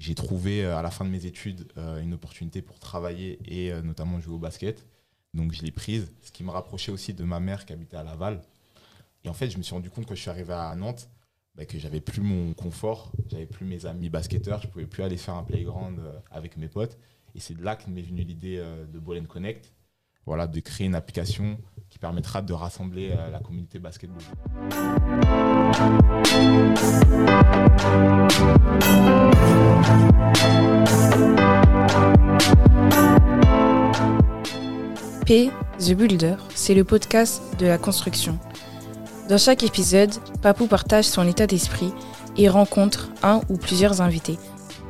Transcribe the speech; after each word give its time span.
j'ai 0.00 0.16
trouvé 0.16 0.64
à 0.64 0.82
la 0.82 0.90
fin 0.90 1.04
de 1.04 1.10
mes 1.10 1.26
études 1.26 1.70
une 1.76 2.14
opportunité 2.14 2.62
pour 2.62 2.80
travailler 2.80 3.38
et 3.46 3.72
notamment 3.82 4.18
jouer 4.18 4.34
au 4.34 4.38
basket. 4.38 4.84
Donc 5.34 5.52
je 5.52 5.62
l'ai 5.62 5.70
prise, 5.70 6.12
ce 6.22 6.32
qui 6.32 6.42
me 6.42 6.50
rapprochait 6.50 6.90
aussi 6.90 7.14
de 7.14 7.22
ma 7.22 7.38
mère 7.38 7.64
qui 7.66 7.72
habitait 7.72 7.96
à 7.96 8.02
Laval. 8.02 8.40
Et 9.24 9.28
en 9.28 9.34
fait, 9.34 9.50
je 9.50 9.58
me 9.58 9.62
suis 9.62 9.74
rendu 9.74 9.90
compte 9.90 10.06
quand 10.06 10.14
je 10.14 10.20
suis 10.20 10.30
arrivé 10.30 10.52
à 10.52 10.74
Nantes 10.74 11.08
bah, 11.54 11.64
que 11.64 11.78
j'avais 11.78 12.00
plus 12.00 12.22
mon 12.22 12.54
confort, 12.54 13.12
j'avais 13.28 13.46
plus 13.46 13.66
mes 13.66 13.86
amis 13.86 14.08
basketteurs, 14.08 14.62
je 14.62 14.68
pouvais 14.68 14.86
plus 14.86 15.02
aller 15.02 15.16
faire 15.16 15.34
un 15.34 15.42
playground 15.42 15.98
euh, 15.98 16.18
avec 16.30 16.56
mes 16.56 16.68
potes. 16.68 16.96
Et 17.34 17.40
c'est 17.40 17.54
de 17.54 17.62
là 17.62 17.76
que 17.76 17.88
m'est 17.90 18.02
venue 18.02 18.22
l'idée 18.22 18.58
euh, 18.58 18.86
de 18.86 18.98
Ball 18.98 19.26
Connect, 19.26 19.72
voilà, 20.26 20.46
de 20.46 20.60
créer 20.60 20.86
une 20.86 20.94
application 20.94 21.58
qui 21.88 21.98
permettra 21.98 22.42
de 22.42 22.52
rassembler 22.52 23.12
euh, 23.16 23.30
la 23.30 23.40
communauté 23.40 23.78
basketball. 23.78 24.22
P, 35.26 35.50
The 35.78 35.92
Builder, 35.92 36.36
c'est 36.54 36.74
le 36.74 36.84
podcast 36.84 37.42
de 37.58 37.66
la 37.66 37.78
construction. 37.78 38.38
Dans 39.28 39.38
chaque 39.38 39.62
épisode, 39.62 40.12
Papou 40.42 40.66
partage 40.66 41.04
son 41.04 41.26
état 41.28 41.46
d'esprit 41.46 41.92
et 42.36 42.48
rencontre 42.48 43.10
un 43.22 43.40
ou 43.48 43.56
plusieurs 43.56 44.00
invités. 44.00 44.38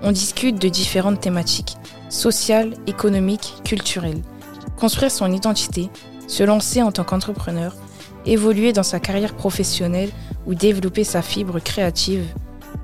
On 0.03 0.13
discute 0.13 0.61
de 0.61 0.69
différentes 0.69 1.21
thématiques, 1.21 1.77
sociales, 2.09 2.75
économiques, 2.87 3.57
culturelles. 3.65 4.23
Construire 4.81 5.11
son 5.11 5.31
identité, 5.31 5.91
se 6.27 6.43
lancer 6.43 6.81
en 6.81 6.91
tant 6.91 7.05
qu'entrepreneur, 7.05 7.77
évoluer 8.25 8.73
dans 8.73 8.83
sa 8.83 8.99
carrière 8.99 9.37
professionnelle 9.37 10.11
ou 10.47 10.55
développer 10.55 11.05
sa 11.05 11.21
fibre 11.21 11.61
créative. 11.61 12.25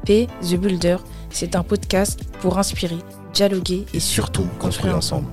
P, 0.05 0.27
The 0.43 0.57
Builder, 0.57 0.99
c'est 1.31 1.57
un 1.57 1.63
podcast 1.63 2.21
pour 2.43 2.59
inspirer, 2.59 2.99
dialoguer 3.33 3.87
et, 3.95 4.01
surtout 4.01 4.47
construire 4.59 4.95
ensemble. 4.95 5.31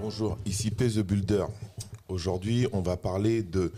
Bonjour, 0.00 0.38
ici 0.46 0.70
P, 0.70 0.88
The 0.88 1.00
Builder. 1.00 1.46
Aujourd'hui, 2.08 2.68
on 2.72 2.82
va 2.82 2.96
parler 2.96 3.42
de, 3.42 3.72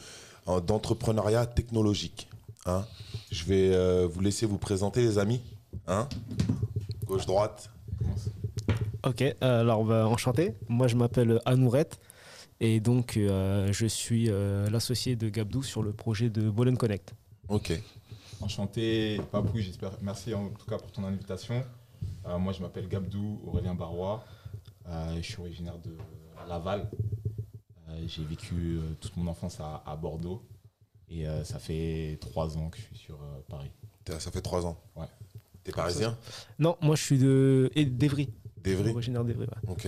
euh, 0.49 0.61
d'entrepreneuriat 0.61 1.47
technologique. 1.47 2.29
Hein. 2.67 2.85
Je 3.33 3.45
vais 3.45 3.75
euh, 3.75 4.07
vous 4.07 4.21
laisser 4.21 4.45
vous 4.45 4.59
présenter, 4.59 5.01
les 5.01 5.17
amis. 5.17 5.41
Hein 5.87 6.07
Gauche-droite. 7.07 7.71
Ok, 9.07 9.25
alors 9.41 9.85
bah, 9.85 10.07
enchanté. 10.07 10.55
Moi, 10.69 10.89
je 10.89 10.97
m'appelle 10.97 11.41
Anourette 11.45 11.99
et 12.61 12.81
donc 12.81 13.17
euh, 13.17 13.73
je 13.73 13.87
suis 13.87 14.27
l'associé 14.71 15.17
de 15.17 15.29
Gabdou 15.29 15.63
sur 15.63 15.83
le 15.83 15.93
projet 15.93 16.29
de 16.29 16.51
Bollen 16.51 16.77
Connect. 16.77 17.15
Ok. 17.49 17.73
Enchanté, 18.41 19.19
Papou, 19.33 19.59
j'espère. 19.59 19.93
Merci 20.03 20.35
en 20.35 20.49
tout 20.51 20.67
cas 20.67 20.77
pour 20.77 20.93
ton 20.93 21.05
invitation. 21.05 21.65
moi, 22.39 22.53
je 22.53 22.61
m'appelle 22.61 22.89
Gabdou 22.89 23.41
Aurélien 23.47 23.75
Barrois. 23.75 24.25
je 25.17 25.23
suis 25.23 25.41
originaire 25.41 25.79
de 25.79 25.97
Laval, 26.49 26.89
euh, 27.89 28.05
j'ai 28.07 28.25
vécu 28.25 28.55
euh, 28.55 28.95
toute 29.01 29.17
mon 29.17 29.27
enfance 29.27 29.59
à, 29.61 29.97
Bordeaux 29.97 30.43
et 31.09 31.27
euh, 31.27 31.45
ça 31.45 31.59
fait 31.59 32.19
trois 32.21 32.57
ans 32.57 32.69
que 32.69 32.79
je 32.79 32.83
suis 32.83 32.97
sur 32.97 33.19
Paris. 33.49 33.71
Ça 34.19 34.31
fait 34.31 34.43
trois 34.43 34.67
ans 34.67 34.79
Ouais. 34.95 35.07
T'es 35.65 35.73
parisien? 35.73 36.17
Non, 36.59 36.77
moi 36.81 36.95
je 36.95 37.03
suis 37.03 37.19
de 37.19 37.71
d'Evry. 37.75 38.33
D'Evry 38.67 38.91
Originaire 38.91 39.25
d'Evry, 39.25 39.47
Ok. 39.69 39.87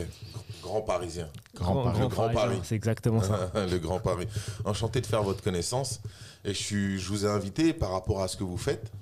Grand 0.63 0.83
parisien. 0.83 1.29
Grand, 1.55 1.83
Paris. 1.83 2.09
Grand 2.09 2.29
Paris. 2.29 2.61
C'est 2.63 2.77
exactement 2.77 3.21
ça. 3.21 3.51
le 3.67 3.79
Grand 3.79 3.99
Paris. 3.99 4.29
Enchanté 4.65 5.01
de 5.01 5.07
faire 5.07 5.25
votre 5.25 5.43
connaissance. 5.43 6.01
Et 6.45 6.55
je, 6.55 6.63
suis, 6.63 6.99
je 6.99 7.09
vous 7.09 7.27
ai 7.27 7.29
invité 7.29 7.73
par 7.73 7.91
rapport 7.91 8.23
à 8.23 8.29
ce 8.29 8.37
que 8.37 8.45
vous 8.45 8.57
faites. 8.57 8.93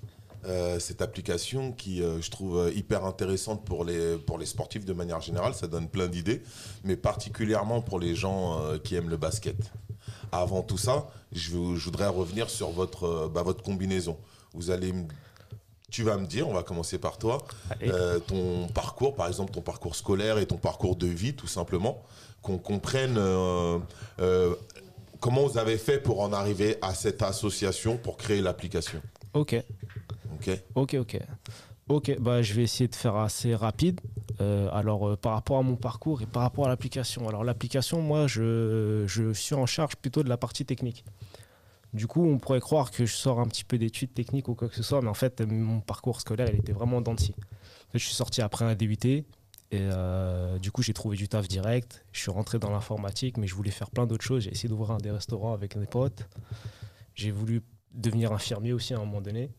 Euh, 0.46 0.78
cette 0.78 1.02
application 1.02 1.72
qui, 1.72 2.02
euh, 2.02 2.22
je 2.22 2.30
trouve, 2.30 2.58
euh, 2.58 2.72
hyper 2.72 3.04
intéressante 3.04 3.64
pour 3.64 3.84
les, 3.84 4.16
pour 4.16 4.38
les 4.38 4.46
sportifs 4.46 4.84
de 4.84 4.92
manière 4.92 5.20
générale. 5.20 5.54
Ça 5.54 5.66
donne 5.66 5.88
plein 5.88 6.06
d'idées, 6.06 6.42
mais 6.84 6.96
particulièrement 6.96 7.82
pour 7.82 7.98
les 7.98 8.14
gens 8.14 8.58
qui 8.82 8.94
aiment 8.94 9.10
le 9.10 9.16
basket. 9.16 9.56
Avant 10.32 10.62
tout 10.62 10.78
ça, 10.78 11.08
je, 11.32 11.50
voudrais 11.54 12.06
revenir 12.06 12.48
sur 12.48 12.70
votre, 12.70 13.28
bah, 13.28 13.42
votre 13.42 13.62
combinaison. 13.62 14.16
Vous 14.54 14.70
allez 14.70 14.94
tu 15.96 16.02
vas 16.02 16.18
me 16.18 16.26
dire, 16.26 16.46
on 16.46 16.52
va 16.52 16.62
commencer 16.62 16.98
par 16.98 17.16
toi, 17.16 17.38
ton 18.26 18.68
parcours, 18.68 19.14
par 19.14 19.28
exemple 19.28 19.50
ton 19.50 19.62
parcours 19.62 19.96
scolaire 19.96 20.36
et 20.36 20.44
ton 20.44 20.58
parcours 20.58 20.94
de 20.94 21.06
vie, 21.06 21.34
tout 21.34 21.46
simplement, 21.46 22.02
qu'on 22.42 22.58
comprenne 22.58 23.18
comment 25.20 25.46
vous 25.46 25.56
avez 25.56 25.78
fait 25.78 25.98
pour 25.98 26.20
en 26.20 26.34
arriver 26.34 26.76
à 26.82 26.94
cette 26.94 27.22
association 27.22 27.96
pour 27.96 28.18
créer 28.18 28.42
l'application. 28.42 29.00
Ok. 29.32 29.56
Ok. 30.34 30.50
Ok, 30.74 30.96
ok. 31.88 32.18
bah, 32.20 32.42
je 32.42 32.52
vais 32.52 32.62
essayer 32.64 32.88
de 32.88 32.94
faire 32.94 33.16
assez 33.16 33.54
rapide. 33.54 34.00
Euh, 34.40 34.68
alors, 34.72 35.08
euh, 35.08 35.16
par 35.16 35.32
rapport 35.32 35.58
à 35.58 35.62
mon 35.62 35.76
parcours 35.76 36.20
et 36.20 36.26
par 36.26 36.42
rapport 36.42 36.66
à 36.66 36.68
l'application. 36.68 37.26
Alors, 37.28 37.42
l'application, 37.42 38.02
moi, 38.02 38.26
je, 38.26 39.04
je, 39.06 39.32
suis 39.32 39.54
en 39.54 39.64
charge 39.64 39.96
plutôt 39.96 40.22
de 40.22 40.28
la 40.28 40.36
partie 40.36 40.66
technique. 40.66 41.04
Du 41.92 42.06
coup, 42.06 42.24
on 42.24 42.38
pourrait 42.38 42.60
croire 42.60 42.90
que 42.90 43.06
je 43.06 43.14
sors 43.14 43.40
un 43.40 43.46
petit 43.46 43.64
peu 43.64 43.78
d'études 43.78 44.12
techniques 44.12 44.48
ou 44.48 44.54
quoi 44.54 44.68
que 44.68 44.74
ce 44.74 44.82
soit, 44.82 45.00
mais 45.00 45.08
en 45.08 45.14
fait, 45.14 45.40
mon 45.40 45.80
parcours 45.80 46.20
scolaire, 46.20 46.48
il 46.52 46.60
était 46.60 46.72
vraiment 46.72 46.98
En 46.98 47.16
je 47.94 47.98
suis 47.98 48.14
sorti 48.14 48.42
après 48.42 48.64
un 48.64 48.74
DUT 48.74 49.24
et 49.72 49.80
euh, 49.80 50.58
du 50.58 50.70
coup, 50.70 50.82
j'ai 50.82 50.92
trouvé 50.92 51.16
du 51.16 51.28
taf 51.28 51.48
direct. 51.48 52.04
Je 52.12 52.20
suis 52.20 52.30
rentré 52.30 52.58
dans 52.58 52.70
l'informatique, 52.70 53.36
mais 53.36 53.46
je 53.46 53.54
voulais 53.54 53.70
faire 53.70 53.90
plein 53.90 54.06
d'autres 54.06 54.24
choses. 54.24 54.44
J'ai 54.44 54.52
essayé 54.52 54.68
d'ouvrir 54.68 54.92
un 54.92 54.98
des 54.98 55.10
restaurants 55.10 55.52
avec 55.52 55.76
mes 55.76 55.86
potes. 55.86 56.28
J'ai 57.14 57.30
voulu 57.30 57.62
devenir 57.92 58.32
infirmier 58.32 58.72
aussi 58.72 58.94
à 58.94 58.98
un 58.98 59.00
moment 59.00 59.20
donné. 59.20 59.50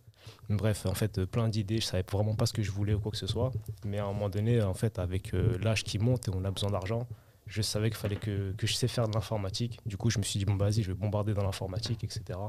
Bref, 0.50 0.86
en 0.86 0.94
fait, 0.94 1.26
plein 1.26 1.50
d'idées. 1.50 1.80
Je 1.82 1.86
savais 1.86 2.06
vraiment 2.10 2.36
pas 2.36 2.46
ce 2.46 2.54
que 2.54 2.62
je 2.62 2.72
voulais 2.72 2.94
ou 2.94 3.00
quoi 3.00 3.12
que 3.12 3.18
ce 3.18 3.28
soit. 3.28 3.52
Mais 3.86 3.98
à 3.98 4.06
un 4.06 4.14
moment 4.14 4.30
donné, 4.30 4.62
en 4.62 4.74
fait, 4.74 4.98
avec 5.00 5.34
euh, 5.34 5.58
l'âge 5.62 5.84
qui 5.84 6.00
monte 6.00 6.30
et 6.30 6.32
on 6.34 6.46
a 6.46 6.52
besoin 6.52 6.72
d'argent, 6.72 7.06
je 7.48 7.62
savais 7.62 7.90
qu'il 7.90 7.98
fallait 7.98 8.16
que, 8.16 8.52
que, 8.54 8.68
je 8.68 8.74
sais 8.74 8.88
faire 8.88 9.08
de 9.08 9.14
l'informatique. 9.14 9.80
Du 9.86 9.98
coup, 9.98 10.10
je 10.10 10.20
me 10.20 10.24
suis 10.24 10.38
dit, 10.38 10.46
bon, 10.46 10.56
vas-y, 10.58 10.84
je 10.84 10.92
vais 10.92 10.98
bombarder 10.98 11.34
dans 11.34 11.44
l'informatique, 11.44 12.04
etc. 12.04 12.40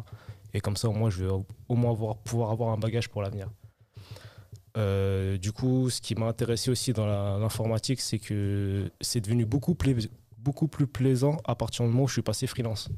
Et 0.55 0.61
comme 0.61 0.77
ça, 0.77 0.89
au 0.89 0.93
moins, 0.93 1.11
je 1.11 1.25
vais 1.25 1.31
au 1.31 1.75
moins 1.75 1.93
avoir, 1.93 2.17
pouvoir 2.19 2.51
avoir 2.51 2.71
un 2.71 2.79
bagage 2.79 3.09
pour 3.09 3.23
l'avenir. 3.23 3.49
Euh, 4.77 5.39
du 5.39 5.53
coup, 5.53 5.91
ce 5.91 6.01
qui 6.01 6.15
m'a 6.15 6.27
intéressé 6.27 6.71
aussi 6.71 6.93
dans 6.93 7.07
l'informatique, 7.39 8.01
c'est 8.01 8.19
que 8.19 8.91
c'est 9.01 9.21
devenu 9.21 9.45
beaucoup, 9.45 9.77
beaucoup 10.39 10.69
plus 10.69 10.87
plaisant 10.87 11.39
à 11.45 11.55
partir 11.55 11.85
du 11.85 11.91
moment 11.91 12.05
où 12.05 12.09
je 12.09 12.15
suis 12.15 12.23
passé 12.23 12.47
freelance. 12.47 12.89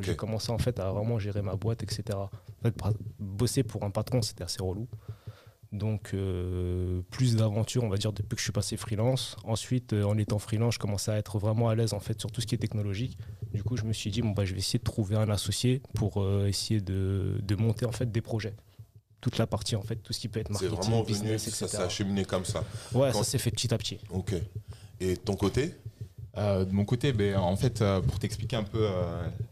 J'ai 0.00 0.16
commencé 0.16 0.50
en 0.50 0.58
fait 0.58 0.78
à 0.80 0.90
vraiment 0.90 1.18
gérer 1.18 1.42
ma 1.42 1.56
boîte, 1.56 1.82
etc. 1.82 2.18
En 2.18 2.28
fait, 2.62 2.74
bosser 3.18 3.62
pour 3.62 3.84
un 3.84 3.90
patron, 3.90 4.22
c'était 4.22 4.44
assez 4.44 4.62
relou. 4.62 4.88
Donc, 5.72 6.10
euh, 6.12 7.00
plus 7.10 7.36
d'aventures, 7.36 7.82
on 7.82 7.88
va 7.88 7.96
dire, 7.96 8.12
depuis 8.12 8.36
que 8.36 8.38
je 8.38 8.44
suis 8.44 8.52
passé 8.52 8.76
freelance. 8.76 9.36
Ensuite, 9.44 9.94
euh, 9.94 10.04
en 10.04 10.18
étant 10.18 10.38
freelance, 10.38 10.74
je 10.74 10.78
commençais 10.78 11.10
à 11.10 11.16
être 11.16 11.38
vraiment 11.38 11.70
à 11.70 11.74
l'aise 11.74 11.94
en 11.94 12.00
fait 12.00 12.20
sur 12.20 12.30
tout 12.30 12.42
ce 12.42 12.46
qui 12.46 12.54
est 12.54 12.58
technologique. 12.58 13.16
Du 13.54 13.62
coup, 13.62 13.78
je 13.78 13.84
me 13.84 13.94
suis 13.94 14.10
dit, 14.10 14.20
bon, 14.20 14.30
bah, 14.30 14.44
je 14.44 14.52
vais 14.52 14.58
essayer 14.58 14.78
de 14.78 14.84
trouver 14.84 15.16
un 15.16 15.30
associé 15.30 15.80
pour 15.94 16.22
euh, 16.22 16.46
essayer 16.46 16.82
de, 16.82 17.40
de, 17.42 17.54
monter 17.56 17.86
en 17.86 17.92
fait 17.92 18.12
des 18.12 18.20
projets. 18.20 18.54
Toute 19.22 19.38
la 19.38 19.46
partie, 19.46 19.74
en 19.74 19.82
fait, 19.82 19.96
tout 19.96 20.12
ce 20.12 20.20
qui 20.20 20.28
peut 20.28 20.40
être 20.40 20.50
marketing, 20.50 20.76
C'est 20.76 20.88
vraiment 20.88 21.04
business, 21.04 21.44
venu, 21.44 21.54
ça 21.54 21.68
s'est 21.68 21.76
acheminé 21.78 22.24
comme 22.26 22.44
ça. 22.44 22.64
Ouais, 22.92 23.12
ça 23.12 23.24
s'est 23.24 23.38
fait 23.38 23.50
petit 23.50 23.72
à 23.72 23.78
petit. 23.78 23.98
Ok. 24.10 24.34
Et 25.00 25.16
ton 25.16 25.36
côté? 25.36 25.74
De 26.36 26.72
mon 26.72 26.84
côté, 26.84 27.12
ben, 27.12 27.36
en 27.36 27.56
fait, 27.56 27.84
pour 28.08 28.18
t'expliquer 28.18 28.56
un 28.56 28.64
peu 28.64 28.88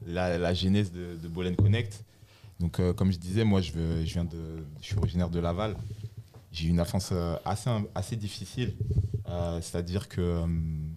la, 0.07 0.39
la, 0.39 0.55
genèse 0.55 0.91
de, 0.91 1.17
de 1.23 1.29
Ball 1.29 1.55
Connect, 1.55 2.05
donc, 2.61 2.79
euh, 2.79 2.93
comme 2.93 3.11
je 3.11 3.17
disais, 3.17 3.43
moi, 3.43 3.63
je, 3.63 3.73
viens 4.03 4.25
de, 4.25 4.39
je 4.83 4.87
suis 4.87 4.99
originaire 4.99 5.31
de 5.31 5.41
Laval. 5.41 5.75
J'ai 6.53 6.67
eu 6.67 6.71
une 6.71 6.81
enfance 6.81 7.11
euh, 7.13 7.37
assez, 7.45 7.71
assez 7.95 8.17
difficile. 8.17 8.75
Euh, 9.29 9.61
c'est-à-dire 9.61 10.09
que 10.09 10.45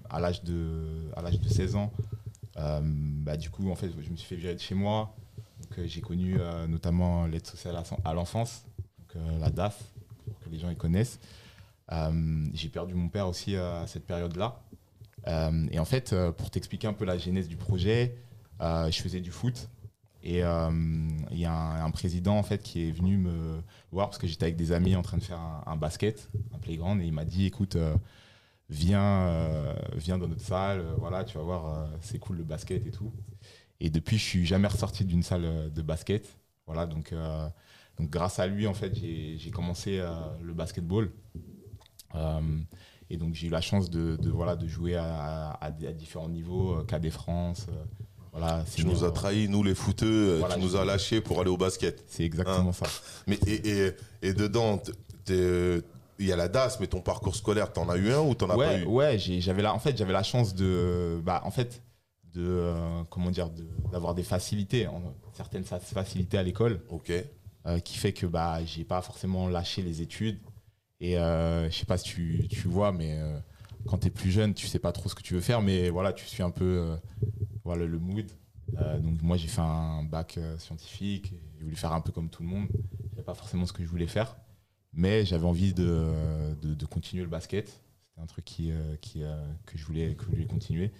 à 0.09 0.19
l'âge 0.19 0.44
de, 0.44 1.12
de 1.16 1.50
16 1.50 1.75
ans, 1.75 1.91
bah, 2.56 3.38
du 3.38 3.50
coup, 3.50 3.69
en 3.69 3.75
fait, 3.75 3.90
je 3.90 4.09
me 4.09 4.16
suis 4.16 4.28
fait 4.28 4.36
virer 4.36 4.56
de 4.56 4.59
chez 4.59 4.75
moi. 4.75 5.16
j'ai 5.86 6.02
connu 6.02 6.38
notamment 6.68 7.25
l'aide 7.25 7.46
sociale 7.46 7.75
à, 8.03 8.14
l'enfance, 8.14 8.66
la 9.40 9.50
DAF, 9.50 9.84
pour 10.26 10.40
que 10.40 10.50
les 10.50 10.59
gens 10.59 10.70
y 10.70 10.76
connaissent. 10.76 11.20
j'ai 12.53 12.70
perdu 12.70 12.96
mon 12.96 13.09
père 13.09 13.28
aussi 13.28 13.56
à 13.56 13.85
cette 13.88 14.06
période-là. 14.06 14.61
et 15.72 15.79
en 15.79 15.85
fait, 15.85 16.16
pour 16.38 16.49
t'expliquer 16.49 16.88
un 16.88 16.94
peu 16.94 17.06
la 17.06 17.17
genèse 17.17 17.47
du 17.47 17.58
projet, 17.58 18.16
je 18.59 18.99
faisais 19.02 19.22
du 19.22 19.32
foot 19.32 19.70
et 20.23 20.41
euh, 20.41 20.72
il 21.31 21.37
y 21.37 21.46
a 21.46 21.84
un, 21.84 21.91
président 21.91 22.37
en 22.37 22.43
fait 22.43 22.64
qui 22.64 22.87
est 22.87 22.91
venu 22.91 23.17
me 23.17 23.61
voir 23.91 24.08
parce 24.08 24.17
que 24.17 24.25
j'étais 24.25 24.46
avec 24.46 24.55
des 24.55 24.72
amis 24.72 24.96
en 24.96 25.02
train 25.02 25.17
de 25.17 25.23
faire 25.23 25.40
un, 25.66 25.75
basket, 25.75 26.29
un 26.53 26.59
playground, 26.59 27.02
et 27.02 27.05
il 27.05 27.11
m'a 27.11 27.25
dit 27.25 27.46
écoute, 27.46 27.75
euh, 27.75 27.93
viens, 28.70 29.28
euh, 29.28 29.75
viens 29.96 30.17
dans 30.17 30.29
notre 30.29 30.41
salle, 30.41 30.85
voilà, 30.97 31.25
tu 31.25 31.37
vas 31.37 31.43
voir, 31.43 31.90
c'est 31.99 32.20
cool 32.20 32.37
le 32.37 32.46
basket 32.46 32.87
et 32.87 32.91
tout. 32.91 33.11
Et 33.81 33.90
depuis, 33.90 34.17
je 34.17 34.23
suis 34.23 34.46
jamais 34.46 34.70
ressorti 34.70 35.03
d'une 35.03 35.23
salle 35.23 35.72
de 35.73 35.81
basket. 35.81 36.40
Voilà, 36.67 36.85
donc, 36.85 37.14
donc 37.97 38.09
grâce 38.09 38.40
à 38.40 38.47
lui, 38.47 38.66
en 38.66 38.73
fait, 38.73 38.96
j'ai 38.96 39.52
commencé 39.52 40.02
le 40.41 40.53
basketball. 40.53 41.11
et 43.09 43.17
donc 43.17 43.34
j'ai 43.34 43.47
eu 43.47 43.49
la 43.49 43.59
chance 43.59 43.90
de, 43.90 44.17
voilà, 44.29 44.55
de 44.55 44.67
jouer 44.67 44.96
à, 44.96 45.49
à, 45.59 45.72
différents 45.72 46.29
niveaux, 46.29 46.81
KD 46.85 47.09
France, 47.09 47.67
Voilà, 48.35 48.66
tu 48.76 48.84
nous 48.84 49.03
as 49.03 49.12
trahis, 49.12 49.47
nous 49.47 49.62
les 49.62 49.76
footeux, 49.76 50.41
tu 50.53 50.59
nous 50.59 50.76
as 50.76 50.84
lâchés 50.84 51.22
pour 51.22 51.40
aller 51.40 51.52
au 51.52 51.58
basket. 51.58 52.03
C'est 52.08 52.24
exactement 52.24 52.70
hein 52.70 52.74
ça. 52.74 52.88
Mais 53.28 53.38
et, 53.46 53.70
et, 53.70 53.91
et 54.24 54.34
dedans, 54.34 54.82
il 55.30 55.84
y 56.20 56.32
a 56.32 56.35
la 56.35 56.47
DAS, 56.47 56.78
mais 56.80 56.88
ton 56.88 57.02
parcours 57.02 57.35
scolaire, 57.35 57.72
t'en 57.72 57.88
as 57.90 57.97
eu 57.97 58.12
un 58.12 58.22
ou 58.22 58.34
t'en 58.34 58.50
as 58.50 58.58
pas 58.58 58.80
eu? 58.80 58.85
Ouais, 58.85 59.20
j'avais 59.20 59.62
la, 59.62 59.74
en 59.74 59.80
fait, 59.80 59.96
j'avais 59.96 60.14
la 60.14 60.24
chance 60.24 60.56
de, 60.56 61.22
bah, 61.24 61.41
en 61.46 61.52
fait, 61.52 61.84
de, 62.34 62.44
euh, 62.44 63.03
comment 63.12 63.30
dire, 63.30 63.52
d'avoir 63.91 64.16
des 64.16 64.24
facilités, 64.24 64.88
certaines 65.34 65.64
facilités 65.64 66.38
à 66.40 66.44
l'école. 66.44 66.82
Ok. 66.90 67.12
Euh, 67.66 67.80
qui 67.80 67.97
fait 67.97 68.14
que 68.14 68.26
bah, 68.26 68.66
j'ai 68.66 68.84
pas 68.84 69.02
forcément 69.03 69.47
lâché 69.47 69.84
les 69.84 70.02
études. 70.02 70.40
Et 71.00 71.20
euh, 71.20 71.70
je 71.70 71.78
sais 71.78 71.85
pas 71.85 71.97
si 71.97 72.06
tu, 72.06 72.47
tu 72.50 72.68
vois, 72.68 72.91
mais 72.91 73.20
quand 73.85 74.00
tu 74.00 74.08
es 74.08 74.09
plus 74.09 74.32
jeune, 74.32 74.56
tu 74.56 74.68
sais 74.68 74.80
pas 74.80 74.91
trop 74.91 75.08
ce 75.08 75.16
que 75.16 75.22
tu 75.22 75.35
veux 75.35 75.41
faire, 75.41 75.62
mais 75.62 75.90
voilà, 75.90 76.14
tu 76.14 76.26
suis 76.26 76.41
un 76.41 76.50
peu 76.50 76.97
voilà, 77.63 77.85
le 77.85 77.99
mood. 77.99 78.29
donc 79.01 79.21
moi, 79.21 79.37
j'ai 79.37 79.47
fait 79.47 79.61
un 79.61 80.03
bac 80.03 80.39
scientifique, 80.57 81.33
j'ai 81.57 81.63
voulu 81.63 81.75
faire 81.75 81.93
un 81.93 82.01
peu 82.01 82.11
comme 82.11 82.29
tout 82.29 82.43
le 82.43 82.49
monde. 82.49 82.67
Je 83.15 83.21
pas 83.21 83.33
forcément 83.33 83.65
ce 83.65 83.73
que 83.73 83.83
je 83.83 83.89
voulais 83.89 84.07
faire. 84.07 84.35
Mais 84.93 85.25
j'avais 85.25 85.45
envie 85.45 85.73
de, 85.73 86.55
de, 86.61 86.85
continuer 86.85 87.23
le 87.23 87.29
basket. 87.29 87.69
C'était 87.69 88.21
un 88.21 88.27
truc 88.27 88.45
qui, 88.45 88.71
euh, 88.71 88.95
qui, 89.01 89.23
euh, 89.23 89.35
que, 89.65 89.77
je 89.77 89.85
voulais, 89.85 90.13
que 90.13 90.23
je 90.23 90.29
voulais 90.29 90.45
continuer. 90.45 90.91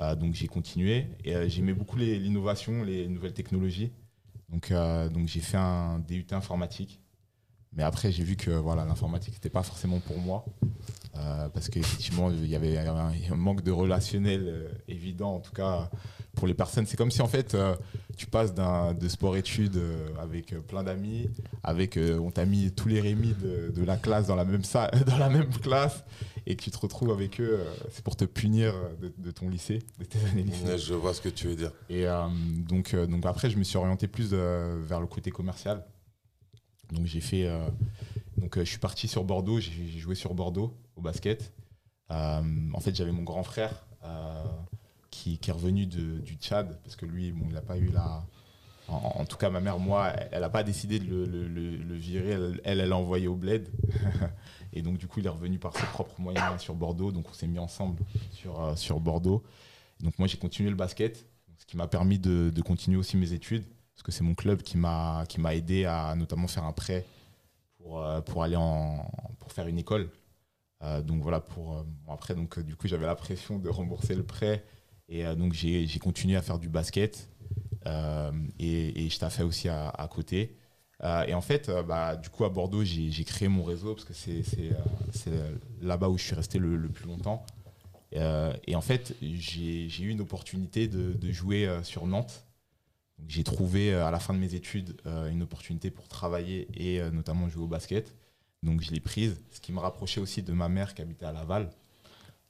Euh, 0.00 0.16
donc 0.16 0.34
j'ai 0.34 0.48
continué. 0.48 1.06
Et 1.24 1.48
j'aimais 1.48 1.72
beaucoup 1.72 1.96
l'innovation, 1.96 2.82
les, 2.82 3.06
nouvelles 3.06 3.34
technologies. 3.34 3.92
Donc, 4.48 4.72
donc 4.72 5.28
j'ai 5.28 5.40
fait 5.40 5.58
un 5.58 5.98
DUT 6.00 6.26
informatique. 6.32 7.00
Mais 7.72 7.82
après, 7.82 8.10
j'ai 8.10 8.24
vu 8.24 8.34
que 8.34 8.50
voilà, 8.50 8.84
l'informatique 8.84 9.34
n'était 9.34 9.50
pas 9.50 9.62
forcément 9.62 10.00
pour 10.00 10.18
moi. 10.18 10.44
Parce 11.52 11.68
qu'effectivement, 11.68 12.30
il 12.30 12.46
y 12.46 12.56
avait 12.56 12.78
un, 12.78 13.12
manque 13.36 13.62
de 13.62 13.70
relationnel 13.70 14.70
évident, 14.88 15.36
en 15.36 15.40
tout 15.40 15.52
cas 15.52 15.90
pour 16.34 16.46
les 16.46 16.54
personnes. 16.54 16.86
C'est 16.86 16.96
comme 16.96 17.10
si 17.10 17.20
en 17.20 17.28
fait, 17.28 17.56
tu 18.18 18.26
passes 18.26 18.52
de 18.52 19.08
sport-études 19.08 19.76
euh, 19.76 20.08
avec 20.20 20.52
euh, 20.52 20.60
plein 20.60 20.82
d'amis, 20.82 21.30
avec 21.62 21.96
euh, 21.96 22.18
on 22.18 22.32
t'a 22.32 22.44
mis 22.44 22.72
tous 22.72 22.88
les 22.88 23.00
Rémis 23.00 23.32
de, 23.32 23.84
la 23.84 23.96
classe 23.96 24.26
dans 24.26 24.34
la 24.34 24.44
même 24.44 24.64
salle, 24.64 24.90
dans 25.06 25.18
la 25.18 25.30
même 25.30 25.48
classe, 25.50 26.04
et 26.44 26.56
que 26.56 26.62
tu 26.62 26.70
te 26.72 26.78
retrouves 26.78 27.12
avec 27.12 27.40
eux, 27.40 27.60
c'est 27.90 28.02
pour 28.02 28.16
te 28.16 28.24
punir 28.24 28.74
de, 29.00 29.30
ton 29.30 29.48
lycée, 29.48 29.78
de 30.00 30.04
tes 30.04 30.18
années 30.26 30.42
lycée. 30.42 30.78
Je 30.78 30.94
vois 30.94 31.14
ce 31.14 31.20
que 31.20 31.28
tu 31.28 31.46
veux 31.46 31.54
dire. 31.54 31.70
Et 31.88 32.06
donc, 32.68 32.94
donc 32.94 33.24
après, 33.24 33.50
je 33.50 33.56
me 33.56 33.62
suis 33.62 33.76
orienté 33.76 34.08
plus 34.08 34.32
vers 34.32 35.00
le 35.00 35.06
côté 35.06 35.30
commercial. 35.30 35.84
Donc 36.92 37.04
j'ai 37.04 37.20
fait, 37.20 37.48
donc 38.38 38.58
je 38.58 38.64
suis 38.64 38.78
parti 38.78 39.08
sur 39.08 39.24
Bordeaux, 39.24 39.60
j'ai 39.60 39.98
joué 39.98 40.14
sur 40.14 40.34
Bordeaux 40.34 40.74
basket. 41.00 41.52
en 42.10 42.80
fait, 42.80 42.94
j'avais 42.94 43.12
mon 43.12 43.22
grand 43.22 43.42
frère 43.42 43.86
qui, 45.10 45.38
est 45.46 45.52
revenu 45.52 45.86
du 45.86 46.34
Tchad, 46.40 46.78
parce 46.82 46.96
que 46.96 47.06
lui, 47.06 47.32
bon, 47.32 47.46
il 47.48 47.54
n'a 47.54 47.60
pas 47.62 47.76
eu 47.76 47.88
la. 47.88 48.24
En, 48.88 49.26
tout 49.26 49.36
cas, 49.36 49.50
ma 49.50 49.60
mère, 49.60 49.78
moi, 49.78 50.14
elle 50.32 50.40
n'a 50.40 50.48
pas 50.48 50.62
décidé 50.62 50.98
de 50.98 51.04
le, 51.04 51.94
virer, 51.94 52.30
elle, 52.30 52.60
elle 52.64 52.88
l'a 52.88 52.96
envoyé 52.96 53.28
au 53.28 53.34
bled. 53.34 53.68
et 54.72 54.80
donc, 54.80 54.96
du 54.96 55.06
coup, 55.06 55.20
il 55.20 55.26
est 55.26 55.30
revenu 55.30 55.58
par 55.58 55.76
ses 55.76 55.84
propres 55.86 56.18
moyens 56.18 56.58
sur 56.58 56.74
Bordeaux. 56.74 57.12
Donc, 57.12 57.26
on 57.28 57.34
s'est 57.34 57.46
mis 57.46 57.58
ensemble 57.58 58.02
sur, 58.32 58.58
euh, 58.62 58.76
sur 58.76 58.98
Bordeaux. 58.98 59.42
donc, 60.00 60.18
moi, 60.18 60.26
j'ai 60.26 60.38
continué 60.38 60.70
le 60.70 60.76
basket, 60.76 61.26
ce 61.58 61.66
qui 61.66 61.76
m'a 61.76 61.86
permis 61.86 62.18
de, 62.18 62.50
continuer 62.62 62.96
aussi 62.96 63.18
mes 63.18 63.34
études, 63.34 63.64
parce 63.94 64.02
que 64.04 64.12
c'est 64.12 64.24
mon 64.24 64.34
club 64.34 64.62
qui 64.62 64.78
m'a 64.78 65.26
aidé 65.52 65.84
à 65.84 66.14
notamment 66.14 66.48
faire 66.48 66.64
un 66.64 66.72
prêt 66.72 67.04
pour, 67.76 68.02
euh, 68.02 68.22
pour 68.22 68.42
aller 68.42 68.56
en, 68.56 69.10
pour 69.38 69.52
faire 69.52 69.66
une 69.66 69.78
école. 69.78 70.08
Euh, 70.82 71.02
donc 71.02 71.22
voilà, 71.22 71.40
pour 71.40 71.84
après, 72.08 72.34
donc 72.34 72.58
du 72.60 72.76
coup, 72.76 72.88
j'avais 72.88 73.06
la 73.06 73.16
pression 73.16 73.58
de 73.58 73.68
rembourser 73.68 74.14
le 74.14 74.22
prêt 74.22 74.64
et 75.08 75.24
euh, 75.24 75.34
donc, 75.34 75.54
j'ai 75.54 75.98
continué 75.98 76.36
à 76.36 76.42
faire 76.42 76.58
du 76.58 76.68
basket. 76.68 77.28
Euh, 77.86 78.30
et, 78.58 79.06
et, 79.06 79.08
je 79.08 79.18
fait 79.28 79.42
aussi 79.42 79.68
à, 79.68 80.08
côté. 80.10 80.56
Euh, 81.02 81.24
et 81.26 81.34
en 81.34 81.40
fait, 81.40 81.70
bah, 81.86 82.16
du 82.16 82.28
coup, 82.28 82.44
à 82.44 82.48
Bordeaux, 82.48 82.84
j'ai 82.84 83.24
créé 83.24 83.48
mon 83.48 83.62
réseau 83.62 83.94
parce 83.94 84.04
que 84.04 84.12
c'est 84.12 84.42
là-bas 85.80 86.08
où 86.08 86.18
je 86.18 86.24
suis 86.24 86.34
resté 86.34 86.58
le, 86.58 86.88
plus 86.88 87.06
longtemps. 87.06 87.44
et 88.12 88.76
en 88.76 88.80
fait, 88.80 89.14
j'ai 89.22 90.02
eu 90.02 90.08
une 90.08 90.20
opportunité 90.20 90.88
de, 90.88 91.12
de 91.12 91.32
jouer 91.32 91.68
sur 91.82 92.06
Nantes. 92.06 92.44
J'ai 93.26 93.42
trouvé 93.42 93.94
à 93.94 94.10
la 94.10 94.20
fin 94.20 94.34
de 94.34 94.38
mes 94.38 94.54
études 94.54 95.00
une 95.30 95.42
opportunité 95.42 95.90
pour 95.90 96.08
travailler 96.08 96.68
et 96.74 97.00
notamment 97.10 97.48
jouer 97.48 97.64
au 97.64 97.68
basket. 97.68 98.14
Donc 98.62 98.82
je 98.82 98.90
l'ai 98.90 99.00
prise, 99.00 99.40
ce 99.50 99.60
qui 99.60 99.72
me 99.72 99.78
rapprochait 99.78 100.20
aussi 100.20 100.42
de 100.42 100.52
ma 100.52 100.68
mère 100.68 100.94
qui 100.94 101.02
habitait 101.02 101.26
à 101.26 101.32
Laval. 101.32 101.70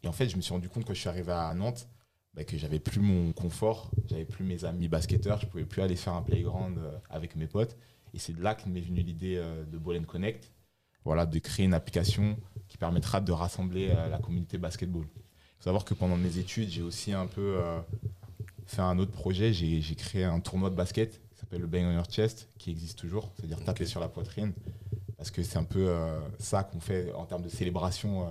Et 0.03 0.09
en 0.09 0.13
fait, 0.13 0.29
je 0.29 0.37
me 0.37 0.43
suis 0.43 0.53
rendu 0.53 0.69
compte 0.69 0.85
que 0.85 0.95
je 0.95 1.01
suis 1.01 1.09
arrivé 1.09 1.33
à 1.33 1.53
Nantes, 1.55 1.89
bah, 2.35 2.45
que 2.45 2.57
j'avais 2.57 2.79
plus 2.79 3.01
mon 3.01 3.33
confort, 3.33 3.91
j'avais 4.09 4.25
plus 4.25 4.45
mes 4.45 4.65
amis 4.65 4.89
basketteurs, 4.89 5.41
je 5.41 5.47
pouvais 5.47 5.65
plus 5.65 5.83
aller 5.83 5.97
faire 5.97 6.15
un 6.15 6.23
playground 6.23 6.79
euh, 6.79 6.97
avec 7.11 7.37
mes 7.37 7.47
potes. 7.47 7.77
Et 8.15 8.19
c'est 8.19 8.33
de 8.33 8.43
là 8.43 8.55
que 8.55 8.69
m'est 8.69 8.81
venue 8.81 9.03
l'idée 9.03 9.37
euh, 9.37 9.65
de 9.65 9.77
Ball 9.77 10.05
Connect, 10.07 10.53
voilà, 11.05 11.27
de 11.27 11.39
créer 11.41 11.67
une 11.67 11.75
application 11.75 12.39
qui 12.69 12.79
permettra 12.79 13.21
de 13.21 13.33
rassembler 13.33 13.91
euh, 13.91 14.09
la 14.09 14.19
communauté 14.19 14.57
basketball. 14.57 15.05
Il 15.05 15.59
faut 15.59 15.65
savoir 15.65 15.85
que 15.85 15.95
pendant 15.95 16.17
mes 16.17 16.39
études, 16.39 16.69
j'ai 16.69 16.83
aussi 16.83 17.13
un 17.13 17.27
peu 17.27 17.61
fait 18.67 18.83
un 18.83 18.97
autre 19.01 19.11
projet. 19.11 19.53
J'ai 19.53 19.95
créé 19.97 20.23
un 20.23 20.39
tournoi 20.39 20.71
de 20.71 20.77
basket 20.77 21.21
qui 21.33 21.41
s'appelle 21.41 21.63
le 21.63 21.67
Bang 21.67 21.83
on 21.85 21.93
Your 21.93 22.09
Chest, 22.09 22.49
qui 22.59 22.71
existe 22.71 22.97
toujours, 22.97 23.33
c'est-à-dire 23.35 23.65
taper 23.65 23.85
sur 23.85 23.99
la 23.99 24.07
poitrine. 24.07 24.53
Parce 25.19 25.31
que 25.31 25.43
c'est 25.43 25.59
un 25.59 25.65
peu 25.65 25.93
ça 26.39 26.63
qu'on 26.63 26.81
fait 26.81 27.13
en 27.13 27.27
termes 27.27 27.43
de 27.43 27.49
célébration 27.51 28.27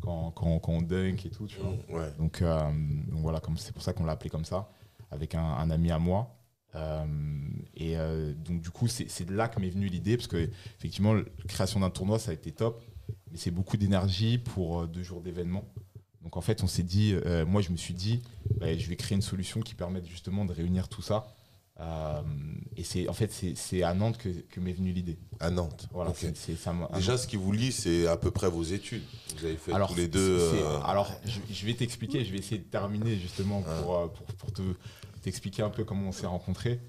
quand, 0.00 0.30
quand, 0.32 0.72
on 0.72 0.82
dunk 0.82 1.26
et 1.26 1.30
tout, 1.30 1.46
tu 1.46 1.58
vois. 1.58 2.10
Donc, 2.18 2.42
euh, 2.42 2.70
donc, 3.08 3.20
voilà, 3.20 3.40
c'est 3.56 3.72
pour 3.72 3.82
ça 3.82 3.92
qu'on 3.92 4.04
l'a 4.04 4.12
appelé 4.12 4.30
comme 4.30 4.44
ça, 4.44 4.70
avec 5.10 5.34
un, 5.34 5.70
ami 5.70 5.90
à 5.90 5.98
moi. 5.98 6.36
Euh, 6.76 7.04
et 7.74 7.96
euh, 7.96 8.32
donc 8.32 8.60
du 8.60 8.70
coup, 8.70 8.86
c'est 8.86 9.24
de 9.24 9.34
là 9.34 9.48
que 9.48 9.60
m'est 9.60 9.70
venue 9.70 9.88
l'idée, 9.88 10.16
parce 10.16 10.28
que 10.28 10.48
effectivement, 10.78 11.14
la 11.14 11.24
création 11.48 11.80
d'un 11.80 11.90
tournoi, 11.90 12.18
ça 12.18 12.30
a 12.30 12.34
été 12.34 12.52
top, 12.52 12.84
mais 13.30 13.36
c'est 13.36 13.50
beaucoup 13.50 13.76
d'énergie 13.76 14.38
pour 14.38 14.86
deux 14.86 15.02
jours 15.02 15.20
d'événement. 15.20 15.64
Donc 16.22 16.36
en 16.36 16.40
fait, 16.40 16.62
on 16.62 16.66
s'est 16.66 16.82
dit, 16.82 17.14
moi 17.46 17.60
je 17.60 17.70
me 17.70 17.76
suis 17.76 17.94
dit, 17.94 18.22
bah, 18.58 18.76
je 18.76 18.88
vais 18.88 18.96
créer 18.96 19.16
une 19.16 19.22
solution 19.22 19.60
qui 19.60 19.74
permette 19.74 20.06
justement 20.06 20.44
de 20.44 20.52
réunir 20.52 20.88
tout 20.88 21.02
ça 21.02 21.34
euh, 21.80 22.20
et 22.76 22.84
c'est 22.84 23.08
en 23.08 23.12
fait 23.12 23.32
c'est 23.32 23.82
à 23.82 23.94
Nantes 23.94 24.18
que, 24.18 24.28
que 24.28 24.60
m'est 24.60 24.72
venue 24.72 24.92
l'idée. 24.92 25.18
À 25.38 25.50
Nantes. 25.50 25.88
Voilà. 25.92 26.12
Déjà, 26.94 27.16
ce 27.16 27.26
qui 27.26 27.36
vous 27.36 27.52
lie, 27.52 27.72
c'est 27.72 28.06
à 28.06 28.16
peu 28.16 28.30
près 28.30 28.50
vos 28.50 28.62
études. 28.62 29.02
Vous 29.38 29.44
avez 29.46 29.56
fait 29.56 29.72
tous 29.72 29.94
les 29.94 30.08
deux. 30.08 30.38
Euh, 30.40 30.80
alors, 30.84 31.10
je, 31.24 31.66
vais 31.66 31.74
t'expliquer. 31.74 32.24
Je 32.24 32.32
vais 32.32 32.38
essayer 32.38 32.58
de 32.58 32.66
terminer 32.68 33.16
justement 33.16 33.62
pour, 33.62 33.96
euh, 33.96 34.06
pour, 34.08 34.26
pour 34.26 34.52
te 34.52 34.62
t'expliquer 35.22 35.62
un 35.62 35.70
peu 35.70 35.84
comment 35.84 36.08
on 36.08 36.12
s'est 36.12 36.26
rencontrés. 36.26 36.80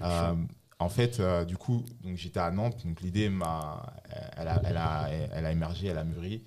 en 0.00 0.88
fait, 0.88 1.20
du 1.46 1.56
coup, 1.56 1.84
donc 2.02 2.16
j'étais 2.16 2.40
à 2.40 2.50
Nantes. 2.50 2.86
Donc 2.86 3.02
l'idée 3.02 3.28
m'a, 3.28 3.92
elle 4.36 4.48
a, 4.48 4.62
elle 4.64 4.76
a, 4.76 5.08
elle 5.10 5.46
a 5.46 5.52
émergé, 5.52 5.88
elle 5.88 5.98
a 5.98 6.04
mûri. 6.04 6.42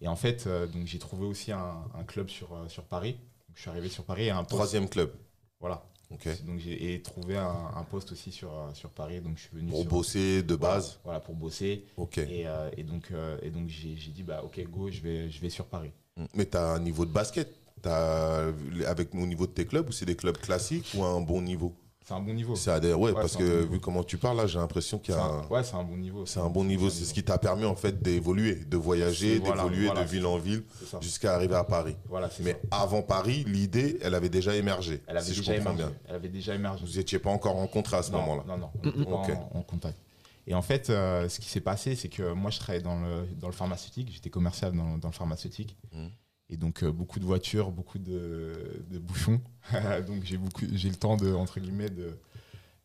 Et 0.00 0.08
en 0.08 0.16
fait, 0.16 0.48
donc 0.72 0.86
j'ai 0.86 0.98
trouvé 0.98 1.24
aussi 1.24 1.52
un, 1.52 1.84
un, 1.94 2.02
club 2.02 2.28
sur 2.28 2.48
sur 2.68 2.82
Paris. 2.84 3.12
Donc, 3.12 3.56
je 3.56 3.60
suis 3.60 3.70
arrivé 3.70 3.88
sur 3.88 4.04
Paris. 4.04 4.30
Un 4.30 4.42
troisième 4.42 4.88
club. 4.88 5.12
Voilà. 5.60 5.84
Donc 6.10 6.58
j'ai 6.58 7.02
trouvé 7.02 7.36
un, 7.36 7.84
poste 7.90 8.12
aussi 8.12 8.30
sur, 8.32 8.52
euh, 8.52 8.72
sur 8.74 8.90
Paris. 8.90 9.20
Donc 9.20 9.36
je 9.36 9.42
suis 9.42 9.56
venu 9.56 9.70
pour 9.70 9.84
bosser 9.84 10.42
de 10.42 10.56
base. 10.56 10.98
Voilà, 11.04 11.20
pour 11.20 11.34
bosser. 11.34 11.84
Et, 12.16 12.46
euh, 12.46 12.70
et 12.76 12.82
donc 12.82 13.08
euh, 13.10 13.38
et 13.42 13.50
donc 13.50 13.68
j'ai 13.68 13.94
dit 13.94 14.22
bah 14.22 14.42
ok 14.44 14.62
go 14.68 14.90
je 14.90 15.00
vais 15.00 15.30
je 15.30 15.40
vais 15.40 15.50
sur 15.50 15.66
Paris. 15.66 15.92
Mm. 16.16 16.24
Mais 16.34 16.46
tu 16.46 16.56
as 16.56 16.70
un 16.70 16.80
niveau 16.80 17.04
de 17.04 17.12
basket. 17.12 17.48
As, 17.86 18.50
avec 18.86 19.14
au 19.14 19.26
niveau 19.26 19.46
de 19.46 19.52
tes 19.52 19.66
clubs 19.66 19.86
ou 19.86 19.92
c'est 19.92 20.06
des 20.06 20.16
clubs 20.16 20.38
classiques 20.38 20.92
ou 20.94 21.04
un 21.04 21.20
bon 21.20 21.42
niveau? 21.42 21.74
C'est 22.04 22.12
un 22.12 22.20
bon 22.20 22.34
niveau. 22.34 22.54
C'est 22.54 22.92
ouais, 22.92 23.14
parce 23.14 23.34
que 23.34 23.64
vu 23.64 23.80
comment 23.80 24.04
tu 24.04 24.18
parles 24.18 24.36
là, 24.36 24.46
j'ai 24.46 24.58
l'impression 24.58 24.98
qu'il 24.98 25.14
y 25.14 25.16
a. 25.16 25.22
Un, 25.22 25.46
ouais, 25.46 25.64
c'est 25.64 25.74
un 25.74 25.82
bon 25.82 25.96
niveau. 25.96 26.26
C'est 26.26 26.38
un 26.38 26.50
bon 26.50 26.62
niveau. 26.62 26.90
C'est 26.90 27.04
ce 27.04 27.14
qui 27.14 27.24
t'a 27.24 27.38
permis 27.38 27.64
en 27.64 27.76
fait 27.76 28.02
d'évoluer, 28.02 28.56
de 28.56 28.76
voyager, 28.76 29.40
d'évoluer 29.40 29.88
de 29.88 30.04
ville 30.04 30.26
en 30.26 30.36
ville 30.36 30.64
jusqu'à 31.00 31.34
arriver 31.34 31.54
à 31.54 31.64
Paris. 31.64 31.96
Voilà, 32.10 32.28
Mais 32.40 32.60
avant 32.70 33.00
Paris, 33.00 33.44
l'idée, 33.46 33.98
elle 34.02 34.14
avait 34.14 34.28
déjà 34.28 34.54
émergé. 34.54 35.02
Elle 35.06 35.16
avait 35.16 35.32
déjà 35.32 35.56
émergé. 35.56 35.76
Bien. 35.76 35.92
Elle 36.06 36.14
avait 36.16 36.28
déjà 36.28 36.54
émergé. 36.54 36.84
Vous 36.84 36.98
n'étiez 36.98 37.18
pas 37.18 37.30
encore 37.30 37.54
rencontrés 37.54 37.96
à 37.96 38.02
ce 38.02 38.12
moment-là. 38.12 38.44
Non, 38.46 38.58
non, 38.58 38.70
on 38.84 39.04
pas 39.04 39.48
en, 39.54 39.62
contact. 39.62 39.98
Et 40.46 40.54
en 40.54 40.60
fait, 40.60 40.90
euh, 40.90 41.26
ce 41.30 41.40
qui 41.40 41.48
s'est 41.48 41.62
passé, 41.62 41.96
c'est 41.96 42.10
que 42.10 42.34
moi, 42.34 42.50
je 42.50 42.58
travaillais 42.58 42.84
dans 42.84 43.00
le, 43.00 43.26
dans 43.40 43.48
le 43.48 43.54
pharmaceutique. 43.54 44.10
J'étais 44.12 44.28
commercial 44.28 44.72
dans, 44.72 44.98
dans, 44.98 45.08
le 45.08 45.14
pharmaceutique. 45.14 45.74
Mmh. 45.92 46.08
Et 46.54 46.56
donc 46.56 46.82
euh, 46.82 46.90
beaucoup 46.90 47.18
de 47.18 47.24
voitures, 47.24 47.70
beaucoup 47.70 47.98
de, 47.98 48.84
de 48.90 48.98
bouchons. 48.98 49.40
donc 50.06 50.24
j'ai 50.24 50.38
beaucoup, 50.38 50.64
j'ai 50.72 50.88
le 50.88 50.94
temps 50.94 51.16
de 51.16 51.32
entre 51.34 51.60
guillemets 51.60 51.90
de 51.90 52.16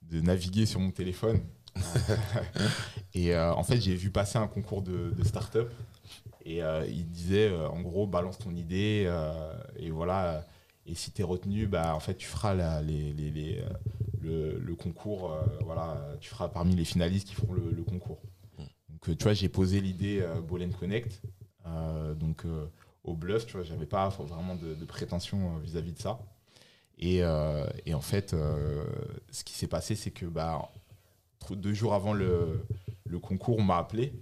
de 0.09 0.21
naviguer 0.21 0.65
sur 0.65 0.79
mon 0.79 0.91
téléphone. 0.91 1.39
et 3.13 3.35
euh, 3.35 3.53
en 3.53 3.63
fait, 3.63 3.79
j'ai 3.79 3.95
vu 3.95 4.09
passer 4.09 4.37
un 4.37 4.47
concours 4.47 4.81
de, 4.81 5.13
start-up. 5.23 5.71
Et 6.45 6.63
euh, 6.63 6.85
il 6.87 7.07
disait, 7.09 7.49
euh, 7.49 7.69
en 7.69 7.81
gros, 7.81 8.07
balance 8.07 8.37
ton 8.39 8.55
idée. 8.55 9.11
et 9.77 9.89
voilà. 9.91 10.45
Et 10.85 10.95
si 10.95 11.11
tu 11.11 11.21
es 11.21 11.23
retenu, 11.23 11.67
bah, 11.67 11.95
en 11.95 11.99
fait, 11.99 12.15
tu 12.15 12.27
feras 12.27 12.81
les, 12.81 13.13
les, 13.13 13.63
le, 14.21 14.75
concours. 14.75 15.37
voilà, 15.63 16.15
tu 16.19 16.29
feras 16.29 16.49
parmi 16.49 16.75
les 16.75 16.85
finalistes 16.85 17.27
qui 17.27 17.35
feront 17.35 17.53
le, 17.53 17.83
concours. 17.83 18.21
Donc, 18.57 19.17
tu 19.17 19.23
vois, 19.23 19.33
j'ai 19.33 19.49
posé 19.49 19.81
l'idée 19.81 20.25
Ball 20.47 20.67
Connect. 20.71 21.21
donc, 22.15 22.43
au 23.09 23.15
bluff, 23.15 23.45
tu 23.45 23.53
vois, 23.53 23.63
j'avais 23.63 23.85
pas 23.85 24.09
vraiment 24.09 24.55
de, 24.55 24.73
de 24.73 24.85
prétention 24.85 25.57
vis-à-vis 25.57 25.93
de 25.93 25.99
ça. 25.99 26.19
Et, 26.97 27.21
et 27.85 27.93
en 27.93 28.01
fait, 28.01 28.35
ce 29.31 29.43
qui 29.43 29.53
s'est 29.53 29.67
passé, 29.67 29.95
c'est 29.95 30.11
que 30.11 30.25
bah, 30.25 30.69
deux 31.51 31.73
jours 31.73 31.93
avant 31.93 32.13
le, 32.13 32.65
le 33.05 33.19
concours, 33.19 33.57
on 33.57 33.63
m'a 33.63 33.77
appelé. 33.77 34.13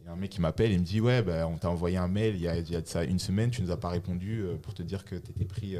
Il 0.00 0.06
y 0.06 0.08
a 0.08 0.12
un 0.12 0.16
mec 0.16 0.30
qui 0.30 0.40
m'appelle 0.40 0.72
et 0.72 0.78
me 0.78 0.82
dit 0.82 1.00
Ouais, 1.00 1.22
bah, 1.22 1.46
on 1.46 1.56
t'a 1.56 1.70
envoyé 1.70 1.96
un 1.96 2.08
mail 2.08 2.34
il 2.34 2.42
y, 2.42 2.48
a, 2.48 2.58
il 2.58 2.70
y 2.70 2.76
a 2.76 2.80
de 2.80 2.88
ça 2.88 3.04
une 3.04 3.20
semaine, 3.20 3.50
tu 3.50 3.62
nous 3.62 3.70
as 3.70 3.78
pas 3.78 3.88
répondu 3.88 4.44
pour 4.62 4.74
te 4.74 4.82
dire 4.82 5.04
que 5.04 5.14
tu 5.14 5.30
étais 5.30 5.44
pris 5.44 5.76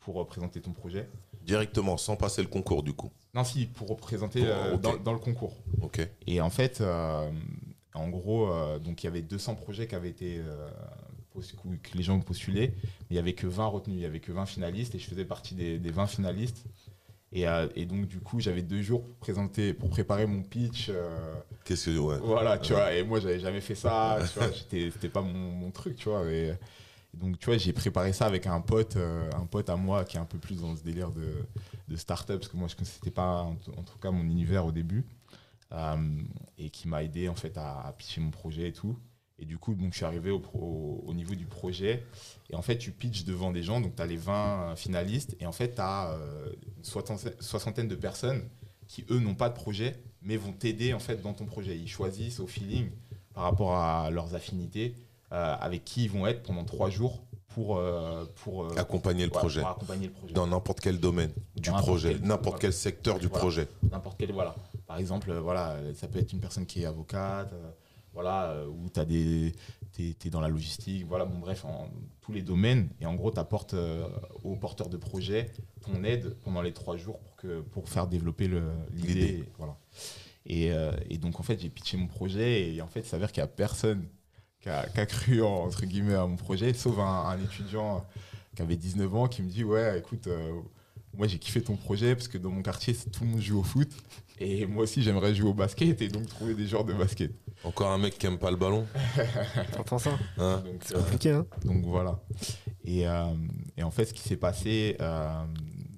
pour 0.00 0.26
présenter 0.26 0.60
ton 0.60 0.72
projet. 0.72 1.08
Directement, 1.42 1.96
sans 1.96 2.16
passer 2.16 2.42
le 2.42 2.48
concours 2.48 2.82
du 2.82 2.92
coup 2.92 3.10
Non, 3.34 3.42
si, 3.42 3.64
pour 3.64 3.88
représenter 3.88 4.44
dans, 4.82 4.98
dans, 4.98 5.12
le 5.14 5.18
concours. 5.18 5.56
Ok. 5.80 6.06
Et 6.26 6.42
en 6.42 6.50
fait, 6.50 6.82
en 7.98 8.08
gros, 8.08 8.50
euh, 8.50 8.78
donc 8.78 9.02
il 9.02 9.06
y 9.06 9.08
avait 9.08 9.22
200 9.22 9.56
projets 9.56 9.86
qui 9.86 9.94
avaient 9.94 10.08
été 10.08 10.38
euh, 10.38 10.70
que 11.40 11.96
les 11.96 12.02
gens 12.02 12.16
ont 12.16 12.20
postulé, 12.20 12.72
mais 12.82 13.06
il 13.10 13.12
n'y 13.14 13.18
avait 13.18 13.32
que 13.32 13.46
20 13.46 13.66
retenus, 13.66 13.96
il 13.96 14.00
n'y 14.00 14.06
avait 14.06 14.20
que 14.20 14.32
20 14.32 14.46
finalistes 14.46 14.94
et 14.94 14.98
je 14.98 15.08
faisais 15.08 15.24
partie 15.24 15.54
des, 15.54 15.78
20 15.78 16.06
finalistes. 16.06 16.64
Euh, 17.36 17.68
et, 17.76 17.84
donc 17.84 18.06
du 18.06 18.20
coup, 18.20 18.40
j'avais 18.40 18.62
deux 18.62 18.80
jours 18.80 19.04
pour 19.04 19.16
présenter, 19.16 19.74
pour 19.74 19.90
préparer 19.90 20.26
mon 20.26 20.42
pitch. 20.42 20.90
Qu'est-ce 21.64 21.90
que 21.90 21.98
ouais. 21.98 22.18
Voilà, 22.22 22.58
tu 22.58 22.72
vois. 22.72 22.94
Et 22.94 23.02
moi, 23.02 23.20
j'avais 23.20 23.40
jamais 23.40 23.60
fait 23.60 23.74
ça. 23.74 24.18
tu 24.32 24.38
vois, 24.38 24.48
c'était 24.52 25.08
pas 25.08 25.22
mon, 25.22 25.70
truc, 25.70 25.96
tu 25.96 26.08
vois. 26.08 26.24
Et, 26.30 26.54
donc 27.14 27.38
tu 27.38 27.46
vois, 27.46 27.56
j'ai 27.56 27.72
préparé 27.72 28.12
ça 28.12 28.26
avec 28.26 28.46
un 28.46 28.60
pote, 28.60 28.96
un 28.96 29.46
pote 29.46 29.68
à 29.70 29.76
moi 29.76 30.04
qui 30.04 30.16
est 30.16 30.20
un 30.20 30.26
peu 30.26 30.38
plus 30.38 30.60
dans 30.60 30.76
ce 30.76 30.82
délire 30.82 31.10
de, 31.10 31.26
de 31.88 31.96
start-up, 31.96 32.40
parce 32.40 32.52
que 32.52 32.56
moi, 32.56 32.68
je 32.68 32.84
c'était 32.84 33.10
pas 33.10 33.42
en, 33.42 33.54
tout 33.56 33.98
cas 34.00 34.10
mon 34.10 34.24
univers 34.24 34.66
au 34.66 34.72
début. 34.72 35.04
Euh, 35.72 36.22
et 36.56 36.70
qui 36.70 36.88
m'a 36.88 37.02
aidé 37.02 37.28
en 37.28 37.34
fait 37.34 37.58
à, 37.58 37.94
pitcher 37.98 38.20
mon 38.20 38.30
projet 38.30 38.68
et 38.68 38.72
tout. 38.72 38.96
Et 39.40 39.44
du 39.44 39.58
coup, 39.58 39.74
donc, 39.74 39.92
je 39.92 39.98
suis 39.98 40.04
arrivé 40.04 40.30
au, 40.30 40.42
au, 41.06 41.14
niveau 41.14 41.34
du 41.34 41.46
projet. 41.46 42.04
Et 42.50 42.56
en 42.56 42.62
fait, 42.62 42.78
tu 42.78 42.90
pitches 42.90 43.24
devant 43.24 43.52
des 43.52 43.62
gens. 43.62 43.80
Donc, 43.80 43.94
tu 43.94 44.02
as 44.02 44.06
les 44.06 44.16
20 44.16 44.74
finalistes. 44.76 45.36
Et 45.40 45.46
en 45.46 45.52
fait, 45.52 45.76
tu 45.76 45.80
as 45.80 46.10
euh, 46.10 46.52
une 46.78 46.84
soixantaine 47.40 47.88
de 47.88 47.94
personnes 47.94 48.42
qui, 48.86 49.04
eux, 49.10 49.20
n'ont 49.20 49.34
pas 49.34 49.48
de 49.48 49.54
projet, 49.54 49.96
mais 50.22 50.36
vont 50.36 50.52
t'aider 50.52 50.94
en 50.94 50.98
fait 50.98 51.22
dans 51.22 51.34
ton 51.34 51.44
projet. 51.44 51.76
Ils 51.76 51.88
choisissent 51.88 52.40
au 52.40 52.46
feeling 52.46 52.90
par 53.34 53.44
rapport 53.44 53.76
à 53.76 54.10
leurs 54.10 54.34
affinités 54.34 54.94
euh, 55.32 55.54
avec 55.60 55.84
qui 55.84 56.04
ils 56.04 56.10
vont 56.10 56.26
être 56.26 56.42
pendant 56.42 56.64
trois 56.64 56.88
jours 56.90 57.22
pour, 57.48 57.80
pour, 58.36 58.78
accompagner, 58.78 59.24
le 59.24 59.30
projet. 59.30 59.62
accompagner 59.62 60.06
le 60.06 60.12
projet. 60.12 60.32
Dans 60.32 60.46
n'importe 60.46 60.80
quel 60.80 61.00
domaine 61.00 61.32
du 61.56 61.70
projet, 61.70 62.18
n'importe 62.20 62.60
quel 62.60 62.72
secteur 62.72 63.18
du 63.18 63.28
projet. 63.28 63.68
N'importe 63.90 64.16
quel, 64.18 64.32
voilà. 64.32 64.54
Par 64.88 64.98
exemple, 64.98 65.30
euh, 65.30 65.40
voilà, 65.40 65.76
ça 65.94 66.08
peut 66.08 66.18
être 66.18 66.32
une 66.32 66.40
personne 66.40 66.64
qui 66.64 66.82
est 66.82 66.86
avocate, 66.86 67.52
euh, 67.52 67.70
voilà, 68.18 68.50
euh, 68.50 68.66
ou 68.66 68.90
tu 68.90 69.06
des, 69.06 69.54
es, 70.00 70.30
dans 70.30 70.40
la 70.40 70.48
logistique, 70.48 71.06
voilà, 71.06 71.24
bon 71.24 71.38
bref, 71.38 71.64
en 71.64 71.88
tous 72.20 72.32
les 72.32 72.42
domaines. 72.42 72.88
Et 73.00 73.06
en 73.06 73.14
gros, 73.14 73.30
tu 73.30 73.38
apportes 73.38 73.76
aux 74.42 74.56
porteurs 74.56 74.88
de 74.88 74.96
projet 74.96 75.52
ton 75.82 76.02
aide 76.02 76.34
pendant 76.42 76.60
les 76.60 76.72
trois 76.72 76.96
jours 76.96 77.20
pour, 77.20 77.36
que, 77.36 77.60
pour 77.60 77.88
faire 77.88 78.08
développer 78.08 78.50
l'idée. 78.92 79.44
Voilà. 79.56 79.76
Et, 80.46 80.72
et, 81.08 81.18
donc, 81.18 81.38
en 81.38 81.44
fait, 81.44 81.60
j'ai 81.60 81.70
pitché 81.70 81.96
mon 81.96 82.08
projet 82.08 82.74
et 82.74 82.82
en 82.82 82.88
fait, 82.88 83.00
il 83.00 83.06
s'avère 83.06 83.30
qu'il 83.30 83.40
n'y 83.40 83.44
a 83.44 83.52
personne 83.52 84.08
qui 84.60 84.68
a, 84.68 85.06
cru, 85.06 85.40
entre 85.40 85.86
guillemets, 85.86 86.14
à 86.14 86.26
mon 86.26 86.34
projet, 86.34 86.74
sauf 86.74 86.98
un, 86.98 87.38
étudiant 87.40 88.04
qui 88.56 88.62
avait 88.62 88.76
19 88.76 89.14
ans 89.14 89.28
qui 89.28 89.42
me 89.42 89.48
dit, 89.48 89.62
ouais, 89.62 89.96
écoute, 90.00 90.28
moi 91.16 91.26
j'ai 91.26 91.38
kiffé 91.38 91.60
ton 91.60 91.76
projet 91.76 92.14
parce 92.14 92.28
que 92.28 92.38
dans 92.38 92.50
mon 92.50 92.62
quartier, 92.62 92.94
tout 92.94 93.24
le 93.24 93.30
monde 93.30 93.40
joue 93.40 93.58
au 93.60 93.64
foot. 93.64 93.90
Et 94.40 94.66
moi 94.66 94.84
aussi, 94.84 95.02
j'aimerais 95.02 95.34
jouer 95.34 95.48
au 95.48 95.54
basket 95.54 96.00
et 96.00 96.08
donc 96.08 96.26
trouver 96.26 96.54
des 96.54 96.66
joueurs 96.66 96.84
de 96.84 96.92
basket. 96.92 97.32
Encore 97.64 97.90
un 97.90 97.98
mec 97.98 98.16
qui 98.18 98.26
aime 98.26 98.38
pas 98.38 98.52
le 98.52 98.56
ballon 98.56 98.86
T'entends 99.72 99.98
ça 99.98 100.16
hein 100.38 100.62
C'est 100.84 100.94
compliqué, 100.94 101.30
hein 101.32 101.46
Donc 101.64 101.84
voilà. 101.84 102.20
Et, 102.84 103.08
euh, 103.08 103.24
et 103.76 103.82
en 103.82 103.90
fait, 103.90 104.04
ce 104.04 104.14
qui 104.14 104.22
s'est 104.22 104.36
passé, 104.36 104.96
euh, 105.00 105.44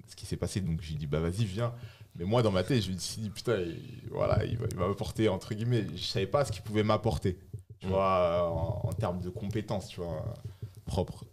ce 0.07 0.15
qui 0.15 0.25
s'est 0.25 0.37
passé, 0.37 0.61
donc 0.61 0.81
j'ai 0.81 0.95
dit, 0.95 1.05
bah 1.05 1.19
vas-y, 1.19 1.45
viens. 1.45 1.71
Mais 2.15 2.25
moi, 2.25 2.41
dans 2.41 2.51
ma 2.51 2.63
tête, 2.63 2.81
je 2.81 2.91
me 2.91 2.97
suis 2.97 3.21
dit, 3.21 3.29
putain, 3.29 3.57
il, 3.59 4.09
voilà, 4.09 4.43
il 4.43 4.57
va, 4.57 4.65
il 4.69 4.75
va 4.75 4.87
m'apporter, 4.87 5.29
entre 5.29 5.53
guillemets, 5.53 5.85
je 5.95 6.03
savais 6.03 6.25
pas 6.25 6.43
ce 6.43 6.51
qu'il 6.51 6.63
pouvait 6.63 6.83
m'apporter, 6.83 7.37
tu 7.79 7.87
mm. 7.87 7.89
vois, 7.89 8.51
en, 8.51 8.89
en, 8.89 8.93
termes 8.93 9.21
de 9.21 9.29
compétences, 9.29 9.87
tu 9.87 10.01
vois, 10.01 10.33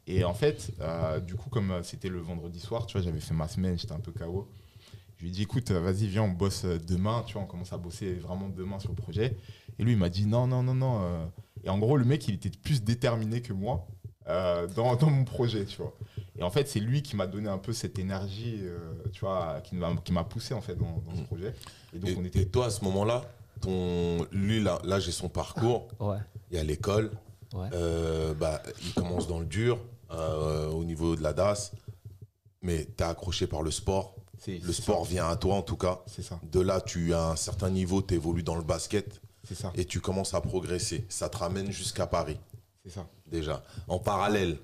Et 0.06 0.24
en 0.24 0.34
fait, 0.34 0.72
euh, 0.80 1.20
du 1.20 1.34
coup, 1.34 1.50
comme 1.50 1.80
c'était 1.82 2.08
le 2.08 2.20
vendredi 2.20 2.60
soir, 2.60 2.86
tu 2.86 2.96
vois, 2.96 3.02
j'avais 3.02 3.20
fait 3.20 3.34
ma 3.34 3.48
semaine, 3.48 3.78
j'étais 3.78 3.92
un 3.92 4.00
peu 4.00 4.12
KO. 4.12 4.48
Je 5.18 5.24
lui 5.24 5.30
ai 5.30 5.32
dit, 5.32 5.42
écoute, 5.42 5.72
vas-y, 5.72 6.06
viens, 6.06 6.22
on 6.22 6.28
bosse 6.28 6.64
euh, 6.64 6.78
demain. 6.78 7.24
Tu 7.26 7.34
vois, 7.34 7.42
on 7.42 7.46
commence 7.46 7.72
à 7.72 7.76
bosser 7.76 8.14
vraiment 8.14 8.48
demain 8.48 8.78
sur 8.78 8.90
le 8.90 8.94
projet. 8.94 9.36
Et 9.78 9.82
lui, 9.82 9.92
il 9.92 9.98
m'a 9.98 10.10
dit, 10.10 10.26
non, 10.26 10.46
non, 10.46 10.62
non, 10.62 10.74
non. 10.74 11.00
Euh. 11.02 11.26
Et 11.64 11.68
en 11.68 11.78
gros, 11.78 11.96
le 11.96 12.04
mec, 12.04 12.28
il 12.28 12.34
était 12.34 12.50
plus 12.50 12.84
déterminé 12.84 13.42
que 13.42 13.52
moi 13.52 13.88
euh, 14.28 14.68
dans, 14.68 14.94
dans, 14.94 15.10
mon 15.10 15.24
projet, 15.24 15.64
tu 15.64 15.78
vois. 15.78 15.92
Et 16.38 16.44
en 16.44 16.50
fait, 16.50 16.68
c'est 16.68 16.78
lui 16.78 17.02
qui 17.02 17.16
m'a 17.16 17.26
donné 17.26 17.48
un 17.48 17.58
peu 17.58 17.72
cette 17.72 17.98
énergie, 17.98 18.60
tu 19.12 19.20
vois, 19.20 19.60
qui 19.64 19.74
m'a, 19.74 19.96
qui 19.96 20.12
m'a 20.12 20.22
poussé, 20.22 20.54
en 20.54 20.60
fait, 20.60 20.76
dans, 20.76 21.02
ce 21.16 21.20
mmh. 21.20 21.24
projet. 21.24 21.54
Et, 21.92 21.98
donc, 21.98 22.10
on 22.16 22.24
était... 22.24 22.44
toi, 22.44 22.66
à 22.66 22.70
ce 22.70 22.84
moment-là, 22.84 23.24
ton... 23.60 24.24
lui, 24.30 24.62
là, 24.62 24.78
là 24.84 25.00
j'ai 25.00 25.10
son 25.10 25.28
parcours. 25.28 25.88
Ouais. 25.98 26.18
Il 26.52 26.56
y 26.56 26.60
a 26.60 26.62
l'école. 26.62 27.10
Ouais. 27.54 27.68
bah, 28.38 28.62
il 28.84 28.94
commence 28.94 29.26
dans 29.26 29.40
le 29.40 29.46
dur, 29.46 29.78
au 30.10 30.84
niveau 30.84 31.16
de 31.16 31.22
la 31.22 31.32
DAS. 31.32 31.72
Mais 32.60 32.84
tu 32.84 33.02
es 33.02 33.06
accroché 33.06 33.46
par 33.46 33.62
le 33.62 33.70
sport 33.70 34.14
le 34.46 34.72
sport 34.72 35.04
vient 35.04 35.28
à 35.28 35.36
toi 35.36 35.54
en 35.54 35.62
tout 35.62 35.76
cas. 35.76 36.00
Ça. 36.06 36.40
De 36.50 36.60
là, 36.60 36.80
tu 36.80 37.14
as 37.14 37.30
un 37.30 37.36
certain 37.36 37.70
niveau, 37.70 38.02
tu 38.02 38.14
évolues 38.14 38.42
dans 38.42 38.56
le 38.56 38.62
basket. 38.62 39.20
Ça. 39.52 39.72
Et 39.76 39.86
tu 39.86 40.00
commences 40.00 40.34
à 40.34 40.42
progresser. 40.42 41.06
Ça 41.08 41.28
te 41.30 41.38
ramène 41.38 41.70
jusqu'à 41.70 42.06
Paris. 42.06 42.38
C'est 42.84 42.90
ça. 42.90 43.06
Déjà. 43.26 43.62
En 43.86 43.98
parallèle, 43.98 44.58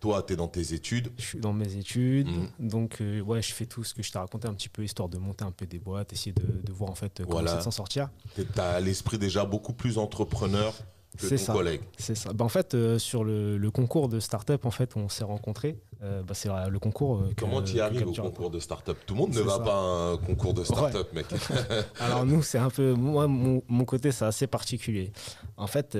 toi, 0.00 0.22
tu 0.22 0.32
es 0.32 0.36
dans 0.36 0.48
tes 0.48 0.72
études. 0.72 1.12
Je 1.18 1.24
suis 1.24 1.40
dans 1.40 1.52
mes 1.52 1.76
études. 1.76 2.28
Mhm. 2.28 2.48
Donc, 2.58 3.02
euh, 3.02 3.20
ouais, 3.20 3.42
je 3.42 3.52
fais 3.52 3.66
tout 3.66 3.84
ce 3.84 3.92
que 3.92 4.02
je 4.02 4.10
t'ai 4.10 4.18
raconté 4.18 4.48
un 4.48 4.54
petit 4.54 4.70
peu, 4.70 4.82
histoire 4.82 5.10
de 5.10 5.18
monter 5.18 5.44
un 5.44 5.50
peu 5.50 5.66
des 5.66 5.78
boîtes, 5.78 6.14
essayer 6.14 6.32
de, 6.32 6.72
voir 6.72 6.90
en 6.90 6.94
fait 6.94 7.18
comment 7.18 7.32
voilà. 7.32 7.60
s'en 7.60 7.70
sortir. 7.70 8.08
Tu 8.34 8.46
as 8.56 8.80
l'esprit 8.80 9.18
déjà 9.18 9.44
beaucoup 9.44 9.74
plus 9.74 9.98
entrepreneur 9.98 10.72
c'est 11.16 11.38
ça. 11.38 11.54
C'est 11.96 12.14
ça. 12.14 12.32
Bah, 12.32 12.44
en 12.44 12.48
fait, 12.48 12.74
euh, 12.74 12.98
sur 12.98 13.24
le, 13.24 13.70
concours 13.70 14.08
de 14.08 14.20
start-up, 14.20 14.64
en 14.64 14.70
fait, 14.70 14.96
on 14.96 15.08
s'est 15.08 15.24
rencontrés. 15.24 15.76
Euh, 16.02 16.22
bah, 16.22 16.34
c'est 16.34 16.48
le 16.48 16.78
concours. 16.78 17.18
Euh, 17.18 17.30
Comment 17.36 17.62
tu 17.62 17.76
y 17.76 17.80
arrives 17.80 18.06
au 18.06 18.12
concours 18.12 18.50
de 18.50 18.58
start-up? 18.58 18.98
Tout 19.06 19.14
le 19.14 19.20
monde 19.20 19.34
ne 19.34 19.40
va 19.40 19.58
pas 19.58 19.74
à 19.74 20.12
un 20.12 20.16
concours 20.16 20.54
de 20.54 20.64
start-up, 20.64 21.12
mec. 21.12 21.26
Alors, 22.00 22.26
nous, 22.26 22.42
c'est 22.42 22.58
un 22.58 22.70
peu. 22.70 22.94
Moi, 22.94 23.26
mon, 23.26 23.84
côté, 23.84 24.12
c'est 24.12 24.24
assez 24.24 24.46
particulier. 24.46 25.12
En 25.56 25.66
fait, 25.66 25.96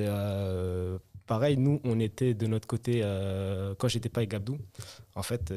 pareil, 1.26 1.56
nous, 1.56 1.80
on 1.84 2.00
était 2.00 2.34
de 2.34 2.46
notre 2.46 2.66
côté, 2.66 3.00
quand 3.78 3.88
j'étais 3.88 4.08
pas 4.08 4.20
avec 4.20 4.30
Gabdou, 4.30 4.58
en 5.14 5.22
fait, 5.22 5.52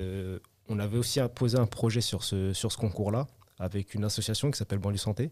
on 0.69 0.79
avait 0.79 0.97
aussi 0.97 1.19
posé 1.33 1.57
un 1.57 1.65
projet 1.65 2.01
sur 2.01 2.23
ce, 2.23 2.53
sur 2.53 2.71
ce 2.71 2.77
concours-là 2.77 3.27
avec 3.59 3.95
une 3.95 4.03
association 4.03 4.51
qui 4.51 4.57
s'appelle 4.57 4.79
Banlieue 4.79 4.97
Santé. 4.97 5.29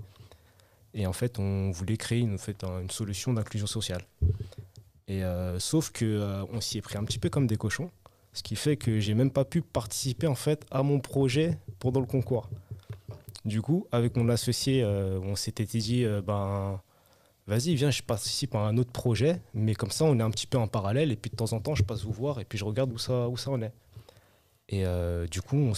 Et 0.95 1.05
en 1.05 1.13
fait, 1.13 1.39
on 1.39 1.71
voulait 1.71 1.97
créer 1.97 2.19
une, 2.19 2.37
fait, 2.37 2.63
une 2.63 2.89
solution 2.89 3.33
d'inclusion 3.33 3.67
sociale. 3.67 4.01
Et 5.07 5.23
euh, 5.23 5.59
sauf 5.59 5.91
que 5.91 6.05
euh, 6.05 6.43
on 6.51 6.61
s'y 6.61 6.77
est 6.77 6.81
pris 6.81 6.97
un 6.97 7.03
petit 7.03 7.19
peu 7.19 7.29
comme 7.29 7.47
des 7.47 7.57
cochons, 7.57 7.91
ce 8.33 8.41
qui 8.41 8.55
fait 8.55 8.77
que 8.77 8.99
j'ai 8.99 9.13
même 9.13 9.29
pas 9.29 9.45
pu 9.45 9.61
participer 9.61 10.25
en 10.25 10.35
fait 10.35 10.65
à 10.71 10.81
mon 10.83 10.99
projet 10.99 11.59
pendant 11.79 11.99
le 11.99 12.07
concours. 12.07 12.49
Du 13.43 13.61
coup, 13.61 13.87
avec 13.91 14.15
mon 14.15 14.29
associé, 14.29 14.81
euh, 14.83 15.19
on 15.21 15.35
s'était 15.35 15.65
dit 15.65 16.05
ben 16.25 16.81
vas-y 17.45 17.75
viens, 17.75 17.91
je 17.91 18.01
participe 18.01 18.55
à 18.55 18.59
un 18.59 18.77
autre 18.77 18.91
projet, 18.91 19.41
mais 19.53 19.75
comme 19.75 19.91
ça 19.91 20.05
on 20.05 20.17
est 20.17 20.23
un 20.23 20.31
petit 20.31 20.47
peu 20.47 20.57
en 20.57 20.67
parallèle 20.67 21.11
et 21.11 21.15
puis 21.15 21.29
de 21.29 21.35
temps 21.35 21.53
en 21.53 21.59
temps 21.59 21.75
je 21.75 21.83
passe 21.83 22.03
vous 22.03 22.11
voir 22.11 22.39
et 22.39 22.45
puis 22.45 22.57
je 22.57 22.65
regarde 22.65 22.91
où 22.91 22.97
ça 22.97 23.29
où 23.29 23.37
ça 23.37 23.51
en 23.51 23.61
est. 23.61 23.73
Et 24.69 24.83
du 25.29 25.43
coup, 25.43 25.57
on, 25.57 25.73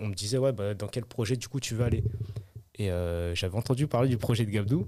on 0.00 0.06
me 0.06 0.14
disait 0.14 0.38
ouais 0.38 0.52
bah, 0.52 0.72
dans 0.72 0.88
quel 0.88 1.04
projet 1.04 1.36
du 1.36 1.48
coup 1.48 1.60
tu 1.60 1.74
veux 1.74 1.84
aller? 1.84 2.02
Et 2.80 2.90
euh, 2.90 3.34
j'avais 3.34 3.58
entendu 3.58 3.86
parler 3.86 4.08
du 4.08 4.16
projet 4.16 4.46
de 4.46 4.50
Gabdou. 4.50 4.86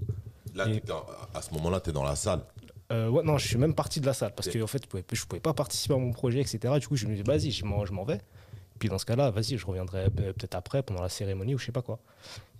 Là, 0.55 0.65
à 1.33 1.41
ce 1.41 1.53
moment-là, 1.53 1.79
tu 1.79 1.91
es 1.91 1.93
dans 1.93 2.03
la 2.03 2.15
salle 2.15 2.41
euh, 2.91 3.07
ouais, 3.07 3.23
non, 3.23 3.37
je 3.37 3.47
suis 3.47 3.57
même 3.57 3.73
parti 3.73 4.01
de 4.01 4.05
la 4.05 4.13
salle 4.13 4.35
parce 4.35 4.49
que 4.49 4.61
en 4.61 4.67
fait, 4.67 4.83
je 4.83 4.87
pouvais, 4.87 5.03
pouvais 5.03 5.39
pas 5.39 5.53
participer 5.53 5.95
à 5.95 5.97
mon 5.97 6.11
projet, 6.11 6.41
etc. 6.41 6.75
Du 6.79 6.87
coup, 6.87 6.95
je 6.95 7.07
me 7.07 7.15
dis, 7.15 7.23
vas-y, 7.23 7.49
je 7.49 7.63
m'en 7.65 8.03
vais. 8.03 8.19
Puis 8.77 8.89
dans 8.89 8.97
ce 8.97 9.05
cas-là, 9.05 9.31
vas-y, 9.31 9.57
je 9.57 9.65
reviendrai 9.65 10.09
peut-être 10.11 10.53
après, 10.53 10.83
pendant 10.83 11.01
la 11.01 11.09
cérémonie 11.09 11.55
ou 11.55 11.57
je 11.57 11.65
sais 11.65 11.71
pas 11.71 11.81
quoi. 11.81 11.99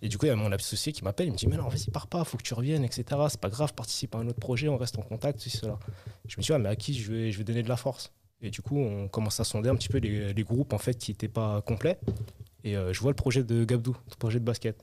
Et 0.02 0.08
du 0.08 0.18
coup, 0.18 0.26
il 0.26 0.30
y 0.30 0.32
a 0.32 0.36
mon 0.36 0.52
associé 0.52 0.92
qui 0.92 1.04
m'appelle, 1.04 1.28
il 1.28 1.34
me 1.34 1.38
dit, 1.38 1.48
mais 1.48 1.58
non, 1.58 1.68
vas-y, 1.68 1.92
pars 1.92 2.08
pas, 2.08 2.24
faut 2.24 2.38
que 2.38 2.44
tu 2.44 2.54
reviennes, 2.54 2.84
etc. 2.84 3.04
C'est 3.30 3.40
pas 3.40 3.50
grave, 3.50 3.74
participe 3.74 4.16
à 4.16 4.20
un 4.20 4.28
autre 4.28 4.40
projet, 4.40 4.70
on 4.70 4.78
reste 4.78 4.98
en 4.98 5.02
contact, 5.02 5.40
ceci, 5.40 5.58
cela. 5.58 5.78
Je 6.28 6.38
me 6.38 6.42
dis, 6.42 6.52
ouais, 6.52 6.60
mais 6.60 6.70
à 6.70 6.76
qui 6.76 6.94
je 6.94 7.12
vais, 7.12 7.32
je 7.32 7.38
vais 7.38 7.44
donner 7.44 7.62
de 7.62 7.70
la 7.70 7.78
force 7.78 8.12
Et 8.42 8.50
du 8.50 8.62
coup, 8.62 8.80
on 8.80 9.08
commence 9.10 9.40
à 9.40 9.44
sonder 9.44 9.70
un 9.70 9.76
petit 9.76 9.90
peu 9.90 9.98
les, 9.98 10.44
groupes 10.44 10.74
en 10.74 10.78
fait 10.78 10.96
qui 10.98 11.12
n'étaient 11.12 11.28
pas 11.28 11.62
complets. 11.62 12.00
Et 12.64 12.78
euh, 12.78 12.94
je 12.94 13.02
vois 13.02 13.12
le 13.12 13.16
projet 13.16 13.44
de 13.44 13.66
Gabdou, 13.66 13.96
le 14.10 14.16
projet 14.16 14.40
de 14.40 14.46
basket. 14.46 14.82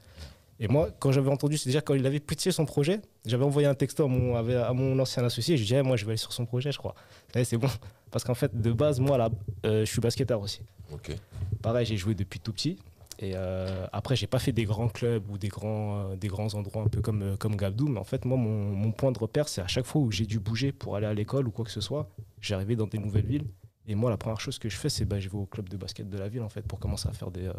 Et 0.61 0.69
moi, 0.69 0.91
quand 0.99 1.11
j'avais 1.11 1.31
entendu, 1.31 1.57
c'est 1.57 1.71
déjà 1.71 1.81
quand 1.81 1.95
il 1.95 2.07
avait 2.07 2.21
pitché 2.21 2.53
son 2.53 2.67
projet, 2.67 3.01
j'avais 3.25 3.45
envoyé 3.45 3.67
un 3.67 3.75
texto 3.75 4.05
à 4.05 4.09
mon, 4.09 4.37
à 4.37 4.73
mon 4.75 4.99
ancien 4.99 5.25
associé, 5.25 5.57
je 5.57 5.63
lui 5.63 5.67
disais, 5.67 5.83
moi 5.83 5.97
je 5.97 6.05
vais 6.05 6.11
aller 6.11 6.19
sur 6.19 6.33
son 6.33 6.45
projet, 6.45 6.71
je 6.71 6.79
crois. 6.79 6.95
c'est 7.33 7.57
bon. 7.57 7.69
Parce 8.11 8.25
qu'en 8.25 8.35
fait, 8.35 8.61
de 8.61 8.73
base, 8.73 9.01
moi, 9.01 9.17
là, 9.17 9.31
euh, 9.65 9.85
je 9.85 9.91
suis 9.91 10.01
basketteur 10.01 10.41
aussi. 10.41 10.61
Ok. 10.93 11.17
Pareil, 11.63 11.87
j'ai 11.87 11.97
joué 11.97 12.15
depuis 12.15 12.41
tout 12.41 12.53
petit. 12.53 12.77
Et 13.21 13.33
euh, 13.35 13.87
après, 13.93 14.17
j'ai 14.17 14.27
pas 14.27 14.39
fait 14.39 14.53
des 14.53 14.65
grands 14.65 14.89
clubs 14.89 15.31
ou 15.31 15.37
des 15.37 15.49
grands, 15.49 15.99
euh, 15.99 16.17
des 16.17 16.29
grands 16.29 16.55
endroits 16.55 16.83
un 16.83 16.89
peu 16.89 17.03
comme, 17.03 17.23
euh, 17.23 17.37
comme 17.37 17.55
Gabdou. 17.55 17.87
Mais 17.89 18.01
en 18.01 18.05
fait, 18.05 18.25
moi, 18.25 18.39
mon, 18.39 18.71
mon 18.71 18.93
point 18.93 19.13
de 19.13 19.19
repère, 19.19 19.47
c'est 19.49 19.61
à 19.61 19.67
chaque 19.67 19.85
fois 19.85 20.01
où 20.01 20.11
j'ai 20.11 20.25
dû 20.25 20.41
bouger 20.41 20.73
pour 20.73 20.97
aller 20.97 21.07
à 21.07 21.13
l'école 21.13 21.47
ou 21.47 21.51
quoi 21.51 21.67
que 21.67 21.71
ce 21.71 21.83
soit, 21.83 22.09
j'arrivais 22.41 22.77
dans 22.77 22.87
des 22.87 22.99
nouvelles 22.99 23.27
villes. 23.27 23.47
Et 23.87 23.95
moi, 23.95 24.09
la 24.09 24.17
première 24.17 24.41
chose 24.41 24.59
que 24.59 24.71
je 24.71 24.77
fais, 24.77 24.89
c'est 24.89 25.05
bah, 25.05 25.21
je 25.21 25.29
vais 25.29 25.37
au 25.37 25.45
club 25.45 25.69
de 25.69 25.77
basket 25.77 26.09
de 26.09 26.17
la 26.17 26.29
ville, 26.29 26.43
en 26.43 26.49
fait, 26.49 26.63
pour 26.63 26.81
commencer 26.81 27.09
à 27.09 27.13
faire 27.13 27.31
des, 27.31 27.51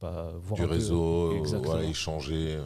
bah, 0.00 0.32
voir 0.40 0.60
Du 0.60 0.64
un 0.64 0.68
réseau, 0.68 1.32
euh, 1.32 1.60
voilà, 1.62 1.84
échanger. 1.84 2.58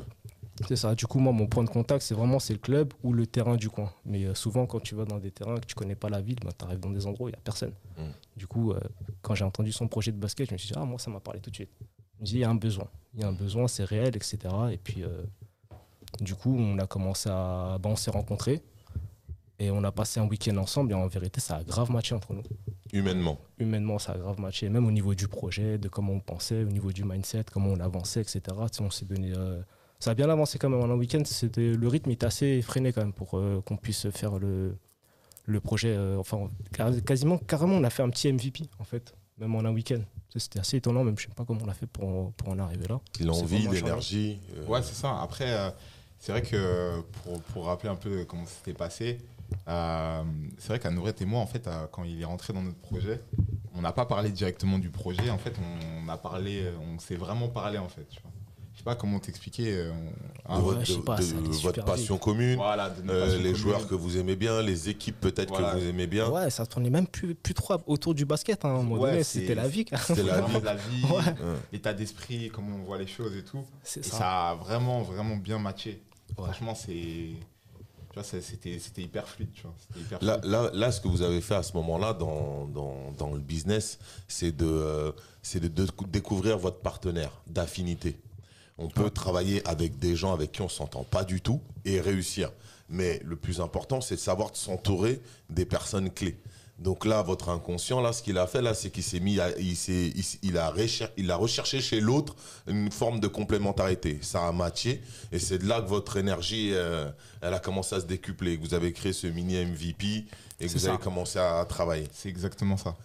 C'est 0.66 0.76
ça. 0.76 0.94
Du 0.94 1.06
coup, 1.06 1.18
moi, 1.18 1.32
mon 1.32 1.46
point 1.46 1.64
de 1.64 1.70
contact, 1.70 2.02
c'est 2.02 2.14
vraiment 2.14 2.38
c'est 2.38 2.52
le 2.52 2.58
club 2.58 2.92
ou 3.02 3.12
le 3.12 3.26
terrain 3.26 3.56
du 3.56 3.70
coin. 3.70 3.92
Mais 4.04 4.24
euh, 4.24 4.34
souvent, 4.34 4.66
quand 4.66 4.80
tu 4.80 4.94
vas 4.94 5.04
dans 5.04 5.18
des 5.18 5.30
terrains 5.30 5.56
que 5.56 5.66
tu 5.66 5.74
connais 5.74 5.94
pas 5.94 6.08
la 6.08 6.20
ville, 6.20 6.38
bah, 6.44 6.52
tu 6.56 6.64
arrives 6.64 6.80
dans 6.80 6.90
des 6.90 7.06
endroits 7.06 7.26
où 7.26 7.28
il 7.28 7.32
n'y 7.32 7.38
a 7.38 7.42
personne. 7.42 7.72
Mm. 7.96 8.02
Du 8.36 8.46
coup, 8.46 8.72
euh, 8.72 8.80
quand 9.22 9.34
j'ai 9.34 9.44
entendu 9.44 9.72
son 9.72 9.88
projet 9.88 10.12
de 10.12 10.18
basket, 10.18 10.48
je 10.48 10.52
me 10.52 10.58
suis 10.58 10.68
dit, 10.68 10.74
ah, 10.76 10.84
moi, 10.84 10.98
ça 10.98 11.10
m'a 11.10 11.20
parlé 11.20 11.40
tout 11.40 11.50
de 11.50 11.54
suite. 11.54 11.70
Je 11.80 12.20
me 12.20 12.26
suis 12.26 12.34
dit, 12.34 12.38
il 12.38 12.42
y 12.42 12.44
a 12.44 12.50
un 12.50 12.54
besoin. 12.54 12.88
Il 13.14 13.20
y 13.20 13.24
a 13.24 13.28
un 13.28 13.32
besoin, 13.32 13.66
c'est 13.66 13.84
réel, 13.84 14.14
etc. 14.14 14.38
Et 14.70 14.76
puis, 14.76 15.02
euh, 15.02 15.22
du 16.20 16.34
coup, 16.34 16.54
on 16.56 16.78
a 16.78 16.86
commencé 16.86 17.28
à. 17.30 17.78
bah, 17.80 17.88
on 17.90 17.96
s'est 17.96 18.10
rencontrés 18.10 18.62
et 19.58 19.70
on 19.70 19.82
a 19.84 19.92
passé 19.92 20.20
un 20.20 20.26
week-end 20.26 20.56
ensemble. 20.58 20.92
Et 20.92 20.94
en 20.94 21.06
vérité, 21.06 21.40
ça 21.40 21.56
a 21.56 21.64
grave 21.64 21.90
matché 21.90 22.14
entre 22.14 22.34
nous. 22.34 22.42
Humainement. 22.92 23.38
Humainement, 23.58 23.98
ça 23.98 24.12
a 24.12 24.18
grave 24.18 24.38
matché. 24.40 24.68
Même 24.68 24.86
au 24.86 24.90
niveau 24.90 25.14
du 25.14 25.28
projet, 25.28 25.78
de 25.78 25.88
comment 25.88 26.12
on 26.12 26.20
pensait, 26.20 26.62
au 26.62 26.68
niveau 26.68 26.92
du 26.92 27.04
mindset, 27.04 27.44
comment 27.52 27.70
on 27.70 27.80
avançait, 27.80 28.20
etc. 28.20 28.40
On 28.80 28.90
s'est 28.90 29.06
donné. 29.06 29.32
euh, 29.36 29.60
ça 29.98 30.10
a 30.10 30.14
bien 30.14 30.28
avancé 30.28 30.58
quand 30.58 30.68
même 30.68 30.80
en 30.80 30.92
un 30.92 30.96
week-end. 30.96 31.22
C'était 31.24 31.72
le 31.72 31.88
rythme 31.88 32.10
était 32.10 32.26
assez 32.26 32.46
effréné 32.46 32.92
quand 32.92 33.00
même 33.02 33.12
pour 33.12 33.38
euh, 33.38 33.62
qu'on 33.64 33.76
puisse 33.76 34.10
faire 34.10 34.38
le, 34.38 34.76
le 35.46 35.60
projet. 35.60 35.94
euh, 35.96 36.18
enfin, 36.18 36.48
quasiment, 37.06 37.38
carrément, 37.38 37.76
on 37.76 37.84
a 37.84 37.90
fait 37.90 38.02
un 38.02 38.10
petit 38.10 38.30
MVP 38.32 38.64
en 38.78 38.84
fait, 38.84 39.14
même 39.38 39.54
en 39.54 39.60
un 39.60 39.72
week-end. 39.72 40.00
C'était 40.36 40.58
assez 40.60 40.78
étonnant, 40.78 41.04
même 41.04 41.16
je 41.18 41.24
sais 41.28 41.34
pas 41.34 41.44
comment 41.44 41.60
on 41.64 41.68
a 41.68 41.74
fait 41.74 41.86
pour, 41.86 42.32
pour 42.32 42.48
en 42.48 42.58
arriver 42.58 42.86
là. 42.88 43.00
L'envie, 43.20 43.68
l'énergie. 43.82 44.38
euh, 44.56 44.66
Ouais, 44.66 44.82
c'est 44.82 44.94
ça. 44.94 45.20
Après, 45.20 45.50
euh, 45.52 45.70
c'est 46.18 46.32
vrai 46.32 46.42
que 46.42 47.00
pour, 47.22 47.40
pour 47.42 47.66
rappeler 47.66 47.90
un 47.90 47.94
peu 47.96 48.24
comment 48.24 48.44
ça 48.46 48.52
s'était 48.58 48.72
passé, 48.72 49.18
euh, 49.20 49.31
c'est 50.58 50.68
vrai 50.68 50.78
qu'à 50.78 50.90
Nouret 50.90 51.14
et 51.20 51.24
moi, 51.24 51.40
en 51.40 51.46
fait, 51.46 51.66
euh, 51.66 51.86
quand 51.90 52.04
il 52.04 52.20
est 52.20 52.24
rentré 52.24 52.52
dans 52.52 52.62
notre 52.62 52.78
projet, 52.78 53.20
on 53.74 53.80
n'a 53.80 53.92
pas 53.92 54.06
parlé 54.06 54.30
directement 54.30 54.78
du 54.78 54.90
projet. 54.90 55.30
En 55.30 55.38
fait, 55.38 55.54
on, 56.04 56.08
a 56.08 56.16
parlé, 56.16 56.64
on 56.94 56.98
s'est 56.98 57.16
vraiment 57.16 57.48
parlé, 57.48 57.78
en 57.78 57.88
fait. 57.88 58.06
Tu 58.10 58.20
vois. 58.22 58.30
Je 58.74 58.78
sais 58.78 58.84
pas 58.84 58.94
comment 58.94 59.18
t'expliquer. 59.18 59.70
euh, 59.76 59.92
ah, 60.46 60.58
votre, 60.58 60.78
ouais, 60.80 61.48
votre 61.62 61.84
passion 61.84 62.16
commune, 62.18 62.56
Voilà, 62.56 62.88
de 62.90 63.02
notre 63.02 63.12
euh, 63.18 63.20
passion 63.26 63.36
les 63.38 63.42
commune. 63.44 63.56
joueurs 63.56 63.86
que 63.86 63.94
vous 63.94 64.16
aimez 64.16 64.34
bien, 64.34 64.60
les 64.62 64.88
équipes 64.88 65.20
peut-être 65.20 65.50
Voilà. 65.50 65.72
que 65.74 65.78
vous 65.78 65.86
aimez 65.86 66.06
bien. 66.06 66.28
Ouais, 66.30 66.48
ça 66.50 66.64
tournait 66.66 66.90
même 66.90 67.06
plus, 67.06 67.34
plus 67.34 67.54
trop 67.54 67.74
autour 67.86 68.14
du 68.14 68.24
basket. 68.24 68.64
hein. 68.64 68.68
À 68.68 68.72
un 68.72 68.82
moment 68.82 68.96
Ouais, 69.02 69.10
donné, 69.10 69.22
c'est- 69.24 69.40
c'était 69.40 69.54
la 69.54 69.68
vie. 69.68 69.84
C'était 70.06 70.22
la 70.22 70.40
vie. 70.40 70.60
la 70.64 70.74
vie, 70.74 71.04
Ouais. 71.04 71.10
Ouais. 71.16 71.56
l'état 71.72 71.92
d'esprit, 71.92 72.50
comment 72.52 72.76
on 72.76 72.82
voit 72.84 72.98
les 72.98 73.06
choses 73.06 73.36
et 73.36 73.44
tout. 73.44 73.62
C'est 73.84 74.00
Et 74.00 74.08
ça. 74.08 74.16
ça 74.18 74.50
a 74.50 74.54
vraiment, 74.54 75.02
vraiment 75.02 75.36
bien 75.36 75.58
matché. 75.58 76.02
Ouais. 76.38 76.44
Franchement, 76.44 76.74
c'est. 76.74 77.30
Tu 78.12 78.18
vois, 78.20 78.24
c'était 78.24 78.78
hyper 79.02 79.26
fluide, 79.26 79.52
tu 79.54 79.62
vois. 79.62 79.74
C'était 79.78 80.00
hyper 80.00 80.22
Là, 80.22 80.38
fluide. 80.38 80.52
là, 80.52 80.70
là, 80.74 80.92
ce 80.92 81.00
que 81.00 81.08
vous 81.08 81.22
avez 81.22 81.40
fait 81.40 81.54
à 81.54 81.62
ce 81.62 81.72
moment-là 81.78 82.12
dans, 82.12 82.66
dans, 82.66 83.10
dans 83.16 83.32
le 83.32 83.40
business, 83.40 83.98
c'est 84.28 84.52
de, 84.54 84.66
euh, 84.66 85.12
c'est 85.42 85.60
de, 85.60 85.68
de 85.68 85.86
découvrir 86.08 86.58
votre 86.58 86.80
partenaire 86.80 87.32
d'affinité. 87.46 88.18
On 88.78 88.88
peut 88.88 89.10
travailler 89.10 89.66
avec 89.66 89.98
des 89.98 90.14
gens 90.16 90.32
avec 90.32 90.52
qui 90.52 90.60
on 90.62 90.68
s'entend 90.68 91.04
pas 91.04 91.24
du 91.24 91.40
tout 91.40 91.60
et 91.84 92.00
réussir. 92.00 92.50
Mais 92.88 93.20
le 93.24 93.36
plus 93.36 93.60
important, 93.60 94.00
c'est 94.02 94.16
de 94.16 94.20
savoir 94.20 94.54
s'entourer 94.54 95.22
des 95.48 95.64
personnes 95.64 96.10
clés. 96.10 96.38
Donc 96.78 97.04
là, 97.06 97.22
votre 97.22 97.48
inconscient, 97.50 98.00
là, 98.00 98.12
ce 98.12 98.22
qu'il 98.22 98.38
a 98.38 98.46
fait, 98.46 98.60
là, 98.60 98.74
c'est 98.74 98.90
qu'il 98.90 99.04
s'est 99.04 99.20
mis, 99.20 99.38
à- 99.38 99.56
il, 99.58 99.76
s'est- 99.76 100.10
il, 100.14 100.20
s- 100.20 100.38
il 100.42 100.58
a 100.58 100.68
recher- 100.70 101.08
il 101.16 101.30
a 101.30 101.36
recherché 101.36 101.80
chez 101.80 102.00
l'autre 102.00 102.34
une 102.66 102.90
forme 102.90 103.20
de 103.20 103.28
complémentarité. 103.28 104.18
Ça 104.22 104.48
a 104.48 104.52
matché, 104.52 105.00
et 105.30 105.38
c'est 105.38 105.58
de 105.58 105.68
là 105.68 105.80
que 105.80 105.88
votre 105.88 106.16
énergie, 106.16 106.70
euh, 106.72 107.08
elle 107.40 107.54
a 107.54 107.60
commencé 107.60 107.94
à 107.94 108.00
se 108.00 108.06
décupler. 108.06 108.58
Que 108.58 108.62
vous 108.66 108.74
avez 108.74 108.92
créé 108.92 109.12
ce 109.12 109.28
mini 109.28 109.54
MVP 109.64 110.24
et 110.58 110.66
que 110.66 110.72
vous 110.72 110.78
ça. 110.80 110.88
avez 110.94 110.98
commencé 110.98 111.38
à 111.38 111.64
travailler. 111.68 112.08
C'est 112.12 112.28
exactement 112.30 112.76
ça. 112.76 112.96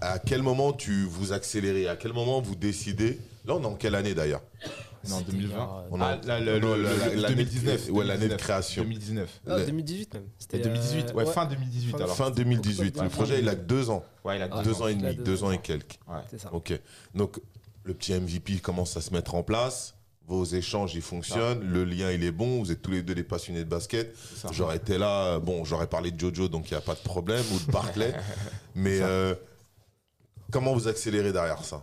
À 0.00 0.18
quel 0.20 0.42
moment 0.42 0.72
tu 0.72 1.04
vous 1.06 1.32
accélérez? 1.32 1.88
À 1.88 1.96
quel 1.96 2.12
moment 2.12 2.40
vous 2.40 2.54
décidez? 2.54 3.18
Là, 3.44 3.54
on 3.56 3.62
est 3.62 3.66
en 3.66 3.74
quelle 3.74 3.94
année 3.96 4.14
d'ailleurs? 4.14 4.42
2020. 5.26 5.58
a- 5.62 5.84
Ah, 6.28 6.40
le, 6.40 6.58
non, 6.58 6.74
le- 6.74 6.82
la- 6.82 6.90
le- 6.90 7.14
l'année 7.20 7.22
de- 7.22 7.26
2019. 7.50 7.88
ouais, 7.90 8.04
l'année 8.04 8.24
de 8.24 8.28
2019, 8.28 8.36
création. 8.38 8.82
2019. 8.82 9.40
Ah, 9.46 9.58
Le- 9.58 9.66
2018 9.66 10.14
même. 10.14 10.22
C'était 10.38 10.58
2018, 10.60 11.14
ouais, 11.14 11.24
euh, 11.26 11.32
fin 11.32 11.46
2018 11.46 11.90
fin- 11.92 11.98
alors. 11.98 12.16
Fin 12.16 12.30
2018. 12.30 12.96
Ouais, 12.96 13.04
Le 13.04 13.08
projet, 13.10 13.38
il 13.40 13.48
a 13.48 13.54
que 13.54 13.60
deux 13.62 13.90
ans. 13.90 14.04
Ouais, 14.24 14.36
il 14.36 14.42
a 14.42 14.48
Ah, 14.50 14.62
deux 14.62 14.82
ans 14.82 14.88
et 14.88 14.92
il 14.92 14.98
a 15.06 15.12
demi, 15.12 15.16
deux 15.16 15.22
deux 15.24 15.44
ans 15.44 15.48
ans. 15.48 15.52
et 15.52 15.58
quelques. 15.58 15.98
Ouais. 16.08 16.16
C'est 16.30 16.40
ça. 16.40 16.52
Ok. 16.52 16.78
Donc, 17.14 17.40
le 17.84 17.94
petit 17.94 18.12
MVP 18.14 18.58
commence 18.60 18.96
à 18.96 19.00
se 19.00 19.12
mettre 19.12 19.34
en 19.34 19.42
place. 19.42 19.94
Vos 20.28 20.44
échanges, 20.44 20.92
ils 20.96 21.02
fonctionnent. 21.02 21.60
Le 21.62 21.84
lien, 21.84 22.10
il 22.10 22.24
est 22.24 22.32
bon. 22.32 22.58
Vous 22.60 22.72
êtes 22.72 22.82
tous 22.82 22.90
les 22.90 23.02
deux 23.02 23.14
des 23.14 23.22
passionnés 23.22 23.60
de 23.62 23.68
basket. 23.68 24.12
c'est 24.34 24.40
ça. 24.40 24.48
J'aurais 24.50 24.76
été 24.78 24.98
là. 24.98 25.38
Bon, 25.38 25.64
j'aurais 25.64 25.86
parlé 25.86 26.10
de 26.10 26.18
Jojo, 26.18 26.48
donc 26.48 26.68
il 26.68 26.74
n'y 26.74 26.78
a 26.78 26.80
pas 26.80 26.94
de 26.94 27.00
problème, 27.00 27.44
ou 27.54 27.58
de 27.64 27.70
Barclay. 27.70 28.12
Mais 28.74 28.98
euh, 29.02 29.36
comment 30.50 30.74
vous 30.74 30.88
accélérez 30.88 31.32
derrière 31.32 31.62
ça? 31.64 31.82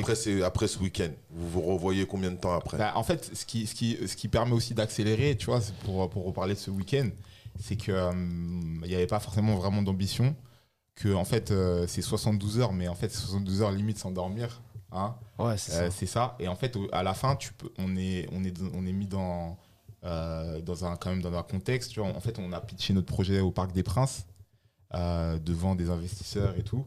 Après, 0.00 0.14
c'est- 0.14 0.42
après 0.42 0.68
ce 0.68 0.78
week-end, 0.78 1.10
vous 1.30 1.48
vous 1.50 1.62
revoyez 1.62 2.06
combien 2.06 2.30
de 2.30 2.36
temps 2.36 2.52
après? 2.54 2.78
Bah, 2.78 2.92
en 2.96 3.02
fait, 3.02 3.30
ce 3.34 3.44
qui, 3.44 3.66
ce, 3.66 3.74
qui, 3.74 3.96
ce 4.06 4.16
qui 4.16 4.28
permet 4.28 4.52
aussi 4.52 4.74
d'accélérer, 4.74 5.36
tu 5.36 5.46
vois, 5.46 5.60
pour, 5.84 6.08
pour 6.10 6.24
reparler 6.24 6.54
de 6.54 6.58
ce 6.58 6.70
week-end, 6.70 7.08
c'est 7.60 7.76
qu'il 7.76 7.94
n'y 7.94 8.94
avait 8.94 9.06
pas 9.06 9.20
forcément 9.20 9.56
vraiment 9.56 9.82
d'ambition. 9.82 10.34
Que, 10.94 11.14
en 11.14 11.24
fait, 11.24 11.50
euh, 11.50 11.86
c'est 11.86 12.02
72 12.02 12.58
heures, 12.58 12.72
mais 12.72 12.86
en 12.88 12.94
fait, 12.94 13.08
72 13.08 13.62
heures 13.62 13.72
limite 13.72 13.98
s'endormir. 13.98 14.60
Hein, 14.90 15.14
Ouais, 15.38 15.56
c'est 15.56 15.72
Euh, 15.72 15.90
ça. 15.90 15.96
c'est 15.96 16.06
ça. 16.06 16.36
Et 16.38 16.48
en 16.48 16.54
fait, 16.54 16.76
à 16.92 17.02
la 17.02 17.14
fin, 17.14 17.34
tu 17.36 17.52
peux, 17.54 17.70
on, 17.78 17.96
est, 17.96 18.28
on, 18.32 18.44
est, 18.44 18.52
on 18.74 18.86
est 18.86 18.92
mis 18.92 19.06
dans, 19.06 19.56
euh, 20.04 20.60
dans 20.60 20.84
un, 20.84 20.96
quand 20.96 21.08
même 21.10 21.22
dans 21.22 21.32
un 21.34 21.42
contexte. 21.42 21.92
Tu 21.92 22.00
vois, 22.00 22.10
en 22.10 22.20
fait, 22.20 22.38
on 22.38 22.52
a 22.52 22.60
pitché 22.60 22.92
notre 22.92 23.06
projet 23.06 23.40
au 23.40 23.50
Parc 23.50 23.72
des 23.72 23.82
Princes 23.82 24.26
euh, 24.94 25.38
devant 25.38 25.74
des 25.74 25.88
investisseurs 25.88 26.54
et 26.58 26.62
tout. 26.62 26.84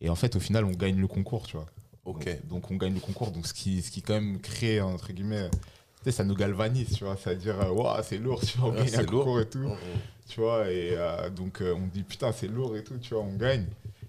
Et 0.00 0.08
en 0.08 0.14
fait, 0.14 0.34
au 0.34 0.40
final, 0.40 0.64
on 0.64 0.70
gagne 0.70 0.96
le 0.98 1.06
concours, 1.06 1.46
tu 1.46 1.56
vois. 1.58 1.66
Ok. 2.04 2.28
Donc, 2.48 2.70
on 2.70 2.76
gagne 2.76 2.94
le 2.94 3.00
concours. 3.00 3.30
Donc 3.30 3.46
ce 3.46 3.54
qui, 3.54 3.80
ce 3.82 3.90
qui 3.90 4.02
quand 4.02 4.14
même 4.14 4.40
crée, 4.40 4.80
entre 4.80 5.12
guillemets, 5.12 5.48
tu 5.50 5.58
sais, 6.04 6.10
ça 6.12 6.24
nous 6.24 6.34
galvanise, 6.34 6.92
tu 6.96 7.04
vois. 7.04 7.16
C'est-à-dire, 7.16 7.60
euh, 7.60 7.70
Ouah, 7.70 8.02
c'est 8.02 8.18
lourd, 8.18 8.40
tu 8.44 8.58
vois, 8.58 8.68
on 8.68 8.72
Ouais, 8.72 8.78
gagne 8.78 8.88
c'est 8.88 8.96
un 8.98 9.02
lourd. 9.02 9.24
concours 9.24 9.40
et 9.40 9.48
tout. 9.48 9.58
Mhm. 9.58 9.76
Tu 10.28 10.40
vois, 10.40 10.70
et 10.70 10.90
euh, 10.96 11.28
donc 11.30 11.60
euh, 11.60 11.74
on 11.74 11.86
dit 11.88 12.02
putain, 12.04 12.32
c'est 12.32 12.46
lourd 12.48 12.76
et 12.76 12.82
tout, 12.82 12.96
tu 12.98 13.12
vois, 13.14 13.22
on 13.22 13.34
gagne. 13.36 13.66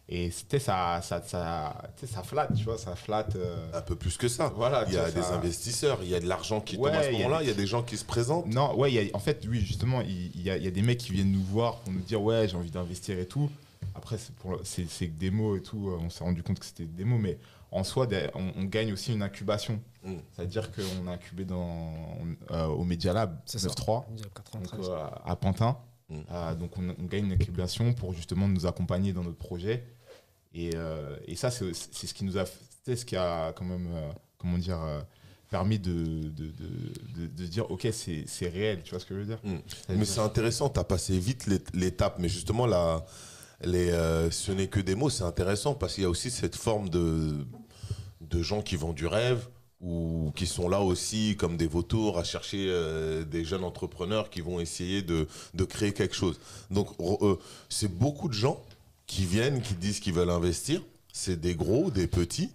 Et 0.10 0.32
c'était 0.32 0.60
ça, 0.60 1.01
ça, 1.01 1.21
ça, 1.25 1.82
ça 2.06 2.23
flatte, 2.23 2.53
tu 2.56 2.63
vois, 2.65 2.77
ça 2.77 2.95
flatte. 2.95 3.36
euh, 3.36 3.56
Un 3.73 3.82
peu 3.82 3.95
plus 3.95 4.15
que 4.17 4.27
ça. 4.27 4.51
voilà, 4.56 4.86
Il 4.88 4.93
y 4.93 4.97
a 4.97 5.10
des 5.12 5.21
ça- 5.21 5.36
investisseurs, 5.36 5.99
il 6.03 6.10
y 6.10 6.15
a 6.15 6.19
de 6.19 6.27
l'argent 6.27 6.62
qui 6.62 6.75
tombe 6.75 6.86
Ouais, 6.86 6.91
à 6.91 7.03
ce 7.03 7.10
il 7.10 7.13
y 7.13 7.15
a 7.15 7.23
moment-là, 7.23 7.39
des- 7.39 7.45
il 7.45 7.47
y 7.49 7.51
a 7.51 7.56
des 7.56 7.65
gens 7.67 7.84
qui 7.84 7.97
se 7.97 8.06
présentent. 8.06 8.47
Non, 8.47 8.75
ouais, 8.77 8.91
il 8.91 8.95
y 8.95 8.99
a- 9.10 9.15
en 9.15 9.19
fait, 9.19 9.45
oui, 9.49 9.60
justement, 9.62 10.01
il 10.01 10.41
y, 10.41 10.49
a, 10.49 10.58
y 10.58 10.67
a 10.67 10.71
des 10.71 10.82
mecs 10.82 10.99
qui 10.99 11.12
viennent 11.13 11.32
nous 11.32 11.43
voir 11.43 11.77
pour 11.79 11.91
nous 11.93 11.99
dire, 12.01 12.21
ouais, 12.21 12.47
j'ai 12.47 12.56
envie 12.58 12.71
d'investir 12.71 13.17
et 13.19 13.25
tout. 13.25 13.49
Après, 13.95 14.17
c'est 14.63 14.86
que 15.08 15.12
des 15.19 15.29
mots 15.32 15.56
et 15.58 15.62
tout. 15.62 15.91
On 15.99 16.10
s'est 16.10 16.23
rendu 16.23 16.43
compte 16.43 16.60
que 16.60 16.65
c'était 16.65 16.86
des 16.86 17.06
mots, 17.06 17.17
mais 17.17 17.38
en 17.73 17.83
soi, 17.83 18.07
on, 18.36 18.51
on 18.55 18.63
gagne 18.65 18.93
aussi 18.93 19.13
une 19.13 19.21
incubation. 19.23 19.79
Mm. 20.03 20.13
C'est-à-dire 20.33 20.71
qu'on 20.71 21.07
a 21.07 21.12
incubé 21.12 21.45
dans, 21.45 21.93
euh, 22.51 22.65
au 22.67 22.83
Media 22.83 23.13
Lab 23.13 23.39
C'est 23.45 23.59
ça. 23.59 23.69
9.3, 23.69 24.05
Il 24.12 24.17
y 24.19 24.21
a 24.21 24.23
donc, 24.25 24.33
93. 24.33 24.89
euh, 24.89 25.07
à 25.25 25.36
Pantin. 25.36 25.77
Mm. 26.09 26.15
Euh, 26.31 26.55
donc, 26.55 26.77
on, 26.77 26.89
on 26.99 27.05
gagne 27.05 27.25
une 27.25 27.33
incubation 27.33 27.93
pour 27.93 28.13
justement 28.13 28.47
nous 28.47 28.65
accompagner 28.65 29.13
dans 29.13 29.23
notre 29.23 29.38
projet. 29.38 29.83
Et, 30.53 30.71
euh, 30.75 31.15
et 31.25 31.36
ça, 31.36 31.49
c'est 31.49 31.73
c'est 31.73 32.05
ce 32.07 32.13
qui 32.13 32.23
nous 32.25 32.38
a, 32.38 32.43
c'est 32.86 32.95
ce 32.95 33.05
qui 33.05 33.15
a 33.15 33.53
quand 33.53 33.65
même, 33.65 33.88
euh, 33.91 34.12
comment 34.38 34.57
dire, 34.59 34.79
euh, 34.81 35.01
permis 35.49 35.79
de, 35.79 35.91
de, 35.93 36.29
de, 36.29 36.51
de- 37.15 37.27
de 37.27 37.45
dire, 37.47 37.69
ok, 37.71 37.88
c'est 37.91 38.23
c'est 38.27 38.49
réel, 38.49 38.81
tu 38.83 38.91
vois 38.91 38.99
ce 38.99 39.05
que 39.05 39.15
je 39.15 39.19
veux 39.21 39.25
dire? 39.25 39.39
Mm. 39.43 39.57
Mais 39.97 40.05
c'est 40.05 40.19
intéressant, 40.19 40.69
tu 40.69 40.79
as 40.79 40.83
passé 40.83 41.17
vite 41.17 41.47
l'é- 41.47 41.63
l'étape, 41.73 42.17
mais 42.19 42.29
justement, 42.29 42.67
là, 42.67 43.03
les, 43.63 43.89
euh, 43.91 44.29
ce 44.29 44.51
n'est 44.51 44.67
que 44.67 44.79
des 44.79 44.93
mots, 44.95 45.09
c'est 45.09 45.23
intéressant 45.23 45.73
parce 45.73 45.93
qu'il 45.95 46.03
y 46.03 46.05
a 46.05 46.09
aussi 46.09 46.29
cette 46.29 46.55
forme 46.55 46.89
de, 46.89 47.45
de 48.34 48.41
gens 48.43 48.62
qui 48.62 48.76
vendent 48.76 48.96
du 48.96 49.08
rêve 49.08 49.48
ou 49.82 50.32
qui 50.36 50.48
sont 50.48 50.69
là 50.69 50.82
aussi 50.82 51.36
comme 51.38 51.58
des 51.58 51.67
vautours 51.67 52.17
à 52.17 52.24
chercher 52.24 52.67
euh, 52.69 53.24
des 53.26 53.43
jeunes 53.43 53.63
entrepreneurs 53.65 54.30
qui 54.30 54.41
vont 54.41 54.60
essayer 54.60 55.02
de, 55.02 55.28
de 55.54 55.63
créer 55.65 55.93
quelque 55.93 56.15
chose. 56.15 56.39
Donc, 56.72 56.88
euh, 57.00 57.36
c'est 57.69 57.91
beaucoup 57.93 58.30
de 58.30 58.34
gens 58.34 58.62
qui 59.06 59.26
viennent, 59.26 59.62
qui 59.62 59.74
disent 59.76 60.00
qu'ils 60.00 60.13
veulent 60.13 60.30
investir. 60.30 60.82
C'est 61.12 61.39
des 61.39 61.54
gros, 61.56 61.91
des 61.91 62.08
petits. 62.08 62.50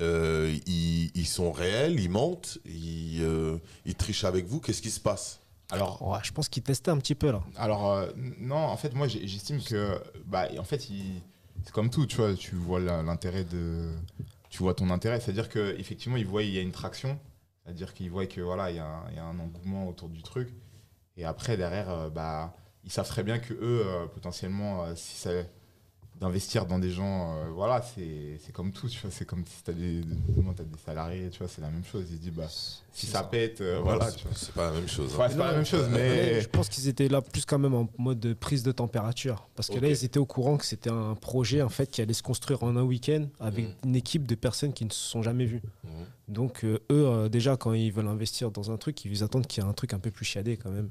Euh, 0.00 0.54
ils, 0.66 1.10
ils 1.14 1.26
sont 1.26 1.52
réels, 1.52 2.00
ils 2.00 2.10
mentent, 2.10 2.58
ils, 2.66 3.20
euh, 3.22 3.58
ils 3.86 3.94
trichent 3.94 4.24
avec 4.24 4.46
vous. 4.46 4.58
Qu'est-ce 4.60 4.82
qui 4.82 4.90
se 4.90 5.00
passe? 5.00 5.38
Alors, 5.70 6.02
Ouais, 6.06 6.18
je 6.22 6.32
pense 6.32 6.48
qu'il 6.48 6.62
testait 6.62 6.90
un 6.90 6.98
petit 6.98 7.14
peu 7.14 7.30
là. 7.30 7.42
alors 7.56 7.90
euh, 7.92 8.10
non, 8.40 8.56
en 8.56 8.76
fait, 8.76 8.92
moi, 8.94 9.06
j'estime 9.08 9.62
que, 9.62 9.98
bah, 10.26 10.48
en 10.58 10.64
fait, 10.64 10.90
il- 10.90 11.22
c'est 11.64 11.72
comme 11.72 11.90
tout, 11.90 12.06
tu 12.06 12.16
vois, 12.16 12.34
tu 12.34 12.56
vois 12.56 12.80
l'intérêt 12.80 13.44
de, 13.44 13.88
tu 14.52 14.58
vois 14.62 14.74
ton 14.74 14.90
intérêt, 14.90 15.18
c'est-à-dire 15.20 15.48
que 15.48 15.74
effectivement, 15.80 16.18
ils 16.18 16.26
voient 16.26 16.42
il 16.44 16.50
y 16.52 16.58
a 16.58 16.62
une 16.62 16.72
traction, 16.72 17.18
c'est-à-dire 17.64 17.94
qu'ils 17.94 18.10
voient 18.10 18.26
que 18.26 18.40
voilà, 18.42 18.70
il 18.70 18.76
y, 18.76 18.80
a 18.80 18.86
un- 18.86 19.10
il 19.10 19.16
y 19.16 19.18
a 19.18 19.24
un 19.24 19.38
engouement 19.40 19.88
autour 19.88 20.08
du 20.10 20.22
truc, 20.22 20.54
et 21.16 21.24
après 21.24 21.56
derrière, 21.56 21.88
euh, 21.90 22.10
bah, 22.10 22.54
ils 22.84 22.92
savent 22.92 23.08
très 23.08 23.22
bien 23.24 23.38
que 23.38 23.54
eux, 23.54 23.82
euh, 23.86 24.06
potentiellement, 24.08 24.84
euh, 24.84 24.94
si 24.94 25.16
ça, 25.16 25.30
d'investir 26.22 26.66
dans 26.66 26.78
des 26.78 26.90
gens, 26.90 27.34
euh, 27.34 27.50
voilà, 27.52 27.82
c'est 27.82 28.52
comme 28.52 28.70
tout, 28.70 28.88
tu 28.88 29.00
vois, 29.00 29.10
c'est 29.10 29.24
comme 29.24 29.44
si 29.44 29.64
tu 29.64 29.70
as, 29.70 29.74
des, 29.74 30.00
des 30.00 30.78
salariés, 30.84 31.28
tu 31.30 31.40
vois, 31.40 31.48
c'est 31.48 31.60
la 31.60 31.68
même 31.68 31.84
chose. 31.84 32.06
Ils 32.10 32.18
disent, 32.20 32.32
bah, 32.32 32.46
si 32.92 33.06
ça, 33.06 33.24
pète, 33.24 33.60
euh, 33.60 33.80
voilà. 33.82 34.08
C'est 34.34 34.54
pas 34.54 34.66
la 34.66 34.72
même 34.72 34.88
chose. 34.88 35.12
Hein. 35.18 35.26
c'est 35.28 35.36
pas 35.36 35.50
la 35.50 35.56
même 35.56 35.66
chose, 35.66 35.88
mais... 35.90 36.40
Je 36.40 36.48
pense 36.48 36.68
qu'ils 36.68 36.86
étaient 36.86 37.08
là 37.08 37.22
plus 37.22 37.44
quand 37.44 37.58
même 37.58 37.74
en 37.74 37.88
mode 37.98 38.20
de 38.20 38.34
prise 38.34 38.62
de 38.62 38.70
température. 38.70 39.48
Parce 39.56 39.68
que 39.68 39.80
là, 39.80 39.88
ils 39.88 40.04
étaient 40.04 40.20
au 40.20 40.26
courant 40.26 40.56
que 40.58 40.64
c'était 40.64 40.90
un 40.90 41.16
projet, 41.16 41.60
en 41.60 41.68
fait, 41.68 41.90
qui 41.90 42.00
allait 42.00 42.12
se 42.12 42.22
construire 42.22 42.62
en 42.62 42.76
un 42.76 42.82
week-end 42.84 43.26
avec 43.40 43.66
mm. 43.66 43.74
une 43.88 43.96
équipe 43.96 44.26
de 44.26 44.36
personnes 44.36 44.72
qui 44.72 44.84
ne 44.84 44.90
se 44.90 45.00
sont 45.00 45.22
jamais 45.22 45.44
vues. 45.44 45.62
Mm. 45.82 45.88
Donc, 46.28 46.64
euh, 46.64 46.78
eux, 46.90 47.28
déjà, 47.28 47.56
quand 47.56 47.72
ils 47.72 47.92
veulent 47.92 48.08
investir 48.08 48.50
dans 48.50 48.70
un 48.70 48.76
truc, 48.76 49.04
ils 49.04 49.22
attendent 49.22 49.46
qu'il 49.46 49.62
y 49.62 49.66
ait 49.66 49.68
un 49.68 49.72
truc 49.72 49.92
un 49.92 49.98
peu 49.98 50.10
plus 50.10 50.24
chiadé 50.24 50.56
quand 50.56 50.70
même. 50.70 50.90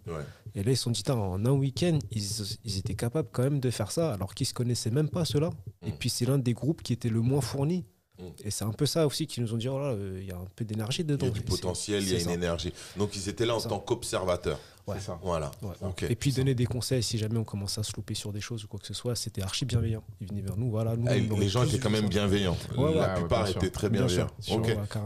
Et 0.55 0.63
là, 0.63 0.71
ils 0.71 0.77
se 0.77 0.83
sont 0.83 0.91
dit, 0.91 1.03
en 1.09 1.45
un 1.45 1.51
week-end, 1.51 1.97
ils, 2.11 2.23
ils 2.63 2.77
étaient 2.77 2.95
capables 2.95 3.29
quand 3.31 3.43
même 3.43 3.59
de 3.59 3.69
faire 3.69 3.91
ça, 3.91 4.13
alors 4.13 4.35
qu'ils 4.35 4.47
se 4.47 4.53
connaissaient 4.53 4.91
même 4.91 5.09
pas, 5.09 5.25
ceux-là. 5.25 5.49
Et 5.85 5.91
mm. 5.91 5.95
puis 5.97 6.09
c'est 6.09 6.25
l'un 6.25 6.37
des 6.37 6.53
groupes 6.53 6.83
qui 6.83 6.93
était 6.93 7.09
le 7.09 7.21
moins 7.21 7.41
fourni. 7.41 7.85
Et 8.43 8.51
c'est 8.51 8.65
un 8.65 8.71
peu 8.71 8.85
ça 8.85 9.05
aussi 9.05 9.27
qui 9.27 9.41
nous 9.41 9.53
ont 9.53 9.57
dit, 9.57 9.67
oh 9.69 9.79
là, 9.79 9.91
euh, 9.91 10.19
il 10.21 10.27
y 10.27 10.31
a 10.31 10.35
un 10.35 10.47
peu 10.55 10.65
d'énergie 10.65 11.03
dedans. 11.03 11.27
Il 11.27 11.29
y 11.29 11.31
a 11.31 11.35
du 11.35 11.41
potentiel, 11.41 12.03
il 12.03 12.11
y 12.11 12.15
a 12.15 12.19
une 12.19 12.29
énergie. 12.29 12.73
Donc 12.97 13.15
ils 13.15 13.29
étaient 13.29 13.45
là 13.45 13.55
en 13.55 13.61
tant 13.61 13.79
qu'observateurs. 13.79 14.59
Ouais. 14.87 14.99
ça. 14.99 15.19
Voilà. 15.21 15.51
Et 16.09 16.15
puis 16.15 16.33
donner 16.33 16.55
des 16.55 16.65
conseils 16.65 17.03
si 17.03 17.17
jamais 17.17 17.37
on 17.37 17.43
commençait 17.43 17.79
à 17.79 17.83
se 17.83 17.95
louper 17.95 18.15
sur 18.15 18.33
des 18.33 18.41
choses 18.41 18.63
ou 18.63 18.67
quoi 18.67 18.79
que 18.79 18.87
ce 18.87 18.93
soit, 18.93 19.15
c'était 19.15 19.41
archi 19.41 19.65
bienveillant. 19.65 20.03
Ils 20.19 20.27
venaient 20.27 20.41
vers 20.41 20.57
nous, 20.57 20.69
voilà. 20.69 20.95
Ah, 21.07 21.15
les 21.15 21.49
gens 21.49 21.63
étaient 21.63 21.79
quand 21.79 21.89
même 21.89 22.09
bienveillants. 22.09 22.57
la 22.77 23.09
plupart 23.09 23.47
étaient 23.47 23.69
très 23.69 23.89
bienveillants. 23.89 24.27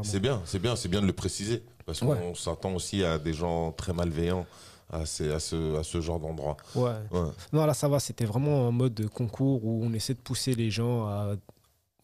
c'est 0.03 0.19
bien, 0.19 0.41
c'est 0.45 0.59
bien, 0.59 0.75
c'est 0.75 0.89
bien 0.89 1.01
de 1.01 1.07
le 1.07 1.13
préciser 1.13 1.63
parce 1.85 1.99
qu'on 1.99 2.35
s'attend 2.35 2.73
aussi 2.73 3.03
à 3.03 3.19
des 3.19 3.33
gens 3.33 3.71
très 3.71 3.93
malveillants 3.93 4.45
à, 4.91 5.05
ce, 5.05 5.75
à 5.77 5.83
ce 5.83 6.01
genre 6.01 6.19
d'endroit. 6.19 6.57
Ouais. 6.75 6.91
Non, 7.51 7.65
là, 7.65 7.73
ça 7.73 7.87
va. 7.87 7.99
C'était 7.99 8.25
vraiment 8.25 8.67
un 8.67 8.71
mode 8.71 8.93
de 8.93 9.07
concours 9.07 9.65
où 9.65 9.83
on 9.83 9.93
essaie 9.93 10.13
de 10.13 10.19
pousser 10.19 10.53
les 10.53 10.69
gens 10.69 11.07
à, 11.07 11.35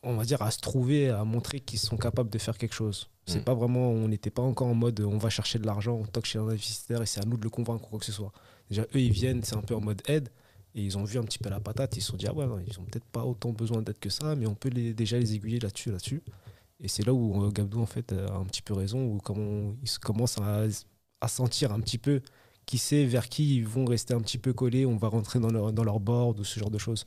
on 0.03 0.15
va 0.15 0.25
dire, 0.25 0.41
à 0.41 0.51
se 0.51 0.59
trouver, 0.59 1.09
à 1.09 1.23
montrer 1.23 1.59
qu'ils 1.59 1.79
sont 1.79 1.97
capables 1.97 2.29
de 2.29 2.37
faire 2.37 2.57
quelque 2.57 2.73
chose. 2.73 3.09
C'est 3.25 3.39
mm. 3.39 3.43
pas 3.43 3.53
vraiment, 3.53 3.89
on 3.89 4.07
n'était 4.07 4.31
pas 4.31 4.41
encore 4.41 4.67
en 4.67 4.73
mode 4.73 4.99
on 5.01 5.17
va 5.17 5.29
chercher 5.29 5.59
de 5.59 5.65
l'argent, 5.65 5.93
on 5.95 6.05
toque 6.05 6.25
chez 6.25 6.39
un 6.39 6.47
investisseur 6.47 7.01
et 7.03 7.05
c'est 7.05 7.21
à 7.21 7.25
nous 7.25 7.37
de 7.37 7.43
le 7.43 7.49
convaincre 7.49 7.85
ou 7.85 7.89
quoi 7.89 7.99
que 7.99 8.05
ce 8.05 8.11
soit. 8.11 8.31
Déjà, 8.69 8.83
eux, 8.83 8.99
ils 8.99 9.11
viennent, 9.11 9.43
c'est 9.43 9.55
un 9.55 9.61
peu 9.61 9.75
en 9.75 9.81
mode 9.81 10.01
aide. 10.07 10.29
Et 10.73 10.81
ils 10.81 10.97
ont 10.97 11.03
vu 11.03 11.19
un 11.19 11.23
petit 11.23 11.37
peu 11.37 11.49
la 11.49 11.59
patate, 11.59 11.97
ils 11.97 12.01
se 12.01 12.07
sont 12.11 12.17
dit, 12.17 12.27
ah 12.27 12.33
ouais, 12.33 12.45
ils 12.65 12.79
ont 12.79 12.83
peut-être 12.83 13.05
pas 13.05 13.25
autant 13.25 13.49
besoin 13.49 13.81
d'aide 13.81 13.99
que 13.99 14.09
ça, 14.09 14.35
mais 14.35 14.47
on 14.47 14.55
peut 14.55 14.69
les, 14.69 14.93
déjà 14.93 15.19
les 15.19 15.35
aiguiller 15.35 15.59
là-dessus, 15.59 15.91
là-dessus. 15.91 16.23
Et 16.79 16.87
c'est 16.87 17.05
là 17.05 17.13
où 17.13 17.43
euh, 17.43 17.51
Gabdou, 17.51 17.81
en 17.81 17.85
fait, 17.85 18.13
a 18.13 18.35
un 18.35 18.45
petit 18.45 18.61
peu 18.61 18.73
raison, 18.73 19.05
où 19.05 19.17
comment 19.17 19.75
ils 19.83 19.99
commencent 19.99 20.37
à, 20.37 20.63
à 21.19 21.27
sentir 21.27 21.73
un 21.73 21.81
petit 21.81 21.97
peu 21.97 22.21
qui 22.65 22.77
sait 22.77 23.03
vers 23.03 23.27
qui 23.27 23.57
ils 23.57 23.67
vont 23.67 23.83
rester 23.83 24.13
un 24.13 24.21
petit 24.21 24.37
peu 24.37 24.53
collés, 24.53 24.85
on 24.85 24.95
va 24.95 25.09
rentrer 25.09 25.39
dans 25.39 25.51
leur, 25.51 25.73
dans 25.73 25.83
leur 25.83 25.99
board 25.99 26.39
ou 26.39 26.43
ce 26.45 26.59
genre 26.59 26.71
de 26.71 26.77
choses. 26.77 27.05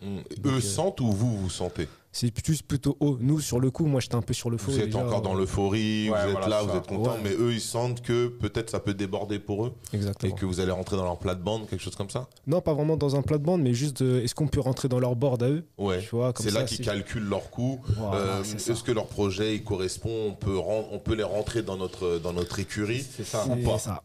Mmh. 0.00 0.18
Eux 0.44 0.52
euh, 0.52 0.60
sentent 0.60 1.00
ou 1.00 1.12
vous, 1.12 1.36
vous 1.36 1.50
sentez? 1.50 1.88
C'est 2.16 2.30
plus 2.30 2.62
plutôt 2.62 2.96
haut. 3.00 3.18
Nous, 3.20 3.40
sur 3.40 3.60
le 3.60 3.70
coup, 3.70 3.84
moi, 3.84 4.00
j'étais 4.00 4.14
un 4.14 4.22
peu 4.22 4.32
sur 4.32 4.48
l'euphorie. 4.48 4.78
Vous 4.78 4.82
êtes 4.84 4.94
encore 4.94 5.20
dans 5.20 5.34
l'euphorie, 5.34 6.08
vous 6.08 6.14
êtes 6.14 6.46
là, 6.48 6.62
vous 6.62 6.76
êtes 6.76 6.86
content, 6.86 7.16
mais 7.22 7.32
eux, 7.32 7.52
ils 7.52 7.60
sentent 7.60 8.00
que 8.02 8.28
peut-être 8.28 8.70
ça 8.70 8.80
peut 8.80 8.94
déborder 8.94 9.38
pour 9.38 9.66
eux. 9.66 9.74
Exactement. 9.92 10.32
Et 10.32 10.34
que 10.34 10.46
vous 10.46 10.60
allez 10.60 10.70
rentrer 10.70 10.96
dans 10.96 11.04
leur 11.04 11.18
plate-bande, 11.18 11.68
quelque 11.68 11.82
chose 11.82 11.96
comme 11.96 12.08
ça 12.08 12.28
Non, 12.46 12.62
pas 12.62 12.72
vraiment 12.72 12.96
dans 12.96 13.16
un 13.16 13.22
plate-bande, 13.22 13.60
mais 13.60 13.74
juste 13.74 14.00
est-ce 14.00 14.34
qu'on 14.34 14.48
peut 14.48 14.60
rentrer 14.60 14.88
dans 14.88 14.98
leur 14.98 15.14
board 15.14 15.42
à 15.42 15.48
eux 15.48 15.64
Ouais. 15.76 16.00
C'est 16.38 16.50
là 16.52 16.64
qu'ils 16.64 16.84
calculent 16.84 17.28
leurs 17.28 17.50
coûts. 17.50 17.80
Euh, 18.14 18.42
est-ce 18.42 18.82
que 18.82 18.92
leur 18.92 19.06
projet 19.06 19.54
il 19.54 19.64
correspond 19.64 20.28
on 20.28 20.32
peut, 20.32 20.56
on 20.58 20.98
peut 20.98 21.14
les 21.14 21.22
rentrer 21.22 21.62
dans 21.62 21.76
notre, 21.76 22.18
dans 22.18 22.32
notre 22.32 22.58
écurie 22.58 23.04
C'est 23.08 23.26
ça. 23.26 23.46
Ou 23.46 23.56
pas 23.62 23.78
ça. 23.78 24.02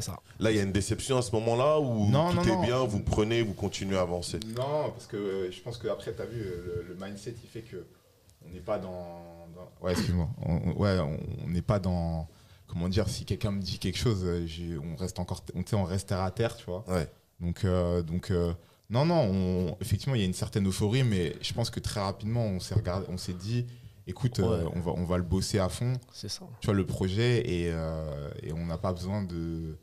ça. 0.00 0.20
Là, 0.38 0.52
il 0.52 0.56
y 0.56 0.60
a 0.60 0.62
une 0.62 0.72
déception 0.72 1.18
à 1.18 1.22
ce 1.22 1.32
moment-là 1.32 1.80
ou 1.80 2.10
tout 2.32 2.48
est 2.48 2.66
bien, 2.66 2.84
vous 2.84 3.00
prenez, 3.00 3.42
vous 3.42 3.54
continuez 3.54 3.96
à 3.96 4.02
avancer? 4.02 4.38
Non, 4.56 4.90
parce 4.92 5.06
que 5.06 5.16
euh, 5.16 5.50
je 5.50 5.60
pense 5.60 5.78
qu'après, 5.78 6.14
tu 6.14 6.22
as 6.22 6.26
vu, 6.26 6.44
le 6.88 6.94
mindset, 7.04 7.34
il 7.42 7.47
fait 7.48 7.62
que 7.62 7.86
on 8.46 8.50
n'est 8.50 8.60
pas 8.60 8.78
dans, 8.78 9.24
ouais 9.80 9.92
excuse-moi. 9.92 10.28
On, 10.42 10.72
ouais 10.72 10.98
on 11.00 11.48
n'est 11.48 11.62
pas 11.62 11.78
dans 11.80 12.28
comment 12.66 12.88
dire 12.88 13.08
si 13.08 13.24
quelqu'un 13.24 13.50
me 13.50 13.60
dit 13.60 13.78
quelque 13.78 13.98
chose 13.98 14.22
euh, 14.24 14.46
on 14.84 14.96
reste 14.96 15.18
encore 15.18 15.42
on, 15.54 15.64
on 15.76 15.84
reste 15.84 16.08
terre 16.10 16.20
à 16.20 16.30
terre 16.30 16.56
tu 16.56 16.66
vois. 16.66 16.84
Ouais. 16.88 17.08
donc 17.40 17.64
euh, 17.64 18.02
donc 18.02 18.30
euh, 18.30 18.52
non 18.90 19.04
non 19.04 19.76
effectivement 19.80 20.14
il 20.14 20.20
y 20.20 20.24
a 20.24 20.26
une 20.26 20.34
certaine 20.34 20.68
euphorie 20.68 21.02
mais 21.02 21.34
je 21.40 21.52
pense 21.52 21.70
que 21.70 21.80
très 21.80 22.00
rapidement 22.00 22.44
on 22.44 22.60
s'est 22.60 22.74
regardé 22.74 23.06
on 23.08 23.16
s'est 23.16 23.32
dit 23.34 23.66
écoute 24.06 24.38
on 24.40 24.80
va 24.80 24.92
on 24.92 25.04
va 25.04 25.16
le 25.16 25.24
bosser 25.24 25.58
à 25.58 25.68
fond. 25.68 25.94
C'est 26.12 26.28
ça. 26.30 26.44
Tu 26.60 26.66
vois 26.66 26.74
le 26.74 26.86
projet 26.86 27.38
et, 27.40 27.74
et 28.42 28.52
on 28.52 28.66
n'a 28.66 28.78
pas 28.78 28.92
besoin 28.92 29.22
de 29.22 29.76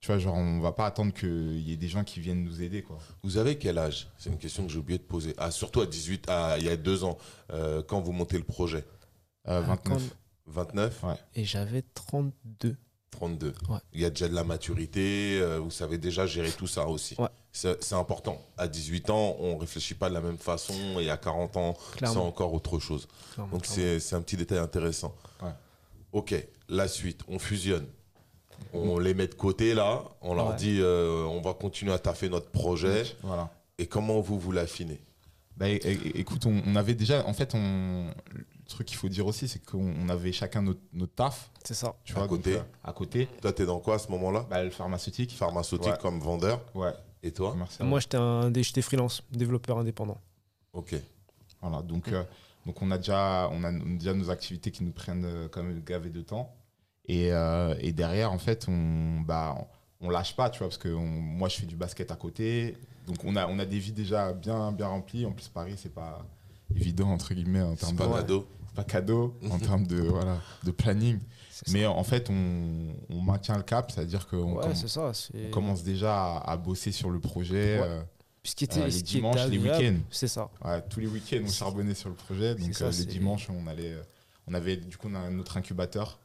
tu 0.00 0.06
vois, 0.06 0.18
genre, 0.18 0.34
on 0.34 0.60
va 0.60 0.72
pas 0.72 0.86
attendre 0.86 1.12
qu'il 1.12 1.60
y 1.60 1.72
ait 1.72 1.76
des 1.76 1.88
gens 1.88 2.04
qui 2.04 2.20
viennent 2.20 2.42
nous 2.42 2.62
aider, 2.62 2.82
quoi. 2.82 2.98
Vous 3.22 3.36
avez 3.36 3.58
quel 3.58 3.76
âge? 3.76 4.08
C'est 4.16 4.30
une 4.30 4.38
question 4.38 4.64
que 4.64 4.72
j'ai 4.72 4.78
oublié 4.78 4.98
de 4.98 5.04
poser. 5.04 5.34
Ah, 5.36 5.50
surtout 5.50 5.82
à 5.82 5.86
18, 5.86 6.24
ah, 6.28 6.54
il 6.58 6.64
y 6.64 6.70
a 6.70 6.76
deux 6.76 7.04
ans, 7.04 7.18
euh, 7.52 7.82
quand 7.82 8.00
vous 8.00 8.12
montez 8.12 8.38
le 8.38 8.44
projet? 8.44 8.84
29. 9.44 10.02
Euh, 10.02 10.06
29 10.46 11.02
ouais. 11.04 11.14
Et 11.34 11.44
j'avais 11.44 11.82
32. 11.94 12.76
32. 13.10 13.52
Il 13.92 14.00
y 14.00 14.04
a 14.06 14.10
déjà 14.10 14.28
de 14.28 14.34
la 14.34 14.44
maturité, 14.44 15.38
euh, 15.40 15.58
vous 15.58 15.70
savez 15.70 15.98
déjà 15.98 16.26
gérer 16.26 16.50
tout 16.50 16.66
ça 16.66 16.86
aussi. 16.86 17.16
C'est 17.52 17.92
important. 17.92 18.40
À 18.56 18.68
18 18.68 19.10
ans, 19.10 19.36
on 19.38 19.58
réfléchit 19.58 19.94
pas 19.94 20.08
de 20.08 20.14
la 20.14 20.20
même 20.22 20.38
façon 20.38 20.98
et 20.98 21.10
à 21.10 21.16
40 21.18 21.56
ans, 21.56 21.76
c'est 21.98 22.06
encore 22.16 22.54
autre 22.54 22.78
chose. 22.78 23.06
Donc 23.50 23.66
c'est 23.66 24.14
un 24.14 24.22
petit 24.22 24.36
détail 24.36 24.58
intéressant. 24.58 25.14
Ok, 26.12 26.34
la 26.68 26.88
suite, 26.88 27.20
on 27.28 27.38
fusionne 27.38 27.86
on 28.72 28.98
les 28.98 29.14
met 29.14 29.26
de 29.26 29.34
côté 29.34 29.74
là, 29.74 30.04
on 30.20 30.34
leur 30.34 30.54
dit 30.54 30.78
euh, 30.80 31.24
on 31.24 31.40
va 31.40 31.54
continuer 31.54 31.92
à 31.92 31.98
taffer 31.98 32.28
notre 32.28 32.50
projet. 32.50 33.04
Voilà. 33.22 33.50
Et 33.78 33.86
comment 33.86 34.20
vous 34.20 34.38
vous 34.38 34.52
l'affinez 34.52 35.00
bah, 35.60 35.68
écoute, 35.68 36.46
on, 36.46 36.74
avait 36.74 36.94
déjà, 36.94 37.26
en 37.26 37.34
fait, 37.34 37.54
on, 37.54 38.06
le 38.32 38.46
truc 38.66 38.86
qu'il 38.86 38.96
faut 38.96 39.10
dire 39.10 39.26
aussi, 39.26 39.46
c'est 39.46 39.62
qu'on 39.62 40.08
avait 40.08 40.32
chacun 40.32 40.62
notre, 40.62 41.14
taf. 41.14 41.50
C'est 41.62 41.74
ça. 41.74 41.96
Tu 42.02 42.14
vois, 42.14 42.22
à 42.22 42.28
côté. 42.28 42.54
Euh, 42.54 42.62
à 42.82 42.94
côté. 42.94 43.28
Toi, 43.42 43.52
t'es 43.52 43.66
dans 43.66 43.78
quoi 43.78 43.96
à 43.96 43.98
ce 43.98 44.08
moment-là 44.12 44.46
bah, 44.48 44.64
Le 44.64 44.70
pharmaceutique. 44.70 45.32
Pharmaceutique 45.32 45.98
comme 45.98 46.18
vendeur. 46.18 46.62
Ouais. 46.74 46.94
Et 47.22 47.30
toi 47.30 47.54
Moi, 47.80 48.00
j'étais 48.00 48.16
un, 48.16 48.50
j'étais 48.54 48.80
freelance, 48.80 49.22
développeur 49.32 49.76
indépendant. 49.76 50.16
Ok. 50.72 50.94
Voilà, 51.60 51.82
donc, 51.82 52.08
euh, 52.08 52.24
donc 52.64 52.80
on 52.80 52.90
a 52.90 52.96
déjà, 52.96 53.50
on 53.52 53.62
a 53.62 53.70
déjà 53.70 54.14
nos 54.14 54.30
activités 54.30 54.70
qui 54.70 54.82
nous 54.82 54.92
prennent 54.92 55.46
quand 55.50 55.62
même 55.62 55.82
gavé 55.84 56.08
de 56.08 56.22
temps. 56.22 56.56
Euh, 57.08 57.74
et, 57.80 57.92
derrière, 57.92 58.32
en 58.32 58.38
fait, 58.38 58.66
on, 58.68 59.20
bah, 59.20 59.56
on 60.00 60.10
lâche 60.10 60.36
pas, 60.36 60.50
tu 60.50 60.58
vois, 60.58 60.68
parce 60.68 60.78
que 60.78 60.88
moi, 60.88 61.48
je 61.48 61.56
fais 61.56 61.66
du 61.66 61.76
basket 61.76 62.10
à 62.10 62.16
côté. 62.16 62.76
Donc, 63.06 63.24
on 63.24 63.36
a, 63.36 63.46
on 63.46 63.58
a 63.58 63.64
des 63.64 63.78
vies 63.78 63.92
déjà 63.92 64.32
bien, 64.32 64.72
bien 64.72 64.86
remplies. 64.86 65.26
En 65.26 65.32
plus, 65.32 65.48
Paris, 65.48 65.74
c'est 65.76 65.92
pas 65.94 66.24
évident, 66.74 67.08
entre 67.08 67.34
guillemets, 67.34 67.62
en 67.62 67.74
termes 67.74 67.96
de. 67.96 67.98
pas 67.98 68.16
cadeau. 68.18 68.46
Pas 68.74 68.84
cadeau 68.84 69.36
en 69.50 69.58
termes 69.58 69.86
de, 69.86 70.02
voilà, 70.02 70.40
de 70.62 70.70
planning. 70.70 71.18
Mais 71.68 71.84
en 71.84 72.04
fait, 72.04 72.30
on, 72.30 72.94
on, 73.10 73.20
maintient 73.20 73.56
le 73.56 73.62
cap, 73.62 73.90
c'est-à-dire 73.90 74.26
qu'on 74.26 74.58
on 74.58 75.50
commence 75.50 75.82
déjà 75.82 76.38
à, 76.38 76.56
bosser 76.56 76.92
sur 76.92 77.10
le 77.10 77.20
projet. 77.20 77.80
Euh, 77.82 78.02
Puisqu'il 78.42 78.64
était, 78.64 78.80
euh, 78.80 78.86
les 78.86 79.02
dimanches, 79.02 79.46
les 79.48 79.58
week-ends. 79.58 79.98
C'est 80.10 80.28
ça. 80.28 80.48
tous 80.88 81.00
les 81.00 81.06
week-ends, 81.08 81.42
on 81.44 81.50
charbonnait 81.50 81.94
sur 81.94 82.08
le 82.08 82.14
projet. 82.14 82.54
Donc, 82.54 82.78
les 82.78 83.04
dimanches, 83.04 83.48
on 83.50 83.66
allait. 83.66 83.96
On 84.46 84.54
avait, 84.54 84.76
du 84.76 84.96
coup, 84.96 85.08
on 85.10 85.14
a 85.14 85.28
notre 85.30 85.58
incubateur 85.58 86.18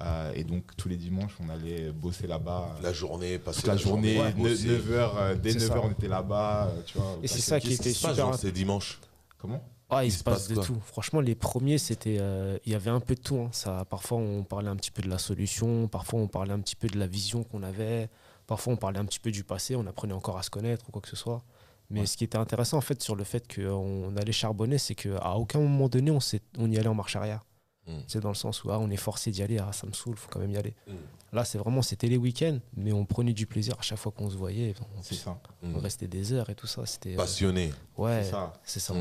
euh, 0.00 0.32
et 0.34 0.44
donc 0.44 0.64
tous 0.76 0.88
les 0.88 0.96
dimanches, 0.96 1.36
on 1.40 1.48
allait 1.50 1.92
bosser 1.92 2.26
là-bas. 2.26 2.76
La 2.82 2.92
journée, 2.92 3.38
passer 3.38 3.66
la, 3.66 3.76
journée, 3.76 4.18
9h, 4.18 5.38
dès 5.38 5.52
9h 5.52 5.80
on 5.84 5.90
était 5.90 6.08
là-bas. 6.08 6.68
Euh, 6.68 6.82
tu 6.86 6.98
vois, 6.98 7.18
et 7.22 7.28
c'est 7.28 7.40
ça 7.40 7.60
qui 7.60 7.74
était 7.74 7.92
super. 7.92 8.34
C'est 8.36 8.52
dimanche. 8.52 8.98
Comment 9.38 9.62
ah, 9.94 10.06
il, 10.06 10.10
se 10.10 10.24
passe, 10.24 10.48
de 10.48 10.54
tout. 10.54 10.80
Franchement, 10.86 11.20
les 11.20 11.34
premiers, 11.34 11.76
c'était, 11.76 12.16
euh, 12.18 12.56
il 12.64 12.72
y 12.72 12.74
avait 12.74 12.90
un 12.90 13.00
peu 13.00 13.14
de 13.14 13.20
tout. 13.20 13.36
Hein. 13.36 13.50
Ça, 13.52 13.84
parfois, 13.84 14.16
on 14.16 14.42
parlait 14.42 14.70
un 14.70 14.76
petit 14.76 14.90
peu 14.90 15.02
de 15.02 15.08
la 15.10 15.18
solution. 15.18 15.86
Parfois, 15.86 16.18
on 16.18 16.28
parlait 16.28 16.54
un 16.54 16.60
petit 16.60 16.76
peu 16.76 16.88
de 16.88 16.98
la 16.98 17.06
vision 17.06 17.44
qu'on 17.44 17.62
avait. 17.62 18.08
Parfois, 18.46 18.72
on 18.72 18.76
parlait 18.76 18.98
un 18.98 19.04
petit 19.04 19.20
peu 19.20 19.30
du 19.30 19.44
passé. 19.44 19.76
On 19.76 19.86
apprenait 19.86 20.14
encore 20.14 20.38
à 20.38 20.42
se 20.42 20.48
connaître 20.48 20.86
ou 20.88 20.92
quoi 20.92 21.02
que 21.02 21.10
ce 21.10 21.16
soit. 21.16 21.42
Mais 21.90 22.06
ce 22.06 22.16
qui 22.16 22.24
était 22.24 22.38
intéressant, 22.38 22.78
en 22.78 22.80
fait, 22.80 23.02
sur 23.02 23.14
le 23.14 23.24
fait 23.24 23.54
qu'on 23.54 24.16
allait 24.16 24.32
charbonner, 24.32 24.78
c'est 24.78 24.94
qu'à 24.94 25.34
aucun 25.36 25.58
moment 25.58 25.90
donné, 25.90 26.10
on, 26.10 26.20
on 26.56 26.70
y 26.70 26.78
allait 26.78 26.88
en 26.88 26.94
marche 26.94 27.16
arrière. 27.16 27.44
Mm. 27.86 27.98
C'est 28.06 28.20
dans 28.20 28.28
le 28.28 28.34
sens 28.34 28.64
où 28.64 28.70
ah, 28.70 28.78
on 28.78 28.90
est 28.90 28.96
forcé 28.96 29.30
d'y 29.30 29.42
aller, 29.42 29.58
ah, 29.58 29.72
ça 29.72 29.86
me 29.86 29.92
saoule, 29.92 30.16
faut 30.16 30.28
quand 30.30 30.40
même 30.40 30.52
y 30.52 30.56
aller. 30.56 30.74
Mm. 30.86 30.92
Là, 31.32 31.44
c'est 31.44 31.58
vraiment, 31.58 31.82
c'était 31.82 32.08
les 32.08 32.16
week-ends, 32.16 32.58
mais 32.76 32.92
on 32.92 33.04
prenait 33.04 33.32
du 33.32 33.46
plaisir 33.46 33.76
à 33.78 33.82
chaque 33.82 33.98
fois 33.98 34.12
qu'on 34.12 34.30
se 34.30 34.36
voyait. 34.36 34.74
C'est 35.02 35.14
ça. 35.14 35.40
On 35.62 35.68
mm. 35.68 35.76
restait 35.76 36.08
des 36.08 36.32
heures 36.32 36.50
et 36.50 36.54
tout 36.54 36.66
ça. 36.66 36.86
C'était 36.86 37.14
euh, 37.14 37.16
passionné. 37.16 37.72
ouais, 37.96 38.22
c'est 38.64 38.80
ça. 38.80 38.94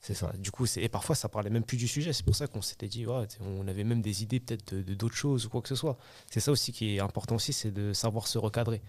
C'est 0.00 0.12
ça. 0.12 0.30
Du 0.38 0.50
coup, 0.50 0.66
et 0.76 0.90
parfois, 0.90 1.16
ça 1.16 1.30
parlait 1.30 1.48
même 1.48 1.64
plus 1.64 1.78
du 1.78 1.88
sujet. 1.88 2.12
C'est 2.12 2.26
pour 2.26 2.36
ça 2.36 2.46
qu'on 2.46 2.60
s'était 2.60 2.88
dit, 2.88 3.06
ouais, 3.06 3.26
on 3.40 3.66
avait 3.66 3.84
même 3.84 4.02
des 4.02 4.22
idées 4.22 4.38
peut-être 4.38 4.74
de 4.74 4.92
d'autres 4.92 5.14
choses 5.14 5.46
ou 5.46 5.48
quoi 5.48 5.62
que 5.62 5.68
ce 5.68 5.76
soit. 5.76 5.96
C'est 6.30 6.40
ça 6.40 6.52
aussi 6.52 6.72
qui 6.72 6.96
est 6.96 7.00
important 7.00 7.36
aussi, 7.36 7.54
c'est 7.54 7.70
de 7.70 7.94
savoir 7.94 8.26
se 8.26 8.36
recadrer. 8.36 8.82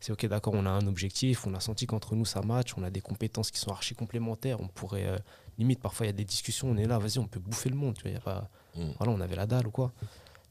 C'est 0.00 0.12
ok, 0.12 0.24
d'accord, 0.26 0.54
on 0.54 0.64
a 0.64 0.70
un 0.70 0.86
objectif, 0.86 1.46
on 1.46 1.52
a 1.52 1.60
senti 1.60 1.86
qu'entre 1.86 2.16
nous 2.16 2.24
ça 2.24 2.40
match, 2.40 2.72
on 2.78 2.82
a 2.84 2.90
des 2.90 3.02
compétences 3.02 3.50
qui 3.50 3.58
sont 3.58 3.70
archi 3.70 3.94
complémentaires. 3.94 4.62
On 4.62 4.66
pourrait, 4.66 5.06
euh, 5.06 5.18
limite, 5.58 5.78
parfois 5.78 6.06
il 6.06 6.08
y 6.08 6.10
a 6.10 6.14
des 6.14 6.24
discussions, 6.24 6.70
on 6.70 6.76
est 6.78 6.86
là, 6.86 6.98
vas-y, 6.98 7.18
on 7.18 7.28
peut 7.28 7.38
bouffer 7.38 7.68
le 7.68 7.76
monde. 7.76 7.94
Tu 7.94 8.04
vois, 8.04 8.10
y 8.12 8.16
a 8.16 8.20
pas, 8.20 8.50
Mm. 8.76 8.90
Voilà, 8.98 9.12
on 9.12 9.20
avait 9.20 9.36
la 9.36 9.46
dalle 9.46 9.66
ou 9.66 9.70
quoi. 9.70 9.92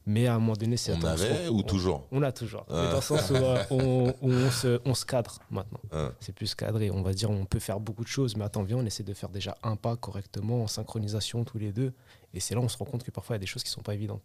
Mais 0.04 0.26
à 0.26 0.34
un 0.34 0.38
moment 0.38 0.54
donné, 0.54 0.76
c'est 0.76 0.92
On 0.92 1.04
avait 1.04 1.48
ou 1.48 1.62
toujours 1.62 2.06
On 2.10 2.22
a 2.22 2.32
toujours. 2.32 2.66
Ah. 2.68 2.88
Dans 2.90 2.96
le 2.96 3.00
sens 3.00 3.30
où, 3.30 3.36
euh, 3.36 3.62
on, 3.70 4.14
où 4.20 4.32
on 4.32 4.50
se, 4.50 4.80
on 4.84 4.94
se 4.94 5.04
cadre 5.04 5.38
maintenant. 5.50 5.80
Ah. 5.92 6.10
C'est 6.18 6.34
plus 6.34 6.54
cadré. 6.54 6.90
On 6.90 7.02
va 7.02 7.12
dire, 7.12 7.30
on 7.30 7.44
peut 7.44 7.60
faire 7.60 7.78
beaucoup 7.78 8.02
de 8.02 8.08
choses, 8.08 8.36
mais 8.36 8.44
attends, 8.44 8.64
viens, 8.64 8.78
on 8.78 8.86
essaie 8.86 9.04
de 9.04 9.14
faire 9.14 9.28
déjà 9.28 9.56
un 9.62 9.76
pas 9.76 9.96
correctement, 9.96 10.64
en 10.64 10.66
synchronisation 10.66 11.44
tous 11.44 11.58
les 11.58 11.72
deux. 11.72 11.92
Et 12.34 12.40
c'est 12.40 12.54
là 12.54 12.60
où 12.60 12.64
on 12.64 12.68
se 12.68 12.76
rend 12.76 12.84
compte 12.84 13.04
que 13.04 13.12
parfois, 13.12 13.36
il 13.36 13.38
y 13.38 13.40
a 13.40 13.44
des 13.44 13.46
choses 13.46 13.62
qui 13.62 13.70
sont 13.70 13.82
pas 13.82 13.94
évidentes. 13.94 14.22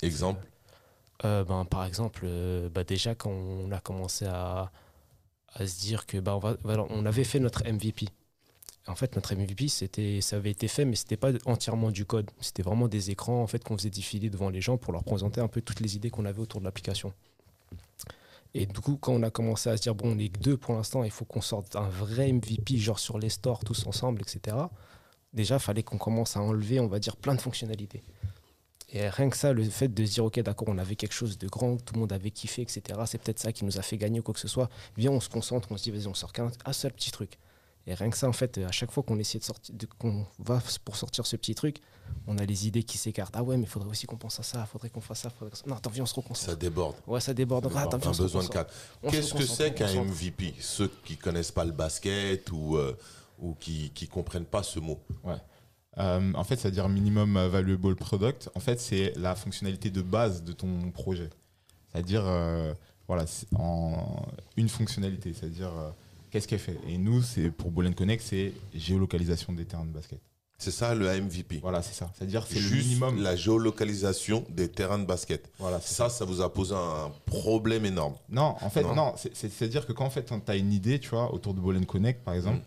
Exemple 0.00 0.46
Euh, 1.24 1.44
ben, 1.44 1.66
par 1.66 1.84
exemple, 1.84 2.22
euh, 2.24 2.70
bah, 2.70 2.84
déjà, 2.84 3.14
quand 3.14 3.30
on 3.30 3.70
a 3.72 3.80
commencé 3.80 4.24
à, 4.24 4.70
à 5.52 5.66
se 5.66 5.80
dire 5.80 6.06
que 6.06 6.16
bah, 6.16 6.34
on, 6.36 6.38
va, 6.38 6.56
voilà, 6.62 6.86
on 6.88 7.04
avait 7.04 7.24
fait 7.24 7.40
notre 7.40 7.62
MVP. 7.64 8.06
En 8.86 8.94
fait, 8.94 9.16
notre 9.16 9.34
MVP, 9.34 9.68
c'était, 9.68 10.20
ça 10.20 10.36
avait 10.36 10.50
été 10.50 10.68
fait, 10.68 10.84
mais 10.84 10.94
c'était 10.94 11.16
pas 11.16 11.32
entièrement 11.46 11.90
du 11.90 12.04
code. 12.04 12.30
C'était 12.40 12.62
vraiment 12.62 12.86
des 12.86 13.10
écrans 13.10 13.42
en 13.42 13.46
fait 13.46 13.64
qu'on 13.64 13.78
faisait 13.78 13.90
défiler 13.90 14.28
devant 14.28 14.50
les 14.50 14.60
gens 14.60 14.76
pour 14.76 14.92
leur 14.92 15.04
présenter 15.04 15.40
un 15.40 15.48
peu 15.48 15.62
toutes 15.62 15.80
les 15.80 15.96
idées 15.96 16.10
qu'on 16.10 16.26
avait 16.26 16.40
autour 16.40 16.60
de 16.60 16.66
l'application. 16.66 17.12
Et 18.52 18.66
du 18.66 18.80
coup, 18.80 18.96
quand 18.96 19.12
on 19.12 19.22
a 19.22 19.30
commencé 19.30 19.70
à 19.70 19.76
se 19.76 19.82
dire 19.82 19.94
bon, 19.94 20.14
on 20.14 20.18
est 20.18 20.28
que 20.28 20.38
deux 20.38 20.56
pour 20.56 20.74
l'instant, 20.74 21.02
il 21.02 21.10
faut 21.10 21.24
qu'on 21.24 21.40
sorte 21.40 21.76
un 21.76 21.88
vrai 21.88 22.30
MVP, 22.30 22.76
genre 22.76 22.98
sur 22.98 23.18
les 23.18 23.30
stores 23.30 23.64
tous 23.64 23.86
ensemble, 23.86 24.22
etc. 24.22 24.56
Déjà, 25.32 25.58
fallait 25.58 25.82
qu'on 25.82 25.98
commence 25.98 26.36
à 26.36 26.40
enlever, 26.40 26.78
on 26.78 26.86
va 26.86 27.00
dire, 27.00 27.16
plein 27.16 27.34
de 27.34 27.40
fonctionnalités. 27.40 28.02
Et 28.90 29.08
rien 29.08 29.28
que 29.28 29.36
ça, 29.36 29.52
le 29.52 29.64
fait 29.64 29.88
de 29.88 30.04
se 30.04 30.12
dire, 30.12 30.24
ok, 30.24 30.38
d'accord, 30.40 30.68
on 30.68 30.78
avait 30.78 30.94
quelque 30.94 31.14
chose 31.14 31.36
de 31.36 31.48
grand, 31.48 31.78
tout 31.84 31.94
le 31.94 32.00
monde 32.00 32.12
avait 32.12 32.30
kiffé, 32.30 32.62
etc., 32.62 32.82
c'est 33.06 33.20
peut-être 33.20 33.40
ça 33.40 33.52
qui 33.52 33.64
nous 33.64 33.76
a 33.76 33.82
fait 33.82 33.96
gagner 33.96 34.20
ou 34.20 34.22
quoi 34.22 34.34
que 34.34 34.40
ce 34.40 34.46
soit. 34.46 34.70
Viens, 34.96 35.10
on 35.10 35.18
se 35.18 35.28
concentre, 35.28 35.72
on 35.72 35.76
se 35.76 35.82
dit, 35.82 35.90
vas-y, 35.90 36.06
on 36.06 36.14
sort 36.14 36.32
qu'un 36.32 36.52
un 36.64 36.72
seul 36.72 36.92
petit 36.92 37.10
truc. 37.10 37.38
Et 37.86 37.94
rien 37.94 38.08
que 38.08 38.16
ça, 38.16 38.28
en 38.28 38.32
fait, 38.32 38.58
à 38.58 38.72
chaque 38.72 38.90
fois 38.90 39.02
qu'on 39.02 39.18
essaie 39.18 39.38
de 39.38 39.44
sortir, 39.44 39.74
de- 39.74 39.86
qu'on 39.98 40.26
va 40.38 40.62
pour 40.84 40.96
sortir 40.96 41.26
ce 41.26 41.36
petit 41.36 41.54
truc, 41.54 41.80
on 42.26 42.38
a 42.38 42.44
les 42.44 42.66
idées 42.66 42.82
qui 42.82 42.96
s'écartent. 42.96 43.34
Ah 43.36 43.42
ouais, 43.42 43.56
mais 43.58 43.64
il 43.64 43.68
faudrait 43.68 43.90
aussi 43.90 44.06
qu'on 44.06 44.16
pense 44.16 44.40
à 44.40 44.42
ça, 44.42 44.60
il 44.66 44.70
faudrait 44.70 44.88
qu'on 44.88 45.00
fasse 45.02 45.20
ça, 45.20 45.30
faudrait 45.30 45.54
Non, 45.66 45.76
attends, 45.76 45.90
viens, 45.90 46.04
on 46.04 46.06
se 46.06 46.14
reconcentre. 46.14 46.50
Ça 46.50 46.56
déborde. 46.56 46.96
Ouais, 47.06 47.20
ça 47.20 47.34
déborde. 47.34 47.70
Ah, 47.74 47.80
attends, 47.82 47.98
viens, 47.98 48.08
un 48.08 48.10
on 48.10 48.14
se 48.14 48.22
besoin 48.22 48.42
de 48.42 48.48
cadre. 48.48 48.70
Qu'est-ce 49.10 49.34
que 49.34 49.44
c'est 49.44 49.74
qu'un. 49.74 50.02
MVP 50.04 50.54
Ceux 50.60 50.90
qui 51.04 51.16
connaissent 51.18 51.52
pas 51.52 51.64
le 51.64 51.72
basket 51.72 52.50
ou, 52.52 52.76
euh, 52.76 52.96
ou 53.38 53.54
qui 53.54 53.92
ne 54.00 54.06
comprennent 54.06 54.46
pas 54.46 54.62
ce 54.62 54.80
mot. 54.80 54.98
Euh, 55.98 56.32
en 56.34 56.42
fait, 56.44 56.56
c'est-à-dire 56.56 56.88
minimum 56.88 57.34
valuable 57.48 57.94
product. 57.94 58.50
En 58.54 58.60
fait, 58.60 58.80
c'est 58.80 59.12
la 59.16 59.34
fonctionnalité 59.36 59.90
de 59.90 60.02
base 60.02 60.42
de 60.42 60.52
ton 60.52 60.90
projet. 60.90 61.30
C'est-à-dire, 61.92 62.22
euh, 62.26 62.74
voilà, 63.06 63.26
c'est 63.26 63.46
en 63.56 64.26
une 64.56 64.68
fonctionnalité. 64.68 65.32
C'est-à-dire, 65.34 65.70
euh, 65.76 65.90
qu'est-ce 66.34 66.48
qu'elle 66.48 66.58
fait? 66.58 66.76
Et 66.88 66.98
nous, 66.98 67.22
c'est 67.22 67.48
pour 67.50 67.70
Ball 67.70 67.94
Connect, 67.94 68.20
c'est 68.20 68.52
géolocalisation 68.74 69.52
des 69.52 69.64
terrains 69.64 69.84
de 69.86 69.92
basket. 69.92 70.18
C'est 70.58 70.72
ça 70.72 70.92
le 70.94 71.06
MVP. 71.20 71.58
Voilà, 71.62 71.80
c'est 71.80 71.94
ça. 71.94 72.10
C'est-à-dire, 72.16 72.44
c'est 72.48 72.56
le 72.56 72.60
Juste 72.60 72.88
minimum. 72.88 73.22
la 73.22 73.36
géolocalisation 73.36 74.44
des 74.50 74.68
terrains 74.68 74.98
de 74.98 75.04
basket. 75.04 75.48
Voilà, 75.60 75.80
Ça, 75.80 76.08
ça 76.08 76.24
vous 76.24 76.40
a 76.40 76.52
posé 76.52 76.74
un 76.74 77.12
problème 77.26 77.84
énorme. 77.86 78.14
Non, 78.28 78.56
en 78.60 78.68
fait, 78.70 78.82
Non. 78.82 78.94
non. 78.96 79.14
c'est- 79.16 79.34
c'est- 79.34 79.48
C'est-à-dire 79.48 79.86
que 79.86 79.92
quand 79.92 80.04
en 80.06 80.10
fait, 80.10 80.24
tu 80.24 80.50
as 80.50 80.56
une 80.56 80.72
idée, 80.72 80.98
tu 80.98 81.10
vois, 81.10 81.32
autour 81.32 81.54
de 81.54 81.60
Ball 81.60 81.84
Connect, 81.86 82.24
par 82.24 82.34
exemple, 82.34 82.58
Mm. 82.58 82.62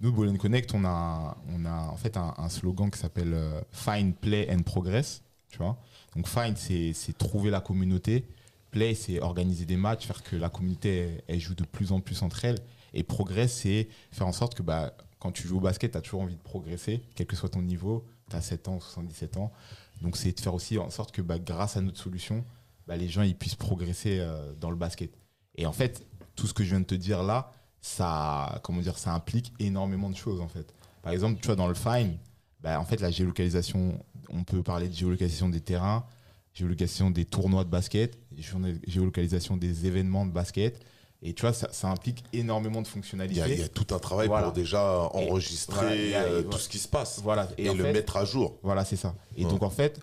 nous, 0.00 0.12
Ball 0.12 0.36
Connect, 0.36 0.74
on 0.74 0.84
a, 0.84 1.36
on 1.54 1.64
a 1.66 1.88
en 1.88 1.96
fait 1.96 2.16
un, 2.16 2.34
un 2.36 2.48
slogan 2.48 2.90
qui 2.90 2.98
s'appelle 2.98 3.32
euh, 3.34 3.60
Find, 3.70 4.14
Play 4.16 4.48
and 4.52 4.62
Progress, 4.62 5.22
tu 5.50 5.58
vois. 5.58 5.76
Donc, 6.16 6.26
Find, 6.26 6.56
c'est 6.56 6.92
c'est 6.94 7.16
trouver 7.16 7.50
la 7.50 7.60
communauté. 7.60 8.24
Play, 8.70 8.94
c'est 8.94 9.20
organiser 9.20 9.64
des 9.66 9.76
matchs, 9.76 10.06
faire 10.06 10.22
que 10.24 10.34
la 10.34 10.48
communauté, 10.48 10.96
elle, 10.98 11.22
elle 11.28 11.40
joue 11.40 11.54
de 11.54 11.64
plus 11.64 11.92
en 11.92 12.00
plus 12.00 12.22
entre 12.22 12.44
elles. 12.44 12.58
Et 12.94 13.02
Progress, 13.02 13.52
c'est 13.52 13.88
faire 14.12 14.26
en 14.26 14.32
sorte 14.32 14.54
que 14.54 14.62
bah, 14.62 14.96
quand 15.18 15.32
tu 15.32 15.46
joues 15.46 15.58
au 15.58 15.60
basket, 15.60 15.92
tu 15.92 15.98
as 15.98 16.00
toujours 16.00 16.22
envie 16.22 16.36
de 16.36 16.42
progresser, 16.42 17.02
quel 17.14 17.26
que 17.26 17.36
soit 17.36 17.48
ton 17.50 17.62
niveau. 17.62 18.06
Tu 18.30 18.36
as 18.36 18.40
7 18.40 18.68
ans, 18.68 18.80
77 18.80 19.36
ans. 19.36 19.52
Donc, 20.00 20.16
c'est 20.16 20.32
de 20.32 20.40
faire 20.40 20.54
aussi 20.54 20.78
en 20.78 20.90
sorte 20.90 21.12
que 21.12 21.20
bah, 21.22 21.38
grâce 21.38 21.76
à 21.76 21.80
notre 21.82 21.98
solution, 21.98 22.44
bah, 22.86 22.96
les 22.96 23.08
gens 23.08 23.22
ils 23.22 23.36
puissent 23.36 23.54
progresser 23.54 24.18
euh, 24.20 24.54
dans 24.60 24.70
le 24.70 24.76
basket. 24.76 25.10
Et 25.56 25.66
en 25.66 25.72
fait, 25.72 26.06
tout 26.36 26.46
ce 26.46 26.54
que 26.54 26.64
je 26.64 26.70
viens 26.70 26.80
de 26.80 26.84
te 26.86 26.94
dire 26.94 27.22
là, 27.22 27.50
ça, 27.80 28.60
comment 28.64 28.80
dire, 28.80 28.96
ça 28.98 29.12
implique 29.12 29.52
énormément 29.58 30.08
de 30.10 30.16
choses 30.16 30.40
en 30.40 30.48
fait. 30.48 30.74
Par 31.02 31.12
exemple, 31.12 31.38
tu 31.40 31.46
vois, 31.46 31.56
dans 31.56 31.68
le 31.68 31.74
Fine, 31.74 32.16
bah, 32.60 32.80
en 32.80 32.84
fait, 32.84 33.00
la 33.00 33.10
géolocalisation, 33.10 34.02
on 34.30 34.42
peut 34.44 34.62
parler 34.62 34.88
de 34.88 34.94
géolocalisation 34.94 35.48
des 35.50 35.60
terrains, 35.60 36.06
géolocalisation 36.54 37.10
des 37.10 37.24
tournois 37.26 37.64
de 37.64 37.68
basket, 37.70 38.18
géo- 38.38 38.58
géolocalisation 38.86 39.56
des 39.56 39.86
événements 39.86 40.24
de 40.24 40.32
basket. 40.32 40.82
Et 41.26 41.32
tu 41.32 41.40
vois, 41.40 41.52
ça, 41.54 41.68
ça 41.72 41.88
implique 41.88 42.22
énormément 42.34 42.82
de 42.82 42.86
Il 42.86 42.90
fonctionnalités. 42.90 43.40
y, 43.40 43.42
a, 43.42 43.48
il 43.48 43.58
y 43.58 43.62
a 43.62 43.68
tout 43.68 43.94
un 43.94 43.98
travail 43.98 44.28
Voilà. 44.28 44.44
pour 44.44 44.52
déjà 44.52 45.08
enregistrer 45.14 46.14
euh, 46.14 46.42
tout 46.42 46.58
ce 46.58 46.68
qui 46.68 46.78
se 46.78 46.86
passe 46.88 47.20
Voilà. 47.22 47.48
et, 47.58 47.68
en 47.70 47.74
le 47.74 47.82
fait- 47.82 47.92
mettre 47.92 48.16
à 48.16 48.24
jour. 48.24 48.58
Voilà, 48.62 48.84
c'est 48.84 48.96
ça. 48.96 49.14
Et 49.36 49.44
Ouais. 49.44 49.50
donc, 49.50 49.62
en 49.62 49.70
fait, 49.70 50.00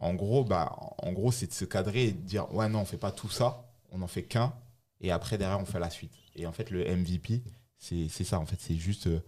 en 0.00 0.14
gros, 0.14 0.44
bah, 0.44 0.72
en 0.98 1.12
gros, 1.12 1.32
c'est 1.32 1.46
de 1.46 1.52
se 1.52 1.64
cadrer 1.64 2.04
et 2.06 2.12
de 2.12 2.18
dire, 2.20 2.52
ouais, 2.54 2.68
non, 2.68 2.80
on 2.80 2.84
fait 2.84 2.96
pas 2.96 3.12
tout 3.12 3.30
ça, 3.30 3.64
on 3.92 3.98
n'en 3.98 4.06
fait 4.08 4.22
qu'un, 4.24 4.52
et 5.00 5.10
après, 5.12 5.38
derrière, 5.38 5.60
on 5.60 5.64
fait 5.64 5.78
la 5.78 5.90
suite. 5.90 6.12
Et 6.36 6.46
en 6.46 6.52
fait, 6.52 6.70
le 6.70 6.84
MVP, 6.84 7.42
c'est 7.78 8.08
ça, 8.24 8.38
en 8.40 8.46
fait, 8.46 8.56
c'est 8.58 8.74
juste 8.76 9.06
euh, 9.06 9.20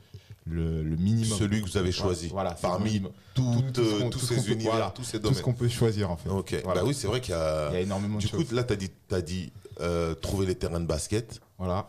le, 0.46 0.82
le 0.82 0.96
minimum. 0.96 1.38
Celui 1.38 1.62
que 1.62 1.66
vous 1.68 1.76
avez 1.76 1.92
choisi. 1.92 2.28
Voilà, 2.28 2.52
Parmi 2.60 3.02
tout 3.34 3.62
ce 3.74 3.80
euh, 3.80 4.00
tous 4.10 4.10
tout 4.10 4.18
ce 4.18 4.34
ces 4.34 4.42
peut- 4.46 4.52
univers, 4.52 4.72
voilà. 4.72 4.90
tous 4.94 5.04
ces 5.04 5.18
Tout 5.20 5.26
ce 5.28 5.30
domaines. 5.30 5.42
qu'on 5.44 5.52
peut 5.54 5.68
choisir, 5.68 6.10
en 6.10 6.16
fait. 6.16 6.28
Ok. 6.28 6.56
Voilà. 6.64 6.80
Bah 6.80 6.86
oui, 6.88 6.94
c'est 6.94 7.06
vrai 7.06 7.20
qu'il 7.20 7.32
y 7.32 7.36
a. 7.38 7.68
Il 7.70 7.74
y 7.74 7.76
a 7.76 7.80
énormément 7.82 8.18
Du 8.18 8.26
de 8.26 8.30
coup, 8.32 8.38
choses. 8.42 8.52
là, 8.52 8.64
tu 8.64 8.72
as 8.72 8.76
dit, 8.76 8.90
as 9.12 9.20
dit 9.20 9.52
euh, 9.80 10.14
trouver 10.14 10.46
les 10.46 10.54
terrains 10.54 10.80
de 10.80 10.86
basket. 10.86 11.40
Voilà. 11.58 11.86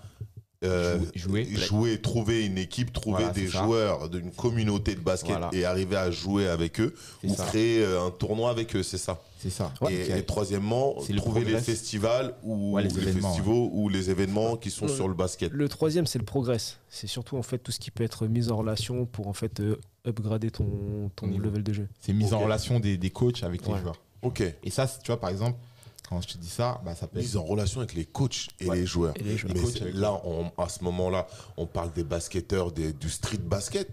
euh, 0.64 0.98
Jouer- 1.16 1.46
jouer. 1.46 1.56
jouer, 1.56 2.02
trouver 2.02 2.46
une 2.46 2.58
équipe, 2.58 2.92
trouver 2.92 3.18
Voilà, 3.26 3.32
des 3.34 3.46
joueurs 3.48 4.10
d'une 4.10 4.32
communauté 4.32 4.96
de 4.96 5.00
basket 5.02 5.30
Voilà. 5.38 5.50
et 5.54 5.66
arriver 5.66 5.96
à 5.96 6.10
jouer 6.10 6.48
avec 6.48 6.80
eux 6.82 6.96
ou 7.24 7.36
ça. 7.36 7.46
créer 7.46 7.84
euh, 7.84 8.08
un 8.08 8.10
tournoi 8.10 8.50
avec 8.50 8.76
eux, 8.76 8.82
c'est 8.82 8.98
ça. 8.98 9.22
C'est 9.40 9.52
ça. 9.52 9.72
et, 9.88 10.24
troisièmement, 10.24 10.96
le 11.08 11.16
trouver 11.18 11.42
les 11.42 11.46
progress. 11.52 11.64
festivals 11.64 12.34
ou 12.42 12.72
Ouais, 12.74 12.82
les 12.82 12.90
festivals 12.90 13.44
ou 13.46 13.88
les 13.88 14.10
événements 14.10 14.58
qui 14.58 14.72
sont 14.72 14.88
sur 14.88 15.08
le 15.08 15.14
basket. 15.14 15.52
Le 15.54 15.70
troisième, 15.70 16.08
c'est 16.08 16.18
le 16.18 16.26
progress. 16.26 16.80
C'est 16.90 17.06
surtout 17.06 17.38
en 17.38 17.44
fait 17.44 17.60
tout 17.60 17.72
ce 17.72 17.80
qui 17.80 17.92
peut 17.92 18.04
être 18.04 18.26
mis 18.26 18.50
en 18.50 18.58
relation 18.58 19.06
pour 19.06 19.28
en 19.28 19.34
fait 19.34 19.60
euh, 19.60 19.80
upgrader 20.08 20.50
ton, 20.50 21.12
ton 21.16 21.28
Niveau. 21.28 21.44
level 21.44 21.62
de 21.64 21.72
jeu. 21.74 21.88
c'est 22.00 22.14
mise 22.14 22.34
en 22.34 22.40
relation 22.40 22.80
des, 22.80 22.98
des 22.98 23.12
coachs 23.12 23.44
avec 23.44 23.62
les 23.68 23.78
joueurs. 23.78 24.02
Ok. 24.24 24.42
Et 24.64 24.72
ça, 24.72 24.88
tu 24.88 25.06
vois, 25.12 25.20
par 25.20 25.30
exemple, 25.30 25.60
quand 26.08 26.22
je 26.22 26.28
te 26.30 26.38
dis 26.38 26.48
ça, 26.50 26.82
bah, 26.86 26.96
ça 26.96 27.08
peut 27.08 27.18
être 27.20 27.26
Mise 27.26 27.38
en 27.38 27.44
relation 27.44 27.82
avec 27.82 27.94
les 27.94 28.06
coachs 28.06 28.48
et 28.60 28.66
Ouais. 28.70 28.78
les 28.78 28.86
joueurs. 28.86 29.14
Et 29.18 29.24
les 29.24 29.38
joueurs. 29.38 29.54
Mais 29.84 29.92
là, 29.92 30.14
on- 30.24 30.52
à 30.58 30.70
ce 30.70 30.84
moment-là, 30.86 31.28
on 31.58 31.66
parle 31.66 31.92
des 31.94 32.04
basketteurs 32.04 32.72
des- 32.72 32.94
du 32.94 33.10
street 33.10 33.38
basket 33.40 33.90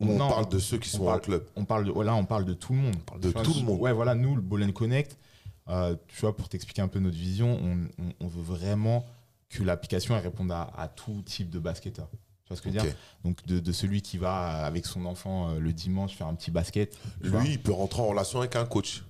ou 0.00 0.10
on 0.12 0.18
parle 0.18 0.48
de 0.48 0.58
ceux 0.58 0.78
qui 0.78 0.90
on 0.94 0.98
sont 0.98 1.04
parle- 1.06 1.18
en 1.18 1.20
club? 1.20 1.44
on 1.56 1.64
parle 1.64 1.84
de, 1.84 2.00
là, 2.02 2.14
on 2.14 2.24
parle 2.24 2.44
de 2.44 2.54
tout 2.54 2.72
le 2.72 2.78
monde. 2.78 2.94
On 2.96 3.04
parle 3.10 3.20
De 3.20 3.32
tout 3.32 3.54
le 3.54 3.62
monde. 3.64 3.80
Ouais, 3.80 3.92
voilà, 3.92 4.14
nous, 4.14 4.36
le 4.36 4.40
Ball 4.42 4.72
Connect, 4.72 5.18
euh, 5.68 5.96
tu 6.06 6.20
vois, 6.20 6.36
pour 6.36 6.48
t'expliquer 6.48 6.82
un 6.82 6.88
peu 6.88 7.00
notre 7.00 7.16
vision, 7.16 7.58
on, 7.60 8.02
on- 8.04 8.12
on 8.20 8.26
veut 8.28 8.42
vraiment 8.42 9.04
que 9.50 9.62
l'application 9.64 10.14
réponde 10.20 10.52
à, 10.52 10.70
à 10.76 10.86
tout 10.88 11.22
type 11.26 11.50
de 11.50 11.58
basketteur. 11.58 12.08
Tu 12.44 12.48
vois 12.48 12.56
ce 12.56 12.62
que 12.62 12.70
je 12.70 12.74
veux 12.76 12.80
dire? 12.82 12.94
Donc, 13.24 13.44
de, 13.46 13.58
de 13.60 13.72
celui 13.72 14.00
qui 14.00 14.16
va 14.16 14.62
euh, 14.62 14.66
avec 14.66 14.86
son 14.86 15.04
enfant 15.06 15.50
euh, 15.50 15.58
le 15.58 15.72
dimanche 15.72 16.14
faire 16.14 16.28
un 16.28 16.34
petit 16.34 16.50
basket. 16.50 16.96
vois. 17.22 17.40
Lui, 17.42 17.52
il 17.52 17.62
peut 17.62 17.72
rentrer 17.72 18.00
en 18.00 18.06
relation 18.06 18.38
avec 18.38 18.54
un 18.56 18.64
coach. 18.64 19.02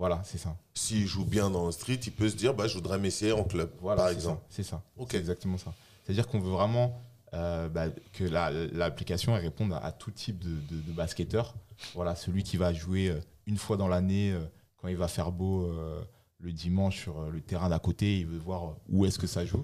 Voilà, 0.00 0.20
c'est 0.24 0.38
ça. 0.38 0.56
S'il 0.74 1.06
joue 1.06 1.24
bien 1.26 1.50
dans 1.50 1.66
le 1.66 1.72
street, 1.72 2.00
il 2.06 2.12
peut 2.12 2.28
se 2.28 2.34
dire 2.34 2.54
bah, 2.54 2.66
je 2.66 2.74
voudrais 2.74 2.98
m'essayer 2.98 3.32
en 3.32 3.44
club, 3.44 3.70
Voilà, 3.80 4.02
par 4.02 4.10
exemple. 4.10 4.40
C'est 4.48 4.62
ça. 4.64 4.82
C'est 5.10 5.18
exactement 5.18 5.58
ça. 5.58 5.72
C'est-à-dire 6.02 6.26
qu'on 6.26 6.40
veut 6.40 6.50
vraiment 6.50 6.98
euh, 7.34 7.68
bah, 7.68 7.86
que 8.14 8.24
la- 8.24 8.50
l'application 8.50 9.34
réponde 9.34 9.72
à, 9.74 9.78
à 9.78 9.92
tout 9.92 10.10
type 10.10 10.38
de, 10.38 10.48
de, 10.74 10.80
de 10.80 10.92
basketteur. 10.92 11.54
Voilà, 11.94 12.16
celui 12.16 12.42
qui 12.42 12.56
va 12.56 12.72
jouer 12.72 13.08
euh, 13.10 13.20
une 13.46 13.58
fois 13.58 13.76
dans 13.76 13.88
l'année 13.88 14.32
euh, 14.32 14.40
quand 14.78 14.88
il 14.88 14.96
va 14.96 15.06
faire 15.06 15.30
beau 15.30 15.70
le 16.42 16.52
dimanche 16.52 16.98
sur 17.02 17.30
le 17.30 17.40
terrain 17.42 17.68
d'à 17.68 17.78
côté, 17.78 18.20
il 18.20 18.26
veut 18.26 18.38
voir 18.38 18.76
où 18.88 19.04
est-ce 19.04 19.18
que 19.18 19.26
ça 19.26 19.44
joue. 19.44 19.62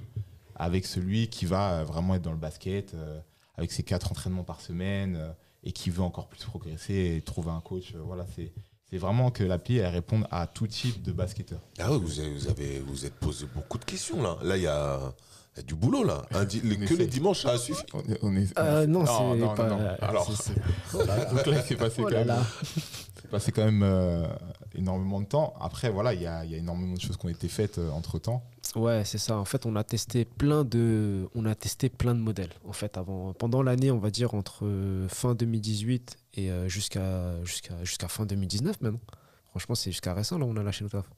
Avec 0.55 0.85
celui 0.85 1.29
qui 1.29 1.46
va 1.46 1.83
vraiment 1.85 2.14
être 2.14 2.20
dans 2.22 2.33
le 2.33 2.37
basket, 2.37 2.92
euh, 2.92 3.18
avec 3.57 3.72
ses 3.72 3.83
quatre 3.83 4.11
entraînements 4.12 4.44
par 4.44 4.61
semaine 4.61 5.16
euh, 5.16 5.33
et 5.64 5.72
qui 5.72 5.88
veut 5.88 6.03
encore 6.03 6.29
plus 6.29 6.44
progresser 6.44 7.14
et 7.16 7.22
trouver 7.22 7.51
un 7.51 7.61
coach. 7.62 7.94
euh, 7.94 8.01
voilà, 8.05 8.27
c'est 8.37 8.53
c'est 8.97 9.05
vraiment 9.07 9.31
que 9.31 9.45
l'appli 9.45 9.77
elle 9.79 9.87
réponde 9.93 10.27
à 10.31 10.47
tout 10.47 10.67
type 10.67 11.03
de 11.03 11.13
basketteur. 11.13 11.61
Ah 11.79 11.93
oui, 11.93 11.99
vous 12.03 12.19
avez, 12.21 12.31
vous 12.31 12.49
avez 12.49 12.81
vous 12.81 13.05
êtes 13.05 13.15
posé 13.15 13.47
beaucoup 13.55 13.77
de 13.79 13.85
questions 13.85 14.23
là. 14.23 14.37
Là, 14.43 14.57
il 14.57 14.63
y 14.63 14.67
a, 14.67 14.99
il 15.55 15.59
y 15.59 15.61
a 15.61 15.63
du 15.65 15.75
boulot 15.75 16.03
là. 16.03 16.23
Un 16.33 16.45
di- 16.45 16.61
le- 16.61 16.77
On 16.83 16.87
que 16.87 16.95
les 16.95 17.07
dimanches, 17.07 17.43
ça 17.43 17.51
a 17.51 17.59
suffi. 17.59 17.83
On 17.93 18.01
est, 18.01 18.19
on 18.23 18.35
est- 18.37 18.59
Euh, 18.59 18.87
non, 18.87 19.01
Non, 19.05 19.35
c'est 19.35 19.39
non, 19.39 19.55
pas. 19.55 19.69
non. 19.69 19.79
Alors- 20.01 20.31
c'est- 20.31 20.55
c'est- 20.91 21.31
Donc 21.35 21.47
là, 21.47 21.57
il 21.57 21.63
s'est 21.63 21.77
passé 21.77 21.97
Oh 22.01 22.05
quand 22.05 22.11
là 22.11 22.19
même, 22.21 22.27
là. 22.29 22.43
c'est 23.21 23.31
passé 23.31 23.53
quand 23.53 23.65
même 23.65 23.83
euh, 23.83 24.27
énormément 24.75 25.21
de 25.21 25.27
temps. 25.27 25.55
Après, 25.61 25.91
voilà, 25.91 26.15
il 26.15 26.23
y 26.23 26.27
a, 26.27 26.45
il 26.45 26.51
y 26.51 26.55
a 26.55 26.59
énormément 26.59 26.95
de 26.95 27.01
choses 27.01 27.17
qui 27.19 27.27
ont 27.27 27.31
été 27.31 27.49
faites 27.49 27.79
entre 27.93 28.19
temps. 28.19 28.45
Ouais, 28.75 29.03
c'est 29.05 29.19
ça. 29.19 29.39
En 29.39 29.45
fait, 29.45 29.65
on 29.67 29.77
a 29.77 29.85
testé 29.85 30.25
plein 30.25 30.65
de, 30.65 31.29
on 31.35 31.45
a 31.47 31.55
testé 31.55 31.89
plein 31.89 32.15
de 32.15 32.21
modèles. 32.21 32.51
En 32.67 32.73
fait, 32.73 32.97
avant, 32.99 33.33
pendant 33.33 33.63
l'année, 33.63 33.91
on 33.91 33.99
va 33.99 34.11
dire 34.11 34.35
entre 34.35 34.65
euh, 34.67 35.07
fin 35.09 35.35
2018 35.35 36.17
et 36.37 36.51
euh, 36.51 36.68
jusqu'à 36.68 37.42
jusqu'à 37.44 37.83
jusqu'à 37.85 38.09
fin 38.09 38.27
2019 38.27 38.81
même. 38.81 38.99
Franchement, 39.51 39.75
c'est 39.75 39.90
jusqu'à 39.90 40.14
récent 40.14 40.38
là, 40.38 40.44
on 40.46 40.57
a 40.57 40.62
lâché 40.62 40.85
notre 40.85 40.99
taf. 41.03 41.11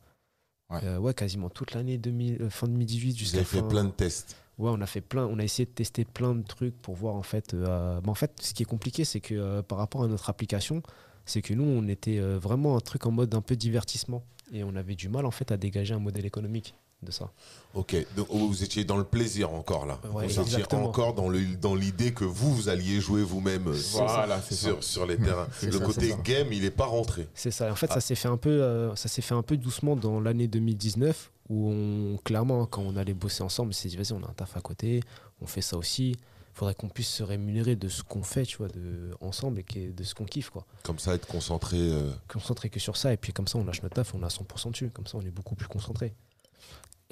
Ouais. 0.71 0.81
Euh, 0.85 0.99
ouais, 0.99 1.15
quasiment 1.15 1.49
toute 1.51 1.73
l'année 1.73 1.97
2000, 1.99 2.43
euh, 2.43 2.51
fin 2.51 2.69
2018 2.69 3.13
Vous 3.13 3.19
jusqu'à 3.19 3.37
avez 3.39 3.45
fait 3.47 3.61
fin- 3.61 3.69
plein 3.69 3.85
de 3.85 3.91
tests. 3.91 4.37
Ouais, 4.59 4.71
on 4.73 4.81
a 4.81 4.87
fait 4.87 5.01
plein, 5.01 5.25
on 5.27 5.39
a 5.39 5.45
essayé 5.45 5.67
de 5.67 5.71
tester 5.71 6.05
plein 6.05 6.35
de 6.35 6.43
trucs 6.43 6.77
pour 6.83 6.95
voir 6.95 7.15
en 7.15 7.23
fait. 7.23 7.55
euh, 7.55 8.01
bah, 8.01 8.11
en 8.11 8.15
fait, 8.15 8.33
ce 8.41 8.53
qui 8.55 8.63
est 8.63 8.67
compliqué, 8.67 9.05
c'est 9.05 9.21
que 9.21 9.35
euh, 9.35 9.63
par 9.63 9.79
rapport 9.79 10.03
à 10.03 10.09
notre 10.09 10.29
application, 10.31 10.83
c'est 11.25 11.43
que 11.43 11.55
nous, 11.55 11.65
on 11.65 11.87
était 11.89 12.19
vraiment 12.21 12.77
un 12.77 12.81
truc 12.81 13.07
en 13.07 13.11
mode 13.11 13.35
un 13.35 13.41
peu 13.43 13.55
divertissement. 13.57 14.25
Et 14.53 14.65
on 14.65 14.75
avait 14.77 14.95
du 14.95 15.09
mal 15.11 15.27
en 15.27 15.31
fait 15.31 15.53
à 15.53 15.57
dégager 15.59 15.93
un 15.95 15.99
modèle 15.99 16.25
économique 16.27 16.75
de 17.03 17.13
ça. 17.13 17.31
Ok, 17.75 17.95
donc 18.17 18.27
oh, 18.31 18.49
vous 18.49 18.65
étiez 18.65 18.85
dans 18.85 18.97
le 18.97 19.05
plaisir 19.05 19.53
encore 19.53 19.87
là. 19.87 20.01
vous 20.03 20.41
étiez 20.41 20.65
encore 20.75 21.15
dans 21.15 21.29
le 21.29 21.41
dans 21.57 21.75
l'idée 21.75 22.13
que 22.13 22.25
vous, 22.25 22.55
vous 22.55 22.69
alliez 22.69 23.01
jouer 23.01 23.23
vous-même 23.23 23.69
euh, 23.69 23.75
sur, 23.75 24.83
sur, 24.83 25.07
les 25.07 25.17
terrains. 25.17 25.47
le 25.63 25.79
côté 25.79 26.15
game, 26.25 26.53
il 26.53 26.63
n'est 26.63 26.71
pas 26.71 26.87
rentré. 26.87 27.29
C'est 27.35 27.51
ça. 27.51 27.71
En 27.71 27.77
fait, 27.77 27.87
ça 27.87 27.95
ah. 27.97 28.01
s'est 28.01 28.15
fait 28.15 28.29
un 28.29 28.37
peu, 28.37 28.51
euh, 28.51 28.97
ça 28.97 29.09
s'est 29.09 29.23
fait 29.23 29.35
un 29.35 29.43
peu 29.43 29.57
doucement 29.57 29.97
dans 29.97 30.21
l'année 30.21 30.49
2019 30.49 31.31
où 31.51 31.71
on 31.71 32.19
clairement 32.19 32.67
quand 32.67 32.83
on 32.83 32.97
allait 32.97 33.15
bosser 33.15 33.43
ensemble, 33.43 33.71
on 33.71 33.73
s'est 33.73 33.89
dit 33.89 33.97
vas-y, 33.97 34.13
on 34.13 34.23
a 34.23 34.29
un 34.29 34.35
taf 34.35 34.57
à 34.57 34.61
côté, 34.61 35.01
on 35.41 35.47
fait 35.47 35.63
ça 35.63 35.77
aussi. 35.77 36.11
Il 36.11 36.59
faudrait 36.59 36.75
qu'on 36.75 36.89
puisse 36.89 37.09
se 37.09 37.23
rémunérer 37.23 37.77
de 37.77 37.89
ce 37.89 38.03
qu'on 38.03 38.25
fait, 38.25 38.45
tu 38.45 38.57
vois, 38.57 38.67
de, 38.67 39.15
ensemble 39.21 39.61
et 39.61 39.89
de 39.91 40.03
ce 40.03 40.13
qu'on 40.13 40.25
kiffe, 40.25 40.51
quoi. 40.51 40.67
Comme 40.83 40.99
ça, 40.99 41.15
être 41.15 41.29
concentré. 41.29 41.77
Euh, 41.79 42.11
concentré 42.27 42.69
que 42.69 42.81
sur 42.81 42.97
ça, 42.97 43.13
et 43.13 43.17
puis 43.17 43.33
comme 43.33 43.47
ça, 43.47 43.59
on 43.59 43.65
lâche 43.65 43.81
notre 43.85 43.95
taf, 43.95 44.13
on 44.13 44.25
a 44.25 44.27
100% 44.27 44.73
dessus. 44.73 44.91
Comme 44.91 45.07
ça, 45.07 45.19
on 45.19 45.21
est 45.21 45.31
beaucoup 45.31 45.55
plus 45.55 45.69
concentré. 45.69 46.15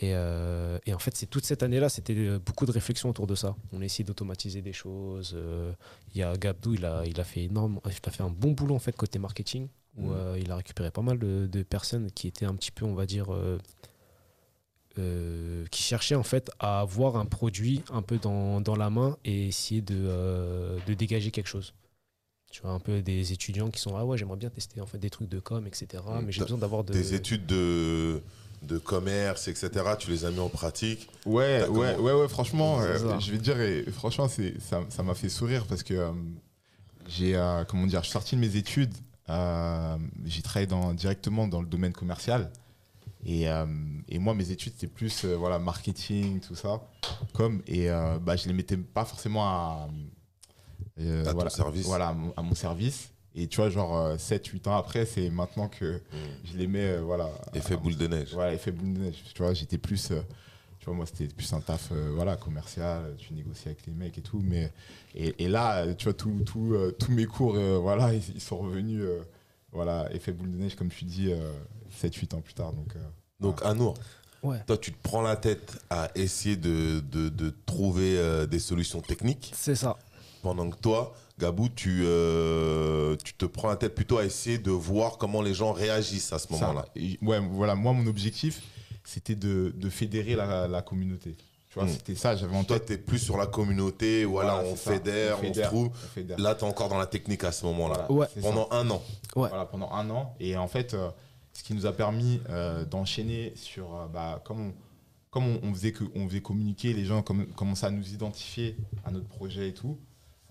Euh, 0.03 0.79
et, 0.85 0.93
en 0.93 0.99
fait, 0.99 1.17
c'est 1.17 1.27
toute 1.27 1.45
cette 1.45 1.63
année-là, 1.63 1.89
c'était 1.89 2.15
euh, 2.17 2.39
beaucoup 2.39 2.67
de 2.67 2.71
réflexions 2.73 3.09
autour 3.09 3.27
de 3.27 3.35
ça. 3.35 3.57
On 3.73 3.81
a 3.81 3.85
essayé 3.85 4.05
d'automatiser 4.05 4.61
des 4.61 4.73
choses. 4.73 5.33
Euh, 5.35 5.73
il 6.15 6.19
y 6.19 6.23
a 6.23 6.37
Gabdou, 6.37 6.75
il 6.75 6.85
a, 6.85 7.05
il 7.07 7.19
a 7.21 7.25
fait 7.25 7.45
énorme, 7.45 7.81
il 7.85 7.91
a 7.91 8.11
fait 8.11 8.23
un 8.23 8.31
bon 8.31 8.53
boulot 8.53 8.75
en 8.75 8.79
fait 8.79 8.95
côté 8.95 9.19
marketing, 9.19 9.69
où 9.97 10.09
mm. 10.11 10.39
il 10.39 10.51
a 10.51 10.57
récupéré 10.57 10.91
pas 10.91 11.03
mal 11.03 11.19
de, 11.19 11.63
personnes 11.63 12.11
qui 12.11 12.29
étaient 12.29 12.45
un 12.45 12.55
petit 12.55 12.71
peu, 12.71 12.85
on 12.85 12.95
va 12.95 13.07
dire, 13.07 13.29
qui 14.97 15.83
cherchaient 15.83 16.15
en 16.15 16.23
fait 16.23 16.51
à 16.59 16.81
avoir 16.81 17.17
un 17.17 17.27
produit 17.27 17.83
un 17.91 18.03
peu 18.03 18.19
dans, 18.19 18.61
dans 18.61 18.77
la 18.77 18.91
main 18.91 19.17
et 19.25 19.49
essayer 19.49 19.81
de, 19.81 20.79
de 20.87 20.95
dégager 20.95 21.31
quelque 21.31 21.49
chose 21.49 21.75
tu 22.51 22.63
vois 22.63 22.71
un 22.71 22.79
peu 22.79 23.03
des 23.03 23.33
étudiants 23.33 23.71
qui 23.71 23.81
sont 23.81 23.97
ah 23.97 24.05
ouais 24.05 24.17
j'aimerais 24.17 24.37
bien 24.37 24.49
tester 24.49 24.81
en 24.81 24.87
fait 24.87 24.99
des 24.99 25.11
trucs 25.11 25.29
de 25.29 25.41
com 25.41 25.67
etc 25.67 26.03
mm. 26.07 26.25
mais 26.25 26.33
j'ai 26.33 26.41
besoin 26.41 26.57
d'avoir 26.57 26.85
des 26.85 27.13
études 27.13 27.45
de 27.45 28.23
de 28.67 28.79
commerce, 28.79 29.49
etc. 29.49 29.71
Tu 29.99 30.11
les 30.11 30.25
as 30.25 30.31
mis 30.31 30.41
en 30.41 30.49
pratique. 30.49 31.09
Ouais, 31.25 31.67
ouais, 31.69 31.97
ouais, 31.97 32.13
ouais, 32.13 32.29
franchement, 32.29 32.81
euh, 32.81 33.19
je 33.21 33.33
vais 33.33 33.39
te 33.39 33.43
dire, 33.43 33.93
franchement, 33.93 34.29
ça 34.29 35.03
m'a 35.03 35.15
fait 35.15 35.29
sourire 35.29 35.67
parce 35.67 35.83
que 35.83 35.95
euh, 35.95 36.13
j'ai, 37.09 37.37
euh, 37.37 37.65
comment 37.65 37.87
dire, 37.87 38.01
je 38.01 38.07
suis 38.07 38.13
sorti 38.13 38.37
de 38.37 38.41
mes 38.41 38.57
études, 38.57 38.95
j'ai 39.29 40.43
travaillé 40.43 40.67
dans, 40.67 40.93
directement 40.95 41.49
dans 41.49 41.61
le 41.61 41.67
domaine 41.67 41.93
commercial. 41.93 42.51
Et, 43.25 43.47
et 44.09 44.19
moi, 44.21 44.35
mes 44.35 44.51
études, 44.53 44.75
c'était 44.75 44.93
plus 44.93 45.25
voilà, 45.25 45.59
marketing, 45.59 46.39
tout 46.41 46.55
ça. 46.55 46.81
Comme, 47.33 47.63
et 47.67 47.89
bah, 48.21 48.37
je 48.37 48.47
les 48.47 48.55
mettais 48.55 48.77
pas 48.77 49.05
forcément 49.05 49.45
à, 49.45 49.89
à 50.99 51.33
voilà, 51.33 51.51
service. 51.51 51.87
Voilà, 51.87 52.15
à 52.37 52.43
mon 52.43 52.55
service. 52.55 53.11
Et 53.37 53.49
tu 53.49 53.59
vois, 53.59 53.69
genre 53.69 54.17
7-8 54.17 54.67
euh, 54.67 54.71
ans 54.71 54.77
après, 54.77 55.05
c'est 55.05 55.29
maintenant 55.29 55.69
que 55.69 55.97
mm. 55.97 56.01
je 56.45 56.57
les 56.57 56.67
mets. 56.67 56.93
Euh, 56.93 57.03
voilà, 57.03 57.31
effet 57.55 57.77
boule 57.77 57.97
de 57.97 58.07
neige. 58.07 58.33
Voilà, 58.33 58.55
effet 58.55 58.73
boule 58.73 58.95
de 58.95 58.99
neige. 58.99 59.23
Tu 59.35 59.43
vois, 59.43 59.53
j'étais 59.53 59.77
plus. 59.77 60.11
Euh, 60.11 60.23
tu 60.81 60.87
vois, 60.87 60.95
moi, 60.95 61.05
c'était 61.05 61.27
plus 61.27 61.53
un 61.53 61.61
taf 61.61 61.93
voilà, 62.15 62.37
commercial. 62.37 63.15
Tu 63.19 63.35
négocies 63.35 63.69
avec 63.69 63.87
les 63.87 63.93
mecs 63.93 64.17
et 64.17 64.23
tout. 64.23 64.41
Mais, 64.43 64.73
et, 65.15 65.49
là, 65.49 65.93
tu 65.95 66.05
vois, 66.05 66.15
tous 66.15 67.11
mes 67.11 67.27
cours, 67.27 67.59
voilà, 67.81 68.15
ils, 68.35 68.41
sont 68.41 68.59
revenus. 68.59 69.03
voilà, 69.73 70.09
effet 70.15 70.33
boule 70.33 70.51
de 70.51 70.57
neige, 70.57 70.77
comme 70.77 70.89
tu 70.89 71.05
dis, 71.05 71.31
7-8 72.01 72.37
ans 72.37 72.41
plus 72.41 72.55
tard. 72.55 72.73
Donc, 72.73 72.95
donc 73.41 73.63
Anour, 73.65 73.95
Ouais. 74.43 74.63
Toi, 74.65 74.79
tu 74.79 74.93
te 74.93 74.99
prends 75.03 75.23
la 75.23 75.35
tête 75.35 75.77
à 75.91 76.09
essayer 76.15 76.57
de, 76.57 77.01
de, 77.01 77.31
de 77.31 77.53
trouver 77.65 78.47
des 78.47 78.61
solutions 78.61 79.01
techniques. 79.01 79.51
C'est 79.57 79.75
ça. 79.75 79.97
Pendant 80.43 80.71
que 80.71 80.77
toi, 80.77 81.17
Gabou, 81.39 81.69
tu, 81.69 82.03
euh, 82.05 83.15
tu 83.23 83.35
te 83.35 83.45
prends 83.45 83.69
la 83.69 83.77
tête 83.77 83.95
plutôt 83.95 84.17
à 84.19 84.25
essayer 84.25 84.57
de 84.59 84.71
voir 84.71 85.19
comment 85.19 85.43
les 85.43 85.53
gens 85.53 85.73
réagissent 85.73 86.33
à 86.33 86.39
ce 86.39 86.51
moment-là. 86.53 86.87
Ouais, 87.23 87.41
voilà, 87.51 87.75
moi, 87.75 87.93
mon 87.93 88.07
objectif, 88.07 88.63
c'était 89.05 89.35
de, 89.35 89.73
fédérer 89.91 90.35
la, 90.35 90.83
communauté. 90.83 91.37
Tu 91.69 91.75
vois, 91.75 91.85
hmm. 91.85 91.91
c'était 91.91 92.15
ça, 92.15 92.37
j'avais 92.37 92.57
en 92.57 92.65
Toi, 92.65 92.81
tu 92.81 92.95
es 92.95 92.99
plus 92.99 93.19
sur 93.19 93.37
la 93.37 93.47
communauté, 93.47 94.25
voilà, 94.25 94.63
on, 94.65 94.77
fédère, 94.77 95.39
on, 95.43 95.53
se 95.53 95.61
trouve. 95.61 95.91
Là, 96.39 96.55
tu 96.55 96.65
es 96.65 96.69
encore 96.69 96.89
dans 96.89 96.99
la 96.99 97.07
technique 97.07 97.45
à 97.45 97.53
ce 97.53 97.67
moment-là. 97.67 98.09
pendant 98.41 98.69
un 98.71 98.89
an. 98.91 99.03
Voilà, 99.35 99.67
pendant 99.67 99.93
un 99.93 100.09
an. 100.09 100.35
Et 100.41 100.57
en 100.57 100.69
fait, 100.69 100.95
euh, 100.95 101.11
ce 101.53 101.63
qui 101.63 101.75
nous 101.75 101.85
a 101.85 101.93
permis 101.93 102.41
euh, 102.49 102.87
d'enchaîner 102.87 103.53
sur. 103.57 104.09
bah, 104.11 104.43
comme 104.43 104.73
on, 105.35 105.61
on, 105.63 105.75
faisait 105.75 105.93
que, 105.93 106.05
on 106.15 106.27
faisait 106.29 106.41
communiquer, 106.41 106.95
les 106.95 107.05
gens 107.05 107.23
commençaient 107.23 107.87
à 107.87 107.91
nous 107.91 108.09
identifier 108.15 108.75
à 109.05 109.11
notre 109.11 109.29
projet 109.29 109.69
et 109.69 109.75
tout. 109.75 109.99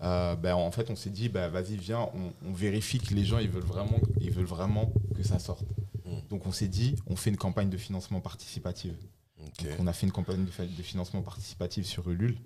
Euh, 0.02 0.36
ben, 0.36 0.54
en 0.54 0.70
fait, 0.70 0.90
on 0.90 0.96
s'est 0.96 1.10
dit, 1.10 1.28
ben, 1.28 1.48
vas-y, 1.48 1.76
viens, 1.76 2.08
on, 2.44 2.52
vérifie 2.52 2.98
que 2.98 3.14
les 3.14 3.24
gens, 3.24 3.38
ils 3.38 3.48
veulent 3.48 3.62
vraiment, 3.62 3.98
ils 4.20 4.30
veulent 4.30 4.44
vraiment 4.44 4.92
que 5.14 5.22
ça 5.22 5.38
sorte. 5.38 5.64
Mm. 6.04 6.28
Donc, 6.28 6.46
on 6.46 6.52
s'est 6.52 6.68
dit, 6.68 6.96
on 7.06 7.16
fait 7.16 7.30
une 7.30 7.36
campagne 7.36 7.70
de 7.70 7.76
financement 7.76 8.20
participatif. 8.20 8.92
on 9.78 9.86
a 9.86 9.92
fait 9.92 10.06
une 10.06 10.12
campagne 10.12 10.44
de, 10.44 10.82
financement 10.82 11.22
participatif 11.22 11.86
sur 11.86 12.08
Ulule. 12.10 12.36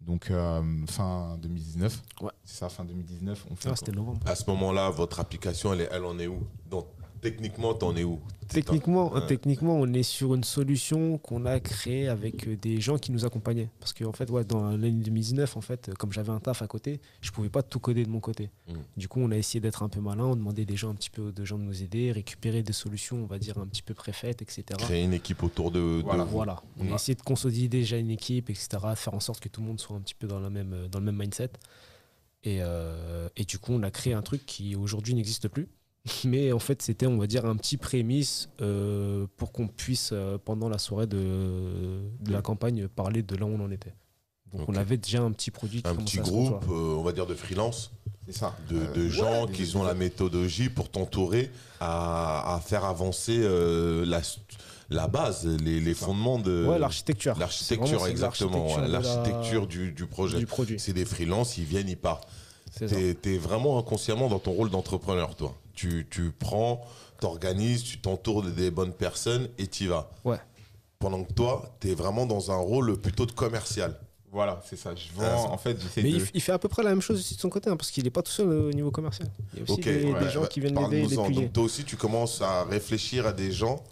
Donc, 0.00 0.30
euh, 0.30 0.62
fin 0.88 1.36
2019. 1.38 2.02
Ouais. 2.22 2.30
C'est 2.44 2.58
ça, 2.58 2.68
fin 2.68 2.84
2019. 2.84 3.46
On 3.50 3.56
fait 3.56 3.68
ah, 3.70 3.76
c'était 3.76 3.92
novembre. 3.92 4.20
À 4.26 4.34
ce 4.34 4.48
moment-là, 4.50 4.90
votre 4.90 5.20
application, 5.20 5.74
elle, 5.74 5.88
elle 5.92 6.04
en 6.04 6.18
est 6.18 6.26
où? 6.26 6.40
Techniquement, 7.22 7.72
t'en 7.72 7.96
es 7.96 8.04
où? 8.04 8.20
Techniquement, 8.48 9.18
techniquement, 9.26 9.76
on 9.76 9.90
est 9.94 10.02
sur 10.02 10.34
une 10.34 10.44
solution 10.44 11.16
qu'on 11.16 11.46
a 11.46 11.58
créée 11.58 12.08
avec 12.08 12.46
euh, 12.46 12.56
des 12.56 12.82
gens 12.82 12.98
qui 12.98 13.10
nous 13.10 13.24
accompagnaient. 13.24 13.70
Parce 13.80 13.94
qu'en 13.94 14.12
fait, 14.12 14.28
ouais, 14.28 14.44
dans 14.44 14.70
l'année 14.70 14.90
2019, 14.90 15.56
en 15.56 15.62
fait, 15.62 15.94
comme 15.98 16.12
j'avais 16.12 16.32
un 16.32 16.40
taf 16.40 16.60
à 16.60 16.66
côté, 16.66 17.00
je 17.22 17.30
pouvais 17.30 17.48
pas 17.48 17.62
tout 17.62 17.80
coder 17.80 18.04
de 18.04 18.10
mon 18.10 18.20
côté. 18.20 18.50
Mm. 18.68 18.74
Du 18.98 19.08
coup, 19.08 19.20
on 19.20 19.30
a 19.30 19.38
essayé 19.38 19.60
d'être 19.60 19.82
un 19.82 19.88
peu 19.88 20.00
malin, 20.00 20.24
on 20.24 20.36
demandait 20.36 20.66
des 20.66 20.76
gens 20.76 20.90
un 20.90 20.94
petit 20.94 21.08
peu 21.08 21.32
de 21.32 21.44
gens 21.46 21.56
de 21.56 21.62
nous 21.62 21.82
aider, 21.82 22.12
récupérer 22.12 22.62
des 22.62 22.74
solutions, 22.74 23.22
on 23.22 23.26
va 23.26 23.38
dire 23.38 23.56
un 23.56 23.66
petit 23.66 23.82
peu 23.82 23.94
préfaites, 23.94 24.42
etc. 24.42 24.64
Créer 24.78 25.04
une 25.04 25.14
équipe 25.14 25.42
autour 25.42 25.70
de. 25.70 26.02
Voilà, 26.04 26.24
voilà. 26.24 26.62
on 26.78 26.92
a 26.92 26.96
essayé 26.96 27.14
de 27.14 27.22
consolider 27.22 27.68
déjà 27.68 27.96
une 27.96 28.10
équipe, 28.10 28.50
etc. 28.50 28.68
Faire 28.96 29.14
en 29.14 29.20
sorte 29.20 29.40
que 29.40 29.48
tout 29.48 29.62
le 29.62 29.68
monde 29.68 29.80
soit 29.80 29.96
un 29.96 30.00
petit 30.00 30.14
peu 30.14 30.26
dans 30.26 30.40
la 30.40 30.50
même 30.50 30.88
dans 30.90 30.98
le 30.98 31.06
même 31.06 31.16
mindset. 31.16 31.52
Et, 32.44 32.58
euh, 32.60 33.28
et 33.36 33.44
du 33.44 33.58
coup, 33.58 33.72
on 33.72 33.84
a 33.84 33.90
créé 33.92 34.12
un 34.12 34.22
truc 34.22 34.44
qui 34.44 34.74
aujourd'hui 34.74 35.14
n'existe 35.14 35.46
plus 35.46 35.68
mais 36.24 36.52
en 36.52 36.58
fait, 36.58 36.82
c'était, 36.82 37.06
on 37.06 37.18
va 37.18 37.26
dire, 37.26 37.46
un 37.46 37.56
petit 37.56 37.76
prémisse 37.76 38.48
euh, 38.60 39.26
pour 39.36 39.52
qu'on 39.52 39.68
puisse, 39.68 40.10
euh, 40.12 40.38
pendant 40.42 40.68
la 40.68 40.78
soirée 40.78 41.06
de, 41.06 42.00
de, 42.20 42.32
la 42.32 42.42
campagne, 42.42 42.88
parler 42.88 43.22
de 43.22 43.36
là 43.36 43.46
où 43.46 43.50
on 43.50 43.60
en 43.60 43.70
était. 43.70 43.94
Donc 44.52 44.68
on 44.68 44.74
avait 44.74 44.98
déjà 44.98 45.22
un 45.22 45.32
petit 45.32 45.50
produit. 45.50 45.82
un 45.84 45.94
petit 45.94 46.18
groupe, 46.18 46.64
euh, 46.68 46.96
on 46.96 47.02
va 47.02 47.12
dire, 47.12 47.26
de 47.26 47.34
freelance. 47.34 47.92
Ça. 48.30 48.54
De, 48.70 48.86
de 48.94 49.08
gens 49.08 49.46
qui 49.46 49.76
ont 49.76 49.82
la 49.82 49.94
méthodologie 49.94 50.68
pour 50.68 50.90
t'entourer 50.90 51.50
à, 51.80 52.54
à, 52.54 52.60
faire 52.60 52.84
avancer 52.84 53.38
la, 54.06 54.20
la 54.90 55.08
base, 55.08 55.44
les, 55.44 55.80
les 55.80 55.94
fondements 55.94 56.38
de. 56.38 56.66
Ouais, 56.66 56.78
l'architecture. 56.78 57.36
L'architecture, 57.38 58.06
exactement. 58.06 58.78
L'architecture 58.78 59.66
du, 59.66 59.92
du, 59.92 60.06
projet. 60.06 60.38
Du 60.38 60.46
produit. 60.46 60.78
C'est 60.78 60.92
des 60.92 61.04
freelances, 61.04 61.58
ils 61.58 61.64
viennent, 61.64 61.88
ils 61.88 61.96
partent. 61.96 62.28
T'es 62.78 63.16
es 63.24 63.38
vraiment 63.38 63.78
inconsciemment 63.78 64.28
dans 64.28 64.38
ton 64.38 64.52
rôle 64.52 64.70
d'entrepreneur, 64.70 65.34
toi. 65.34 65.54
Tu, 65.74 66.06
tu 66.10 66.30
prends, 66.30 66.84
t'organises, 67.20 67.82
tu 67.82 67.98
t'entoures 67.98 68.42
des 68.42 68.70
bonnes 68.70 68.92
personnes 68.92 69.48
et 69.58 69.66
t'y 69.66 69.86
vas. 69.86 70.10
Ouais. 70.24 70.38
Pendant 70.98 71.24
que 71.24 71.32
toi, 71.32 71.74
tu 71.80 71.90
es 71.90 71.94
vraiment 71.94 72.26
dans 72.26 72.50
un 72.50 72.56
rôle 72.56 72.96
plutôt 73.00 73.26
de 73.26 73.32
commercial. 73.32 73.98
Voilà, 74.32 74.62
c'est 74.64 74.76
ça. 74.76 74.94
Je 74.94 75.12
vends, 75.14 75.52
en 75.52 75.58
fait, 75.58 75.76
Mais 75.98 76.10
il, 76.32 76.40
fait 76.40 76.52
à 76.52 76.58
peu 76.58 76.68
près 76.68 76.82
la 76.82 76.88
même 76.88 77.02
chose 77.02 77.18
aussi 77.18 77.36
de 77.36 77.40
son 77.40 77.50
côté, 77.50 77.68
hein, 77.68 77.76
parce 77.76 77.90
qu'il 77.90 78.04
n'est 78.04 78.10
pas 78.10 78.22
tout 78.22 78.32
seul 78.32 78.48
au 78.48 78.72
niveau 78.72 78.90
commercial. 78.90 79.28
Il 79.52 79.58
y 79.58 79.60
a 79.60 79.64
aussi 79.64 79.80
des, 79.82 80.30
gens 80.30 80.46
qui 80.46 80.60
viennent 80.60 80.78
l'aider. 80.90 81.14
Donc 81.14 81.52
toi 81.52 81.64
aussi, 81.64 81.84
tu 81.84 81.96
commences 81.96 82.40
à 82.40 82.64
réfléchir 82.64 83.26
à 83.26 83.32
des 83.34 83.52
gens. 83.52 83.84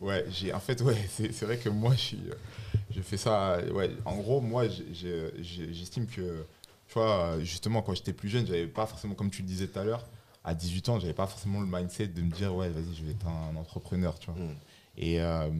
Ouais, 0.00 0.24
j'ai 0.30 0.52
en 0.52 0.60
fait, 0.60 0.80
ouais, 0.80 0.96
c'est 1.10 1.42
vrai 1.42 1.58
que 1.58 1.68
moi, 1.68 1.92
je 1.92 2.00
suis, 2.00 2.20
je 2.90 3.02
fais 3.02 3.18
ça. 3.18 3.58
Ouais, 3.74 3.90
en 4.06 4.16
gros, 4.16 4.40
moi, 4.40 4.64
j'estime 4.66 6.06
que, 6.06 6.44
tu 6.88 6.94
vois, 6.94 7.38
justement, 7.40 7.82
quand 7.82 7.94
j'étais 7.94 8.14
plus 8.14 8.30
jeune, 8.30 8.46
j'avais 8.46 8.66
pas 8.66 8.86
forcément, 8.86 9.14
comme 9.14 9.30
tu 9.30 9.42
le 9.42 9.48
disais 9.48 9.66
tout 9.66 9.78
à 9.78 9.84
l'heure, 9.84 10.06
à 10.46 10.54
18 10.54 10.88
ans, 10.88 11.00
j'avais 11.00 11.12
pas 11.12 11.26
forcément 11.26 11.60
le 11.60 11.66
mindset 11.66 12.06
de 12.06 12.22
me 12.22 12.30
dire 12.30 12.54
ouais, 12.54 12.70
vas-y, 12.70 12.94
je 12.94 13.04
vais 13.04 13.10
être 13.10 13.26
un, 13.26 13.56
entrepreneur, 13.56 14.16
tu 14.16 14.30
vois. 14.30 14.40
Mm. 14.40 14.54
Et, 14.96 15.20
euh, 15.20 15.50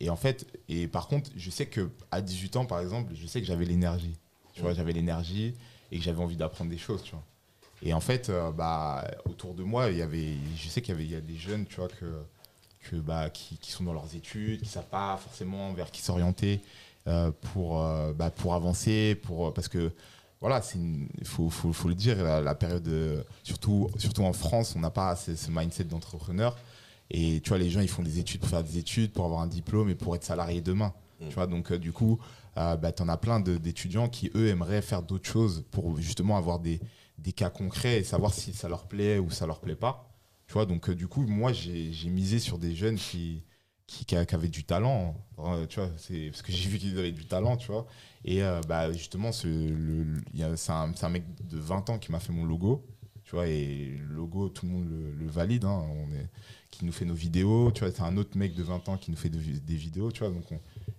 et, 0.00 0.10
en 0.10 0.16
fait, 0.16 0.46
et 0.68 0.86
par 0.86 1.08
contre, 1.08 1.30
je 1.34 1.50
sais 1.50 1.66
que 1.66 1.90
à 2.10 2.20
18 2.20 2.56
ans, 2.56 2.66
par 2.66 2.80
exemple, 2.80 3.14
je 3.14 3.26
sais 3.26 3.40
que 3.40 3.46
j'avais 3.46 3.64
l'énergie. 3.64 4.14
Tu 4.52 4.60
vois, 4.60 4.72
mm. 4.72 4.76
j'avais 4.76 4.92
l'énergie 4.92 5.54
et 5.90 5.98
que 5.98 6.04
j'avais 6.04 6.22
envie 6.22 6.36
d'apprendre 6.36 6.70
des 6.70 6.78
choses, 6.78 7.02
tu 7.02 7.12
vois. 7.12 7.24
Et 7.82 7.94
en 7.94 8.00
fait, 8.00 8.28
euh, 8.28 8.52
bah, 8.52 9.10
autour 9.24 9.54
de 9.54 9.62
moi, 9.62 9.90
il 9.90 9.96
y 9.96 10.02
avait, 10.02 10.34
je 10.56 10.68
sais 10.68 10.82
qu'il 10.82 10.92
y 10.92 10.96
avait 10.96 11.06
il 11.06 11.12
y 11.12 11.16
a 11.16 11.22
des 11.22 11.36
jeunes, 11.36 11.64
tu 11.64 11.76
vois, 11.76 11.88
que, 11.88 12.04
que, 12.90 12.96
bah, 12.96 13.30
qui, 13.30 13.56
qui 13.56 13.72
sont 13.72 13.84
dans 13.84 13.94
leurs 13.94 14.14
études, 14.14 14.60
qui 14.60 14.66
ne 14.66 14.70
savent 14.70 14.84
pas 14.90 15.16
forcément 15.16 15.72
vers 15.72 15.90
qui 15.90 16.02
s'orienter 16.02 16.60
euh, 17.06 17.30
pour, 17.52 17.82
bah, 18.14 18.30
pour 18.30 18.54
avancer, 18.54 19.14
pour, 19.22 19.54
parce 19.54 19.68
que 19.68 19.90
voilà, 20.40 20.60
il 20.74 21.26
faut, 21.26 21.48
faut, 21.48 21.72
faut, 21.72 21.88
le 21.88 21.94
dire, 21.94 22.22
la, 22.22 22.54
période, 22.54 23.24
surtout, 23.42 23.88
surtout 23.96 24.24
en 24.24 24.32
France, 24.32 24.74
on 24.76 24.80
n'a 24.80 24.90
pas 24.90 25.16
ce, 25.16 25.50
mindset 25.50 25.84
d'entrepreneur. 25.84 26.56
Et 27.10 27.40
tu 27.40 27.50
vois, 27.50 27.58
les 27.58 27.70
gens, 27.70 27.80
ils 27.80 27.88
font 27.88 28.02
des 28.02 28.18
études 28.18 28.40
pour 28.40 28.48
faire 28.48 28.64
des 28.64 28.78
études, 28.78 29.12
pour 29.12 29.24
avoir 29.24 29.40
un 29.40 29.46
diplôme 29.46 29.88
et 29.90 29.94
pour 29.94 30.14
être 30.16 30.24
salarié 30.24 30.60
demain. 30.60 30.92
Mm. 31.20 31.28
Tu 31.28 31.34
vois, 31.34 31.46
donc 31.46 31.72
euh, 31.72 31.78
du 31.78 31.92
coup, 31.92 32.18
euh, 32.56 32.76
bah, 32.76 32.92
tu 32.92 33.02
en 33.02 33.08
as 33.08 33.16
plein 33.16 33.40
d'étudiants 33.40 34.08
qui, 34.08 34.30
eux, 34.34 34.48
aimeraient 34.48 34.82
faire 34.82 35.02
d'autres 35.02 35.28
choses 35.28 35.64
pour 35.70 35.96
justement 35.98 36.36
avoir 36.36 36.58
des, 36.58 36.80
des, 37.18 37.32
cas 37.32 37.50
concrets 37.50 37.98
et 37.98 38.04
savoir 38.04 38.32
si 38.32 38.52
ça 38.52 38.68
leur 38.68 38.86
plaît 38.86 39.18
ou 39.18 39.30
ça 39.30 39.46
leur 39.46 39.60
plaît 39.60 39.76
pas. 39.76 40.10
Tu 40.46 40.54
vois, 40.54 40.66
donc 40.66 40.90
du 40.90 41.08
coup, 41.08 41.22
moi, 41.26 41.52
j'ai 41.52 42.08
misé 42.08 42.38
sur 42.38 42.58
des 42.58 42.74
jeunes 42.74 42.96
qui, 42.96 43.42
qui, 43.86 44.06
avaient 44.14 44.48
du 44.48 44.64
talent. 44.64 45.16
tu 45.68 45.80
vois, 45.80 45.88
parce 45.88 46.42
que 46.42 46.52
j'ai 46.52 46.68
vu 46.68 46.78
qu'ils 46.78 46.98
avaient 46.98 47.12
du 47.12 47.26
talent, 47.26 47.56
tu 47.56 47.72
vois. 47.72 47.86
Et 48.24 48.42
bah, 48.68 48.90
justement, 48.92 49.32
c'est 49.32 49.48
un, 49.48 50.92
un 51.02 51.08
mec 51.08 51.24
de 51.48 51.58
20 51.58 51.90
ans 51.90 51.98
qui 51.98 52.10
m'a 52.10 52.20
fait 52.20 52.32
mon 52.32 52.44
logo. 52.44 52.84
Tu 53.24 53.34
vois, 53.34 53.46
et 53.46 53.98
le 54.08 54.14
logo, 54.14 54.48
tout 54.48 54.66
le 54.66 54.72
monde 54.72 54.88
le, 54.88 55.26
valide. 55.26 55.64
Hein. 55.64 55.84
on 55.88 56.12
est, 56.14 56.28
qui 56.70 56.84
nous 56.84 56.92
fait 56.92 57.04
nos 57.04 57.14
vidéos. 57.14 57.70
Tu 57.72 57.80
vois, 57.80 57.92
c'est 57.92 58.02
un 58.02 58.16
autre 58.16 58.36
mec 58.36 58.54
de 58.54 58.62
20 58.62 58.88
ans 58.88 58.96
qui 58.96 59.10
nous 59.10 59.16
fait 59.16 59.28
des 59.28 59.76
vidéos. 59.76 60.10
Tu 60.10 60.20
vois, 60.20 60.30
donc 60.30 60.52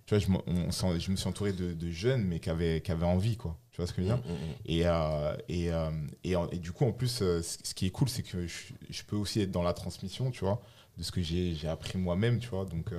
tu 0.06 0.14
vois, 0.14 0.20
je, 0.20 0.98
je, 1.00 1.10
me 1.10 1.16
suis 1.16 1.28
entouré 1.28 1.52
de, 1.52 1.90
jeunes, 1.90 2.22
mais 2.22 2.38
qui 2.38 2.48
avaient, 2.48 2.80
qui 2.80 2.92
avaient 2.92 3.06
envie, 3.06 3.36
quoi. 3.36 3.58
Tu 3.72 3.78
vois 3.78 3.88
ce 3.88 3.92
que 3.92 4.02
je 4.02 4.06
veux 4.06 4.14
dire? 4.14 4.24
Mm, 4.24 4.30
mm, 4.30 4.34
mm. 4.34 4.54
Et, 4.66 4.82
euh, 4.86 5.36
et, 5.48 5.72
euh, 5.72 5.90
et, 6.22 6.34
et, 6.52 6.58
du 6.60 6.70
coup, 6.70 6.84
en 6.84 6.92
plus, 6.92 7.22
euh, 7.22 7.42
ce 7.42 7.74
qui 7.74 7.86
est 7.86 7.90
cool, 7.90 8.08
c'est 8.08 8.22
que 8.22 8.46
je, 8.46 9.02
peux 9.02 9.16
aussi 9.16 9.40
être 9.40 9.50
dans 9.50 9.64
la 9.64 9.72
transmission, 9.72 10.30
tu 10.30 10.44
vois, 10.44 10.62
de 10.96 11.02
ce 11.02 11.12
que 11.12 11.22
j'ai 11.22 11.68
appris 11.68 11.98
moi-même, 11.98 12.38
tu 12.38 12.48
vois. 12.48 12.64
Donc, 12.64 12.90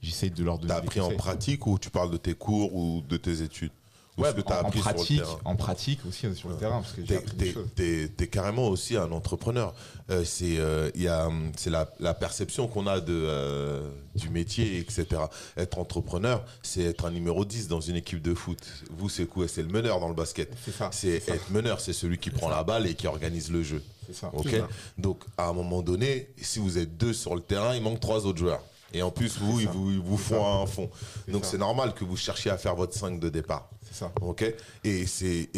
j'essaye 0.00 0.30
de 0.30 0.44
leur 0.44 0.58
donner. 0.58 0.68
T'as 0.74 0.78
appris 0.78 1.00
en 1.00 1.10
pratique 1.10 1.66
ou 1.66 1.78
tu 1.78 1.90
parles 1.90 2.10
de 2.10 2.16
tes 2.16 2.34
cours 2.34 2.74
ou 2.74 3.02
de 3.08 3.16
tes 3.16 3.42
études 3.42 3.72
Ouais, 4.16 4.28
en, 4.28 4.70
pratique, 4.70 5.22
en 5.44 5.56
pratique 5.56 6.06
aussi 6.06 6.32
sur 6.36 6.48
le 6.48 6.56
terrain. 6.56 6.82
T'es 7.74 8.10
es 8.16 8.26
carrément 8.28 8.68
aussi 8.68 8.96
un 8.96 9.10
entrepreneur. 9.10 9.74
Euh, 10.10 10.22
c'est 10.24 10.58
euh, 10.58 10.90
c'est 11.56 11.70
la, 11.70 11.92
la, 11.98 12.14
perception 12.14 12.68
qu'on 12.68 12.86
a 12.86 13.00
de, 13.00 13.12
euh, 13.12 13.90
du 14.14 14.28
métier, 14.28 14.78
etc. 14.78 15.06
Être 15.56 15.78
entrepreneur, 15.78 16.44
c'est 16.62 16.82
être 16.82 17.06
un 17.06 17.10
numéro 17.10 17.44
10 17.44 17.66
dans 17.66 17.80
une 17.80 17.96
équipe 17.96 18.22
de 18.22 18.34
foot. 18.34 18.60
Vous, 18.90 19.08
c'est 19.08 19.26
quoi? 19.26 19.48
C'est 19.48 19.62
le 19.62 19.68
meneur 19.68 19.98
dans 19.98 20.08
le 20.08 20.14
basket. 20.14 20.52
C'est 20.92 21.28
être 21.28 21.50
meneur, 21.50 21.80
c'est 21.80 21.92
celui 21.92 22.18
qui 22.18 22.30
prend 22.30 22.48
la 22.48 22.62
balle 22.62 22.86
et 22.86 22.94
qui 22.94 23.08
organise 23.08 23.50
le 23.50 23.64
jeu. 23.64 23.82
Ça. 24.12 24.30
Donc, 24.98 25.24
à 25.36 25.48
un 25.48 25.52
moment 25.52 25.82
donné, 25.82 26.28
si 26.40 26.58
vous 26.58 26.78
êtes 26.78 26.96
deux 26.96 27.12
sur 27.12 27.34
le 27.34 27.40
terrain, 27.40 27.74
il 27.74 27.82
manque 27.82 28.00
trois 28.00 28.26
autres 28.26 28.38
joueurs. 28.38 28.62
Et 28.92 29.02
en 29.02 29.10
plus, 29.10 29.38
vous, 29.38 29.60
ils 29.60 29.68
vous, 29.68 30.02
vous 30.02 30.16
font 30.16 30.62
un 30.62 30.66
fond. 30.66 30.88
Donc, 31.28 31.44
c'est 31.44 31.58
normal 31.58 31.94
que 31.94 32.04
vous 32.04 32.16
cherchiez 32.16 32.50
à 32.50 32.56
faire 32.56 32.76
votre 32.76 32.94
5 32.94 33.18
de 33.18 33.28
départ. 33.28 33.68
C'est 33.82 33.94
et 34.84 35.06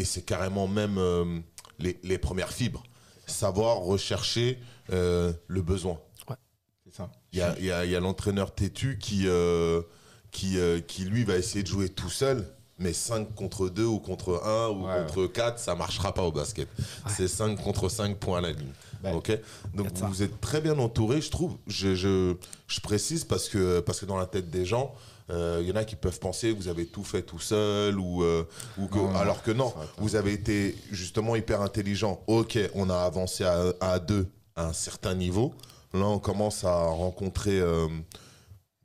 c'est 0.05 0.23
carrément 0.23 0.69
même 0.69 0.99
euh, 0.99 1.39
les, 1.79 1.99
les, 2.03 2.19
premières 2.19 2.53
fibres, 2.53 2.83
savoir 3.27 3.79
rechercher 3.79 4.59
euh, 4.93 5.33
le 5.49 5.63
besoin. 5.63 5.99
Ouais. 6.29 6.37
C'est 6.85 6.97
ça. 6.97 7.11
Il 7.33 7.39
y 7.39 7.43
a, 7.43 7.59
y 7.59 7.71
a, 7.71 7.85
y 7.85 7.95
a 7.97 8.01
l'entraîneur 8.01 8.55
têtu 8.55 8.99
qui 8.99 9.25
euh, 9.27 9.83
qui 10.31 10.59
qui 10.87 11.05
lui 11.05 11.25
va 11.25 11.37
essayer 11.37 11.63
de 11.63 11.69
jouer 11.69 11.89
tout 11.89 12.11
seul. 12.11 12.47
Mais 12.79 12.93
5 12.93 13.35
contre 13.35 13.68
2 13.68 13.85
ou 13.85 13.99
contre 13.99 14.43
1 14.45 14.68
ou 14.68 14.83
contre 14.83 15.27
4, 15.27 15.59
ça 15.59 15.74
marchera 15.74 16.12
pas 16.12 16.22
au 16.22 16.33
basket. 16.33 16.68
C'est 17.09 17.29
5 17.29 17.57
contre 17.62 17.89
5 17.89 18.16
points 18.18 18.39
à 18.39 18.41
la 18.43 18.53
ligne. 18.53 18.72
ok 19.14 19.39
Donc 19.74 19.89
vous 19.95 20.22
êtes 20.22 20.41
très 20.41 20.61
bien 20.61 20.79
entouré, 20.79 21.20
je 21.20 21.31
trouve. 21.31 21.57
Je, 21.66 21.95
je, 21.95 22.35
je, 22.66 22.81
précise 22.81 23.24
parce 23.24 23.49
que, 23.49 23.81
parce 23.81 24.01
que 24.01 24.07
dans 24.07 24.18
la 24.18 24.27
tête 24.27 24.51
des 24.51 24.66
gens, 24.66 24.95
il 25.29 25.35
euh, 25.35 25.62
y 25.62 25.72
en 25.72 25.77
a 25.77 25.85
qui 25.85 25.97
peuvent 25.97 26.20
penser 26.20 26.53
que 26.53 26.57
vous 26.57 26.68
avez 26.68 26.87
tout 26.87 27.03
fait 27.03 27.22
tout 27.22 27.41
seul 27.41 27.99
ou, 27.99 28.22
euh, 28.22 28.45
ou 28.79 28.87
que, 28.87 28.99
alors 29.16 29.43
que 29.43 29.51
non, 29.51 29.74
vous 29.99 30.14
avez 30.14 30.33
été 30.33 30.77
justement 30.93 31.35
hyper 31.35 31.62
intelligent. 31.62 32.22
Ok, 32.27 32.59
on 32.74 32.91
a 32.91 32.99
avancé 32.99 33.43
à, 33.45 33.72
à 33.81 33.99
deux 33.99 34.29
à 34.55 34.66
un 34.66 34.72
certain 34.72 35.14
niveau. 35.14 35.55
Là, 35.95 36.07
on 36.07 36.18
commence 36.18 36.64
à 36.64 36.87
rencontrer 36.87 37.59
euh, 37.59 37.89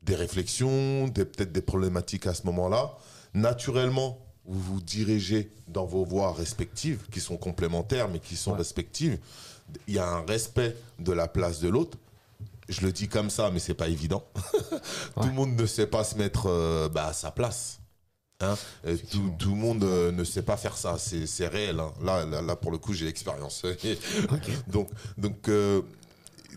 des 0.01 0.15
réflexions, 0.15 1.09
peut-être 1.09 1.51
des 1.51 1.61
problématiques 1.61 2.25
à 2.25 2.33
ce 2.33 2.45
moment-là. 2.47 2.97
Naturellement, 3.34 4.19
vous 4.45 4.59
vous 4.59 4.82
dirigez 4.82 5.51
dans 5.67 5.86
vos 5.86 6.03
voies 6.03 6.34
respectives, 6.34 7.07
qui 7.11 7.19
sont 7.19 7.38
complémentaires, 7.38 8.09
mais 8.09 8.19
qui 8.19 8.36
sont 8.36 8.53
respectives. 8.53 9.19
Il 9.88 9.93
y 9.93 9.99
a 9.99 10.07
un 10.07 10.25
respect 10.25 10.75
de 10.99 11.13
la 11.13 11.27
place 11.27 11.59
de 11.59 11.69
l'autre 11.69 11.97
je 12.71 12.82
le 12.82 12.91
dis 12.91 13.07
comme 13.07 13.29
ça, 13.29 13.51
mais 13.51 13.59
c'est 13.59 13.73
pas 13.73 13.89
évident. 13.89 14.23
tout 15.21 15.27
le 15.27 15.34
monde 15.34 15.55
ne 15.55 15.65
sait 15.65 15.88
pas 15.88 16.03
se 16.03 16.15
mettre 16.15 16.47
euh, 16.47 16.89
bah, 16.89 17.07
à 17.07 17.13
sa 17.13 17.32
place. 17.32 17.79
Hein 18.39 18.55
tout, 19.11 19.32
tout, 19.38 19.49
le 19.51 19.55
monde 19.55 19.84
euh, 19.84 20.11
ne 20.11 20.23
sait 20.23 20.41
pas 20.41 20.57
faire 20.57 20.75
ça, 20.75 20.97
c'est 20.97 21.47
réel. 21.47 21.79
Hein. 21.79 21.93
Là, 22.01 22.25
là, 22.25 22.55
pour 22.55 22.71
le 22.71 22.79
coup, 22.79 22.93
j'ai 22.93 23.05
l'expérience. 23.05 23.63
Donc, 24.67 24.88
donc 25.17 25.47
euh, 25.47 25.82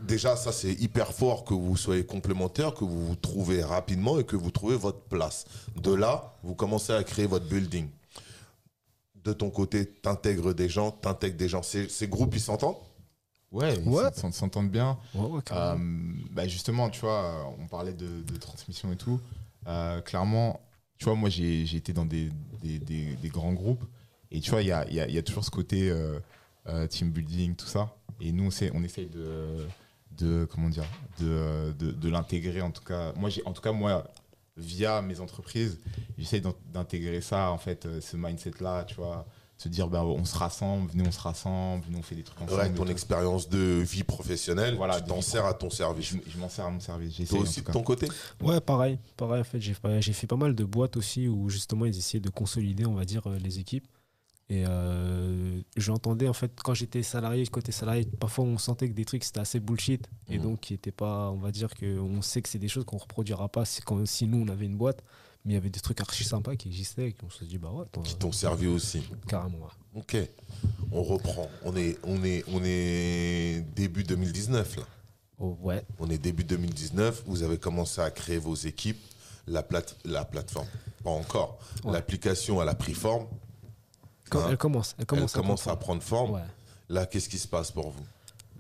déjà, 0.06 0.36
ça, 0.36 0.52
c'est 0.52 0.72
hyper 0.72 1.12
fort 1.12 1.44
que 1.44 1.54
vous 1.54 1.76
soyez 1.76 2.04
complémentaires, 2.04 2.74
que 2.74 2.84
vous 2.84 3.06
vous 3.06 3.16
trouvez 3.16 3.62
rapidement 3.62 4.18
et 4.18 4.24
que 4.24 4.36
vous 4.36 4.50
trouvez 4.50 4.76
votre 4.76 5.00
place. 5.00 5.46
De 5.76 5.92
là, 5.92 6.34
vous 6.42 6.54
commencez 6.54 6.92
à 6.92 7.02
créer 7.02 7.26
votre 7.26 7.46
building. 7.46 7.88
De 9.24 9.32
ton 9.32 9.50
côté, 9.50 9.86
t'intègres 9.86 10.54
des 10.54 10.68
gens, 10.68 10.90
t'intègres 10.90 11.36
des 11.36 11.48
gens. 11.48 11.62
Ces, 11.62 11.88
ces 11.88 12.08
groupes, 12.08 12.34
ils 12.34 12.40
s'entendent? 12.40 12.76
Ouais, 13.50 13.74
ils 13.76 14.32
s'entendent 14.32 14.70
bien. 14.70 14.98
Euh, 15.16 15.76
bah 16.32 16.46
justement, 16.48 16.90
tu 16.90 17.00
vois, 17.00 17.54
on 17.60 17.68
parlait 17.68 17.94
de, 17.94 18.36
transmission 18.36 18.92
et 18.92 18.96
tout. 18.96 19.20
Euh, 19.68 20.00
clairement, 20.00 20.60
tu 20.98 21.04
vois, 21.04 21.14
moi, 21.14 21.30
j'ai 21.30 21.62
été 21.76 21.92
dans 21.92 22.04
des, 22.04 22.30
des, 22.62 22.78
des, 22.80 23.28
grands 23.28 23.52
groupes. 23.52 23.84
Et 24.32 24.40
tu 24.40 24.50
vois, 24.50 24.62
il 24.62 24.68
y 24.68 24.72
a, 24.72 24.90
y, 24.90 24.98
a, 24.98 25.08
y 25.08 25.18
a, 25.18 25.22
toujours 25.22 25.44
ce 25.44 25.52
côté 25.52 25.88
euh, 25.88 26.86
team 26.88 27.10
building, 27.10 27.54
tout 27.54 27.66
ça. 27.66 27.94
Et 28.20 28.32
nous, 28.32 28.48
on, 28.48 28.70
on 28.74 28.82
essaye 28.82 29.06
de, 29.06 29.66
de, 30.18 30.46
comment 30.50 30.68
dire, 30.68 30.84
de, 31.20 31.72
de, 31.78 31.90
de 31.90 32.08
l'intégrer. 32.08 32.60
En 32.60 32.70
tout 32.70 32.84
cas, 32.84 33.12
moi, 33.16 33.30
en 33.44 33.52
tout 33.52 33.62
cas, 33.62 33.72
moi, 33.72 34.04
via 34.56 35.02
mes 35.02 35.20
entreprises, 35.20 35.78
j'essaye 36.18 36.42
d'intégrer 36.72 37.20
ça, 37.20 37.50
en 37.50 37.58
fait, 37.58 37.88
ce 38.00 38.16
mindset-là, 38.16 38.84
tu 38.84 38.94
vois 38.94 39.26
se 39.56 39.68
dire 39.68 39.88
bah, 39.88 40.04
on 40.04 40.24
se 40.24 40.36
rassemble, 40.36 40.90
venez 40.90 41.06
on 41.06 41.12
se 41.12 41.20
rassemble, 41.20 41.84
venez 41.86 41.98
on 41.98 42.02
fait 42.02 42.14
des 42.14 42.22
trucs 42.22 42.40
ensemble. 42.40 42.60
Ouais, 42.60 42.72
ton 42.72 42.86
expérience 42.86 43.48
de 43.48 43.82
vie 43.82 44.02
professionnelle, 44.02 44.74
voilà, 44.76 45.00
tu 45.00 45.08
t'en 45.08 45.22
sers 45.22 45.44
à 45.44 45.54
ton 45.54 45.70
service. 45.70 46.14
Je, 46.26 46.38
m'en 46.38 46.48
sers 46.48 46.66
à 46.66 46.70
mon 46.70 46.80
service. 46.80 47.28
Toi 47.28 47.40
aussi 47.40 47.62
de 47.62 47.70
ton 47.70 47.82
côté? 47.82 48.08
Ouais, 48.40 48.60
pareil. 48.60 48.98
Pareil, 49.16 49.40
en 49.40 49.44
fait, 49.44 49.60
j'ai, 49.60 49.74
j'ai 50.00 50.12
fait 50.12 50.26
pas 50.26 50.36
mal 50.36 50.54
de 50.54 50.64
boîtes 50.64 50.96
aussi 50.96 51.28
où 51.28 51.48
justement 51.48 51.86
ils 51.86 51.96
essayaient 51.96 52.20
de 52.20 52.30
consolider, 52.30 52.84
on 52.84 52.94
va 52.94 53.04
dire, 53.04 53.22
euh, 53.26 53.38
les 53.38 53.58
équipes. 53.58 53.86
Et 54.50 54.64
euh, 54.66 55.60
j'entendais, 55.76 56.28
en 56.28 56.34
fait, 56.34 56.52
quand 56.62 56.74
j'étais 56.74 57.02
salarié, 57.02 57.46
côté 57.46 57.72
salarié, 57.72 58.04
parfois 58.20 58.44
on 58.44 58.58
sentait 58.58 58.88
que 58.88 58.94
des 58.94 59.06
trucs 59.06 59.24
c'était 59.24 59.40
assez 59.40 59.58
bullshit. 59.58 60.06
Et 60.28 60.38
mmh. 60.38 60.42
donc, 60.42 60.60
qui 60.60 60.74
était 60.74 60.92
pas, 60.92 61.30
on 61.30 61.38
va 61.38 61.50
dire 61.50 61.70
qu'on 61.74 62.20
sait 62.20 62.42
que 62.42 62.48
c'est 62.48 62.58
des 62.58 62.68
choses 62.68 62.84
qu'on 62.84 62.98
reproduira 62.98 63.48
pas 63.48 63.64
si, 63.64 63.80
quand, 63.80 64.06
si 64.06 64.26
nous 64.26 64.44
on 64.44 64.48
avait 64.48 64.66
une 64.66 64.76
boîte. 64.76 65.02
Mais 65.44 65.52
il 65.52 65.54
y 65.54 65.58
avait 65.58 65.70
des 65.70 65.80
trucs 65.80 66.00
archi 66.00 66.24
sympas 66.24 66.56
qui 66.56 66.68
existaient 66.68 67.08
et 67.08 67.16
on 67.22 67.28
se 67.28 67.44
dit, 67.44 67.58
bah 67.58 67.70
ouais. 67.70 67.84
Qui 68.02 68.16
t'ont 68.16 68.32
servi 68.32 68.66
aussi. 68.66 69.02
Carrément, 69.28 69.58
ouais. 69.58 70.00
Ok. 70.00 70.16
On 70.90 71.02
reprend. 71.02 71.50
On 71.64 71.76
est, 71.76 71.98
on 72.02 72.24
est, 72.24 72.44
on 72.48 72.62
est 72.64 73.62
début 73.74 74.04
2019, 74.04 74.76
là. 74.76 74.82
Oh, 75.38 75.58
ouais. 75.60 75.84
On 75.98 76.08
est 76.08 76.16
début 76.16 76.44
2019. 76.44 77.24
Vous 77.26 77.42
avez 77.42 77.58
commencé 77.58 78.00
à 78.00 78.10
créer 78.10 78.38
vos 78.38 78.54
équipes. 78.54 79.02
La, 79.46 79.62
plate, 79.62 79.98
la 80.06 80.24
plateforme, 80.24 80.66
pas 81.02 81.10
encore. 81.10 81.58
L'application, 81.84 82.62
elle 82.62 82.68
a 82.70 82.74
pris 82.74 82.94
forme. 82.94 83.26
Hein 84.32 84.46
elle 84.50 84.56
commence. 84.56 84.94
Elle 84.98 85.06
commence, 85.06 85.34
elle 85.34 85.40
à, 85.40 85.42
commence 85.42 85.62
prendre 85.62 85.76
à, 85.76 85.80
prendre 85.80 86.02
forme. 86.02 86.42
Là, 86.88 87.06
qu'est-ce 87.06 87.28
qui 87.28 87.38
se 87.38 87.48
passe 87.48 87.70
pour 87.70 87.90
vous? 87.90 88.04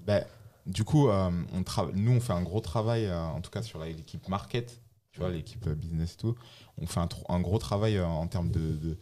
Ben, 0.06 0.24
Du 0.66 0.84
coup, 0.84 1.08
euh, 1.08 1.30
on 1.52 1.64
nous, 1.94 2.12
on 2.12 2.20
fait 2.20 2.32
un 2.32 2.42
gros 2.42 2.60
travail, 2.60 3.06
euh, 3.06 3.18
en 3.18 3.40
tout 3.40 3.50
cas 3.50 3.62
sur 3.62 3.78
l'équipe 3.80 4.28
market 4.28 4.80
tu 5.14 5.20
vois, 5.20 5.30
l'équipe 5.30 5.66
business 5.68 6.14
et 6.14 6.16
tout. 6.16 6.34
On 6.76 6.86
fait 6.86 6.98
un, 6.98 7.08
un 7.28 7.40
gros 7.40 7.58
travail 7.58 7.96
euh, 7.96 8.04
en 8.04 8.26
termes 8.26 8.50
de, 8.50 8.98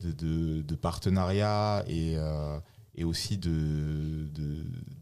de, 0.00 0.62
de, 0.62 0.74
partenariat 0.76 1.84
et, 1.88 2.12
euh, 2.16 2.60
et 2.94 3.02
aussi 3.02 3.36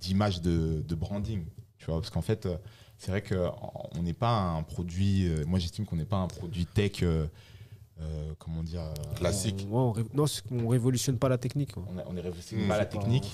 d'image 0.01 0.41
de, 0.41 0.83
de, 0.83 0.95
branding. 0.95 1.45
Tu 1.77 1.85
vois, 1.87 1.97
parce 1.97 2.09
qu'en 2.09 2.23
fait, 2.23 2.47
euh, 2.47 2.57
c'est 2.97 3.11
vrai 3.11 3.23
qu'on 3.23 4.03
n'est 4.03 4.15
pas 4.15 4.39
un 4.39 4.63
produit. 4.63 5.31
Moi, 5.47 5.59
j'estime 5.59 5.85
qu'on 5.85 5.97
n'est 5.97 6.07
pas 6.07 6.17
un 6.17 6.29
produit 6.29 6.65
tech. 6.65 7.05
Comment 8.39 8.63
dire 8.63 8.83
classique. 9.17 9.67
On, 9.71 9.95
non 10.15 10.25
on 10.51 10.69
révolutionne 10.69 11.19
pas 11.19 11.29
la 11.29 11.39
technique 11.39 11.71
on, 11.77 12.13
ne 12.13 12.21
révolutionne 12.21 12.67
pas 12.67 12.77
la 12.77 12.87
technique 12.87 13.31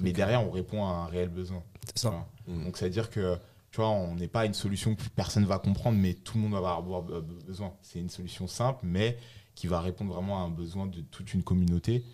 mais 0.00 0.12
derrière 0.12 0.46
on 0.46 0.50
répond 0.50 0.84
à 0.84 0.90
un 0.90 1.06
réel 1.06 1.28
besoin. 1.28 1.62
C'est 1.86 1.98
ça. 1.98 2.26
Donc 2.46 2.76
ça 2.76 2.86
veut 2.86 2.90
dire 2.90 3.08
que 3.08 3.38
tu 3.70 3.76
vois, 3.76 3.90
on 3.90 4.16
n'est 4.16 4.28
pas 4.28 4.46
une 4.46 4.54
solution 4.54 4.96
que 4.96 5.02
personne 5.14 5.44
va 5.44 5.58
comprendre, 5.58 5.96
mais 5.96 6.14
tout 6.14 6.36
le 6.36 6.42
monde 6.42 6.60
va 6.60 6.74
avoir 6.74 7.02
besoin. 7.02 7.72
C'est 7.82 8.00
une 8.00 8.10
solution 8.10 8.48
simple, 8.48 8.80
mais 8.82 9.16
qui 9.54 9.68
va 9.68 9.80
répondre 9.80 10.12
vraiment 10.12 10.42
à 10.42 10.46
un 10.46 10.50
besoin 10.50 10.86
de 10.86 11.00
toute 11.02 11.34
une 11.34 11.44
communauté. 11.44 12.04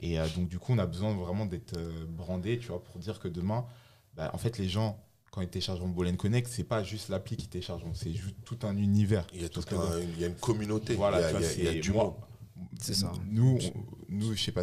Et 0.00 0.20
euh, 0.20 0.26
donc, 0.36 0.48
du 0.48 0.58
coup, 0.58 0.72
on 0.72 0.78
a 0.78 0.86
besoin 0.86 1.14
vraiment 1.14 1.46
d'être 1.46 1.78
euh, 1.78 2.04
brandé, 2.06 2.58
tu 2.58 2.68
vois, 2.68 2.82
pour 2.82 2.98
dire 2.98 3.18
que 3.18 3.28
demain, 3.28 3.64
bah, 4.14 4.30
en 4.34 4.38
fait, 4.38 4.58
les 4.58 4.68
gens, 4.68 4.98
quand 5.36 5.42
ils 5.42 5.48
téléchargent 5.48 5.82
Bolen 5.82 6.16
Connect, 6.16 6.48
c'est 6.50 6.64
pas 6.64 6.82
juste 6.82 7.10
l'appli 7.10 7.36
qui 7.36 7.46
télécharge, 7.46 7.82
c'est 7.92 8.10
juste 8.10 8.36
tout 8.46 8.58
un 8.62 8.74
univers. 8.74 9.26
Il 9.34 9.42
y 9.42 9.44
a, 9.44 9.50
tout 9.50 9.60
il 10.14 10.18
y 10.18 10.24
a 10.24 10.28
une 10.28 10.34
communauté. 10.34 10.94
Voilà, 10.94 11.30
il, 11.30 11.62
y 11.62 11.68
a, 11.68 11.74
du 11.74 11.92
monde. 11.92 12.14
C'est 12.80 12.94
ça. 12.94 13.12
Nous, 13.28 13.58
nous, 14.08 14.34
je 14.34 14.42
sais 14.42 14.50
pas, 14.50 14.62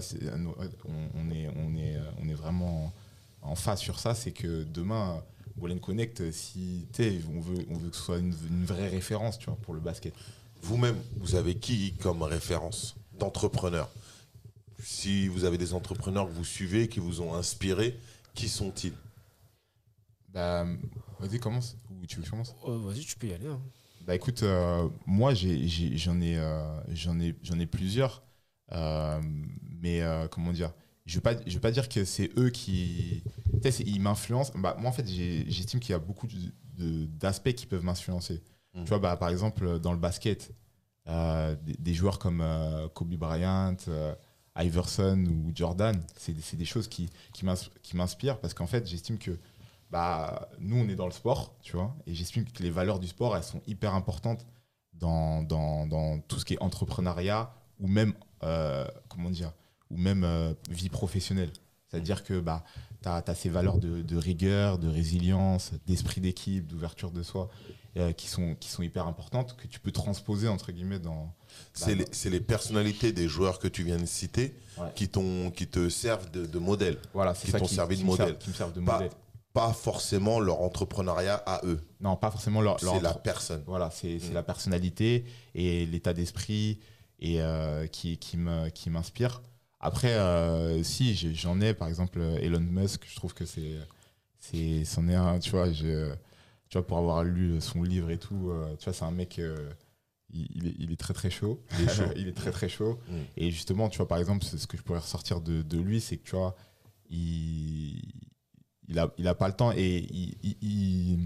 on, 1.13 1.29
est, 1.29 1.47
on, 1.55 1.75
est, 1.75 1.99
on 2.19 2.27
est 2.27 2.33
vraiment 2.33 2.91
en 3.43 3.53
face 3.53 3.81
sur 3.81 3.99
ça, 3.99 4.15
c'est 4.15 4.31
que 4.31 4.63
demain, 4.63 5.23
Wallen 5.57 5.79
Connect, 5.79 6.31
si 6.31 6.87
on 7.31 7.39
veut, 7.39 7.65
on 7.69 7.77
veut 7.77 7.91
que 7.91 7.95
ce 7.95 8.01
soit 8.01 8.17
une, 8.17 8.33
vraie 8.65 8.89
référence 8.89 9.37
tu 9.37 9.45
vois, 9.45 9.57
pour 9.57 9.75
le 9.75 9.79
basket. 9.79 10.15
Vous-même, 10.63 10.97
vous 11.17 11.35
avez 11.35 11.53
qui 11.53 11.93
comme 12.01 12.23
référence 12.23 12.95
d'entrepreneur? 13.19 13.91
Si 14.81 15.27
vous 15.27 15.43
avez 15.43 15.59
des 15.59 15.75
entrepreneurs 15.75 16.27
que 16.27 16.33
vous 16.33 16.43
suivez, 16.43 16.87
qui 16.87 16.99
vous 16.99 17.21
ont 17.21 17.35
inspiré, 17.35 17.99
qui 18.33 18.49
sont-ils? 18.49 18.93
Bah, 20.33 20.65
vas-y, 21.19 21.39
commence. 21.39 21.77
Ou 21.89 22.05
tu 22.05 22.15
veux 22.15 22.21
que 22.21 22.25
je 22.25 22.31
commence? 22.31 22.55
Euh, 22.67 22.77
Vas-y, 22.79 23.01
tu 23.01 23.15
peux 23.15 23.27
y 23.27 23.33
aller. 23.33 23.47
Hein. 23.47 23.61
Bah 24.05 24.15
écoute, 24.15 24.43
moi 25.05 25.33
j'en 25.33 25.47
ai, 25.47 25.95
j'en 25.95 27.19
ai, 27.19 27.35
j'en 27.41 27.59
ai, 27.59 27.65
plusieurs. 27.65 28.23
mais 28.69 30.01
comment 30.29 30.51
dire? 30.51 30.73
Je 31.05 31.19
ne 31.19 31.23
veux, 31.23 31.51
veux, 31.51 31.59
pas 31.59 31.71
dire 31.71 31.87
que 31.87 32.03
c'est 32.03 32.31
eux 32.37 32.49
qui. 32.49 33.23
Ils 33.85 34.01
m'influencent. 34.01 34.51
Bah, 34.55 34.75
moi, 34.77 34.89
en 34.89 34.93
fait, 34.93 35.07
j'estime 35.07 35.79
qu'il 35.79 35.91
y 35.91 35.95
a 35.95 35.99
beaucoup 35.99 36.27
d'aspects 36.77 37.53
qui 37.53 37.65
peuvent 37.65 37.83
m'influencer. 37.83 38.41
Mmh. 38.73 38.83
Tu 38.83 38.89
vois, 38.89 38.99
bah, 38.99 39.15
par 39.15 39.29
exemple, 39.29 39.79
dans 39.79 39.93
le 39.93 39.99
basket, 39.99 40.53
euh, 41.09 41.55
des, 41.61 41.93
joueurs 41.93 42.17
comme 42.17 42.39
euh, 42.41 42.87
Kobe 42.87 43.15
Bryant, 43.15 43.75
euh, 43.89 44.15
Iverson 44.55 45.25
ou 45.25 45.51
Jordan, 45.53 46.01
c'est 46.15 46.55
des 46.55 46.65
choses 46.65 46.87
qui, 46.87 47.09
qui 47.33 47.95
m'inspirent 47.95 48.39
parce 48.39 48.53
qu'en 48.53 48.67
fait, 48.67 48.87
j'estime 48.87 49.17
que 49.17 49.31
bah, 49.93 50.49
nous, 50.57 50.77
on 50.77 50.89
est 50.89 50.95
dans 50.95 51.05
le 51.05 51.11
sport, 51.11 51.55
tu 51.61 51.77
vois, 51.77 51.95
et 52.07 52.15
j'estime 52.15 52.45
que 52.45 52.63
les 52.63 52.71
valeurs 52.71 52.99
du 52.99 53.07
sport, 53.07 53.37
elles 53.37 53.43
sont 53.43 53.61
hyper 53.67 53.93
importantes 53.93 54.45
dans, 54.95 55.43
dans, 55.43 55.85
dans 55.85 56.19
tout 56.19 56.39
ce 56.39 56.45
qui 56.45 56.55
est 56.55 56.61
entrepreneuriat 56.61 57.53
ou 57.79 57.87
même, 57.87 58.13
comment 59.07 59.29
dire, 59.29 59.53
ou 59.91 59.97
même 59.97 60.55
vie 60.67 60.89
professionnelle. 60.89 61.51
C'est-à-dire 61.87 62.23
que 62.23 62.39
bah, 62.39 62.63
tu 63.03 63.07
as, 63.07 63.35
ces 63.35 63.49
valeurs 63.49 63.77
de, 63.77 64.01
de, 64.01 64.17
rigueur, 64.17 64.79
de 64.79 64.87
résilience, 64.87 65.73
d'esprit 65.85 66.21
d'équipe, 66.21 66.65
d'ouverture 66.65 67.11
de 67.11 67.21
soi. 67.21 67.51
Euh, 67.95 68.11
qui, 68.11 68.27
sont, 68.27 68.55
qui 68.59 68.69
sont 68.69 68.81
hyper 68.81 69.05
importantes, 69.05 69.55
que 69.55 69.67
tu 69.67 69.79
peux 69.79 69.91
transposer, 69.91 70.47
entre 70.47 70.71
guillemets, 70.71 70.97
dans... 70.97 71.31
C'est 71.73 71.93
les, 71.93 72.07
les, 72.31 72.39
personnalités 72.39 73.11
des 73.11 73.27
joueurs 73.27 73.59
que 73.59 73.67
tu 73.67 73.83
viens 73.83 73.99
de 73.99 74.07
citer 74.07 74.55
qui, 74.95 75.11
qui 75.55 75.67
te 75.67 75.89
servent 75.89 76.31
de, 76.31 76.57
modèle. 76.57 76.97
Voilà, 77.13 77.35
c'est 77.35 77.51
ça 77.51 77.59
qui 77.59 77.67
t'ont 77.67 77.71
servi 77.71 77.97
de 77.97 78.03
modèle. 78.03 78.35
qui 78.39 78.49
me 78.49 78.55
servent 78.55 78.73
de 78.73 78.81
pas, 78.81 78.93
modèle. 78.93 79.11
Pas 79.53 79.71
forcément 79.71 80.39
leur 80.39 80.61
entrepreneuriat 80.61 81.35
à 81.45 81.61
eux. 81.65 81.79
Non, 82.01 82.15
pas 82.15 82.31
forcément 82.31 82.61
leur... 82.61 82.79
C'est 82.79 83.01
la 83.01 83.13
personne. 83.13 83.63
Voilà, 83.67 83.91
c'est 83.91 84.17
mm. 84.17 84.33
la 84.33 84.43
personnalité 84.43 85.25
et 85.53 85.85
l'état 85.85 86.13
d'esprit 86.13 86.79
et 87.19 87.41
euh, 87.41 87.87
qui, 87.87 88.17
qui 88.17 88.37
m'inspire. 88.37 89.41
Qui 89.41 89.47
Après, 89.79 90.13
euh, 90.13 90.83
si, 90.83 91.15
j'en 91.35 91.61
ai, 91.61 91.73
par 91.73 91.87
exemple, 91.87 92.19
Elon 92.41 92.59
Musk, 92.59 93.05
je 93.07 93.15
trouve 93.15 93.33
que 93.33 93.45
c'est... 93.45 93.77
C'en 94.85 95.07
est 95.07 95.15
un, 95.15 95.39
tu 95.39 95.51
vois, 95.51 95.71
je 95.71 96.13
tu 96.73 96.79
vois, 96.79 96.87
pour 96.87 96.97
avoir 96.97 97.23
lu 97.23 97.61
son 97.61 97.83
livre 97.83 98.09
et 98.09 98.17
tout, 98.17 98.49
euh, 98.49 98.75
tu 98.79 98.85
vois, 98.85 98.93
c'est 98.93 99.05
un 99.05 99.11
mec, 99.11 99.37
euh, 99.37 99.69
il, 100.31 100.67
est, 100.67 100.73
il, 100.79 100.91
est, 100.91 100.99
très 100.99 101.13
très 101.13 101.29
chaud. 101.29 101.61
Il 102.15 102.27
est, 102.27 102.33
très 102.33 102.49
très 102.49 102.67
chaud. 102.67 102.99
Mm. 103.07 103.15
Et 103.37 103.51
justement, 103.51 103.89
tu 103.89 103.97
vois, 103.97 104.07
par 104.07 104.17
exemple, 104.17 104.43
ce 104.43 104.65
que 104.65 104.75
je 104.75 104.81
pourrais 104.81 104.97
ressortir 104.97 105.39
de, 105.39 105.61
de 105.61 105.77
lui, 105.77 106.01
c'est 106.01 106.17
que 106.17 106.23
tu 106.23 106.35
vois, 106.35 106.55
il, 107.11 108.01
il, 108.87 108.99
a, 108.99 109.11
il 109.17 109.27
a 109.27 109.35
pas 109.35 109.47
le 109.47 109.53
temps 109.53 109.71
et 109.75 110.07
il, 110.61 111.19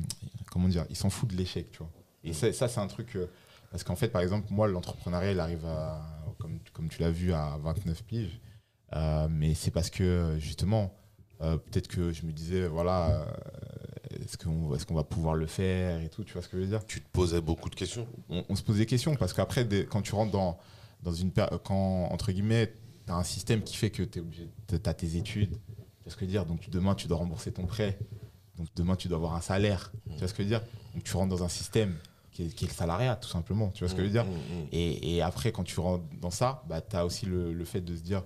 comment 0.51 0.67
dire, 0.67 0.85
il 0.89 0.95
s'en 0.95 1.09
fout 1.09 1.29
de 1.29 1.35
l'échec, 1.35 1.71
tu 1.71 1.79
vois. 1.79 1.91
Et 2.23 2.31
mm. 2.31 2.53
ça, 2.53 2.67
c'est 2.67 2.79
un 2.79 2.87
truc, 2.87 3.15
euh, 3.15 3.27
parce 3.71 3.83
qu'en 3.83 3.95
fait, 3.95 4.09
par 4.09 4.21
exemple, 4.21 4.47
moi, 4.49 4.67
l'entrepreneuriat, 4.67 5.31
il 5.31 5.39
arrive 5.39 5.65
à, 5.65 6.01
comme, 6.39 6.59
comme 6.73 6.89
tu 6.89 7.01
l'as 7.01 7.11
vu, 7.11 7.33
à 7.33 7.57
29 7.61 8.03
piges. 8.03 8.39
mais 9.29 9.53
c'est 9.53 9.71
parce 9.71 9.89
que, 9.89 10.35
justement, 10.39 10.93
peut-être 11.39 11.87
que 11.87 12.11
je 12.11 12.25
me 12.25 12.31
disais, 12.31 12.67
voilà, 12.67 13.27
est-ce 14.23 14.37
qu'on 14.37 14.73
est 14.73 14.85
qu'on 14.85 14.95
va 14.95 15.03
pouvoir 15.03 15.35
le 15.35 15.47
faire 15.47 16.01
et 16.01 16.09
tout, 16.09 16.23
tu 16.23 16.33
vois 16.33 16.41
ce 16.41 16.47
que 16.47 16.57
je 16.57 16.63
veux 16.63 16.67
dire? 16.67 16.85
Tu 16.85 17.01
te 17.01 17.09
posais 17.11 17.41
beaucoup 17.41 17.69
de 17.69 17.75
questions 17.75 18.07
on, 18.29 18.55
se 18.55 18.63
pose 18.63 18.77
des 18.77 18.85
questions 18.85 19.15
parce 19.15 19.33
qu'après, 19.33 19.67
quand 19.89 20.01
tu 20.01 20.13
rentres 20.15 20.31
dans, 20.31 20.57
dans 21.03 21.13
une. 21.13 21.31
Quand, 21.63 22.07
entre 22.11 22.31
guillemets, 22.31 22.73
tu 23.05 23.11
as 23.11 23.15
un 23.15 23.23
système 23.23 23.61
qui 23.63 23.75
fait 23.75 23.89
que 23.89 24.03
tu 24.03 24.19
es 24.19 24.21
obligé. 24.21 24.49
Tu 24.67 24.75
as 24.75 24.93
tes 24.93 25.15
études, 25.15 25.57
tu 26.07 26.11
vois 26.11 26.11
ce 26.11 26.15
que 26.15 26.21
je 26.21 26.25
veux 26.25 26.31
dire? 26.31 26.45
Donc 26.45 26.69
demain, 26.69 26.95
tu 26.95 27.07
dois 27.07 27.17
rembourser 27.17 27.51
ton 27.51 27.65
prêt. 27.65 27.97
Donc 28.57 28.67
demain, 28.75 28.95
tu 28.95 29.07
dois 29.07 29.17
avoir 29.17 29.35
un 29.35 29.41
salaire, 29.41 29.91
tu 30.11 30.17
vois 30.17 30.27
ce 30.27 30.33
que 30.33 30.43
je 30.43 30.47
veux 30.47 30.55
dire? 30.55 30.61
Donc 30.93 31.03
tu 31.03 31.15
rentres 31.15 31.29
dans 31.29 31.43
un 31.43 31.49
système 31.49 31.95
qui 32.31 32.43
est, 32.43 32.61
le 32.61 32.69
salariat, 32.69 33.15
tout 33.15 33.29
simplement, 33.29 33.69
tu 33.71 33.83
vois 33.83 33.89
ce 33.89 33.95
que 33.95 34.01
je 34.01 34.07
veux 34.07 34.11
dire? 34.11 34.25
Mmh, 34.25 34.29
mmh, 34.29 34.63
mmh. 34.63 35.03
et, 35.03 35.21
après, 35.21 35.51
quand 35.51 35.63
tu 35.63 35.79
rentres 35.79 36.05
dans 36.21 36.29
ça, 36.29 36.63
bah, 36.67 36.81
tu 36.81 36.95
as 36.95 37.05
aussi 37.05 37.25
le, 37.25 37.51
le, 37.51 37.65
fait 37.65 37.81
de 37.81 37.95
se 37.95 38.01
dire 38.01 38.23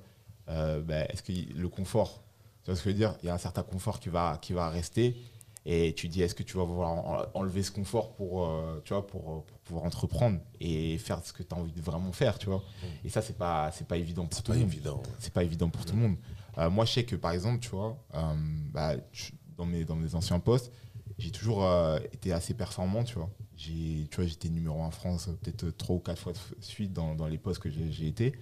euh, 0.49 0.81
bah, 0.81 1.05
est-ce 1.05 1.23
que 1.23 1.31
le 1.31 1.69
confort, 1.69 2.23
tu 2.63 2.71
vois 2.71 2.75
ce 2.75 2.83
que 2.83 2.89
je 2.89 2.93
veux 2.93 2.99
dire? 2.99 3.15
Il 3.23 3.27
y 3.27 3.29
a 3.29 3.33
un 3.33 3.39
certain 3.39 3.63
confort 3.63 3.99
qui 3.99 4.09
va, 4.09 4.37
qui 4.41 4.53
va 4.53 4.69
rester. 4.69 5.15
Et 5.65 5.93
tu 5.93 6.07
dis 6.07 6.23
est-ce 6.23 6.33
que 6.33 6.43
tu 6.43 6.57
vas 6.57 6.63
vouloir 6.63 7.29
enlever 7.35 7.61
ce 7.61 7.71
confort 7.71 8.13
pour 8.13 8.47
euh, 8.47 8.81
tu 8.83 8.93
vois 8.93 9.05
pour, 9.05 9.45
pouvoir 9.63 9.85
entreprendre 9.85 10.39
et 10.59 10.97
faire 10.97 11.23
ce 11.23 11.33
que 11.33 11.43
tu 11.43 11.53
as 11.53 11.57
envie 11.57 11.71
de 11.71 11.81
vraiment 11.81 12.11
faire 12.11 12.39
tu 12.39 12.47
vois? 12.47 12.57
Mm. 12.57 13.05
et 13.05 13.09
ça 13.09 13.21
c'est 13.21 13.37
pas 13.37 13.69
c'est 13.71 13.87
pas 13.87 13.97
évident 13.97 14.25
pour 14.25 14.41
tout 14.41 14.53
le 14.53 14.57
monde. 14.57 14.73
c'est 15.19 15.31
pas 15.31 15.43
évident 15.43 15.69
pour 15.69 15.85
tout 15.85 15.93
le 15.93 15.99
mm. 15.99 16.03
monde 16.03 16.15
euh, 16.57 16.69
moi 16.69 16.85
je 16.85 16.93
sais 16.93 17.03
que 17.03 17.15
par 17.15 17.31
exemple 17.31 17.59
tu 17.59 17.69
vois 17.69 18.03
euh, 18.15 18.33
bah, 18.71 18.95
dans 19.57 19.65
mes 19.65 19.85
dans 19.85 19.95
mes 19.95 20.15
anciens 20.15 20.39
postes 20.39 20.71
j'ai 21.17 21.31
toujours 21.31 21.67
été 22.11 22.33
assez 22.33 22.53
performant 22.53 23.03
tu 23.03 23.15
vois 23.15 23.29
tu 23.55 24.07
vois 24.15 24.25
j'étais 24.25 24.49
numéro 24.49 24.81
1 24.81 24.87
en 24.87 24.91
France 24.91 25.29
peut-être 25.41 25.69
trois 25.77 25.95
ou 25.95 25.99
quatre 25.99 26.19
fois 26.19 26.33
de 26.33 26.63
suite 26.63 26.93
dans, 26.93 27.13
dans 27.15 27.27
les 27.27 27.37
postes 27.37 27.61
que 27.61 27.69
j'ai 27.69 28.07
été 28.07 28.33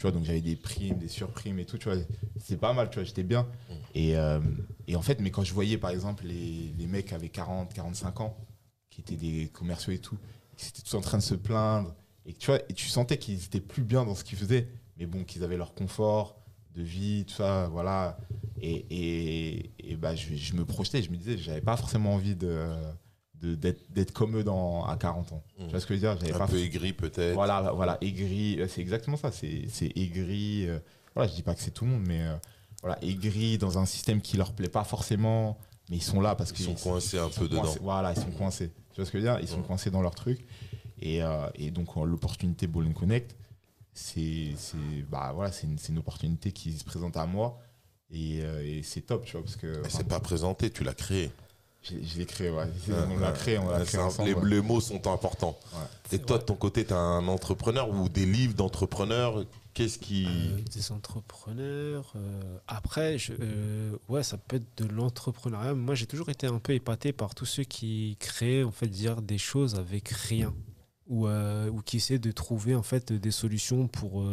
tu 0.00 0.06
vois, 0.06 0.12
donc 0.12 0.24
j'avais 0.24 0.40
des 0.40 0.56
primes, 0.56 0.96
des 0.96 1.08
surprimes 1.08 1.58
et 1.58 1.66
tout, 1.66 1.76
tu 1.76 1.90
vois. 1.90 1.98
C'est 2.38 2.56
pas 2.56 2.72
mal, 2.72 2.88
tu 2.88 2.94
vois, 2.94 3.04
j'étais 3.04 3.22
bien. 3.22 3.42
Mm. 3.42 3.74
Et, 3.94 4.16
euh, 4.16 4.40
et, 4.86 4.96
en 4.96 5.02
fait, 5.02 5.20
mais 5.20 5.30
quand 5.30 5.44
je 5.44 5.52
voyais, 5.52 5.76
par 5.76 5.90
exemple, 5.90 6.24
les, 6.24 6.72
les 6.78 6.86
mecs 6.86 7.12
avec 7.12 7.32
40, 7.32 7.74
45 7.74 8.22
ans, 8.22 8.34
qui 8.88 9.02
étaient 9.02 9.16
des 9.16 9.50
commerciaux 9.52 9.92
et 9.92 9.98
tout, 9.98 10.16
qui 10.56 10.68
étaient 10.68 10.80
tous 10.80 10.96
en 10.96 11.02
train 11.02 11.18
de 11.18 11.22
se 11.22 11.34
plaindre, 11.34 11.94
et 12.24 12.32
tu 12.32 12.46
vois, 12.46 12.60
et 12.70 12.72
tu 12.72 12.88
sentais 12.88 13.18
qu'ils 13.18 13.44
étaient 13.44 13.60
plus 13.60 13.82
bien 13.82 14.06
dans 14.06 14.14
ce 14.14 14.24
qu'ils 14.24 14.38
faisaient, 14.38 14.68
mais 14.96 15.04
bon, 15.04 15.22
qu'ils 15.22 15.44
avaient 15.44 15.58
leur 15.58 15.74
confort 15.74 16.39
de 16.80 16.86
vie, 16.86 17.24
tout 17.26 17.34
ça, 17.34 17.68
voilà. 17.70 18.18
Et, 18.60 18.84
et, 18.90 19.70
et 19.78 19.96
bah, 19.96 20.14
je, 20.14 20.34
je, 20.34 20.54
me 20.54 20.64
projetais, 20.64 21.02
je 21.02 21.10
me 21.10 21.16
disais, 21.16 21.38
j'avais 21.38 21.62
pas 21.62 21.76
forcément 21.76 22.14
envie 22.14 22.36
de 22.36 22.74
d'être 23.42 24.12
comme 24.12 24.36
eux 24.36 24.44
dans, 24.44 24.84
à 24.84 24.96
40 24.96 25.32
ans. 25.32 25.42
Tu 25.58 25.64
vois 25.70 25.80
ce 25.80 25.86
que 25.86 25.94
je 25.94 26.00
veux 26.00 26.16
dire? 26.16 26.34
Un 26.34 26.38
pas 26.38 26.46
peu 26.46 26.58
aigri 26.58 26.92
peut-être. 26.92 27.34
Voilà, 27.34 27.72
voilà, 27.72 27.98
aigri, 28.00 28.60
euh, 28.60 28.68
c'est 28.68 28.80
exactement 28.80 29.16
ça, 29.16 29.30
c'est 29.32 29.96
aigri. 29.96 30.66
Euh, 30.68 30.78
voilà, 31.14 31.30
je 31.30 31.36
dis 31.36 31.42
pas 31.42 31.54
que 31.54 31.60
c'est 31.62 31.70
tout 31.70 31.84
le 31.84 31.92
monde, 31.92 32.04
mais 32.06 32.22
euh, 32.22 32.36
voilà, 32.82 33.02
aigri 33.02 33.58
dans 33.58 33.78
un 33.78 33.86
système 33.86 34.20
qui 34.20 34.36
leur 34.36 34.52
plaît 34.52 34.68
pas 34.68 34.84
forcément, 34.84 35.58
mais 35.88 35.96
ils 35.96 36.02
sont 36.02 36.20
là 36.20 36.34
parce 36.34 36.52
qu'ils 36.52 36.66
sont 36.66 36.74
coincés 36.74 37.18
un 37.18 37.28
peu 37.28 37.48
dedans. 37.48 37.74
Voilà, 37.80 38.12
ils 38.12 38.20
sont 38.20 38.30
coincés. 38.30 38.70
Tu 38.92 38.96
vois 38.96 39.06
ce 39.06 39.10
que 39.10 39.18
je 39.18 39.24
veux 39.24 39.30
dire? 39.30 39.40
Ils 39.40 39.48
sont 39.48 39.62
coincés 39.62 39.90
dans 39.90 40.02
leur 40.02 40.14
truc. 40.14 40.44
Et, 41.02 41.20
et 41.54 41.70
donc 41.70 41.96
l'opportunité 41.96 42.66
Ball 42.66 42.92
Connect, 42.92 43.34
c'est 43.92 44.54
bah, 45.10 45.32
voilà, 45.34 45.52
une, 45.62 45.76
une 45.88 45.98
opportunité 45.98 46.52
qui 46.52 46.72
se 46.72 46.84
présente 46.84 47.16
à 47.16 47.26
moi. 47.26 47.58
Et, 48.12 48.38
et 48.38 48.82
c'est 48.82 49.02
top, 49.02 49.24
tu 49.24 49.32
vois, 49.32 49.42
parce 49.42 49.56
que... 49.56 49.82
c'est 49.88 50.08
pas 50.08 50.18
présenté, 50.18 50.70
tu 50.70 50.82
l'as 50.82 50.94
créé. 50.94 51.30
Je, 51.82 52.18
l'ai 52.18 52.26
créé, 52.26 52.50
ouais. 52.50 52.66
on 53.08 53.18
l'a 53.18 53.32
créé, 53.32 53.56
on 53.56 53.70
l'a 53.70 53.84
créé 53.84 54.00
ensemble. 54.00 54.28
Les, 54.28 54.56
les, 54.56 54.60
mots 54.60 54.80
sont 54.80 55.06
importants. 55.06 55.58
Et 56.12 56.18
toi, 56.18 56.36
de 56.36 56.42
ton 56.42 56.54
côté, 56.54 56.84
tu 56.84 56.90
es 56.90 56.96
un 56.96 57.26
entrepreneur 57.26 57.88
ou 57.88 58.08
des 58.08 58.26
livres 58.26 58.54
d'entrepreneurs? 58.54 59.44
Qu'est-ce 59.72 59.98
qui. 59.98 60.26
Euh, 60.26 60.60
des 60.74 60.92
entrepreneurs. 60.92 62.12
Euh, 62.16 62.58
après, 62.66 63.16
je, 63.18 63.32
euh, 63.40 63.96
ouais, 64.08 64.22
ça 64.22 64.36
peut 64.36 64.56
être 64.56 64.82
de 64.82 64.88
l'entrepreneuriat. 64.92 65.74
Moi, 65.74 65.94
j'ai 65.94 66.06
toujours 66.06 66.28
été 66.28 66.46
un 66.46 66.58
peu 66.58 66.74
épaté 66.74 67.12
par 67.12 67.34
tous 67.34 67.46
ceux 67.46 67.64
qui 67.64 68.16
créent, 68.18 68.64
en 68.64 68.72
fait, 68.72 68.88
dire 68.88 69.22
des 69.22 69.38
choses 69.38 69.76
avec 69.76 70.08
rien. 70.08 70.52
Ou, 71.10 71.28
ou 71.28 71.82
qui 71.82 71.96
essaient 71.96 72.20
de 72.20 72.30
trouver, 72.30 72.74
en 72.74 72.82
fait, 72.84 73.12
des 73.12 73.30
solutions 73.32 73.88
pour, 73.88 74.24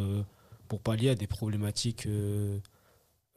pour 0.67 0.79
pallier 0.79 1.09
à 1.09 1.15
des 1.15 1.25
problématiques 1.25 2.07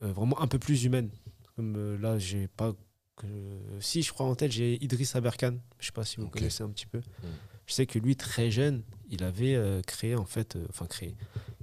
vraiment 0.00 0.38
un 0.40 0.46
peu 0.46 0.58
plus 0.58 0.84
humaines. 0.84 1.08
Comme 1.56 1.96
là, 1.96 2.18
j'ai 2.18 2.48
pas 2.48 2.74
si 3.80 4.02
je 4.02 4.12
crois 4.12 4.26
en 4.26 4.34
tête, 4.34 4.52
j'ai 4.52 4.82
Idriss 4.84 5.16
Aberkan. 5.16 5.56
Je 5.78 5.86
sais 5.86 5.92
pas 5.92 6.04
si 6.04 6.16
vous 6.16 6.28
connaissez 6.28 6.62
un 6.62 6.68
petit 6.68 6.86
peu. 6.86 6.98
Hmm. 6.98 7.32
Je 7.66 7.74
sais 7.74 7.86
que 7.86 7.98
lui, 7.98 8.16
très 8.16 8.50
jeune, 8.50 8.82
il 9.10 9.22
avait 9.22 9.54
euh, 9.54 9.80
créé, 9.82 10.16
en 10.16 10.24
fait, 10.24 10.56
euh, 10.56 10.66
enfin 10.70 10.86
créé, 10.86 11.16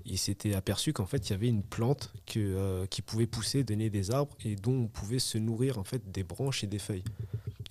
il 0.06 0.18
s'était 0.18 0.54
aperçu 0.54 0.94
qu'en 0.94 1.06
fait, 1.06 1.28
il 1.28 1.32
y 1.32 1.36
avait 1.36 1.50
une 1.50 1.64
plante 1.64 2.14
que, 2.26 2.40
euh, 2.40 2.86
qui 2.86 3.02
pouvait 3.02 3.28
pousser, 3.28 3.66
donner 3.66 3.90
des 3.90 4.12
arbres 4.12 4.34
et 4.46 4.56
dont 4.56 4.84
on 4.84 4.88
pouvait 4.88 5.20
se 5.20 5.38
nourrir 5.38 5.78
en 5.78 5.84
fait 5.84 6.10
des 6.10 6.24
branches 6.24 6.64
et 6.64 6.68
des 6.68 6.80
feuilles. 6.80 7.04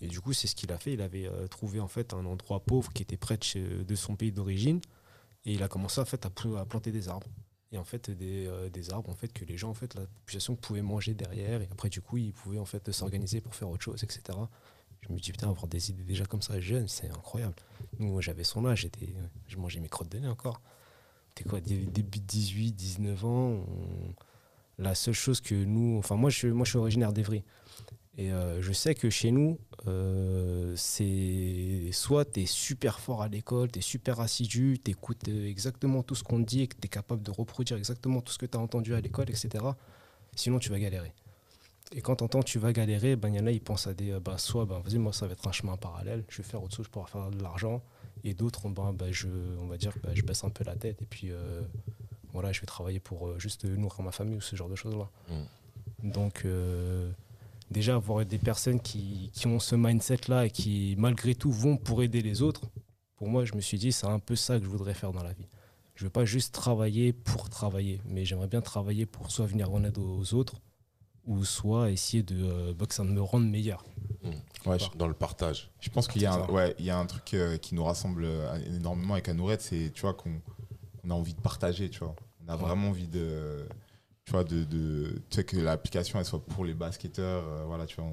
Et 0.00 0.08
du 0.08 0.20
coup, 0.20 0.32
c'est 0.32 0.46
ce 0.46 0.54
qu'il 0.54 0.72
a 0.72 0.78
fait. 0.78 0.92
Il 0.92 1.00
avait 1.00 1.30
trouvé 1.48 1.80
en 1.80 1.88
fait 1.88 2.12
un 2.12 2.24
endroit 2.26 2.60
pauvre 2.60 2.92
qui 2.92 3.02
était 3.02 3.16
près 3.16 3.38
de, 3.38 3.94
son 3.94 4.16
pays 4.16 4.32
d'origine. 4.32 4.80
Et 5.44 5.52
il 5.52 5.62
a 5.62 5.68
commencé 5.68 6.00
en 6.00 6.04
fait 6.04 6.26
à, 6.26 6.30
planter 6.30 6.92
des 6.92 7.08
arbres. 7.08 7.28
Et 7.72 7.78
en 7.78 7.84
fait 7.84 8.10
des, 8.10 8.46
euh, 8.46 8.68
des, 8.70 8.92
arbres 8.92 9.10
en 9.10 9.14
fait 9.14 9.32
que 9.32 9.44
les 9.44 9.56
gens 9.56 9.70
en 9.70 9.74
fait 9.74 9.92
la 9.96 10.06
population 10.06 10.54
pouvait 10.54 10.82
manger 10.82 11.14
derrière. 11.14 11.62
Et 11.62 11.68
après 11.72 11.88
du 11.88 12.00
coup 12.00 12.16
ils 12.16 12.32
pouvaient 12.32 12.60
en 12.60 12.64
fait 12.64 12.92
s'organiser 12.92 13.40
pour 13.40 13.56
faire 13.56 13.68
autre 13.68 13.82
chose 13.82 14.04
etc 14.04 14.38
je 15.08 15.12
me 15.12 15.18
dis 15.18 15.32
putain 15.32 15.48
avoir 15.48 15.66
des 15.66 15.90
idées 15.90 16.04
déjà 16.04 16.24
comme 16.24 16.42
ça 16.42 16.60
jeune 16.60 16.88
c'est 16.88 17.10
incroyable. 17.10 17.54
Moi 17.98 18.20
j'avais 18.20 18.44
son 18.44 18.66
âge 18.66 18.82
j'étais 18.82 19.14
je 19.48 19.56
mangeais 19.56 19.80
mes 19.80 19.88
crottes 19.88 20.10
de 20.10 20.18
nez 20.18 20.28
encore. 20.28 20.60
T'es 21.34 21.44
quoi 21.44 21.60
début 21.60 22.18
18 22.18 22.72
19 22.72 23.24
ans 23.24 23.66
la 24.78 24.94
seule 24.94 25.14
chose 25.14 25.40
que 25.40 25.54
nous 25.54 25.96
enfin 25.98 26.16
moi 26.16 26.30
je 26.30 26.48
moi 26.48 26.64
je 26.64 26.70
suis 26.70 26.78
originaire 26.78 27.12
d'Evry 27.12 27.44
et 28.18 28.32
euh, 28.32 28.62
je 28.62 28.72
sais 28.72 28.94
que 28.94 29.10
chez 29.10 29.30
nous, 29.30 29.58
euh, 29.86 30.74
c'est 30.76 31.90
soit 31.92 32.24
tu 32.24 32.42
es 32.42 32.46
super 32.46 32.98
fort 32.98 33.22
à 33.22 33.28
l'école, 33.28 33.70
tu 33.70 33.80
es 33.80 33.82
super 33.82 34.20
assidu, 34.20 34.78
tu 34.82 34.90
écoutes 34.90 35.28
euh, 35.28 35.48
exactement 35.48 36.02
tout 36.02 36.14
ce 36.14 36.24
qu'on 36.24 36.42
te 36.42 36.48
dit 36.48 36.62
et 36.62 36.66
que 36.66 36.76
tu 36.76 36.86
es 36.86 36.88
capable 36.88 37.22
de 37.22 37.30
reproduire 37.30 37.78
exactement 37.78 38.20
tout 38.22 38.32
ce 38.32 38.38
que 38.38 38.46
tu 38.46 38.56
as 38.56 38.60
entendu 38.60 38.94
à 38.94 39.00
l'école, 39.00 39.28
etc. 39.28 39.64
Sinon, 40.34 40.58
tu 40.58 40.70
vas 40.70 40.78
galérer. 40.78 41.12
Et 41.92 42.00
quand 42.00 42.16
t'entends 42.16 42.42
tu 42.42 42.58
vas 42.58 42.72
galérer, 42.72 43.16
ben, 43.16 43.28
il 43.28 43.36
y 43.36 43.40
en 43.40 43.46
a, 43.46 43.50
ils 43.50 43.60
pensent 43.60 43.86
à 43.86 43.94
des. 43.94 44.10
Euh, 44.10 44.20
bah, 44.20 44.38
soit, 44.38 44.64
ben, 44.64 44.80
vas-y, 44.80 44.98
moi, 44.98 45.12
ça 45.12 45.26
va 45.26 45.32
être 45.32 45.46
un 45.46 45.52
chemin 45.52 45.76
parallèle, 45.76 46.24
je 46.28 46.38
vais 46.38 46.42
faire 46.42 46.62
autre 46.62 46.74
chose 46.74 46.88
pour 46.88 47.08
faire 47.08 47.30
de 47.30 47.42
l'argent. 47.42 47.82
Et 48.24 48.34
d'autres, 48.34 48.68
ben, 48.68 48.92
ben, 48.92 49.12
je, 49.12 49.28
on 49.60 49.66
va 49.66 49.76
dire, 49.76 49.92
ben, 50.02 50.14
je 50.14 50.22
baisse 50.22 50.42
un 50.42 50.50
peu 50.50 50.64
la 50.64 50.74
tête 50.74 51.00
et 51.00 51.06
puis 51.06 51.30
euh, 51.30 51.62
voilà, 52.32 52.50
je 52.50 52.60
vais 52.60 52.66
travailler 52.66 52.98
pour 52.98 53.28
euh, 53.28 53.38
juste 53.38 53.64
nourrir 53.64 54.02
ma 54.02 54.10
famille 54.10 54.36
ou 54.36 54.40
ce 54.40 54.56
genre 54.56 54.68
de 54.68 54.74
choses-là. 54.74 55.08
Mm. 55.28 56.10
Donc, 56.10 56.44
déjà, 57.70 57.96
avoir 57.96 58.24
des 58.24 58.38
personnes 58.38 58.80
qui, 58.80 59.30
qui 59.32 59.46
ont 59.46 59.58
ce 59.58 59.74
mindset-là 59.74 60.46
et 60.46 60.50
qui, 60.50 60.94
malgré 60.98 61.34
tout, 61.34 61.50
vont 61.50 61.76
pour 61.76 62.02
aider 62.02 62.22
les 62.22 62.42
autres, 62.42 62.62
pour 63.16 63.28
moi, 63.28 63.44
je 63.44 63.54
me 63.54 63.60
suis 63.60 63.78
dit, 63.78 63.92
c'est 63.92 64.06
un 64.06 64.18
peu 64.18 64.36
ça 64.36 64.58
que 64.58 64.64
je 64.64 64.68
voudrais 64.68 64.94
faire 64.94 65.12
dans 65.12 65.22
la 65.22 65.32
vie. 65.32 65.48
Je 65.94 66.04
ne 66.04 66.06
veux 66.08 66.12
pas 66.12 66.26
juste 66.26 66.54
travailler 66.54 67.14
pour 67.14 67.48
travailler, 67.48 68.00
mais 68.04 68.24
j'aimerais 68.24 68.48
bien 68.48 68.60
travailler 68.60 69.06
pour 69.06 69.30
soit 69.30 69.46
venir 69.46 69.72
en 69.72 69.82
aide 69.82 69.96
aux 69.98 70.34
autres, 70.34 70.60
ou 71.24 71.44
soit 71.44 71.90
essayer 71.90 72.22
de 72.22 72.44
euh, 72.44 72.74
bah, 72.74 72.86
que 72.86 72.94
ça 72.94 73.02
me 73.02 73.20
rende 73.20 73.48
meilleur. 73.48 73.84
Mmh. 74.22 74.68
Ouais, 74.68 74.76
dans 74.96 75.08
le 75.08 75.14
partage. 75.14 75.70
Je 75.80 75.88
pense 75.88 76.06
qu'il 76.06 76.22
y, 76.22 76.26
a 76.26 76.34
un, 76.34 76.46
ouais, 76.48 76.74
il 76.78 76.84
y 76.84 76.90
a 76.90 76.98
un 76.98 77.06
truc 77.06 77.32
euh, 77.34 77.56
qui 77.56 77.74
nous 77.74 77.84
rassemble 77.84 78.24
euh, 78.24 78.58
énormément 78.76 79.14
avec 79.14 79.28
Anourette, 79.28 79.62
c'est 79.62 79.90
tu 79.92 80.02
vois 80.02 80.14
qu'on 80.14 80.40
a 81.08 81.14
envie 81.14 81.34
de 81.34 81.40
partager, 81.40 81.88
tu 81.88 82.00
vois. 82.00 82.14
On 82.44 82.48
a 82.52 82.56
vraiment 82.56 82.90
envie 82.90 83.08
de 83.08 83.66
tu 84.26 84.32
vois 84.32 84.44
de, 84.44 84.64
de 84.64 85.22
tu 85.30 85.36
sais, 85.36 85.44
que 85.44 85.56
l'application 85.56 86.18
elle 86.18 86.24
soit 86.26 86.44
pour 86.44 86.64
les 86.64 86.74
basketteurs, 86.74 87.44
voilà, 87.66 87.86
tu 87.86 87.96
vois. 87.96 88.10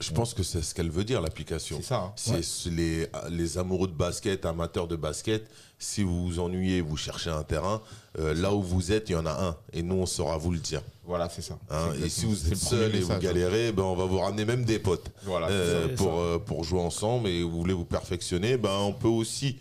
je 0.00 0.10
pense 0.12 0.34
que 0.34 0.42
c'est 0.42 0.60
ce 0.60 0.74
qu'elle 0.74 0.90
veut 0.90 1.04
dire, 1.04 1.20
l'application. 1.20 1.78
C'est 1.78 1.86
ça. 1.86 2.12
Hein. 2.16 2.42
C'est 2.42 2.70
les, 2.70 3.06
les, 3.30 3.58
amoureux 3.58 3.88
de 3.88 3.94
basket, 3.94 4.44
amateurs 4.44 4.88
de 4.88 4.96
basket. 4.96 5.48
Si 5.78 6.02
vous 6.02 6.26
vous 6.26 6.38
ennuyez, 6.38 6.80
vous 6.80 6.96
cherchez 6.96 7.30
un 7.30 7.42
terrain. 7.42 7.80
là 8.16 8.52
où 8.52 8.62
vous 8.62 8.92
êtes, 8.92 9.08
il 9.08 9.12
y 9.12 9.16
en 9.16 9.26
a 9.26 9.32
un. 9.32 9.56
Et 9.72 9.82
nous, 9.82 9.96
on 9.96 10.06
saura 10.06 10.36
vous 10.36 10.52
le 10.52 10.58
dire. 10.58 10.82
Voilà, 11.04 11.28
c'est 11.28 11.42
ça. 11.42 11.58
Hein, 11.68 11.90
et 12.02 12.08
si 12.08 12.26
vous 12.26 12.46
êtes 12.48 12.56
seul 12.56 12.94
et 12.94 13.00
vous 13.00 13.18
galérez, 13.18 13.72
ben, 13.72 13.82
on 13.82 13.96
va 13.96 14.04
vous 14.04 14.18
ramener 14.18 14.44
même 14.44 14.64
des 14.64 14.78
potes 14.78 15.10
voilà, 15.24 15.48
euh, 15.48 15.94
pour, 15.96 16.20
euh, 16.20 16.38
pour 16.38 16.62
jouer 16.62 16.80
ensemble 16.80 17.28
et 17.28 17.42
vous 17.42 17.50
voulez 17.50 17.74
vous 17.74 17.84
perfectionner, 17.84 18.56
ben, 18.56 18.76
on 18.78 18.92
peut 18.92 19.08
aussi 19.08 19.58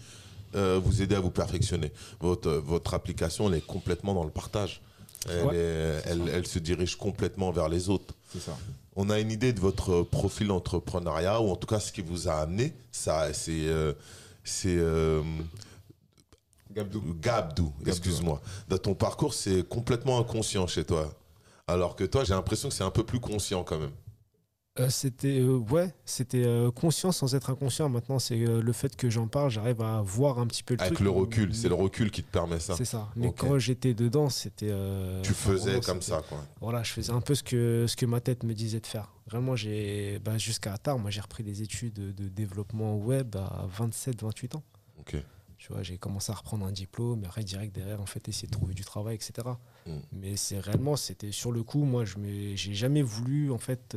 euh, 0.56 0.80
vous 0.84 1.02
aider 1.02 1.16
à 1.16 1.20
vous 1.20 1.32
perfectionner. 1.32 1.92
Votre, 2.20 2.52
votre 2.52 2.94
application, 2.94 3.50
elle 3.50 3.56
est 3.56 3.66
complètement 3.66 4.14
dans 4.14 4.24
le 4.24 4.30
partage. 4.30 4.82
Elle, 5.30 6.30
elle, 6.34 6.48
se 6.48 6.60
dirige 6.60 6.96
complètement 6.96 7.52
vers 7.52 7.70
les 7.70 7.90
autres. 7.90 8.14
Ça. 8.40 8.58
On 8.96 9.10
a 9.10 9.20
une 9.20 9.32
idée 9.32 9.54
de 9.54 9.60
votre 9.60 10.02
profil 10.02 10.48
d'entrepreneuriat, 10.48 11.42
ou 11.42 11.50
en 11.50 11.56
tout 11.56 11.68
cas 11.68 11.80
ce 11.80 11.92
qui 11.92 12.02
vous 12.02 12.28
a 12.28 12.34
amené. 12.34 12.74
Ça, 12.92 13.34
c'est. 13.34 13.68
c'est 14.44 14.78
Gabdou. 16.74 17.04
Gabdou, 17.22 17.74
excuse-moi. 17.86 18.42
Dans 18.68 18.78
ton 18.78 18.96
parcours, 18.96 19.34
c'est 19.34 19.68
complètement 19.68 20.20
inconscient 20.20 20.68
chez 20.68 20.86
toi. 20.86 21.14
Alors 21.68 21.96
que 21.96 22.04
toi, 22.04 22.24
j'ai 22.24 22.34
l'impression 22.34 22.70
que 22.70 22.76
c'est 22.76 22.84
un 22.84 22.92
peu 22.92 23.04
plus 23.04 23.20
conscient 23.20 23.64
quand 23.64 23.80
même. 23.80 23.92
Euh, 24.80 24.90
c'était 24.90 25.42
euh, 25.42 25.58
ouais, 25.58 25.94
c'était 26.06 26.46
euh, 26.46 26.72
conscient 26.72 27.12
sans 27.12 27.36
être 27.36 27.50
inconscient. 27.50 27.90
Maintenant, 27.90 28.20
c'est 28.20 28.38
le 28.38 28.72
fait 28.72 28.96
que 28.96 29.10
j'en 29.10 29.28
parle, 29.28 29.52
j'arrive 29.52 29.82
à 29.82 30.02
voir 30.02 30.40
un 30.40 30.48
petit 30.48 30.64
peu 30.64 30.76
le 30.76 30.82
Avec 30.82 31.02
le 31.02 31.10
recul, 31.10 31.54
c'est 31.54 31.68
le 31.68 31.76
recul 31.76 32.10
qui 32.10 32.24
te 32.24 32.32
permet 32.32 32.60
ça. 32.60 32.76
C'est 32.78 32.86
ça. 32.86 33.10
Mais 33.18 33.34
quand 33.34 33.60
j'étais 33.60 33.94
dedans, 33.94 34.30
c'était. 34.30 34.74
tu 35.24 35.34
faisais 35.34 35.82
comme 35.82 36.02
ça, 36.02 36.24
quoi. 36.28 36.46
Voilà, 36.62 36.84
je 36.84 36.92
faisais 36.94 37.12
un 37.12 37.22
peu 37.22 37.36
ce 37.36 37.44
que 37.44 37.86
ce 37.88 37.98
que 37.98 38.06
ma 38.06 38.22
tête 38.22 38.44
me 38.44 38.54
disait 38.54 38.80
de 38.80 38.88
faire. 38.88 39.12
Vraiment, 39.28 39.56
j'ai 39.56 40.20
bah, 40.20 40.38
jusqu'à 40.38 40.78
tard, 40.78 41.00
moi, 41.00 41.12
j'ai 41.12 41.22
repris 41.22 41.44
des 41.44 41.62
études 41.62 41.94
de, 41.94 42.28
développement 42.30 42.96
web 42.96 43.36
à 43.36 43.66
27, 43.78 44.22
28 44.22 44.56
ans. 44.56 44.64
Ok. 45.00 45.16
Tu 45.58 45.72
vois, 45.72 45.84
j'ai 45.84 45.98
commencé 45.98 46.32
à 46.32 46.36
reprendre 46.36 46.66
un 46.66 46.72
diplôme, 46.72 47.24
après 47.24 47.44
direct 47.44 47.76
derrière, 47.76 48.02
en 48.02 48.06
fait, 48.06 48.28
essayer 48.28 48.48
de 48.48 48.52
trouver 48.52 48.74
du 48.74 48.84
travail, 48.84 49.16
etc. 49.16 49.48
Mm. 49.86 49.92
Mais 50.14 50.36
c'est 50.36 50.60
réellement, 50.60 50.96
c'était 50.96 51.32
sur 51.32 51.52
le 51.52 51.62
coup, 51.62 51.84
moi, 51.84 52.04
je 52.04 52.16
j'ai 52.56 52.74
jamais 52.74 53.04
voulu, 53.04 53.52
en 53.52 53.60
fait, 53.60 53.96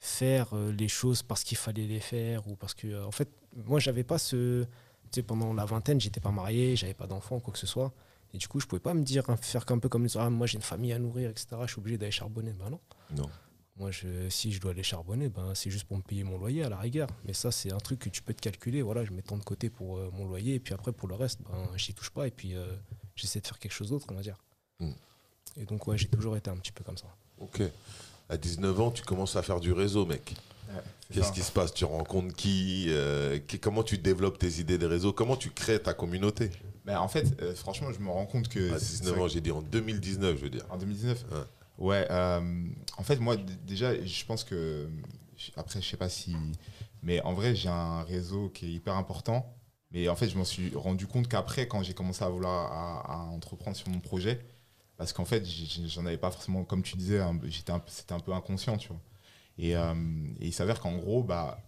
faire 0.00 0.56
euh, 0.56 0.72
les 0.72 0.88
choses 0.88 1.22
parce 1.22 1.44
qu'il 1.44 1.58
fallait 1.58 1.86
les 1.86 2.00
faire 2.00 2.48
ou 2.48 2.56
parce 2.56 2.74
que, 2.74 2.88
euh, 2.88 3.06
en 3.06 3.10
fait, 3.10 3.28
moi, 3.66 3.78
j'avais 3.78 4.04
pas 4.04 4.18
ce. 4.18 4.64
Tu 4.64 5.16
sais, 5.16 5.22
pendant 5.22 5.52
la 5.52 5.64
vingtaine, 5.64 6.00
j'étais 6.00 6.20
pas 6.20 6.30
marié, 6.30 6.76
j'avais 6.76 6.94
pas 6.94 7.06
d'enfant, 7.06 7.40
quoi 7.40 7.52
que 7.52 7.58
ce 7.58 7.66
soit. 7.66 7.92
Et 8.32 8.38
du 8.38 8.48
coup, 8.48 8.60
je 8.60 8.66
pouvais 8.66 8.80
pas 8.80 8.94
me 8.94 9.02
dire, 9.02 9.24
faire 9.40 9.64
un 9.68 9.78
peu 9.78 9.88
comme 9.88 10.04
les 10.04 10.16
ah, 10.16 10.30
moi, 10.30 10.46
j'ai 10.46 10.56
une 10.56 10.62
famille 10.62 10.92
à 10.92 10.98
nourrir, 10.98 11.30
etc. 11.30 11.48
Je 11.62 11.72
suis 11.72 11.80
obligé 11.80 11.98
d'aller 11.98 12.12
charbonner. 12.12 12.52
Ben 12.52 12.70
non. 12.70 12.80
Non. 13.16 13.28
Moi, 13.76 13.90
je, 13.90 14.28
si 14.28 14.52
je 14.52 14.60
dois 14.60 14.70
aller 14.70 14.82
charbonner, 14.82 15.28
ben, 15.28 15.54
c'est 15.54 15.70
juste 15.70 15.84
pour 15.84 15.96
me 15.96 16.02
payer 16.02 16.22
mon 16.22 16.38
loyer 16.38 16.62
à 16.62 16.68
la 16.68 16.76
rigueur. 16.76 17.08
Mais 17.24 17.32
ça, 17.32 17.50
c'est 17.50 17.72
un 17.72 17.78
truc 17.78 17.98
que 17.98 18.08
tu 18.08 18.22
peux 18.22 18.34
te 18.34 18.40
calculer. 18.40 18.82
Voilà, 18.82 19.04
je 19.04 19.12
mets 19.12 19.22
tant 19.22 19.36
de 19.36 19.42
côté 19.42 19.68
pour 19.68 19.96
euh, 19.96 20.10
mon 20.12 20.26
loyer, 20.26 20.54
et 20.54 20.60
puis 20.60 20.74
après, 20.74 20.92
pour 20.92 21.08
le 21.08 21.16
reste, 21.16 21.40
ben, 21.42 21.68
j'y 21.76 21.92
touche 21.92 22.10
pas, 22.10 22.28
et 22.28 22.30
puis 22.30 22.54
euh, 22.54 22.66
j'essaie 23.16 23.40
de 23.40 23.46
faire 23.46 23.58
quelque 23.58 23.72
chose 23.72 23.90
d'autre, 23.90 24.06
on 24.10 24.14
va 24.14 24.22
dire. 24.22 24.38
Hmm. 24.78 24.92
Et 25.56 25.64
donc, 25.64 25.86
ouais, 25.88 25.98
j'ai 25.98 26.08
toujours 26.08 26.36
été 26.36 26.50
un 26.50 26.56
petit 26.56 26.72
peu 26.72 26.84
comme 26.84 26.98
ça. 26.98 27.06
Ok. 27.38 27.62
À 28.30 28.36
19 28.36 28.80
ans, 28.80 28.90
tu 28.90 29.02
commences 29.02 29.36
à 29.36 29.42
faire 29.42 29.60
du 29.60 29.72
réseau, 29.72 30.06
mec. 30.06 30.34
Qu'est-ce 31.12 31.32
qui 31.32 31.40
se 31.40 31.50
passe? 31.50 31.74
Tu 31.74 31.84
rencontres 31.84 32.34
euh, 32.46 33.38
qui, 33.46 33.58
Comment 33.58 33.82
tu 33.82 33.98
développes 33.98 34.38
tes 34.38 34.60
idées 34.60 34.78
de 34.78 34.86
réseau? 34.86 35.12
Comment 35.12 35.36
tu 35.36 35.50
crées 35.50 35.82
ta 35.82 35.92
communauté? 35.92 36.50
Ben, 36.84 37.00
En 37.00 37.08
fait, 37.08 37.26
franchement, 37.56 37.88
je 37.92 37.98
me 37.98 38.08
rends 38.08 38.26
compte 38.26 38.48
que. 38.48 38.72
À 38.72 38.78
19 38.78 39.20
ans, 39.20 39.28
j'ai 39.28 39.40
dit 39.40 39.50
en 39.50 39.60
2019, 39.60 40.36
je 40.36 40.42
veux 40.42 40.50
dire. 40.50 40.64
En 40.70 40.78
2019 40.78 41.24
Ouais, 41.78 42.06
euh, 42.10 42.40
en 42.98 43.02
fait, 43.02 43.16
moi, 43.16 43.36
déjà, 43.66 44.00
je 44.04 44.24
pense 44.24 44.44
que. 44.44 44.88
Après, 45.56 45.80
je 45.80 45.88
sais 45.88 45.96
pas 45.96 46.10
si. 46.10 46.36
Mais 47.02 47.20
en 47.22 47.32
vrai, 47.32 47.56
j'ai 47.56 47.70
un 47.70 48.02
réseau 48.02 48.50
qui 48.50 48.66
est 48.66 48.72
hyper 48.72 48.94
important. 48.94 49.56
Mais 49.90 50.08
en 50.08 50.14
fait, 50.14 50.28
je 50.28 50.36
m'en 50.36 50.44
suis 50.44 50.72
rendu 50.76 51.06
compte 51.06 51.26
qu'après, 51.26 51.66
quand 51.66 51.82
j'ai 51.82 51.94
commencé 51.94 52.22
à 52.22 52.28
vouloir 52.28 52.70
à, 53.10 53.24
entreprendre 53.24 53.76
sur 53.76 53.88
mon 53.88 53.98
projet, 53.98 54.38
parce 55.00 55.14
qu'en 55.14 55.24
fait, 55.24 55.46
j'en 55.86 56.04
avais 56.04 56.18
pas 56.18 56.30
forcément, 56.30 56.62
comme 56.62 56.82
tu 56.82 56.94
disais, 56.94 57.22
j'étais 57.44 57.72
c'était 57.86 58.12
un 58.12 58.20
peu 58.20 58.34
inconscient, 58.34 58.76
tu 58.76 58.88
vois. 58.88 59.00
Et, 59.56 59.74
euh, 59.74 59.94
et 60.40 60.48
il 60.48 60.52
s'avère 60.52 60.78
qu'en 60.78 60.94
gros, 60.94 61.22
bah, 61.22 61.58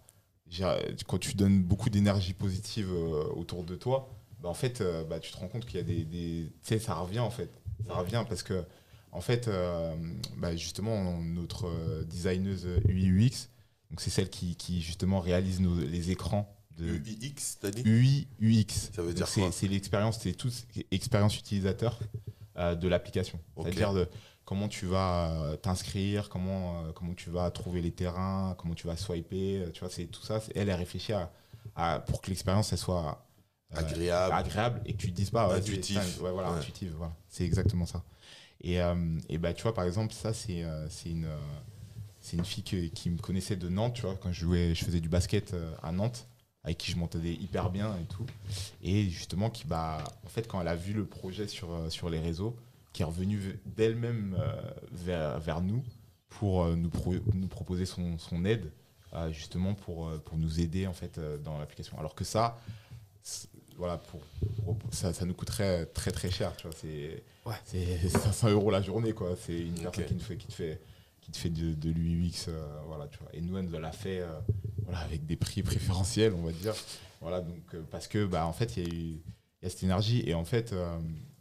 quand 1.07 1.17
tu 1.17 1.33
donnes 1.33 1.63
beaucoup 1.63 1.89
d'énergie 1.89 2.33
positive 2.33 2.91
euh, 2.91 3.23
autour 3.33 3.63
de 3.63 3.75
toi, 3.75 4.07
bah, 4.39 4.49
en 4.49 4.53
fait, 4.53 4.83
bah, 5.09 5.19
tu 5.19 5.31
te 5.31 5.37
rends 5.37 5.47
compte 5.47 5.65
qu'il 5.65 5.77
y 5.77 5.79
a 5.79 5.83
des, 5.83 6.05
des 6.05 6.51
tu 6.61 6.67
sais, 6.67 6.77
ça 6.77 6.93
revient 6.93 7.21
en 7.21 7.31
fait, 7.31 7.49
ça 7.87 7.95
revient 7.95 8.23
parce 8.29 8.43
que 8.43 8.63
en 9.11 9.21
fait, 9.21 9.47
euh, 9.47 9.95
bah, 10.37 10.55
justement, 10.55 11.19
notre 11.19 11.65
euh, 11.65 12.03
designeuse 12.03 12.67
UI 12.87 13.07
UX, 13.09 13.49
donc 13.89 13.99
c'est 13.99 14.11
celle 14.11 14.29
qui, 14.29 14.79
justement 14.79 15.19
réalise 15.19 15.59
les 15.59 16.11
écrans 16.11 16.55
de 16.77 16.85
UX, 16.97 17.57
t'as 17.59 17.71
dit? 17.71 17.81
UI 17.83 18.27
UX. 18.39 18.91
Ça 18.93 19.01
veut 19.01 19.15
dire 19.15 19.27
quoi? 19.27 19.51
C'est 19.51 19.67
l'expérience, 19.67 20.19
c'est 20.21 20.33
toute 20.33 20.53
expérience 20.91 21.35
utilisateur 21.39 21.99
euh, 22.57 22.75
de 22.75 22.87
l'application. 22.87 23.39
C'est-à-dire 23.57 24.07
comment 24.45 24.67
tu 24.67 24.85
vas 24.85 25.57
t'inscrire, 25.61 26.29
comment 26.29 26.91
comment 26.93 27.13
tu 27.13 27.29
vas 27.29 27.49
trouver 27.51 27.81
les 27.81 27.91
terrains, 27.91 28.55
comment 28.57 28.73
tu 28.73 28.87
vas 28.87 28.97
swiper, 28.97 29.65
tu 29.73 29.79
vois, 29.79 29.89
c'est 29.89 30.05
tout 30.05 30.23
ça. 30.23 30.39
Elle, 30.55 30.69
est 30.69 30.75
réfléchie 30.75 31.13
à, 31.75 31.99
pour 31.99 32.21
que 32.21 32.29
l'expérience 32.29 32.71
elle 32.71 32.77
soit 32.77 33.25
agréable, 33.73 34.33
agréable 34.33 34.81
et 34.85 34.93
que 34.93 34.97
tu 34.97 35.11
te 35.11 35.15
dises 35.15 35.29
pas 35.29 35.53
intuitif. 35.53 36.17
voilà, 36.19 36.49
intuitive, 36.49 36.93
voilà. 36.97 37.13
C'est 37.29 37.45
exactement 37.45 37.85
ça. 37.85 38.03
Et, 38.61 38.81
euh, 38.81 39.19
et 39.29 39.37
bah, 39.37 39.53
tu 39.53 39.63
vois, 39.63 39.73
par 39.73 39.83
exemple, 39.83 40.13
ça, 40.13 40.33
c'est 40.33 40.63
euh, 40.63 40.87
une, 41.05 41.25
euh, 41.25 41.37
c'est 42.21 42.37
une 42.37 42.45
fille 42.45 42.63
qui 42.63 43.09
me 43.09 43.17
connaissait 43.17 43.57
de 43.57 43.67
Nantes, 43.67 43.95
tu 43.95 44.03
vois, 44.03 44.15
quand 44.15 44.31
je, 44.31 44.41
jouais, 44.41 44.73
je 44.73 44.85
faisais 44.85 45.01
du 45.01 45.09
basket 45.09 45.53
à 45.81 45.91
Nantes 45.91 46.27
avec 46.63 46.77
qui 46.77 46.91
je 46.91 46.97
m'entendais 46.97 47.33
hyper 47.33 47.69
bien 47.69 47.95
et 47.97 48.05
tout. 48.05 48.25
Et 48.81 49.09
justement, 49.09 49.49
qui, 49.49 49.65
bah, 49.65 50.03
en 50.25 50.29
fait, 50.29 50.47
quand 50.47 50.61
elle 50.61 50.67
a 50.67 50.75
vu 50.75 50.93
le 50.93 51.05
projet 51.05 51.47
sur, 51.47 51.91
sur 51.91 52.09
les 52.09 52.19
réseaux, 52.19 52.55
qui 52.93 53.01
est 53.01 53.05
revenue 53.05 53.59
d'elle-même 53.65 54.37
vers, 54.91 55.39
vers 55.39 55.61
nous 55.61 55.83
pour 56.29 56.67
nous, 56.67 56.91
nous 57.33 57.47
proposer 57.47 57.85
son, 57.85 58.17
son 58.17 58.45
aide, 58.45 58.71
justement 59.31 59.73
pour, 59.73 60.11
pour 60.25 60.37
nous 60.37 60.59
aider 60.59 60.85
en 60.85 60.93
fait, 60.93 61.19
dans 61.43 61.57
l'application. 61.57 61.97
Alors 61.99 62.13
que 62.13 62.23
ça, 62.23 62.59
voilà, 63.77 63.97
pour, 63.97 64.21
ça, 64.91 65.13
ça, 65.13 65.25
nous 65.25 65.33
coûterait 65.33 65.85
très 65.87 66.11
très 66.11 66.29
cher. 66.29 66.55
Tu 66.55 66.67
vois, 66.67 66.75
c'est 66.79 67.23
ouais. 67.45 68.09
500 68.09 68.49
euros 68.51 68.71
la 68.71 68.81
journée. 68.81 69.13
quoi. 69.13 69.35
C'est 69.39 69.59
une 69.59 69.73
personne 69.73 70.05
qui, 70.05 70.15
te 70.15 70.23
fait, 70.23 70.37
qui 70.37 70.47
te 70.47 70.53
fait, 70.53 70.81
qui 71.23 71.31
te 71.31 71.37
fait 71.37 71.49
de, 71.49 71.73
de 71.73 71.89
l'UX. 71.89 72.47
Euh, 72.47 72.81
voilà, 72.87 73.07
tu 73.07 73.17
vois. 73.19 73.29
Et 73.33 73.41
nous, 73.41 73.57
elle 73.57 73.69
l'a 73.71 73.91
fait 73.91 74.19
euh, 74.19 74.27
voilà, 74.83 74.99
avec 74.99 75.25
des 75.25 75.35
prix 75.35 75.63
préférentiels, 75.63 76.33
on 76.33 76.43
va 76.43 76.51
dire. 76.51 76.73
Voilà, 77.21 77.41
donc, 77.41 77.63
euh, 77.73 77.81
parce 77.89 78.07
que 78.07 78.25
bah, 78.25 78.45
en 78.45 78.53
fait, 78.53 78.77
il 78.77 78.83
y, 78.83 78.85
a 78.85 78.93
eu, 78.93 79.21
y 79.63 79.65
a 79.65 79.69
cette 79.69 79.83
énergie. 79.83 80.23
Et 80.25 80.33
en 80.33 80.45
fait, 80.45 80.75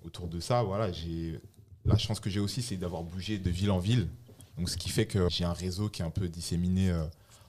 autour 0.05 0.29
de 0.29 0.41
ça, 0.41 0.63
voilà, 0.63 0.93
j'ai 0.93 1.41
la 1.85 1.99
chance 1.99 2.21
que 2.21 2.31
j'ai 2.31 2.41
aussi, 2.41 2.63
c'est 2.63 2.77
d'avoir 2.77 3.03
bougé 3.03 3.39
de 3.39 3.51
ville 3.51 3.71
en 3.71 3.79
ville. 3.79 4.09
Donc, 4.57 4.69
ce 4.69 4.77
qui 4.77 4.89
fait 4.89 5.07
que 5.07 5.29
j'ai 5.29 5.45
un 5.45 5.53
réseau 5.53 5.89
qui 5.89 6.03
est 6.03 6.05
un 6.05 6.11
peu 6.11 6.29
disséminé 6.29 6.93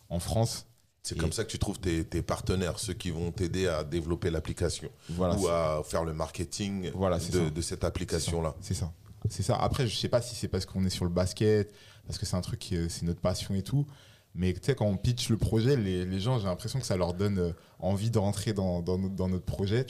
en 0.09 0.19
France 0.19 0.65
c'est 1.03 1.17
comme 1.17 1.33
ça 1.33 1.43
que 1.43 1.51
tu 1.51 1.59
trouves 1.59 1.79
tes, 1.79 2.21
partenaires, 2.21 2.79
ceux 2.79 2.93
qui 2.93 3.11
vont 3.11 3.29
t'aider 3.31 3.67
à 3.67 3.83
développer 3.83 4.31
l'application 4.31 4.89
ou 5.19 5.47
à 5.49 5.83
faire 5.85 6.05
le 6.05 6.13
marketing 6.13 6.91
de, 6.93 7.61
cette 7.61 7.83
application-là. 7.83 8.55
C'est 8.61 8.73
ça. 8.73 8.89
C'est 9.29 9.43
ça. 9.43 9.55
Après, 9.55 9.87
je 9.87 9.95
sais 9.95 10.09
pas 10.09 10.21
si 10.21 10.35
c'est 10.35 10.47
parce 10.47 10.65
qu'on 10.65 10.85
est 10.85 10.89
sur 10.89 11.05
le 11.05 11.11
basket, 11.11 11.73
parce 12.05 12.17
que 12.17 12.25
c'est 12.25 12.35
un 12.35 12.41
truc, 12.41 12.73
c'est 12.89 13.03
notre 13.03 13.21
passion 13.21 13.55
et 13.55 13.63
tout. 13.63 13.87
Mais 14.35 14.53
tu 14.53 14.59
sais, 14.63 14.75
quand 14.75 14.85
on 14.85 14.97
pitch 14.97 15.29
le 15.29 15.37
projet, 15.37 15.75
les, 15.75 16.19
gens, 16.19 16.39
j'ai 16.39 16.45
l'impression 16.45 16.79
que 16.79 16.85
ça 16.85 16.97
leur 16.97 17.13
donne 17.13 17.37
euh, 17.37 17.53
envie 17.79 18.09
de 18.09 18.17
rentrer 18.17 18.53
dans, 18.53 18.81
notre, 18.81 19.45
projet. 19.45 19.85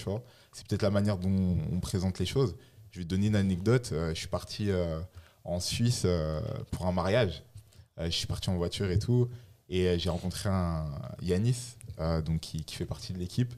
C'est 0.51 0.67
peut-être 0.67 0.81
la 0.81 0.91
manière 0.91 1.17
dont 1.17 1.57
on 1.71 1.79
présente 1.79 2.19
les 2.19 2.25
choses. 2.25 2.55
Je 2.91 2.99
vais 2.99 3.05
te 3.05 3.09
donner 3.09 3.27
une 3.27 3.35
anecdote. 3.35 3.91
Euh, 3.93 4.09
je 4.09 4.19
suis 4.19 4.27
parti 4.27 4.69
euh, 4.69 4.99
en 5.45 5.59
Suisse 5.59 6.05
pour 6.71 6.87
un 6.87 6.91
mariage. 6.91 7.43
je 7.97 8.09
suis 8.09 8.27
parti 8.27 8.49
en 8.49 8.57
voiture 8.57 8.91
et 8.91 8.99
tout. 8.99 9.29
Et 9.69 9.97
j'ai 9.97 10.09
rencontré 10.09 10.49
un 10.49 10.85
Yanis, 11.21 11.77
donc 12.25 12.41
qui, 12.41 12.63
fait 12.69 12.85
partie 12.85 13.13
de 13.13 13.17
l'équipe. 13.17 13.53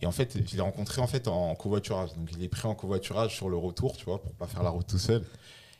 Et 0.00 0.06
en 0.06 0.12
fait, 0.12 0.38
je 0.46 0.56
l'ai 0.56 0.62
rencontré 0.62 1.00
en 1.00 1.06
fait 1.06 1.28
en 1.28 1.54
covoiturage. 1.54 2.12
Donc, 2.14 2.30
je 2.32 2.38
l'ai 2.38 2.48
pris 2.48 2.66
en 2.66 2.74
covoiturage 2.74 3.34
sur 3.34 3.48
le 3.48 3.56
retour, 3.56 3.96
tu 3.96 4.04
vois, 4.04 4.22
pour 4.22 4.32
pas 4.34 4.46
faire 4.46 4.62
la 4.62 4.70
route 4.70 4.86
tout 4.86 4.98
seul. 4.98 5.24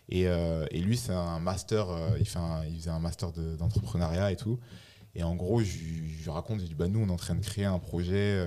Et, 0.09 0.23
et 0.23 0.81
lui, 0.81 0.97
c'est 0.97 1.13
un 1.13 1.39
master, 1.39 1.87
il, 2.19 2.27
fait 2.27 2.39
il 2.69 2.79
faisait 2.79 2.91
un 2.91 2.99
master 2.99 3.33
d'entrepreneuriat 3.33 4.33
et 4.33 4.37
tout. 4.37 4.59
Et 5.15 5.23
en 5.23 5.35
gros, 5.37 5.61
je, 5.61 5.79
je 6.23 6.31
raconte, 6.31 6.61
je 6.61 6.67
dis, 6.67 6.75
bah, 6.75 6.89
nous, 6.89 7.01
on 7.01 7.09
est 7.09 7.13
en 7.13 7.17
train 7.17 7.35
de 7.35 7.45
créer 7.45 7.67
un 7.67 7.79
projet 7.79 8.47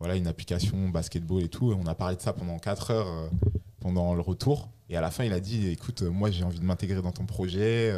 voilà, 0.00 0.16
une 0.16 0.26
application 0.26 0.88
basketball 0.88 1.42
et 1.42 1.48
tout. 1.48 1.70
Et 1.72 1.74
on 1.74 1.86
a 1.86 1.94
parlé 1.94 2.16
de 2.16 2.22
ça 2.22 2.32
pendant 2.32 2.58
4 2.58 2.90
heures 2.90 3.08
euh, 3.08 3.28
pendant 3.80 4.14
le 4.14 4.22
retour. 4.22 4.70
Et 4.88 4.96
à 4.96 5.00
la 5.00 5.10
fin, 5.10 5.24
il 5.24 5.32
a 5.32 5.40
dit 5.40 5.68
écoute, 5.68 6.02
euh, 6.02 6.10
moi 6.10 6.30
j'ai 6.30 6.42
envie 6.42 6.58
de 6.58 6.64
m'intégrer 6.64 7.00
dans 7.02 7.12
ton 7.12 7.26
projet. 7.26 7.92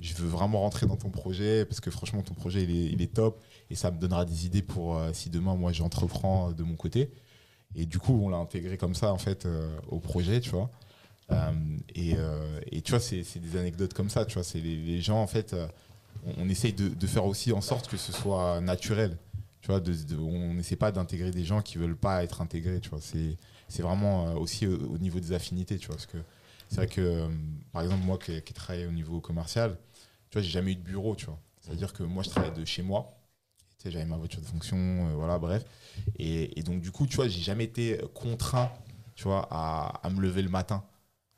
Euh, 0.00 0.02
je 0.02 0.14
veux 0.14 0.28
vraiment 0.28 0.60
rentrer 0.60 0.86
dans 0.86 0.96
ton 0.96 1.10
projet 1.10 1.64
parce 1.64 1.80
que 1.80 1.90
franchement, 1.90 2.22
ton 2.22 2.34
projet 2.34 2.62
il 2.62 3.02
est, 3.02 3.14
top 3.14 3.42
et 3.70 3.74
ça 3.74 3.90
me 3.90 3.98
donnera 3.98 4.24
des 4.24 4.46
idées 4.46 4.62
pour 4.62 5.00
si 5.12 5.30
demain 5.30 5.56
moi 5.56 5.72
j'entreprends 5.72 6.52
de 6.52 6.62
mon 6.62 6.76
côté. 6.76 7.10
Et 7.74 7.84
du 7.84 7.98
coup, 7.98 8.18
on 8.22 8.28
l'a 8.28 8.38
intégré 8.38 8.76
comme 8.78 8.94
ça 8.94 9.12
en 9.12 9.18
fait 9.18 9.46
au 9.88 9.98
projet, 10.00 10.40
tu 10.40 10.50
vois. 10.50 10.70
et, 11.94 12.14
et, 12.72 12.80
tu 12.82 12.92
vois, 12.92 13.00
c'est 13.00 13.38
des 13.38 13.58
anecdotes 13.58 13.92
comme 13.92 14.08
ça, 14.08 14.24
tu 14.24 14.34
vois. 14.34 14.44
C'est 14.44 14.60
les, 14.60 15.00
gens 15.00 15.20
en 15.20 15.26
fait, 15.26 15.54
on, 16.38 16.48
essaye 16.48 16.72
de, 16.72 17.06
faire 17.06 17.26
aussi 17.26 17.52
en 17.52 17.60
sorte 17.60 17.88
que 17.88 17.96
ce 17.96 18.12
soit 18.12 18.60
naturel 18.60 19.18
on 19.70 20.54
n'essaie 20.54 20.76
pas 20.76 20.92
d'intégrer 20.92 21.30
des 21.30 21.44
gens 21.44 21.60
qui 21.60 21.78
veulent 21.78 21.96
pas 21.96 22.22
être 22.24 22.40
intégrés, 22.40 22.80
tu 22.80 22.90
vois. 22.90 23.00
C'est 23.00 23.82
vraiment 23.82 24.28
euh, 24.28 24.34
aussi 24.34 24.66
au, 24.66 24.98
niveau 24.98 25.20
des 25.20 25.32
affinités, 25.32 25.78
tu 25.78 25.88
vois. 25.88 25.96
Parce 25.96 26.06
que 26.06 26.18
c'est 26.68 26.76
vrai 26.76 26.86
que, 26.86 27.00
euh, 27.00 27.28
par 27.72 27.82
exemple, 27.82 28.04
moi 28.04 28.18
qui, 28.18 28.40
qui 28.42 28.54
travaille 28.54 28.86
au 28.86 28.92
niveau 28.92 29.20
commercial, 29.20 29.76
tu 30.30 30.38
vois, 30.38 30.42
j'ai 30.42 30.50
jamais 30.50 30.72
eu 30.72 30.76
de 30.76 30.82
bureau, 30.82 31.16
tu 31.16 31.26
vois. 31.26 31.38
C'est-à-dire 31.60 31.92
que 31.92 32.02
moi, 32.02 32.22
je 32.22 32.30
travaille 32.30 32.52
de 32.52 32.64
chez 32.64 32.82
moi. 32.82 33.14
Tu 33.78 33.84
sais, 33.84 33.90
j'avais 33.90 34.04
ma 34.04 34.16
voiture 34.16 34.40
de 34.40 34.46
fonction, 34.46 34.76
euh, 34.76 35.14
voilà, 35.14 35.38
bref. 35.38 35.64
Et, 36.18 36.62
donc, 36.62 36.80
du 36.80 36.90
coup, 36.90 37.06
tu 37.06 37.16
vois, 37.16 37.28
j'ai 37.28 37.40
jamais 37.40 37.64
été 37.64 38.00
contraint, 38.14 38.70
tu 39.14 39.24
vois, 39.24 39.46
à, 39.50 40.00
à 40.02 40.10
me 40.10 40.20
lever 40.20 40.42
le 40.42 40.48
matin. 40.48 40.84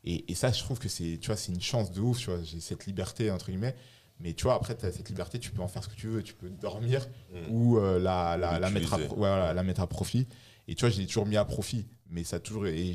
Et, 0.04 0.30
et, 0.30 0.34
ça, 0.34 0.50
je 0.50 0.62
trouve 0.62 0.78
que 0.78 0.88
c'est, 0.88 1.18
tu 1.20 1.26
vois, 1.26 1.36
c'est 1.36 1.52
une 1.52 1.60
chance 1.60 1.92
de 1.92 2.00
ouf, 2.00 2.18
tu 2.18 2.30
vois. 2.30 2.42
J'ai 2.42 2.60
cette 2.60 2.86
liberté, 2.86 3.30
entre 3.30 3.46
guillemets. 3.50 3.74
Mais 4.20 4.34
tu 4.34 4.44
vois, 4.44 4.54
après, 4.54 4.76
tu 4.76 4.84
as 4.84 4.92
cette 4.92 5.08
liberté, 5.08 5.38
tu 5.38 5.50
peux 5.50 5.62
en 5.62 5.68
faire 5.68 5.82
ce 5.82 5.88
que 5.88 5.94
tu 5.94 6.08
veux. 6.08 6.22
Tu 6.22 6.34
peux 6.34 6.50
dormir 6.50 7.06
mm. 7.32 7.50
ou 7.50 7.78
euh, 7.78 7.98
la, 7.98 8.36
la, 8.36 8.58
la, 8.58 8.70
mettre 8.70 8.94
à, 8.94 9.54
la 9.54 9.62
mettre 9.62 9.80
à 9.80 9.86
profit. 9.86 10.26
Et 10.68 10.74
tu 10.74 10.80
vois, 10.84 10.90
je 10.90 11.00
l'ai 11.00 11.06
toujours 11.06 11.26
mis 11.26 11.36
à 11.36 11.44
profit. 11.44 11.86
Mais 12.08 12.24
ça 12.24 12.36
a 12.36 12.40
toujours. 12.40 12.66
Et 12.66 12.94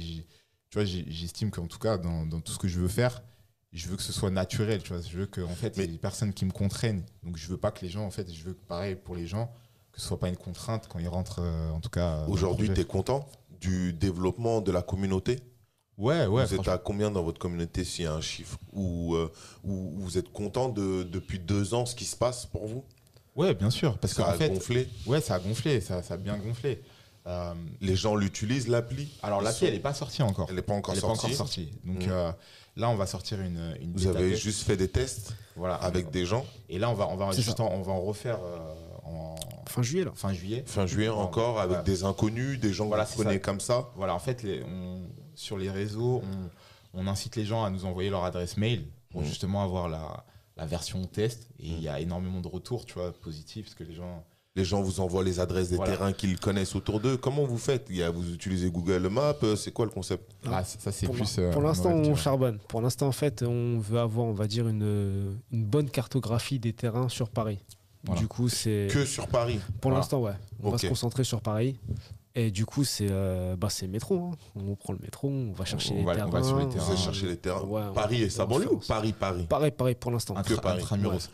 tu 0.69 0.75
vois, 0.75 0.85
j'estime 0.85 1.51
qu'en 1.51 1.67
tout 1.67 1.79
cas, 1.79 1.97
dans, 1.97 2.25
dans, 2.25 2.41
tout 2.41 2.51
ce 2.51 2.59
que 2.59 2.67
je 2.67 2.79
veux 2.79 2.87
faire, 2.87 3.23
je 3.75 3.87
veux 3.89 3.97
que 3.97 4.03
ce 4.03 4.13
soit 4.13 4.31
naturel. 4.31 4.81
Tu 4.81 4.93
vois, 4.93 5.01
je 5.01 5.17
veux 5.17 5.25
que, 5.25 5.41
en 5.41 5.55
fait, 5.55 5.73
il 5.75 5.81
y 5.81 5.83
ait 5.83 5.87
des 5.87 5.97
personnes 5.97 6.33
qui 6.33 6.45
me 6.45 6.51
contraignent. 6.51 7.03
Donc, 7.23 7.37
je 7.37 7.47
veux 7.47 7.57
pas 7.57 7.71
que 7.71 7.81
les 7.81 7.89
gens, 7.89 8.05
en 8.05 8.11
fait, 8.11 8.31
je 8.33 8.43
veux 8.43 8.53
que, 8.53 8.63
pareil, 8.67 8.95
pour 8.95 9.15
les 9.15 9.27
gens, 9.27 9.51
que 9.91 10.01
ce 10.01 10.07
soit 10.07 10.19
pas 10.19 10.29
une 10.29 10.37
contrainte 10.37 10.87
quand 10.87 10.99
ils 10.99 11.07
rentrent, 11.07 11.41
euh, 11.41 11.69
en 11.69 11.81
tout 11.81 11.89
cas. 11.89 12.25
Aujourd'hui, 12.27 12.73
tu 12.73 12.81
es 12.81 12.85
content 12.85 13.27
du 13.59 13.93
développement 13.93 14.61
de 14.61 14.71
la 14.71 14.81
communauté? 14.81 15.39
Ouais, 15.97 16.25
ouais. 16.25 16.45
Vous 16.45 16.55
êtes 16.55 16.67
à 16.67 16.77
combien 16.77 17.11
dans 17.11 17.23
votre 17.23 17.39
communauté 17.39 17.83
s'il 17.83 18.03
y 18.03 18.07
a 18.07 18.13
un 18.13 18.21
chiffre 18.21 18.57
Ou 18.73 19.15
euh, 19.15 19.31
vous 19.63 20.17
êtes 20.17 20.31
content 20.31 20.69
de, 20.69 21.03
depuis 21.03 21.39
deux 21.39 21.73
ans 21.73 21.85
ce 21.85 21.95
qui 21.95 22.05
se 22.05 22.15
passe 22.15 22.45
pour 22.45 22.67
vous? 22.67 22.83
Ouais, 23.35 23.53
bien 23.53 23.69
sûr. 23.69 23.97
Parce 23.97 24.13
ça 24.13 24.27
a 24.27 24.47
gonflé? 24.47 24.89
Ouais, 25.05 25.21
ça 25.21 25.35
a 25.35 25.39
gonflé, 25.39 25.81
ça, 25.81 26.01
ça 26.03 26.15
a 26.15 26.17
bien 26.17 26.37
gonflé. 26.37 26.81
Euh, 27.27 27.53
les 27.81 27.95
gens 27.95 28.15
l'utilisent, 28.15 28.67
l'appli? 28.67 29.09
Alors, 29.23 29.41
l'appli, 29.41 29.67
elle 29.67 29.73
n'est 29.73 29.79
pas 29.79 29.93
sortie 29.93 30.21
encore. 30.21 30.47
Elle 30.49 30.55
n'est 30.55 30.61
pas 30.61 30.73
encore 30.73 30.95
sortie. 30.95 31.19
Pas 31.19 31.25
encore 31.25 31.37
sortie? 31.37 31.71
Donc 31.83 32.05
mmh. 32.05 32.33
Euh, 32.77 32.81
là, 32.81 32.89
on 32.89 32.95
va 32.95 33.05
sortir 33.05 33.41
une. 33.41 33.75
une 33.81 33.93
vous 33.93 34.07
avez 34.07 34.35
juste 34.35 34.63
fait 34.63 34.77
des 34.77 34.87
tests 34.87 35.33
voilà, 35.55 35.75
avec 35.75 36.11
des 36.11 36.25
gens 36.25 36.45
Et 36.69 36.79
là, 36.79 36.89
on 36.89 36.93
va, 36.93 37.07
on 37.07 37.15
va, 37.15 37.31
juste 37.31 37.59
en, 37.59 37.71
on 37.71 37.81
va 37.81 37.93
en 37.93 38.01
refaire 38.01 38.39
en. 39.03 39.35
Fin 39.67 39.81
juillet, 39.81 40.05
là. 40.05 40.11
Fin 40.15 40.31
juillet. 40.31 40.63
Fin 40.65 40.85
juillet 40.85 41.09
encore, 41.09 41.59
avec 41.59 41.83
des 41.83 42.03
inconnus, 42.03 42.59
des 42.59 42.71
gens 42.71 42.85
voilà, 42.85 43.05
que 43.05 43.11
vous 43.11 43.23
connaissez 43.23 43.41
comme 43.41 43.59
ça 43.59 43.89
Voilà, 43.95 44.15
en 44.15 44.19
fait, 44.19 44.41
les, 44.43 44.63
on 44.63 45.01
sur 45.35 45.57
les 45.57 45.69
réseaux, 45.69 46.23
on, 46.93 47.07
incite 47.07 47.35
les 47.35 47.45
gens 47.45 47.63
à 47.63 47.69
nous 47.69 47.85
envoyer 47.85 48.09
leur 48.09 48.23
adresse 48.23 48.57
mail 48.57 48.85
pour 49.09 49.21
mmh. 49.21 49.25
justement 49.25 49.63
avoir 49.63 49.87
la, 49.87 50.65
version 50.65 51.05
test. 51.05 51.49
Et 51.59 51.67
il 51.67 51.81
y 51.81 51.89
a 51.89 51.99
énormément 51.99 52.41
de 52.41 52.47
retours, 52.47 52.85
tu 52.85 52.93
vois, 52.93 53.11
positifs, 53.11 53.65
parce 53.65 53.75
que 53.75 53.83
les 53.83 53.93
gens... 53.93 54.23
Les 54.57 54.63
gens 54.63 54.81
vous 54.81 55.01
envoient 55.01 55.23
les 55.23 55.41
adresses 55.41 55.69
des 55.69 55.77
terrains 55.77 56.13
qu'ils 56.13 56.39
connaissent 56.39 56.75
autour 56.75 57.01
d'eux. 57.01 57.17
Comment 57.17 57.43
vous 57.43 57.57
faites? 57.57 57.87
Il 57.89 57.97
y 57.97 58.03
a, 58.03 58.09
Vous 58.09 58.33
utilisez 58.33 58.71
Google 58.71 59.09
Maps 59.09 59.35
euh, 59.43 59.57
C'est 59.57 59.71
quoi 59.71 59.85
le 59.85 59.91
concept? 59.91 60.31
Ah, 60.49 60.63
ça, 60.63 60.93
c'est 60.93 61.09
plus. 61.09 61.39
pour 61.51 61.61
euh, 61.61 61.67
l'instant, 61.67 61.91
on 61.91 62.15
charbonne. 62.15 62.59
Pour 62.69 62.81
l'instant, 62.81 63.07
en 63.07 63.11
fait, 63.11 63.43
on 63.43 63.79
veut 63.79 63.99
avoir, 63.99 64.27
on 64.27 64.33
va 64.33 64.47
dire, 64.47 64.69
une, 64.69 65.37
une 65.51 65.65
bonne 65.65 65.89
cartographie 65.89 66.59
des 66.59 66.71
terrains 66.71 67.09
sur 67.09 67.29
Paris. 67.29 67.59
Du 68.17 68.27
coup, 68.27 68.49
c'est. 68.49 68.87
Que 68.91 69.03
sur 69.03 69.27
Paris 69.27 69.59
Pour 69.81 69.91
l'instant, 69.91 70.21
ouais. 70.21 70.33
On 70.63 70.69
va 70.69 70.77
se 70.77 70.87
concentrer 70.87 71.23
sur 71.23 71.41
Paris. 71.41 71.77
Et 72.37 72.51
du 72.51 72.65
coup, 72.65 72.83
c'est 72.83 73.07
euh, 73.09 73.55
bah, 73.55 73.69
métro. 73.89 74.31
Hein. 74.31 74.31
On 74.55 74.75
prend 74.75 74.91
le 74.91 74.99
métro, 74.99 75.29
on 75.29 75.53
va 75.53 75.63
chercher 75.63 75.93
les 75.93 76.03
terrains. 76.03 76.27
On 76.27 76.29
va 76.29 76.43
sur 76.43 76.59
les 76.59 76.67
terrains. 76.67 76.95
chercher 76.95 77.27
les 77.27 77.37
terrains. 77.37 77.91
Paris 77.93 78.23
et 78.23 78.29
sa 78.29 78.45
banlieue 78.45 78.71
ou 78.71 78.77
Paris, 78.85 79.13
Paris? 79.13 79.45
Pareil, 79.49 79.71
pareil 79.71 79.95
pour 79.95 80.11
l'instant. 80.11 80.33
Que 80.35 80.53
Paris. 80.55 80.81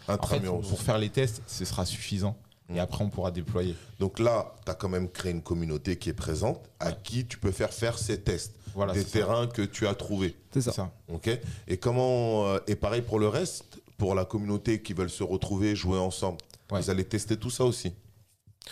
Intramuros. 0.08 0.62
pour 0.70 0.82
faire 0.82 1.00
les 1.00 1.10
tests, 1.10 1.42
ce 1.48 1.66
sera 1.66 1.86
suffisant. 1.86 2.38
Et 2.74 2.80
après, 2.80 3.04
on 3.04 3.10
pourra 3.10 3.32
déployer. 3.32 3.76
Donc 4.00 4.20
là, 4.20 4.56
tu 4.66 4.72
as 4.72 4.76
quand 4.76 4.90
même 4.90 5.10
créé 5.10 5.32
une 5.32 5.42
communauté 5.42 5.98
qui 5.98 6.10
est 6.10 6.14
présente, 6.14 6.60
à 6.80 6.92
qui 6.92 7.26
tu 7.26 7.38
peux 7.38 7.52
faire 7.52 7.74
faire 7.74 7.98
ces 7.98 8.22
tests. 8.22 8.56
Voilà, 8.74 8.94
des 8.94 9.04
terrains 9.04 9.48
que 9.48 9.62
tu 9.62 9.86
as 9.88 9.96
trouvés. 9.96 10.36
C'est 10.52 10.62
ça. 10.62 10.92
Ok. 11.10 11.30
Et 11.68 11.78
comment 11.78 12.48
euh, 12.48 12.60
Et 12.68 12.76
pareil 12.76 13.02
pour 13.02 13.20
le 13.20 13.28
reste, 13.28 13.82
pour 13.98 14.16
la 14.16 14.24
communauté 14.24 14.82
qui 14.82 14.94
veulent 14.94 15.10
se 15.10 15.24
retrouver, 15.24 15.76
jouer 15.76 16.00
ensemble. 16.00 16.38
Vous 16.70 16.90
allez 16.90 17.04
tester 17.04 17.36
tout 17.36 17.50
ça 17.50 17.66
aussi? 17.66 17.94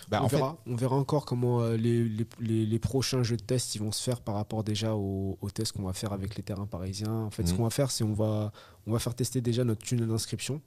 Bah, 0.07 0.21
on, 0.23 0.27
verra, 0.27 0.57
on 0.67 0.75
verra 0.75 0.95
encore 0.95 1.25
comment 1.25 1.61
euh, 1.61 1.75
les, 1.75 2.07
les, 2.39 2.65
les, 2.65 2.79
prochains 2.79 3.23
jeux 3.23 3.37
de 3.37 3.41
test 3.41 3.73
ils 3.73 3.79
vont 3.79 3.91
se 3.91 4.01
faire 4.01 4.21
par 4.21 4.35
rapport 4.35 4.63
déjà 4.63 4.93
aux, 4.95 5.37
tests 5.53 5.71
qu'on 5.71 5.83
va 5.83 5.93
faire 5.93 6.13
avec 6.13 6.35
les 6.35 6.43
terrains 6.43 6.67
parisiens. 6.67 7.11
En 7.11 7.31
fait, 7.31 7.45
ce 7.45 7.51
mhm. 7.51 7.57
qu'on 7.57 7.63
va 7.63 7.69
faire, 7.71 7.89
c'est 7.89 8.03
on 8.03 8.13
va, 8.13 8.51
on 8.85 8.91
va 8.91 8.99
faire 8.99 9.15
tester 9.15 9.41
déjà 9.41 9.63
notre 9.63 9.81
tunnel 9.81 10.07
d'inscription 10.07 10.61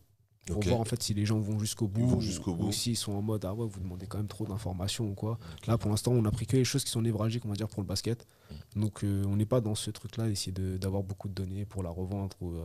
pour 0.47 0.63
voir 0.63 0.81
en 0.81 0.85
fait 0.85 1.03
si 1.03 1.15
les 1.15 1.25
gens 1.25 1.39
vont 1.39 1.59
jusqu'au 1.59 1.87
bout, 1.87 2.21
jusqu'au 2.21 2.55
bout. 2.55 2.69
ou 2.69 2.73
s'ils 2.73 2.97
sont 2.97 3.13
en 3.13 3.23
mode 3.23 3.45
ah 3.45 3.55
ouais 3.55 3.67
vous 3.67 3.81
demandez 3.81 4.07
quand 4.07 4.19
même 4.19 4.27
trop 4.27 4.45
d'informations 4.45 5.09
ou 5.09 5.15
quoi. 5.15 5.39
Là 5.67 5.79
pour 5.79 5.91
l'instant 5.91 6.13
on 6.13 6.25
a 6.25 6.31
pris 6.31 6.47
que 6.47 6.57
les 6.57 6.65
choses 6.65 6.85
qui 6.85 6.91
sont 6.91 7.03
névralgiques 7.03 7.45
on 7.45 7.49
va 7.49 7.55
dire 7.55 7.69
pour 7.69 7.83
le 7.83 7.87
basket. 7.87 8.27
Mhm. 8.51 8.83
Donc 8.83 9.05
euh, 9.05 9.25
on 9.27 9.37
n'est 9.37 9.47
pas 9.47 9.61
dans 9.61 9.75
ce 9.75 9.91
truc 9.91 10.17
là 10.17 10.27
d'essayer 10.27 10.53
d'avoir 10.53 11.03
beaucoup 11.03 11.29
de 11.29 11.35
données 11.35 11.65
pour 11.65 11.83
la 11.83 11.91
revendre 11.91 12.37
ou 12.41 12.53
euh, 12.53 12.65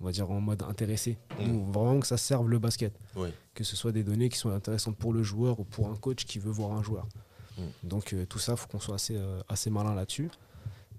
on 0.00 0.04
va 0.04 0.12
dire 0.12 0.30
en 0.30 0.40
mode 0.40 0.62
intéressé. 0.62 1.16
Mm. 1.40 1.72
vraiment 1.72 2.00
que 2.00 2.06
ça 2.06 2.18
serve 2.18 2.48
le 2.48 2.58
basket. 2.58 2.94
Que 3.54 3.64
ce 3.64 3.74
soit 3.74 3.90
des 3.90 4.04
données 4.04 4.28
qui 4.28 4.38
sont 4.38 4.50
intéressantes 4.50 4.96
pour 4.96 5.12
le 5.12 5.22
joueur 5.22 5.58
ou 5.58 5.64
pour 5.64 5.88
un 5.88 5.96
coach 5.96 6.24
qui 6.24 6.38
veut 6.38 6.52
voir 6.52 6.72
un 6.72 6.82
joueur. 6.82 7.08
Mm. 7.56 7.62
Donc 7.84 8.12
euh, 8.12 8.26
tout 8.26 8.38
ça, 8.38 8.52
il 8.52 8.58
faut 8.58 8.68
qu'on 8.68 8.78
soit 8.78 8.94
assez, 8.94 9.18
assez 9.48 9.70
malin 9.70 9.94
là-dessus. 9.94 10.30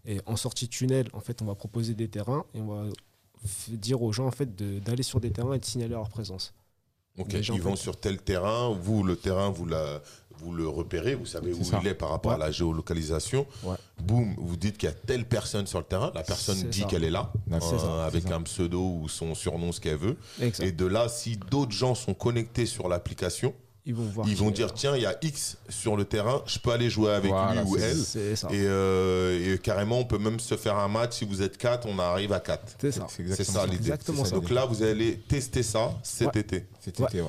Et 0.06 0.20
en 0.26 0.36
sortie 0.36 0.68
tunnel, 0.68 1.08
en 1.14 1.20
fait, 1.20 1.42
on 1.42 1.46
va 1.46 1.56
proposer 1.56 1.94
des 1.94 2.10
terrains 2.10 2.44
et 2.54 2.62
on 2.62 2.68
va 2.68 2.90
dire 3.70 4.02
aux 4.02 4.12
gens 4.12 4.28
en 4.28 4.32
fait 4.32 4.56
d'aller 4.56 5.04
sur 5.04 5.20
des 5.20 5.32
terrains 5.32 5.54
et 5.54 5.60
de 5.60 5.66
signaler 5.66 5.94
leur 5.94 6.10
présence. 6.10 6.54
Ok, 7.18 7.34
ils 7.34 7.62
vont 7.62 7.76
sur 7.76 7.98
tel 7.98 8.18
terrain, 8.18 8.74
vous, 8.82 9.04
le 9.04 9.16
terrain, 9.18 9.50
vous, 9.50 9.66
la, 9.66 10.02
vous 10.38 10.54
le 10.54 10.68
repérez, 10.68 11.16
vous 11.16 11.26
savez 11.26 11.54
où 11.54 11.62
il 11.82 11.88
est 11.88 11.94
par 11.94 12.10
rapport 12.10 12.32
à 12.32 12.38
la 12.38 12.52
géolocalisation. 12.52 13.46
Boum, 14.02 14.34
vous 14.38 14.56
dites 14.56 14.78
qu'il 14.78 14.88
y 14.88 14.92
a 14.92 14.96
telle 14.96 15.26
personne 15.26 15.68
sur 15.68 15.80
le 15.80 15.86
terrain, 15.86 16.12
la 16.16 16.24
personne 16.24 16.62
dit 16.70 16.86
qu'elle 16.86 17.04
est 17.04 17.10
là, 17.10 17.32
euh, 17.52 18.08
avec 18.08 18.30
un 18.32 18.42
pseudo 18.44 18.82
ou 18.82 19.10
son 19.10 19.36
surnom, 19.36 19.72
ce 19.72 19.82
qu'elle 19.82 19.98
veut. 19.98 20.18
Et 20.62 20.72
de 20.72 20.86
là, 20.86 21.10
si 21.10 21.38
d'autres 21.38 21.74
gens 21.74 21.96
sont 21.96 22.14
connectés 22.14 22.66
sur 22.66 22.88
l'application, 22.88 23.54
ils 23.90 23.96
vont, 23.96 24.04
voir 24.04 24.28
ils 24.28 24.36
vont 24.36 24.52
dire 24.52 24.72
tiens 24.72 24.96
il 24.96 25.02
y 25.02 25.06
a 25.08 25.18
X 25.24 25.58
sur 25.68 25.98
le 25.98 26.06
terrain 26.06 26.44
je 26.46 26.60
peux 26.60 26.72
aller 26.72 26.92
jouer 26.92 27.12
avec 27.12 27.32
lui 27.32 27.60
ou 27.66 27.76
elle. 27.76 27.98
euh, 28.54 29.56
et, 29.56 29.58
carrément 29.58 29.98
on 29.98 30.06
peut 30.06 30.20
même 30.20 30.40
se 30.40 30.56
faire 30.58 30.78
un 30.78 30.88
match. 30.88 31.18
Si 31.18 31.26
vous 31.26 31.42
êtes 31.42 31.58
4 31.58 31.88
on 31.88 31.98
arrive 31.98 32.32
à 32.32 32.40
4 32.40 32.76
c'est 32.80 32.92
ça. 32.92 33.08
C'est 33.10 33.44
ça 33.44 33.66
l'idée. 33.66 33.92
Donc 34.32 34.52
là 34.52 34.66
vous 34.66 34.84
allez 34.84 35.18
tester 35.18 35.64
ça 35.64 35.92
cet 36.04 36.36
été. 36.36 36.66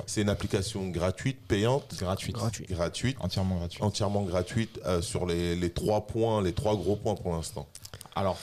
C'est 0.05 0.21
une 0.21 0.29
application 0.29 0.87
gratuite 0.89 1.39
payante. 1.47 1.95
Gratuite. 1.97 2.35
Gratuite. 2.69 3.17
Entièrement 3.19 3.57
gratuite. 3.57 3.83
Entièrement 3.83 4.21
gratuite 4.21 4.79
euh, 4.85 5.01
sur 5.01 5.25
les, 5.25 5.55
les 5.55 5.69
trois 5.71 6.05
points 6.05 6.43
les 6.43 6.53
trois 6.53 6.75
gros 6.75 6.95
points 6.95 7.15
pour 7.15 7.33
l'instant. 7.33 7.67
Alors 8.15 8.37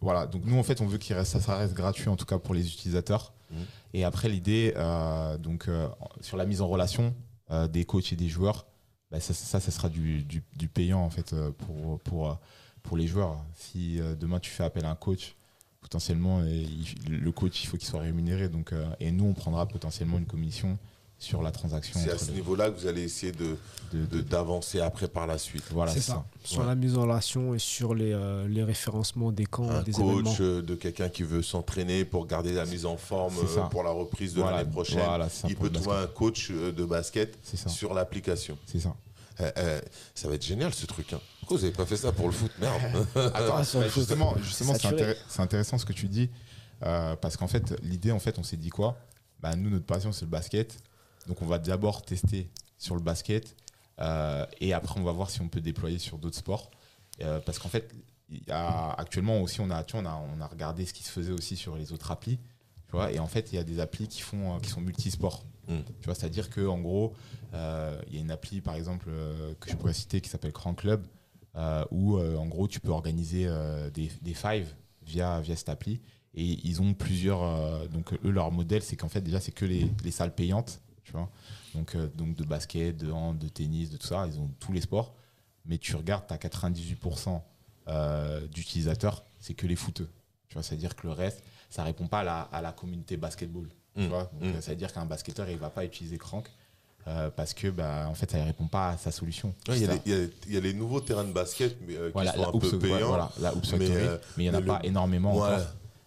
voilà 0.00 0.26
donc 0.26 0.42
nous 0.44 0.58
en 0.58 0.62
fait 0.62 0.80
on 0.80 0.86
veut 0.86 0.98
qu'il 0.98 1.16
reste 1.16 1.38
ça 1.38 1.56
reste 1.56 1.74
gratuit 1.74 2.08
en 2.08 2.16
tout 2.16 2.26
cas 2.26 2.38
pour 2.38 2.54
les 2.54 2.66
utilisateurs 2.66 3.32
mmh. 3.50 3.56
Et 3.94 4.04
après, 4.04 4.28
l'idée, 4.28 4.74
euh, 4.76 5.38
donc 5.38 5.68
euh, 5.68 5.88
sur 6.20 6.36
la 6.36 6.46
mise 6.46 6.60
en 6.60 6.68
relation 6.68 7.14
euh, 7.50 7.68
des 7.68 7.84
coachs 7.84 8.12
et 8.12 8.16
des 8.16 8.28
joueurs, 8.28 8.66
bah, 9.10 9.20
ça, 9.20 9.32
ça, 9.32 9.60
sera 9.60 9.88
du, 9.88 10.22
du, 10.24 10.68
payant 10.68 11.00
en 11.00 11.08
fait 11.08 11.34
pour, 11.52 11.98
pour, 12.00 12.38
pour 12.82 12.96
les 12.96 13.06
joueurs. 13.06 13.42
Si 13.54 14.00
demain 14.20 14.38
tu 14.38 14.50
fais 14.50 14.64
appel 14.64 14.84
à 14.84 14.90
un 14.90 14.94
coach, 14.96 15.34
potentiellement, 15.80 16.42
le 16.42 17.30
coach, 17.30 17.64
il 17.64 17.68
faut 17.68 17.78
qu'il 17.78 17.88
soit 17.88 18.00
rémunéré. 18.00 18.50
Donc, 18.50 18.74
et 19.00 19.10
nous, 19.10 19.24
on 19.24 19.32
prendra 19.32 19.66
potentiellement 19.66 20.18
une 20.18 20.26
commission 20.26 20.78
sur 21.18 21.42
la 21.42 21.50
transaction. 21.50 21.98
C'est 21.98 22.12
à 22.12 22.18
ce 22.18 22.30
niveau-là 22.30 22.70
que 22.70 22.78
vous 22.78 22.86
allez 22.86 23.02
essayer 23.02 23.32
de, 23.32 23.56
d'avancer 24.22 24.80
après 24.80 25.08
par 25.08 25.26
la 25.26 25.36
suite. 25.36 25.64
Voilà, 25.72 25.92
c'est 25.92 26.00
ça. 26.00 26.24
Sur 26.44 26.64
la 26.64 26.76
mise 26.76 26.96
en 26.96 27.02
relation 27.02 27.54
et 27.54 27.58
sur 27.58 27.94
les, 27.94 28.12
euh, 28.12 28.46
les 28.46 28.62
référencements 28.62 29.32
des 29.32 29.46
camps, 29.46 29.68
un 29.68 29.82
des 29.82 29.92
coach 29.92 30.40
euh, 30.40 30.62
de 30.62 30.74
quelqu'un 30.76 31.08
qui 31.08 31.24
veut 31.24 31.42
s'entraîner 31.42 32.04
pour 32.04 32.26
garder 32.26 32.52
la 32.52 32.66
mise 32.66 32.86
en 32.86 32.96
forme 32.96 33.34
euh, 33.36 33.62
pour 33.64 33.82
la 33.82 33.90
reprise 33.90 34.34
de 34.34 34.42
l'année 34.42 34.70
prochaine. 34.70 35.00
il 35.48 35.56
peut 35.56 35.70
trouver 35.70 35.96
un 35.96 36.06
coach 36.06 36.50
de 36.50 36.84
basket 36.84 37.36
sur 37.66 37.94
l'application. 37.94 38.56
C'est 38.66 38.80
ça. 38.80 38.94
ça 40.14 40.28
va 40.28 40.34
être 40.34 40.44
génial 40.44 40.72
ce 40.72 40.86
truc. 40.86 41.12
Hein. 41.12 41.20
Pourquoi 41.40 41.56
vous 41.56 41.62
n'avez 41.64 41.76
pas 41.76 41.86
fait 41.86 41.96
ça 41.96 42.12
pour 42.12 42.26
le 42.26 42.32
foot? 42.32 42.52
Merde. 42.60 43.06
Attends, 43.16 43.62
justement, 43.94 44.36
justement 44.40 44.74
c'est 44.74 45.40
intéressant 45.40 45.78
ce 45.78 45.84
que 45.84 45.92
tu 45.92 46.06
dis. 46.06 46.30
parce 46.80 47.36
qu'en 47.36 47.48
fait, 47.48 47.74
l'idée, 47.82 48.12
en 48.12 48.20
fait, 48.20 48.38
on 48.38 48.44
s'est 48.44 48.56
dit 48.56 48.70
quoi? 48.70 48.96
Bah, 49.40 49.56
Nous, 49.56 49.70
notre 49.70 49.86
passion, 49.86 50.12
c'est 50.12 50.24
le 50.24 50.30
basket. 50.30 50.76
Donc 51.28 51.42
on 51.42 51.46
va 51.46 51.58
d'abord 51.58 52.02
tester 52.02 52.50
sur 52.78 52.96
le 52.96 53.02
basket 53.02 53.54
euh, 54.00 54.46
et 54.60 54.72
après 54.72 54.98
on 54.98 55.02
va 55.02 55.12
voir 55.12 55.30
si 55.30 55.40
on 55.40 55.48
peut 55.48 55.60
déployer 55.60 55.98
sur 55.98 56.18
d'autres 56.18 56.36
sports. 56.36 56.70
Euh, 57.20 57.40
parce 57.40 57.58
qu'en 57.58 57.68
fait, 57.68 57.92
actuellement 58.50 59.40
aussi, 59.42 59.60
on 59.60 59.70
a, 59.70 59.84
on, 59.94 60.06
a, 60.06 60.22
on 60.36 60.40
a 60.40 60.46
regardé 60.46 60.86
ce 60.86 60.92
qui 60.92 61.02
se 61.02 61.10
faisait 61.10 61.32
aussi 61.32 61.56
sur 61.56 61.76
les 61.76 61.92
autres 61.92 62.10
applis. 62.10 62.38
Tu 62.86 62.92
vois, 62.92 63.12
et 63.12 63.18
en 63.18 63.26
fait, 63.26 63.52
il 63.52 63.56
y 63.56 63.58
a 63.58 63.64
des 63.64 63.80
applis 63.80 64.08
qui, 64.08 64.22
font, 64.22 64.54
euh, 64.54 64.60
qui 64.60 64.70
sont 64.70 64.80
multisports. 64.80 65.44
Mm. 65.66 65.78
Tu 66.00 66.04
vois, 66.06 66.14
c'est-à-dire 66.14 66.48
qu'en 66.48 66.78
gros, 66.78 67.14
il 67.52 68.14
y 68.14 68.18
a 68.18 68.20
une 68.20 68.30
appli, 68.30 68.60
par 68.60 68.74
exemple, 68.74 69.10
que 69.60 69.70
je 69.70 69.76
pourrais 69.76 69.92
citer 69.92 70.20
qui 70.20 70.28
s'appelle 70.30 70.52
Crank 70.52 70.78
Club, 70.78 71.06
où 71.90 72.18
en 72.18 72.46
gros, 72.46 72.68
tu 72.68 72.80
peux 72.80 72.90
organiser 72.90 73.46
des, 73.92 74.10
des 74.22 74.34
fives 74.34 74.74
via, 75.02 75.40
via 75.40 75.56
cette 75.56 75.68
appli. 75.68 76.00
Et 76.34 76.58
ils 76.62 76.80
ont 76.80 76.94
plusieurs. 76.94 77.88
donc, 77.88 78.12
eux, 78.12 78.30
leur 78.30 78.52
modèle, 78.52 78.82
c'est 78.82 78.96
qu'en 78.96 79.08
fait, 79.08 79.20
déjà, 79.20 79.40
c'est 79.40 79.52
que 79.52 79.64
les, 79.64 79.90
les 80.04 80.10
salles 80.10 80.34
payantes 80.34 80.80
donc, 81.74 81.94
euh, 81.94 82.08
donc 82.14 82.34
de 82.34 82.44
basket, 82.44 82.96
de 82.96 83.10
hand, 83.10 83.38
de 83.38 83.48
tennis, 83.48 83.90
de 83.90 83.96
tout 83.96 84.06
ça, 84.06 84.26
ils 84.26 84.38
ont 84.38 84.50
tous 84.60 84.72
les 84.72 84.80
sports. 84.80 85.14
Mais 85.66 85.78
tu 85.78 85.96
regardes, 85.96 86.26
tu 86.26 86.34
as 86.34 86.36
98% 86.36 87.40
d'utilisateurs, 88.50 89.24
c'est 89.40 89.54
que 89.54 89.66
les 89.66 89.76
footeux. 89.76 90.08
Tu 90.48 90.54
vois, 90.54 90.62
c'est-à-dire 90.62 90.94
que 90.94 91.06
le 91.06 91.12
reste, 91.12 91.42
ça 91.70 91.82
répond 91.82 92.06
pas 92.06 92.20
à 92.20 92.62
la, 92.62 92.72
communauté 92.72 93.16
basketball. 93.16 93.68
Tu 93.96 94.02
mmh. 94.02 94.06
vois, 94.08 94.30
mmh. 94.40 94.52
c'est-à-dire 94.60 94.92
qu'un 94.92 95.06
basketteur, 95.06 95.48
il 95.48 95.56
va 95.56 95.70
pas 95.70 95.84
utiliser 95.84 96.18
Crank. 96.18 96.48
Euh, 97.08 97.30
parce 97.34 97.54
que 97.54 97.68
bah, 97.68 98.06
en 98.08 98.14
fait 98.14 98.30
ça 98.30 98.38
ne 98.38 98.44
répond 98.44 98.66
pas 98.66 98.90
à 98.90 98.96
sa 98.98 99.10
solution. 99.10 99.54
Il 99.68 99.78
y, 100.46 100.56
a 100.56 100.60
les 100.60 100.74
nouveaux 100.74 101.00
terrains 101.00 101.24
de 101.24 101.32
basket 101.32 101.76
mais, 101.86 101.96
euh, 101.96 102.10
qui 102.10 102.26
sont 102.26 102.48
un 102.48 102.58
peu 102.58 102.78
payants. 102.78 103.30
mais, 103.78 103.88
il 104.36 104.42
n'y 104.42 104.50
en 104.50 104.54
a 104.54 104.60
pas 104.60 104.80
énormément 104.82 105.32
encore. 105.32 105.60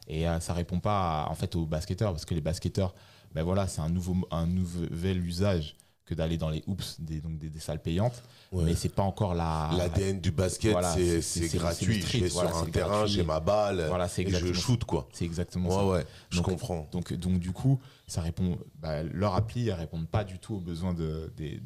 Et 0.08 0.26
ça 0.39 0.52
ne 0.54 0.58
répond 0.58 0.80
pas 0.80 1.26
en 1.30 1.36
fait 1.36 1.56
aux 1.56 1.66
basketteurs 1.66 2.12
parce 2.12 2.26
que 2.26 2.36
les 2.36 2.41
basketteurs, 2.41 2.93
ben 3.34 3.43
voilà, 3.43 3.67
c'est 3.67 3.82
un, 3.82 3.89
nouveau, 3.89 4.15
un 4.32 4.47
nouvel 4.47 5.25
usage 5.25 5.75
que 6.06 6.14
d'aller 6.14 6.38
dans 6.38 6.49
les 6.49 6.64
hoops, 6.68 6.99
des, 6.99 7.22
donc 7.22 7.38
des, 7.38 7.60
salles 7.60 7.82
payantes. 7.82 8.24
Mais 8.54 8.76
c'est 8.76 8.89
pas 8.89 9.04
encore 9.04 9.34
la. 9.34 9.70
L'ADN 9.78 10.20
du 10.20 10.32
basket, 10.32 10.76
c'est 11.22 11.47
gratuit. 11.54 12.02
je 12.02 12.18
vais 12.18 12.30
sur 12.30 12.58
un 12.58 12.66
terrain, 12.66 13.06
j'ai 13.06 13.24
ma 13.24 13.39
balle, 13.39 13.86
voilà, 13.88 14.08
et 14.18 14.30
je 14.30 14.54
shoot, 14.54 14.84
quoi. 14.84 15.08
C'est 15.14 15.26
exactement 15.26 15.70
ça. 15.70 15.86
Ouais, 15.86 16.06
je 16.30 16.41
comprends. 16.41 16.88
Donc, 16.91 17.14
donc, 17.14 17.39
du 17.39 17.52
coup, 17.52 17.80
ça 18.08 18.22
répond. 18.22 18.58
Bah, 18.80 19.04
leur 19.04 19.36
appli, 19.36 19.70
elles 19.70 19.76
répondent 19.76 20.08
pas 20.08 20.24
du 20.24 20.39
tout 20.39 20.56
aux 20.56 20.60
besoins 20.60 20.93
de, 20.93 21.32
de, 21.38 21.60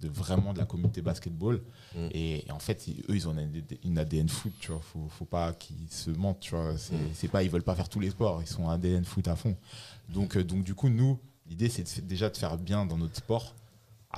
de, 0.00 0.08
vraiment 0.08 0.52
de 0.52 0.58
la 0.58 0.64
communauté 0.64 1.02
basketball. 1.02 1.60
Mm. 1.94 2.08
Et, 2.12 2.44
en 2.50 2.58
fait, 2.58 2.88
eux, 3.08 3.16
ils 3.16 3.26
ont 3.28 3.34
une, 3.82 3.98
ADN 3.98 4.28
foot, 4.28 4.52
tu 4.60 4.70
vois. 4.70 4.80
Faut, 4.80 5.08
faut 5.08 5.24
pas 5.24 5.52
qu'ils 5.54 5.90
se 5.90 6.10
mentent, 6.10 6.40
tu 6.40 6.54
vois. 6.54 6.74
C'est 6.78 7.26
mm. 7.26 7.30
pas, 7.30 7.42
ils 7.42 7.50
veulent 7.50 7.62
pas 7.62 7.74
faire 7.74 7.88
tous 7.88 8.00
les 8.00 8.10
sports, 8.10 8.40
ils 8.42 8.48
sont 8.48 8.68
ADN 8.68 9.04
foot 9.04 9.26
à 9.26 9.34
fond. 9.34 9.56
Donc, 10.08 10.36
euh, 10.36 10.44
donc 10.44 10.62
du 10.62 10.74
coup, 10.74 10.88
nous, 10.88 11.18
l'idée, 11.46 11.68
c'est 11.68 12.06
déjà 12.06 12.30
de 12.30 12.36
faire 12.36 12.56
bien 12.58 12.86
dans 12.86 12.96
notre 12.96 13.16
sport 13.16 13.54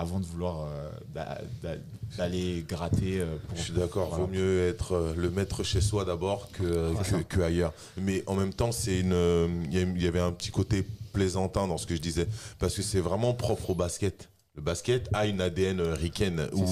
avant 0.01 0.18
de 0.18 0.24
vouloir 0.24 0.66
euh, 0.66 1.76
d'aller 2.16 2.64
gratter. 2.66 3.20
Euh, 3.20 3.36
Je 3.55 3.61
suis 3.61 3.72
d'accord, 3.74 4.16
vaut 4.16 4.26
mieux 4.26 4.66
être 4.66 5.12
le 5.14 5.30
maître 5.30 5.62
chez 5.62 5.82
soi 5.82 6.07
d'abord 6.07 6.48
que, 6.53 7.22
que, 7.28 7.40
ailleurs. 7.42 7.74
Mais 7.98 8.24
en 8.26 8.34
même 8.34 8.55
temps, 8.55 8.72
c'est 8.72 9.01
une, 9.01 9.66
il 9.70 10.03
y 10.03 10.07
avait 10.07 10.20
un 10.20 10.32
petit 10.32 10.51
côté 10.51 10.86
plaisantin 11.12 11.66
dans 11.66 11.76
ce 11.76 11.86
que 11.86 11.94
je 11.94 12.01
disais, 12.01 12.26
parce 12.59 12.74
que 12.74 12.82
c'est 12.82 13.01
vraiment 13.01 13.34
propre 13.34 13.70
au 13.70 13.74
basket. 13.74 14.30
Le 14.57 14.62
basket 14.62 15.09
a 15.12 15.26
une 15.26 15.40
ADN 15.40 15.80
ricaine 15.80 16.48
où 16.53 16.64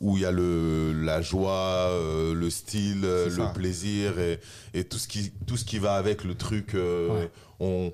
où 0.00 0.16
il 0.16 0.22
y 0.22 0.26
a 0.26 0.32
le 0.32 0.92
la 0.92 1.20
joie, 1.20 1.90
le 2.34 2.50
style, 2.50 3.02
le 3.02 3.52
plaisir 3.52 4.18
et, 4.18 4.40
et, 4.74 4.84
tout 4.84 4.98
ce 4.98 5.06
qui 5.06 5.30
tout 5.46 5.56
ce 5.56 5.64
qui 5.64 5.78
va 5.78 5.94
avec 5.94 6.24
le 6.24 6.34
truc. 6.34 6.74
On 7.60 7.92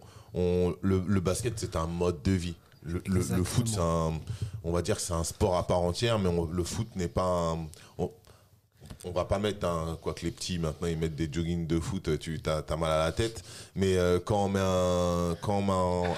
le, 0.82 1.20
basket, 1.20 1.54
c'est 1.56 1.76
un 1.76 1.86
mode 1.86 2.22
de 2.22 2.32
vie. 2.32 2.54
Le, 2.82 3.44
foot, 3.44 3.68
c'est 3.68 3.80
on 3.80 4.72
va 4.72 4.82
dire 4.82 4.96
que 4.96 5.02
c'est 5.02 5.12
un 5.12 5.24
sport 5.24 5.56
à 5.56 5.66
part 5.66 5.80
entière, 5.80 6.18
mais 6.18 6.30
le 6.52 6.64
foot 6.64 6.88
n'est 6.96 7.08
pas 7.08 7.24
un, 7.24 7.66
on, 7.98 9.10
va 9.10 9.24
pas 9.24 9.38
mettre 9.38 9.66
un, 9.66 9.98
quoi 10.00 10.14
que 10.14 10.24
les 10.24 10.30
petits 10.30 10.58
maintenant 10.58 10.88
ils 10.88 10.96
mettent 10.96 11.14
des 11.14 11.28
jogging 11.30 11.66
de 11.66 11.78
foot, 11.78 12.18
tu 12.18 12.40
as, 12.46 12.76
mal 12.76 12.90
à 12.90 12.98
la 12.98 13.12
tête. 13.12 13.42
Mais 13.74 13.96
euh, 13.96 14.18
quand 14.24 14.46
on 14.46 14.48
met 14.48 14.60
un, 14.60 15.36
quand 15.40 15.62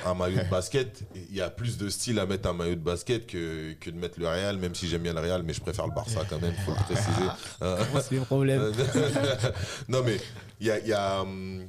un, 0.06 0.14
maillot 0.14 0.42
de 0.42 0.48
basket, 0.50 1.02
il 1.14 1.34
y 1.34 1.40
a 1.40 1.50
plus 1.50 1.78
de 1.78 1.88
style 1.88 2.18
à 2.18 2.26
mettre 2.26 2.48
un 2.48 2.52
maillot 2.52 2.76
de 2.76 2.80
basket 2.80 3.26
que, 3.26 3.74
que 3.74 3.90
de 3.90 3.96
mettre 3.96 4.18
le 4.20 4.28
Real, 4.28 4.56
même 4.58 4.74
si 4.74 4.88
j'aime 4.88 5.02
bien 5.02 5.12
le 5.12 5.20
Real, 5.20 5.42
mais 5.42 5.52
je 5.52 5.60
préfère 5.60 5.86
le 5.86 5.94
Barça 5.94 6.22
quand 6.28 6.40
même, 6.40 6.54
faut 6.64 6.72
le 6.72 6.94
préciser. 6.94 8.02
c'est 8.08 8.14
le 8.16 8.24
problème. 8.24 8.72
non 9.88 10.02
mais 10.04 10.18
il 10.60 10.66
y 10.66 10.70
a, 10.70 10.78
y 10.78 10.92
a 10.92 11.22
hum, 11.22 11.66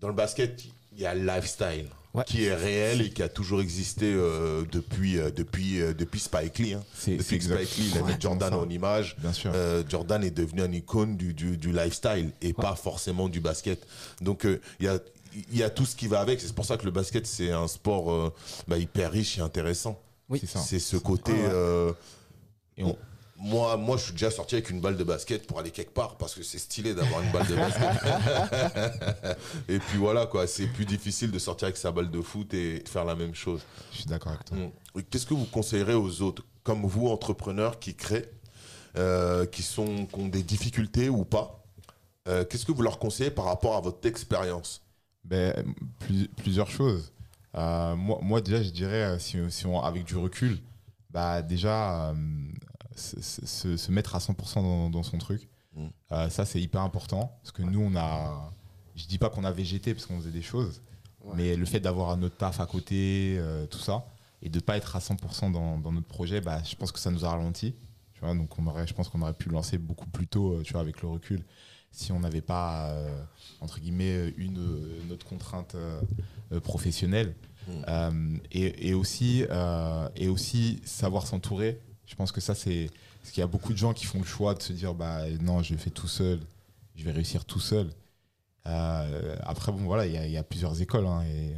dans 0.00 0.08
le 0.08 0.14
basket 0.14 0.64
il 0.96 1.02
y 1.02 1.06
a 1.06 1.14
le 1.14 1.24
qui 2.24 2.44
est 2.44 2.54
réel 2.54 3.02
et 3.02 3.10
qui 3.10 3.22
a 3.22 3.28
toujours 3.28 3.60
existé 3.60 4.12
euh, 4.12 4.64
depuis, 4.70 5.18
euh, 5.18 5.30
depuis, 5.30 5.80
euh, 5.80 5.92
depuis 5.92 6.20
Spike 6.20 6.58
Lee. 6.58 6.74
Hein. 6.74 6.82
Depuis 7.06 7.40
Spike 7.40 7.76
Lee, 7.76 7.90
il 7.92 7.98
a 7.98 8.02
mis 8.02 8.14
Jordan 8.18 8.54
en 8.54 8.68
image. 8.68 9.16
Bien 9.18 9.32
sûr. 9.32 9.52
Jordan 9.88 10.22
est 10.24 10.30
devenu 10.30 10.62
un 10.62 10.72
icône 10.72 11.16
du, 11.16 11.34
du, 11.34 11.56
du 11.56 11.72
lifestyle 11.72 12.30
et 12.40 12.52
pas 12.52 12.74
forcément 12.74 13.28
du 13.28 13.40
basket. 13.40 13.86
Donc 14.20 14.44
il 14.44 14.86
y 14.86 14.88
a 14.88 14.98
il 15.50 15.58
y 15.58 15.62
a 15.62 15.68
tout 15.68 15.84
ce 15.84 15.94
qui 15.94 16.08
va 16.08 16.20
avec. 16.20 16.40
C'est 16.40 16.54
pour 16.54 16.64
ça 16.64 16.78
que 16.78 16.86
le 16.86 16.90
basket, 16.90 17.26
c'est 17.26 17.50
un 17.50 17.68
sport 17.68 18.32
bah, 18.66 18.78
hyper 18.78 19.10
riche 19.12 19.36
et 19.36 19.42
intéressant. 19.42 20.00
Oui, 20.30 20.40
c'est 20.42 20.78
ce 20.78 20.96
côté. 20.96 21.32
et 22.78 22.84
on, 22.84 22.96
moi, 23.38 23.76
moi, 23.76 23.96
je 23.96 24.04
suis 24.04 24.12
déjà 24.12 24.30
sorti 24.30 24.54
avec 24.54 24.70
une 24.70 24.80
balle 24.80 24.96
de 24.96 25.04
basket 25.04 25.46
pour 25.46 25.58
aller 25.58 25.70
quelque 25.70 25.92
part 25.92 26.16
parce 26.16 26.34
que 26.34 26.42
c'est 26.42 26.58
stylé 26.58 26.94
d'avoir 26.94 27.20
une 27.20 27.30
balle 27.30 27.46
de 27.46 27.54
basket. 27.54 29.38
et 29.68 29.78
puis 29.78 29.98
voilà, 29.98 30.26
quoi. 30.26 30.46
C'est 30.46 30.66
plus 30.66 30.86
difficile 30.86 31.30
de 31.30 31.38
sortir 31.38 31.66
avec 31.66 31.76
sa 31.76 31.92
balle 31.92 32.10
de 32.10 32.20
foot 32.20 32.52
et 32.54 32.80
de 32.80 32.88
faire 32.88 33.04
la 33.04 33.14
même 33.14 33.34
chose. 33.34 33.60
Je 33.92 33.98
suis 33.98 34.06
d'accord 34.06 34.32
avec 34.32 34.44
toi. 34.44 34.56
Qu'est-ce 35.10 35.26
que 35.26 35.34
vous 35.34 35.44
conseillerez 35.44 35.94
aux 35.94 36.22
autres, 36.22 36.44
comme 36.62 36.86
vous, 36.86 37.08
entrepreneurs 37.08 37.78
qui 37.78 37.94
créent, 37.94 38.30
euh, 38.96 39.44
qui, 39.44 39.62
sont, 39.62 40.06
qui 40.06 40.18
ont 40.18 40.28
des 40.28 40.42
difficultés 40.42 41.08
ou 41.10 41.24
pas 41.24 41.62
euh, 42.28 42.44
Qu'est-ce 42.44 42.64
que 42.64 42.72
vous 42.72 42.82
leur 42.82 42.98
conseillez 42.98 43.30
par 43.30 43.44
rapport 43.44 43.76
à 43.76 43.80
votre 43.80 44.06
expérience? 44.08 44.82
Ben, 45.24 45.52
Plusieurs 46.36 46.70
choses. 46.70 47.12
Euh, 47.54 47.94
moi, 47.96 48.18
moi, 48.22 48.40
déjà, 48.40 48.62
je 48.62 48.70
dirais, 48.70 49.18
si, 49.18 49.38
si 49.50 49.66
on, 49.66 49.82
avec 49.82 50.04
du 50.04 50.16
recul, 50.16 50.58
bah, 51.10 51.42
déjà 51.42 52.14
se, 52.96 53.90
mettre 53.90 54.14
à 54.14 54.18
100% 54.18 54.90
dans, 54.90 55.02
son 55.02 55.18
truc. 55.18 55.48
Mm. 55.74 55.86
Euh, 56.12 56.28
ça, 56.30 56.44
c'est 56.44 56.60
hyper 56.60 56.80
important. 56.80 57.38
Parce 57.42 57.52
que 57.52 57.62
nous, 57.62 57.80
on 57.80 57.96
a. 57.96 58.52
Je 58.94 59.06
dis 59.06 59.18
pas 59.18 59.28
qu'on 59.28 59.44
a 59.44 59.52
végété 59.52 59.92
parce 59.92 60.06
qu'on 60.06 60.18
faisait 60.18 60.30
des 60.30 60.42
choses, 60.42 60.80
mais 61.34 61.54
le 61.54 61.66
fait 61.66 61.80
d'avoir 61.80 62.16
notre 62.16 62.36
taf 62.36 62.60
à 62.60 62.66
côté, 62.66 63.36
euh, 63.38 63.66
tout 63.66 63.78
ça, 63.78 64.06
et 64.40 64.48
de 64.48 64.58
pas 64.58 64.78
être 64.78 64.96
à 64.96 65.00
100% 65.00 65.52
dans, 65.52 65.92
notre 65.92 66.06
projet, 66.06 66.40
bah, 66.40 66.62
je 66.64 66.74
pense 66.76 66.92
que 66.92 66.98
ça 66.98 67.10
nous 67.10 67.26
a 67.26 67.28
ralenti. 67.28 67.74
Tu 68.14 68.20
vois, 68.20 68.34
donc 68.34 68.58
on 68.58 68.66
aurait, 68.66 68.86
je 68.86 68.94
pense 68.94 69.10
qu'on 69.10 69.20
aurait 69.20 69.34
pu 69.34 69.50
lancer 69.50 69.76
beaucoup 69.76 70.08
plus 70.08 70.26
tôt, 70.26 70.54
euh, 70.54 70.62
tu 70.62 70.72
vois, 70.72 70.80
avec 70.80 71.02
le 71.02 71.08
recul, 71.08 71.44
si 71.90 72.10
on 72.10 72.20
n'avait 72.20 72.40
pas, 72.40 72.94
entre 73.60 73.80
guillemets, 73.80 74.32
une, 74.38 75.06
notre 75.08 75.26
contrainte 75.26 75.76
professionnelle. 76.62 77.34
Mm. 77.68 78.38
et, 78.52 78.94
aussi, 78.94 79.44
et 80.16 80.28
aussi 80.28 80.80
savoir 80.84 81.26
s'entourer 81.26 81.80
je 82.06 82.14
pense 82.14 82.32
que 82.32 82.40
ça, 82.40 82.54
c'est. 82.54 82.90
Parce 83.20 83.32
qu'il 83.32 83.40
y 83.40 83.44
a 83.44 83.48
beaucoup 83.48 83.72
de 83.72 83.78
gens 83.78 83.92
qui 83.92 84.06
font 84.06 84.18
le 84.18 84.24
choix 84.24 84.54
de 84.54 84.62
se 84.62 84.72
dire 84.72 84.94
bah 84.94 85.28
non, 85.40 85.62
je 85.62 85.74
fais 85.74 85.90
tout 85.90 86.08
seul, 86.08 86.40
je 86.94 87.04
vais 87.04 87.10
réussir 87.10 87.44
tout 87.44 87.60
seul. 87.60 87.90
Euh, 88.66 89.36
après, 89.42 89.72
bon, 89.72 89.84
voilà, 89.84 90.06
il 90.06 90.30
y, 90.30 90.36
a 90.36 90.42
plusieurs 90.42 90.80
écoles. 90.80 91.06
Hein, 91.06 91.24
et 91.24 91.56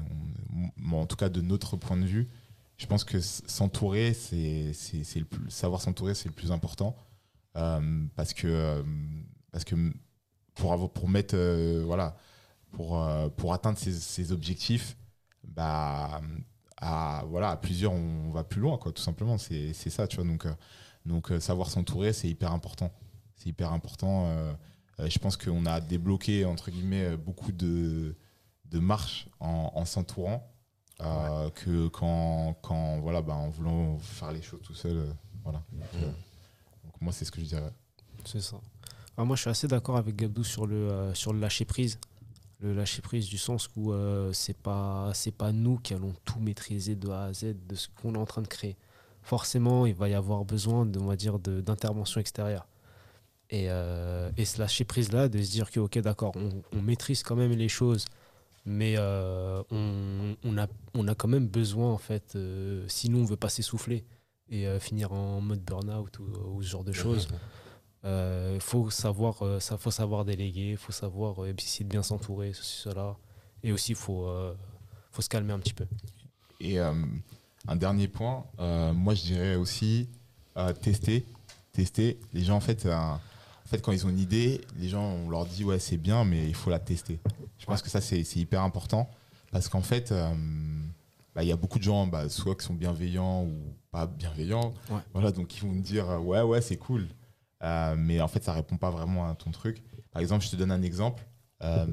en 0.92 1.06
tout 1.06 1.16
cas, 1.16 1.28
de 1.28 1.40
notre 1.40 1.76
point 1.76 1.96
de 1.96 2.04
vue, 2.04 2.28
je 2.76 2.86
pense 2.86 3.04
que 3.04 3.20
s'entourer, 3.20 4.14
c'est, 4.14 4.72
le 5.16 5.24
plus, 5.24 5.50
savoir 5.50 5.80
s'entourer, 5.80 6.14
c'est 6.14 6.28
le 6.28 6.34
plus 6.34 6.52
important. 6.52 6.96
Euh, 7.56 8.06
parce 8.14 8.32
que, 8.32 8.46
euh, 8.46 8.82
parce 9.52 9.64
que 9.64 9.74
pour, 10.54 10.72
avoir, 10.72 10.90
pour 10.90 11.08
mettre. 11.08 11.36
voilà, 11.84 12.16
pour, 12.72 13.02
pour 13.36 13.52
atteindre 13.52 13.78
ces, 13.78 14.32
objectifs, 14.32 14.96
bah 15.44 16.20
à 16.80 17.24
voilà 17.28 17.50
à 17.50 17.56
plusieurs 17.56 17.92
on 17.92 18.30
va 18.30 18.44
plus 18.44 18.60
loin 18.60 18.78
quoi 18.78 18.92
tout 18.92 19.02
simplement 19.02 19.38
c'est 19.38 19.72
ça 19.72 20.06
tu 20.06 20.16
vois 20.16 20.24
donc 20.24 20.46
euh, 20.46 20.54
donc 21.06 21.30
euh, 21.30 21.40
savoir 21.40 21.70
s'entourer 21.70 22.12
c'est 22.12 22.28
hyper 22.28 22.52
important 22.52 22.92
c'est 23.36 23.48
hyper 23.48 23.72
important 23.72 24.26
euh, 24.28 24.54
je 24.98 25.18
pense 25.18 25.36
qu'on 25.36 25.66
a 25.66 25.80
débloqué 25.80 26.44
entre 26.44 26.70
guillemets 26.70 27.16
beaucoup 27.16 27.52
de 27.52 28.16
de 28.66 28.78
marches 28.78 29.28
en, 29.40 29.84
s'entourant 29.86 30.46
que 30.98 31.88
quand, 31.88 32.54
quand 32.60 32.98
voilà, 32.98 33.22
bah, 33.22 33.34
en 33.34 33.48
voulant 33.48 33.96
faire 33.98 34.30
les 34.32 34.42
choses 34.42 34.60
tout 34.62 34.74
seul. 34.74 35.06
voilà. 35.42 35.62
Donc, 35.72 37.00
moi, 37.00 37.12
c'est 37.12 37.24
ce 37.24 37.30
que 37.30 37.40
je 37.40 37.46
dirais. 37.46 37.72
C'est 38.26 38.42
ça. 38.42 38.60
Ah, 39.16 39.24
moi, 39.24 39.36
je 39.36 39.42
suis 39.42 39.50
assez 39.50 39.68
d'accord 39.68 39.96
avec 39.96 40.16
Gabdou 40.16 40.44
sur 40.44 40.66
le, 40.66 41.12
sur 41.14 41.32
le 41.32 41.38
lâcher 41.38 41.64
prise 41.64 41.98
le 42.60 42.74
lâcher 42.74 43.02
prise 43.02 43.28
du 43.28 43.38
sens 43.38 43.68
où 43.76 43.92
euh, 43.92 44.32
c'est 44.32 44.56
pas 44.56 45.12
c'est 45.14 45.34
pas 45.34 45.52
nous 45.52 45.78
qui 45.78 45.94
allons 45.94 46.14
tout 46.24 46.40
maîtriser 46.40 46.96
de 46.96 47.08
A 47.08 47.24
à 47.24 47.32
Z 47.32 47.54
de 47.68 47.74
ce 47.74 47.88
qu'on 47.88 48.14
est 48.14 48.18
en 48.18 48.26
train 48.26 48.42
de 48.42 48.48
créer. 48.48 48.76
Forcément, 49.22 49.86
il 49.86 49.94
va 49.94 50.08
y 50.08 50.14
avoir 50.14 50.44
besoin 50.44 50.86
de, 50.86 50.98
on 50.98 51.06
va 51.06 51.16
dire 51.16 51.38
d'intervention 51.38 52.20
extérieure. 52.20 52.66
Et, 53.50 53.66
euh, 53.70 54.30
et 54.36 54.44
ce 54.44 54.58
lâcher 54.58 54.84
prise 54.84 55.12
là, 55.12 55.28
de 55.28 55.40
se 55.42 55.50
dire 55.50 55.70
que 55.70 55.80
ok 55.80 55.98
d'accord, 55.98 56.32
on, 56.36 56.82
maîtrise 56.82 57.22
quand 57.22 57.36
même 57.36 57.52
les 57.52 57.68
choses, 57.68 58.04
mais 58.64 58.94
euh, 58.98 59.62
on, 59.70 60.36
on, 60.44 60.58
a, 60.58 60.66
on 60.94 61.08
a 61.08 61.14
quand 61.14 61.28
même 61.28 61.46
besoin 61.46 61.90
en 61.92 61.98
fait, 61.98 62.36
sinon 62.88 63.20
on 63.20 63.24
veut 63.24 63.36
pas 63.36 63.48
s'essouffler 63.48 64.04
et 64.50 64.66
finir 64.80 65.12
en 65.12 65.40
mode 65.40 65.60
burn-out 65.60 66.18
ou, 66.18 66.62
ce 66.62 66.68
genre 66.68 66.84
de 66.84 66.92
choses. 66.92 67.28
Il 68.04 68.08
euh, 68.08 68.60
faut 68.60 68.90
savoir, 68.90 69.42
euh, 69.42 69.58
ça, 69.58 69.76
faut 69.76 69.90
savoir 69.90 70.24
déléguer, 70.24 70.70
il 70.72 70.76
faut 70.76 70.92
savoir 70.92 71.42
euh, 71.42 71.52
essayer 71.58 71.84
de 71.84 71.90
bien 71.90 72.04
s'entourer, 72.04 72.52
ceci, 72.52 72.82
cela. 72.82 73.16
Et 73.64 73.72
aussi, 73.72 73.92
il 73.92 73.96
faut, 73.96 74.30
faut 75.10 75.20
se 75.20 75.28
calmer 75.28 75.52
un 75.52 75.58
petit 75.58 75.74
peu. 75.74 75.84
Et 76.60 76.78
un 76.78 77.74
dernier 77.74 78.06
point, 78.06 78.44
moi 78.94 79.14
je 79.14 79.22
dirais 79.22 79.56
aussi 79.56 80.08
tester. 80.80 81.26
Tester. 81.72 82.20
Les 82.32 82.44
gens, 82.44 82.54
en 82.54 82.60
fait, 82.60 82.86
en 82.86 83.18
fait, 83.66 83.82
quand 83.82 83.90
ils 83.90 84.06
ont 84.06 84.10
une 84.10 84.20
idée, 84.20 84.60
les 84.76 84.88
gens, 84.88 85.02
on 85.02 85.28
leur 85.28 85.44
dit 85.44 85.64
ouais, 85.64 85.80
c'est 85.80 85.96
bien, 85.96 86.24
mais 86.24 86.46
il 86.46 86.54
faut 86.54 86.70
la 86.70 86.78
tester. 86.78 87.18
Je 87.58 87.66
pense 87.66 87.82
que 87.82 87.90
ça, 87.90 88.00
c'est 88.00 88.22
hyper 88.36 88.62
important 88.62 89.10
parce 89.50 89.68
qu'en 89.68 89.82
fait, 89.82 90.14
bah, 91.34 91.42
il 91.42 91.48
y 91.48 91.52
a 91.52 91.56
beaucoup 91.56 91.80
de 91.80 91.84
gens, 91.84 92.06
bah, 92.06 92.28
soit 92.28 92.54
qui 92.54 92.64
sont 92.64 92.74
bienveillants 92.74 93.42
ou 93.42 93.74
pas 93.90 94.06
bienveillants. 94.06 94.72
Voilà, 95.12 95.32
donc 95.32 95.56
ils 95.56 95.62
vont 95.62 95.72
me 95.72 95.82
dire 95.82 96.06
ouais, 96.24 96.42
ouais, 96.42 96.60
c'est 96.60 96.76
cool. 96.76 97.08
Euh, 97.62 97.94
mais 97.96 98.20
en 98.20 98.28
fait, 98.28 98.42
ça 98.44 98.52
répond 98.52 98.76
pas 98.76 98.90
vraiment 98.90 99.28
à 99.28 99.34
ton 99.34 99.50
truc. 99.50 99.82
Par 100.12 100.22
exemple, 100.22 100.44
je 100.44 100.50
te 100.50 100.56
donne 100.56 100.70
un 100.70 100.82
exemple. 100.82 101.26
Euh, 101.62 101.86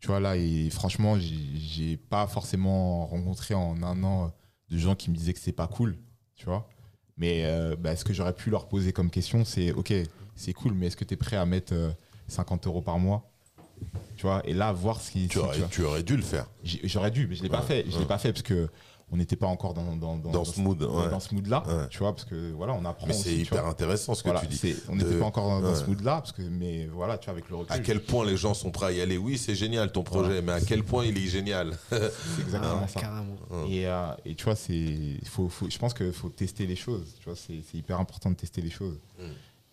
tu 0.00 0.08
vois, 0.08 0.20
là, 0.20 0.36
et 0.36 0.70
franchement, 0.70 1.16
j'ai 1.18 1.96
pas 1.96 2.26
forcément 2.26 3.06
rencontré 3.06 3.54
en 3.54 3.82
un 3.82 4.02
an 4.04 4.32
de 4.70 4.78
gens 4.78 4.94
qui 4.94 5.10
me 5.10 5.16
disaient 5.16 5.32
que 5.32 5.40
c'est 5.40 5.52
pas 5.52 5.66
cool, 5.66 5.96
tu 6.34 6.44
vois. 6.46 6.68
Mais 7.16 7.44
euh, 7.44 7.76
bah, 7.76 7.96
ce 7.96 8.04
que 8.04 8.12
j'aurais 8.12 8.34
pu 8.34 8.50
leur 8.50 8.68
poser 8.68 8.92
comme 8.92 9.10
question, 9.10 9.44
c'est 9.44 9.72
ok, 9.72 9.92
c'est 10.34 10.52
cool, 10.52 10.74
mais 10.74 10.86
est-ce 10.86 10.96
que 10.96 11.04
tu 11.04 11.14
es 11.14 11.16
prêt 11.16 11.36
à 11.36 11.46
mettre 11.46 11.74
50 12.28 12.66
euros 12.66 12.82
par 12.82 12.98
mois 12.98 13.32
Tu 14.16 14.22
vois, 14.22 14.42
et 14.46 14.52
là, 14.52 14.72
voir 14.72 15.00
ce 15.00 15.12
qui. 15.12 15.28
Tu, 15.28 15.38
aurais, 15.38 15.56
tu, 15.70 15.82
aurais, 15.82 16.02
dû 16.02 16.16
le 16.16 16.22
faire. 16.22 16.46
J'aurais 16.62 17.10
dû, 17.10 17.26
mais 17.26 17.34
je 17.34 17.42
l'ai 17.42 17.48
pas 17.48 17.62
fait. 17.62 17.90
Je 17.90 17.98
l'ai 17.98 18.06
pas 18.06 18.18
fait 18.18 18.32
parce 18.32 18.42
que 18.42 18.68
on 19.12 19.16
n'était 19.16 19.36
pas 19.36 19.46
encore 19.46 19.72
dans, 19.72 19.94
dans, 19.94 20.16
dans, 20.16 20.44
ce 20.44 20.60
mood, 20.60 20.78
dans 20.78 21.20
ce 21.20 21.32
mood 21.32 21.46
là, 21.46 21.62
tu 21.90 21.98
vois, 21.98 22.12
parce 22.12 22.24
que 22.24 22.52
voilà, 22.52 22.72
on 22.72 22.84
apprend. 22.84 23.06
Mais 23.06 23.12
c'est 23.12 23.34
hyper 23.34 23.66
intéressant 23.66 24.14
ce 24.14 24.22
que 24.22 24.40
tu 24.40 24.46
dis. 24.46 24.74
On 24.88 24.96
n'était 24.96 25.18
pas 25.18 25.26
encore 25.26 25.62
dans, 25.62 25.74
ce 25.74 25.84
mood 25.84 26.00
là, 26.02 26.16
parce 26.16 26.32
que 26.32 26.42
mais 26.42 26.86
voilà, 26.86 27.18
tu 27.18 27.26
vois, 27.26 27.32
avec 27.32 27.48
le 27.48 27.56
recul. 27.56 27.72
À 27.72 27.78
quel 27.78 28.02
point 28.02 28.24
les 28.26 28.36
gens 28.36 28.54
sont 28.54 28.70
prêts 28.70 28.86
à 28.86 28.92
y 28.92 29.00
aller 29.00 29.16
Oui, 29.16 29.38
c'est 29.38 29.54
génial 29.54 29.92
ton 29.92 30.02
projet, 30.02 30.42
mais 30.42 30.52
à 30.52 30.60
quel 30.60 30.82
point 30.82 31.04
il 31.04 31.16
est 31.16 31.28
génial 31.28 31.76
C'est 31.90 32.42
exactement 32.42 32.88
ça. 32.88 33.00
Et, 33.68 33.86
euh, 33.86 34.12
et, 34.24 34.34
tu 34.34 34.44
vois, 34.44 34.56
c'est, 34.56 35.18
faut, 35.24 35.48
faut, 35.48 35.70
je 35.70 35.78
pense 35.78 35.94
qu'il 35.94 36.12
faut 36.12 36.28
tester 36.28 36.66
les 36.66 36.76
choses. 36.76 37.14
Tu 37.18 37.24
vois, 37.24 37.36
c'est 37.36 37.62
hyper 37.74 38.00
important 38.00 38.30
de 38.30 38.36
tester 38.36 38.60
les 38.60 38.70
choses. 38.70 38.98
Mm. 39.18 39.22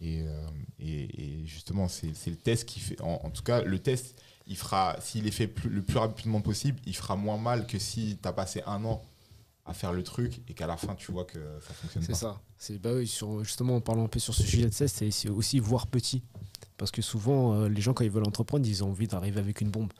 Euh, 0.05 0.47
et, 0.79 1.03
et, 1.23 1.45
justement, 1.45 1.87
c'est 1.87 2.11
le 2.27 2.35
test 2.35 2.65
qui 2.67 2.79
fait. 2.79 3.01
En, 3.01 3.29
tout 3.29 3.43
cas, 3.43 3.61
le 3.61 3.79
test, 3.79 4.21
il 4.47 4.57
fera, 4.57 4.97
s'il 4.99 5.27
est 5.27 5.31
fait 5.31 5.49
le 5.65 5.81
plus 5.81 5.97
rapidement 5.97 6.41
possible, 6.41 6.79
il 6.85 6.95
fera 6.95 7.15
moins 7.15 7.37
mal 7.37 7.65
que 7.65 7.79
si 7.79 8.17
tu 8.21 8.27
as 8.27 8.33
passé 8.33 8.61
un 8.65 8.83
an 8.85 9.01
à 9.65 9.73
faire 9.73 9.93
le 9.93 10.03
truc 10.03 10.41
et 10.47 10.53
qu'à 10.53 10.67
la 10.67 10.75
fin 10.75 10.93
tu 10.95 11.11
vois 11.11 11.25
que 11.25 11.39
ça 11.61 11.73
fonctionne 11.73 12.05
pas. 12.05 12.13
C'est 12.13 12.19
ça. 12.19 12.41
C'est 12.57 12.79
bah 12.79 12.91
oui, 12.93 13.07
sur, 13.07 13.43
justement 13.43 13.77
en 13.77 13.81
parlant 13.81 14.05
un 14.05 14.09
peu 14.09 14.19
sur 14.19 14.33
ce 14.33 14.43
sujet 14.43 14.67
de 14.67 14.87
c'est 14.87 15.29
aussi 15.29 15.59
voir 15.59 15.87
petit. 15.87 16.23
Parce 16.77 16.91
que 16.91 17.01
souvent, 17.01 17.53
euh, 17.53 17.69
les 17.69 17.81
gens 17.81 17.93
quand 17.93 18.03
ils 18.03 18.09
veulent 18.09 18.27
entreprendre, 18.27 18.67
ils 18.67 18.83
ont 18.83 18.89
envie 18.89 19.07
d'arriver 19.07 19.39
avec 19.39 19.61
une 19.61 19.69
bombe. 19.69 19.93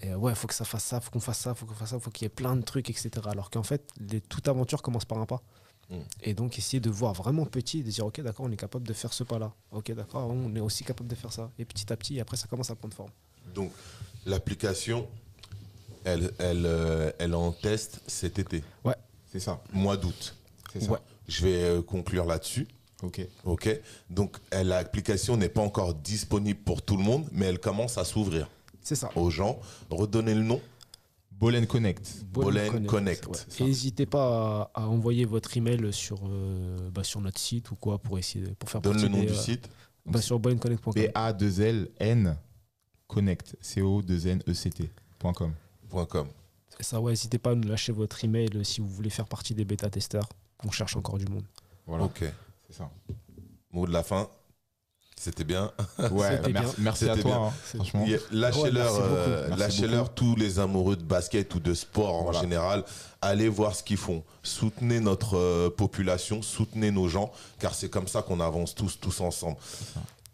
Et 0.00 0.10
euh, 0.10 0.16
ouais, 0.16 0.34
faut 0.34 0.48
que 0.48 0.54
ça 0.54 0.64
fasse 0.64 0.84
ça, 0.84 1.00
faut 1.00 1.10
qu'on 1.10 1.20
fasse 1.20 1.38
ça, 1.38 1.54
faut 1.54 1.66
qu'on 1.66 1.74
fasse 1.74 1.90
ça, 1.90 2.00
faut 2.00 2.10
qu'il 2.10 2.24
y 2.24 2.26
ait 2.26 2.30
plein 2.30 2.56
de 2.56 2.62
trucs, 2.62 2.90
etc. 2.90 3.10
Alors 3.26 3.50
qu'en 3.50 3.62
fait, 3.62 3.88
les, 4.00 4.20
toute 4.20 4.48
aventure 4.48 4.82
commence 4.82 5.04
par 5.04 5.18
un 5.18 5.26
pas. 5.26 5.42
Mm. 5.90 5.96
Et 6.22 6.34
donc 6.34 6.58
essayer 6.58 6.80
de 6.80 6.90
voir 6.90 7.12
vraiment 7.12 7.44
petit 7.44 7.80
et 7.80 7.82
de 7.82 7.90
dire 7.90 8.06
ok 8.06 8.20
d'accord 8.20 8.46
on 8.46 8.50
est 8.50 8.56
capable 8.56 8.86
de 8.86 8.92
faire 8.92 9.12
ce 9.12 9.24
pas 9.24 9.38
là 9.38 9.52
ok 9.72 9.92
d'accord 9.92 10.28
on 10.28 10.54
est 10.54 10.60
aussi 10.60 10.84
capable 10.84 11.10
de 11.10 11.14
faire 11.16 11.32
ça 11.32 11.50
et 11.58 11.64
petit 11.64 11.92
à 11.92 11.96
petit 11.96 12.20
après 12.20 12.36
ça 12.36 12.46
commence 12.46 12.70
à 12.70 12.76
prendre 12.76 12.94
forme 12.94 13.10
donc 13.52 13.72
l'application 14.24 15.08
elle, 16.04 16.30
elle, 16.38 16.66
euh, 16.66 17.10
elle 17.18 17.34
en 17.34 17.52
test 17.52 18.00
cet 18.06 18.38
été. 18.38 18.62
Ouais, 18.84 18.94
c'est 19.30 19.40
ça. 19.40 19.62
Mois 19.72 19.96
d'août. 19.96 20.34
C'est 20.72 20.80
ça. 20.80 21.00
Je 21.28 21.44
vais 21.44 21.62
euh, 21.62 21.82
conclure 21.82 22.24
là-dessus. 22.24 22.66
Ok. 23.02 23.26
Ok. 23.44 23.80
Donc 24.10 24.36
l'application 24.52 25.36
n'est 25.36 25.48
pas 25.48 25.60
encore 25.60 25.94
disponible 25.94 26.60
pour 26.60 26.82
tout 26.82 26.96
le 26.96 27.02
monde, 27.02 27.28
mais 27.32 27.46
elle 27.46 27.58
commence 27.58 27.98
à 27.98 28.04
s'ouvrir. 28.04 28.48
C'est 28.80 28.94
ça. 28.94 29.10
Aux 29.16 29.30
gens. 29.30 29.60
Redonnez 29.90 30.34
le 30.34 30.42
nom. 30.42 30.60
Bolen 31.30 31.66
Connect. 31.66 32.24
Bolen, 32.32 32.86
Connect. 32.86 33.28
n'hésitez 33.58 34.06
pas 34.06 34.70
à, 34.74 34.86
envoyer 34.86 35.24
votre 35.24 35.56
email 35.56 35.92
sur, 35.92 36.20
euh, 36.24 36.90
bah, 36.90 37.02
sur 37.02 37.20
notre 37.20 37.40
site 37.40 37.72
ou 37.72 37.74
quoi 37.74 37.98
pour 37.98 38.16
essayer 38.16 38.46
pour 38.60 38.70
faire 38.70 38.80
Donne 38.80 39.02
le 39.02 39.08
nom 39.08 39.24
du 39.24 39.34
site. 39.34 39.68
Bah, 40.06 40.22
sur 40.22 40.38
bolenconnect.com. 40.38 40.92
B-A-2-L-N 40.94 42.36
Connect. 43.08 43.56
C-O-2-N-E-C-T.com. 45.92 46.28
C'est 46.76 46.84
ça, 46.84 47.00
ouais, 47.00 47.12
n'hésitez 47.12 47.38
pas 47.38 47.50
à 47.50 47.54
nous 47.54 47.68
lâcher 47.68 47.92
votre 47.92 48.24
email 48.24 48.64
si 48.64 48.80
vous 48.80 48.88
voulez 48.88 49.10
faire 49.10 49.26
partie 49.26 49.54
des 49.54 49.64
bêta-testeurs. 49.64 50.28
On 50.64 50.70
cherche 50.70 50.96
encore 50.96 51.18
du 51.18 51.26
monde. 51.26 51.44
Voilà. 51.86 52.04
Ok. 52.04 52.24
C'est 52.66 52.76
ça. 52.76 52.90
Mot 53.72 53.86
de 53.86 53.92
la 53.92 54.02
fin. 54.02 54.28
C'était 55.16 55.44
bien. 55.44 55.70
Ouais, 56.10 56.40
merci, 56.78 57.08
à 57.08 57.16
toi. 57.16 57.36
Hein, 57.36 57.52
franchement. 57.76 58.04
Lâchez-leur, 58.32 58.92
euh, 58.98 59.54
lâchez-leur 59.56 60.12
tous 60.12 60.34
les 60.34 60.58
amoureux 60.58 60.96
de 60.96 61.04
basket 61.04 61.54
ou 61.54 61.60
de 61.60 61.74
sport 61.74 62.26
en 62.26 62.32
général. 62.32 62.84
Allez 63.20 63.48
voir 63.48 63.76
ce 63.76 63.84
qu'ils 63.84 63.98
font. 63.98 64.24
Soutenez 64.42 64.98
notre 64.98 65.36
euh, 65.36 65.70
population, 65.70 66.42
soutenez 66.42 66.90
nos 66.90 67.08
gens, 67.08 67.30
car 67.60 67.72
c'est 67.72 67.88
comme 67.88 68.08
ça 68.08 68.22
qu'on 68.22 68.40
avance 68.40 68.74
tous, 68.74 68.98
tous 68.98 69.20
ensemble 69.20 69.58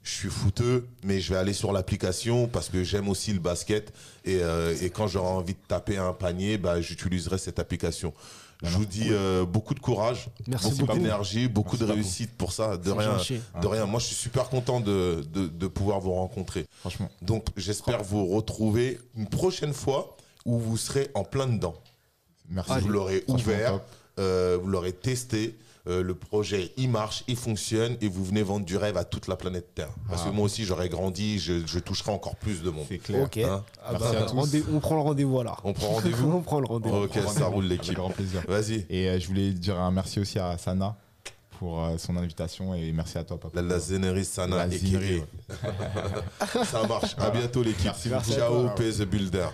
je 0.09 0.15
suis 0.15 0.31
fouteux, 0.31 0.87
mais 1.05 1.21
je 1.21 1.35
vais 1.35 1.39
aller 1.39 1.53
sur 1.53 1.71
l'application 1.71 2.49
parce 2.49 2.71
que 2.71 2.83
j'aime 2.83 3.09
aussi 3.09 3.33
le 3.35 3.41
basket. 3.41 3.93
Et, 4.25 4.39
euh, 4.41 4.75
quand 4.95 5.07
j'aurai 5.07 5.29
envie 5.29 5.53
de 5.53 5.59
taper 5.69 5.99
un 5.99 6.15
panier, 6.15 6.57
bah, 6.57 6.81
j'utiliserai 6.81 7.37
cette 7.37 7.59
application. 7.59 8.15
Je 8.63 8.77
vous 8.77 8.87
dis 8.87 9.09
euh, 9.11 9.45
beaucoup 9.45 9.75
de 9.75 9.81
courage, 9.81 10.31
beaucoup 10.47 10.87
d'énergie, 10.95 11.47
beaucoup 11.47 11.77
de 11.77 11.85
réussite 11.85 12.31
pour 12.37 12.53
ça. 12.53 12.79
De 12.79 12.91
rien, 12.91 13.19
de 13.61 13.67
rien. 13.67 13.85
Moi, 13.85 14.01
je 14.01 14.07
suis 14.07 14.17
super 14.17 14.49
content 14.49 14.81
de, 14.81 15.21
pouvoir 15.69 16.01
vous 16.01 16.13
rencontrer. 16.15 16.67
Franchement. 16.81 17.11
Donc, 17.21 17.47
j'espère 17.57 18.03
vous 18.03 18.27
retrouver 18.27 18.99
une 19.15 19.29
prochaine 19.29 19.75
fois 19.75 20.17
où 20.47 20.59
vous 20.59 20.79
serez 20.79 21.11
en 21.15 21.23
plein 21.23 21.47
dedans. 21.47 21.75
Merci. 22.49 22.81
Vous 22.81 22.89
l'aurez 22.89 23.25
ouvert, 23.29 23.81
euh, 24.19 24.59
vous 24.61 24.69
l'aurez 24.69 24.93
testé. 24.93 25.55
Euh, 25.89 26.03
le 26.03 26.15
projet, 26.15 26.71
il 26.77 26.91
marche, 26.91 27.25
il 27.29 27.37
fonctionne 27.37 27.97
et 28.03 28.09
vous 28.09 28.23
venez 28.23 28.43
vendre 28.43 28.67
du 28.67 28.77
rêve 28.77 28.99
à 28.99 29.05
toute 29.05 29.27
la 29.27 29.37
planète 29.37 29.75
Terre. 29.75 29.89
Parce 30.09 30.23
que 30.23 30.29
ah. 30.29 30.33
moi 30.33 30.45
aussi, 30.45 30.65
j'aurais 30.65 30.91
grandi, 30.91 31.39
je, 31.39 31.79
toucherai 31.79 32.11
encore 32.11 32.37
plus 32.37 32.63
de 32.63 32.69
monde. 32.69 32.85
C'est 32.89 32.99
clair. 32.99 33.29
Hein 33.47 33.65
ah 33.85 33.95
bah, 33.95 34.27
on 34.71 34.81
prend 34.81 34.97
le 34.97 35.01
rendez-vous 35.01 35.41
alors. 35.41 35.61
On 35.65 35.73
prend 35.73 35.89
rendez-vous 35.95 36.31
On 36.31 36.43
prend 36.43 36.61
le 36.61 36.67
rendez-vous. 36.67 37.05
Ok, 37.05 37.19
ça 37.29 37.47
roule 37.47 37.65
l'équipe. 37.65 37.95
grand 37.95 38.11
plaisir. 38.11 38.43
Vas-y. 38.47 38.85
Et 38.91 39.09
euh, 39.09 39.19
je 39.19 39.27
voulais 39.29 39.53
dire 39.53 39.79
un 39.79 39.91
merci 39.91 40.21
aussi 40.21 40.39
à 40.39 40.59
Sana 40.59 40.95
pour 41.59 41.83
euh, 41.83 41.97
son 41.97 42.17
invitation 42.17 42.75
et 42.75 42.93
merci 42.93 43.17
à 43.17 43.25
toi, 43.25 43.39
papa. 43.39 43.61
La, 43.61 43.67
la 43.67 43.79
Zénérie 43.79 44.25
Sana 44.25 44.57
la 44.57 44.69
Zénérie, 44.69 45.23
Ça 46.65 46.87
marche. 46.87 47.17
À 47.19 47.31
bientôt, 47.31 47.63
l'équipe. 47.63 47.93
Ciao, 48.29 48.69
P 48.77 48.93
The 48.93 49.05
Builder. 49.05 49.49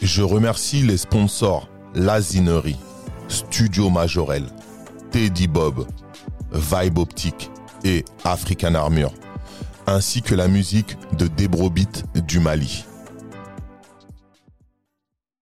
Je 0.00 0.20
remercie 0.20 0.82
les 0.82 0.98
sponsors 0.98 1.70
Lazinerie, 1.94 2.76
Studio 3.28 3.88
Majorel, 3.88 4.44
Teddy 5.10 5.48
Bob, 5.48 5.86
Vibe 6.52 6.98
Optique 6.98 7.50
et 7.82 8.04
African 8.22 8.74
Armure, 8.74 9.14
ainsi 9.86 10.20
que 10.20 10.34
la 10.34 10.48
musique 10.48 10.98
de 11.16 11.28
Debrobit 11.28 12.04
du 12.26 12.40
Mali. 12.40 12.84